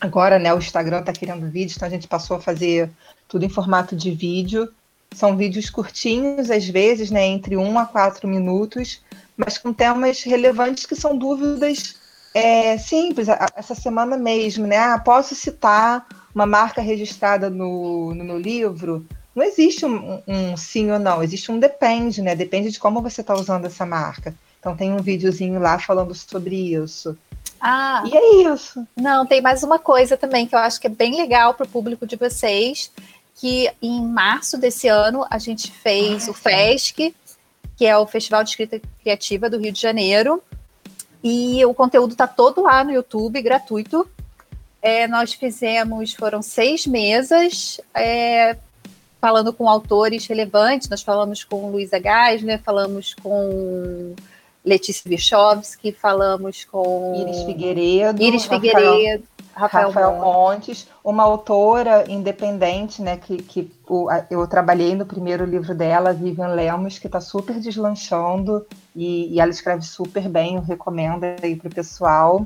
agora, 0.00 0.38
né, 0.38 0.52
o 0.52 0.58
Instagram 0.58 1.00
está 1.00 1.12
querendo 1.12 1.50
vídeo, 1.50 1.74
então 1.76 1.86
a 1.86 1.90
gente 1.90 2.08
passou 2.08 2.36
a 2.36 2.40
fazer 2.40 2.90
tudo 3.28 3.44
em 3.44 3.48
formato 3.48 3.94
de 3.94 4.10
vídeo. 4.10 4.68
São 5.14 5.36
vídeos 5.36 5.70
curtinhos, 5.70 6.50
às 6.50 6.68
vezes, 6.68 7.10
né, 7.10 7.24
entre 7.24 7.56
um 7.56 7.78
a 7.78 7.86
quatro 7.86 8.28
minutos, 8.28 9.00
mas 9.36 9.58
com 9.58 9.72
temas 9.72 10.22
relevantes 10.22 10.86
que 10.86 10.94
são 10.94 11.16
dúvidas 11.16 11.97
é, 12.38 12.78
simples. 12.78 13.28
Essa 13.54 13.74
semana 13.74 14.16
mesmo, 14.16 14.66
né? 14.66 14.78
Ah, 14.78 14.98
posso 14.98 15.34
citar 15.34 16.06
uma 16.34 16.46
marca 16.46 16.80
registrada 16.80 17.50
no, 17.50 18.14
no 18.14 18.24
meu 18.24 18.38
livro? 18.38 19.06
Não 19.34 19.44
existe 19.44 19.84
um, 19.86 20.20
um, 20.26 20.56
sim 20.56 20.90
ou 20.90 20.98
não, 20.98 21.22
existe 21.22 21.52
um 21.52 21.58
depende, 21.58 22.20
né? 22.22 22.34
Depende 22.34 22.70
de 22.70 22.78
como 22.78 23.00
você 23.00 23.20
está 23.20 23.34
usando 23.34 23.66
essa 23.66 23.86
marca. 23.86 24.34
Então 24.58 24.76
tem 24.76 24.92
um 24.92 25.02
videozinho 25.02 25.60
lá 25.60 25.78
falando 25.78 26.14
sobre 26.14 26.74
isso. 26.74 27.16
Ah, 27.60 28.02
e 28.06 28.16
é 28.16 28.52
isso. 28.52 28.86
Não, 28.96 29.26
tem 29.26 29.40
mais 29.40 29.62
uma 29.62 29.78
coisa 29.78 30.16
também 30.16 30.46
que 30.46 30.54
eu 30.54 30.58
acho 30.58 30.80
que 30.80 30.86
é 30.86 30.90
bem 30.90 31.16
legal 31.16 31.54
para 31.54 31.66
o 31.66 31.68
público 31.68 32.06
de 32.06 32.16
vocês, 32.16 32.90
que 33.36 33.70
em 33.80 34.04
março 34.04 34.58
desse 34.58 34.88
ano 34.88 35.24
a 35.30 35.38
gente 35.38 35.70
fez 35.70 36.28
ah, 36.28 36.30
o 36.30 36.34
FESC, 36.34 37.14
que 37.76 37.86
é 37.86 37.96
o 37.96 38.06
Festival 38.06 38.42
de 38.42 38.50
Escrita 38.50 38.80
Criativa 39.00 39.48
do 39.48 39.58
Rio 39.58 39.72
de 39.72 39.80
Janeiro, 39.80 40.42
e 41.22 41.64
o 41.64 41.74
conteúdo 41.74 42.12
está 42.12 42.26
todo 42.26 42.62
lá 42.62 42.84
no 42.84 42.92
YouTube, 42.92 43.42
gratuito. 43.42 44.08
É, 44.80 45.08
nós 45.08 45.32
fizemos, 45.32 46.14
foram 46.14 46.40
seis 46.40 46.86
mesas, 46.86 47.80
é, 47.94 48.56
falando 49.20 49.52
com 49.52 49.68
autores 49.68 50.26
relevantes. 50.26 50.88
Nós 50.88 51.02
falamos 51.02 51.42
com 51.42 51.70
Luísa 51.70 52.00
Geisler, 52.00 52.60
falamos 52.62 53.14
com 53.14 54.14
Letícia 54.64 55.08
Bichovski, 55.08 55.92
falamos 55.92 56.64
com 56.64 57.14
Iris 57.16 57.42
Figueiredo, 57.42 58.22
Iris 58.22 58.44
Figueiredo, 58.44 59.24
Rafael, 59.52 59.88
Rafael 59.88 60.20
Montes. 60.20 60.86
uma 61.02 61.24
autora 61.24 62.04
independente, 62.08 63.02
né, 63.02 63.16
que, 63.16 63.38
que 63.42 63.70
o, 63.88 64.08
eu 64.30 64.46
trabalhei 64.46 64.94
no 64.94 65.06
primeiro 65.06 65.44
livro 65.44 65.74
dela, 65.74 66.12
Vivian 66.12 66.48
Lemos, 66.48 66.98
que 66.98 67.06
está 67.06 67.20
super 67.20 67.58
deslanchando 67.58 68.64
e, 68.98 69.34
e, 69.34 69.40
ela 69.40 69.50
escreve 69.50 69.82
super 69.82 70.28
bem, 70.28 70.56
eu 70.56 70.62
recomendo 70.62 71.22
aí 71.40 71.54
para 71.54 71.68
o 71.68 71.74
pessoal. 71.74 72.44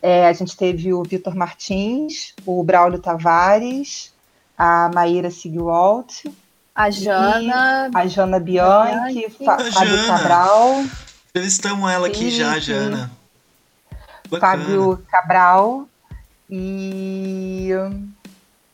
É, 0.00 0.28
a 0.28 0.32
gente 0.32 0.56
teve 0.56 0.94
o 0.94 1.02
Vitor 1.02 1.34
Martins, 1.34 2.34
o 2.46 2.62
Braulio 2.62 3.00
Tavares, 3.00 4.12
a 4.56 4.88
Maíra 4.94 5.28
Sigwalt, 5.28 6.24
a 6.72 6.88
Jana, 6.88 7.90
a 7.92 8.06
Jana 8.06 8.38
Bianchi, 8.38 9.26
Bianchi. 9.40 9.44
Fábio 9.72 10.06
Cabral. 10.06 10.84
Entrevistamos 11.30 11.90
ela 11.90 12.06
aqui 12.06 12.30
sim, 12.30 12.38
já, 12.38 12.60
Jana. 12.60 13.10
Bacana. 14.30 14.62
Fábio 14.62 15.04
Cabral 15.10 15.88
e 16.48 17.70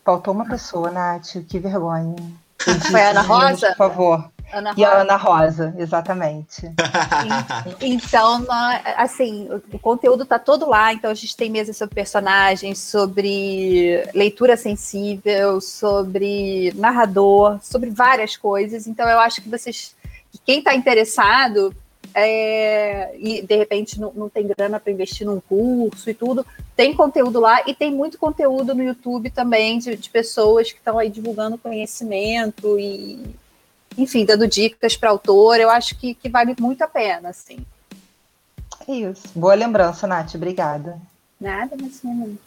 faltou 0.04 0.34
uma 0.34 0.44
pessoa, 0.44 0.90
Nath, 0.90 1.38
que 1.48 1.58
vergonha. 1.58 2.16
Foi 2.90 3.00
a 3.00 3.10
Ana 3.10 3.22
Rosa? 3.22 3.68
Por 3.68 3.76
favor. 3.76 4.33
Ana 4.58 4.74
e 4.76 4.84
a 4.84 5.00
Ana 5.00 5.16
Rosa, 5.16 5.74
exatamente. 5.76 6.70
então, 7.80 8.46
assim, 8.96 9.48
o 9.72 9.78
conteúdo 9.78 10.22
está 10.22 10.38
todo 10.38 10.68
lá. 10.68 10.92
Então, 10.92 11.10
a 11.10 11.14
gente 11.14 11.36
tem 11.36 11.50
mesas 11.50 11.76
sobre 11.76 11.94
personagens, 11.94 12.78
sobre 12.78 14.08
leitura 14.14 14.56
sensível, 14.56 15.60
sobre 15.60 16.72
narrador, 16.76 17.58
sobre 17.62 17.90
várias 17.90 18.36
coisas. 18.36 18.86
Então, 18.86 19.08
eu 19.08 19.18
acho 19.18 19.42
que 19.42 19.48
vocês, 19.48 19.94
quem 20.44 20.58
está 20.58 20.74
interessado, 20.74 21.74
é, 22.14 23.12
e 23.18 23.42
de 23.42 23.56
repente 23.56 24.00
não, 24.00 24.12
não 24.14 24.28
tem 24.28 24.46
grana 24.46 24.78
para 24.78 24.92
investir 24.92 25.26
num 25.26 25.40
curso 25.40 26.08
e 26.08 26.14
tudo, 26.14 26.46
tem 26.76 26.94
conteúdo 26.94 27.40
lá 27.40 27.62
e 27.66 27.74
tem 27.74 27.90
muito 27.90 28.18
conteúdo 28.18 28.72
no 28.72 28.84
YouTube 28.84 29.30
também 29.30 29.78
de, 29.78 29.96
de 29.96 30.08
pessoas 30.10 30.70
que 30.70 30.78
estão 30.78 30.96
aí 30.96 31.10
divulgando 31.10 31.58
conhecimento 31.58 32.78
e, 32.78 33.34
enfim, 33.96 34.24
dando 34.24 34.46
dicas 34.46 34.96
para 34.96 35.10
autor. 35.10 35.58
Eu 35.58 35.70
acho 35.70 35.96
que, 35.96 36.14
que 36.14 36.28
vale 36.28 36.54
muito 36.58 36.82
a 36.82 36.88
pena, 36.88 37.30
assim. 37.30 37.64
Isso. 38.88 39.22
Boa 39.34 39.54
lembrança, 39.54 40.06
Nath. 40.06 40.34
Obrigada. 40.34 40.98
Nada, 41.40 41.76
mas 41.80 42.02
não. 42.02 42.38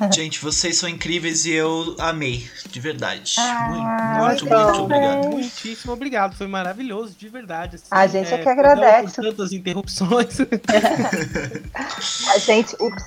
Gente, 0.12 0.40
vocês 0.40 0.78
são 0.78 0.88
incríveis 0.88 1.44
e 1.44 1.52
eu 1.52 1.94
amei, 1.98 2.48
de 2.66 2.80
verdade. 2.80 3.34
Ah, 3.38 4.18
muito, 4.20 4.46
muito, 4.46 4.64
muito 4.64 4.80
obrigado. 4.82 5.30
Muitíssimo 5.30 5.92
obrigado, 5.92 6.36
foi 6.36 6.46
maravilhoso, 6.46 7.14
de 7.14 7.28
verdade. 7.28 7.76
Assim, 7.76 7.86
a 7.90 8.06
gente 8.06 8.32
é, 8.32 8.36
é 8.36 8.42
que 8.42 8.48
agradece. 8.48 9.14
Por 9.16 9.24
tantas 9.24 9.52
interrupções. 9.52 10.38
a 12.34 12.38
gente, 12.38 12.74
ups, 12.80 13.04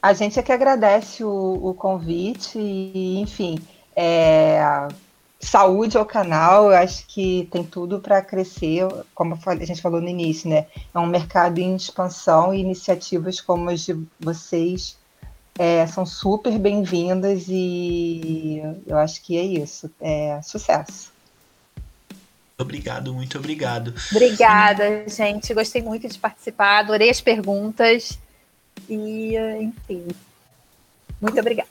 a 0.00 0.12
gente 0.12 0.38
é 0.38 0.42
que 0.42 0.52
agradece 0.52 1.24
o, 1.24 1.58
o 1.60 1.74
convite 1.74 2.58
e, 2.58 3.18
enfim, 3.20 3.58
é, 3.96 4.86
saúde 5.40 5.96
ao 5.96 6.04
canal, 6.04 6.70
eu 6.70 6.76
acho 6.76 7.06
que 7.06 7.48
tem 7.50 7.62
tudo 7.62 8.00
para 8.00 8.20
crescer, 8.20 8.86
como 9.14 9.38
a 9.44 9.64
gente 9.64 9.80
falou 9.80 10.00
no 10.00 10.08
início, 10.08 10.50
né? 10.50 10.66
É 10.92 10.98
um 10.98 11.06
mercado 11.06 11.58
em 11.58 11.76
expansão 11.76 12.52
e 12.52 12.60
iniciativas 12.60 13.40
como 13.40 13.70
as 13.70 13.80
de 13.80 13.96
vocês 14.18 14.96
é, 15.58 15.86
são 15.86 16.06
super 16.06 16.56
bem-vindas 16.58 17.46
e 17.48 18.62
eu 18.86 18.96
acho 18.96 19.22
que 19.22 19.36
é 19.36 19.42
isso. 19.42 19.90
É 20.00 20.40
sucesso. 20.42 21.12
Obrigado, 22.56 23.14
muito 23.14 23.38
obrigado. 23.38 23.94
Obrigada, 24.10 25.04
gente. 25.08 25.54
Gostei 25.54 25.82
muito 25.82 26.08
de 26.08 26.18
participar, 26.18 26.80
adorei 26.80 27.10
as 27.10 27.20
perguntas. 27.20 28.18
E, 28.88 29.36
enfim, 29.60 30.08
muito 31.20 31.38
obrigada. 31.38 31.68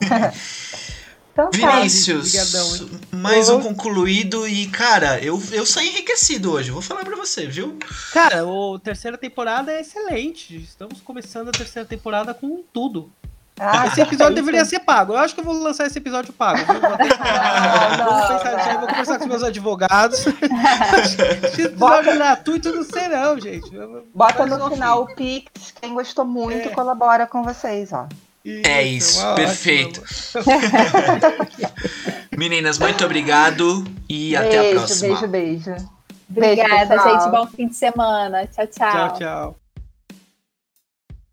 então, 1.38 1.50
tá. 1.52 1.76
Vinícius, 1.76 2.32
tá. 2.32 3.16
mais 3.16 3.48
um 3.48 3.60
concluído 3.60 4.48
e, 4.48 4.66
cara, 4.66 5.20
eu, 5.20 5.40
eu 5.52 5.64
saí 5.64 5.88
enriquecido 5.90 6.50
hoje, 6.50 6.72
vou 6.72 6.82
falar 6.82 7.04
pra 7.04 7.14
você, 7.14 7.46
viu? 7.46 7.78
Cara, 8.12 8.42
a 8.42 8.78
terceira 8.80 9.16
temporada 9.16 9.70
é 9.70 9.80
excelente. 9.80 10.56
Estamos 10.56 11.00
começando 11.00 11.50
a 11.50 11.52
terceira 11.52 11.88
temporada 11.88 12.34
com 12.34 12.64
tudo. 12.72 13.12
Ah, 13.60 13.86
esse 13.86 14.00
episódio 14.00 14.34
deveria 14.34 14.64
ser 14.64 14.80
pago. 14.80 15.12
Eu 15.12 15.18
acho 15.18 15.34
que 15.34 15.40
eu 15.40 15.44
vou 15.44 15.54
lançar 15.54 15.86
esse 15.86 15.98
episódio 15.98 16.32
pago. 16.32 16.58
Vou, 16.64 16.74
ter... 16.76 17.18
não, 17.98 18.18
vou, 18.18 18.28
pensar, 18.28 18.72
não. 18.72 18.80
vou 18.80 18.88
conversar 18.88 19.18
com 19.18 19.24
os 19.24 19.30
meus 19.30 19.42
advogados. 19.44 20.26
esse 21.46 21.62
episódio 21.62 21.76
Bota... 21.76 22.16
gratuito 22.16 22.72
não 22.72 22.82
sei 22.82 23.08
não, 23.08 23.38
gente. 23.38 23.70
Bota 24.12 24.44
no 24.44 24.70
final 24.70 25.02
o 25.02 25.14
Pix. 25.14 25.72
Quem 25.80 25.94
gostou 25.94 26.24
muito 26.24 26.68
é. 26.68 26.72
colabora 26.72 27.26
com 27.28 27.44
vocês, 27.44 27.92
ó. 27.92 28.08
Isso, 28.44 28.68
é 28.68 28.82
isso, 28.84 29.34
perfeito. 29.34 30.02
Meninas, 32.36 32.78
muito 32.78 33.04
obrigado 33.04 33.84
e 34.08 34.30
beijo, 34.30 34.36
até 34.36 34.58
a 34.58 34.74
próxima. 34.74 35.26
Beijo, 35.26 35.66
beijo. 35.66 35.90
Obrigada, 36.30 36.96
beijo, 36.96 37.18
gente. 37.18 37.30
Bom 37.30 37.46
fim 37.46 37.68
de 37.68 37.76
semana. 37.76 38.46
Tchau, 38.46 38.66
tchau. 38.66 38.90
Tchau, 38.90 39.18
tchau. 39.18 39.60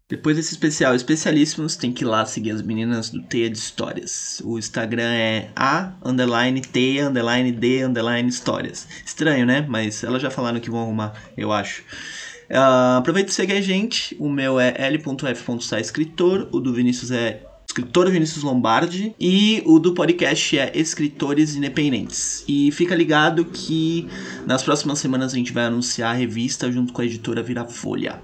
Depois 0.07 0.35
desse 0.35 0.53
especial 0.53 0.93
especialíssimos, 0.93 1.75
tem 1.75 1.91
que 1.91 2.03
ir 2.03 2.07
lá 2.07 2.25
seguir 2.27 2.51
as 2.51 2.61
meninas 2.61 3.09
do 3.09 3.23
Teia 3.23 3.49
de 3.49 3.57
Histórias. 3.57 4.39
O 4.45 4.59
Instagram 4.59 5.11
é 5.11 5.49
a 5.55 5.93
underline 6.03 6.61
teia 6.61 7.07
underline 7.07 7.51
de 7.51 7.83
underline 7.83 8.29
histórias. 8.29 8.87
Estranho, 9.03 9.47
né? 9.47 9.65
Mas 9.67 10.03
elas 10.03 10.21
já 10.21 10.29
falaram 10.29 10.59
que 10.59 10.69
vão 10.69 10.81
arrumar, 10.81 11.13
eu 11.35 11.51
acho. 11.51 11.83
Uh, 12.49 12.97
aproveita 12.97 13.29
e 13.29 13.33
segue 13.33 13.53
a 13.53 13.61
gente. 13.61 14.15
O 14.19 14.29
meu 14.29 14.59
é 14.59 14.73
l.f.sa 14.77 15.79
escritor. 15.79 16.47
O 16.51 16.59
do 16.59 16.73
Vinícius 16.73 17.11
é 17.11 17.43
escritor 17.67 18.09
Vinícius 18.09 18.43
Lombardi. 18.43 19.15
E 19.19 19.61
o 19.65 19.79
do 19.79 19.93
podcast 19.93 20.57
é 20.57 20.71
Escritores 20.75 21.55
Independentes. 21.55 22.43
E 22.47 22.71
fica 22.71 22.95
ligado 22.95 23.45
que 23.45 24.07
nas 24.45 24.63
próximas 24.63 24.99
semanas 24.99 25.33
a 25.33 25.37
gente 25.37 25.53
vai 25.53 25.65
anunciar 25.65 26.11
a 26.11 26.17
revista 26.17 26.71
junto 26.71 26.93
com 26.93 27.01
a 27.01 27.05
editora 27.05 27.43
Virafolha. 27.43 28.21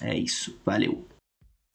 É 0.00 0.16
isso. 0.16 0.56
Valeu. 0.64 1.07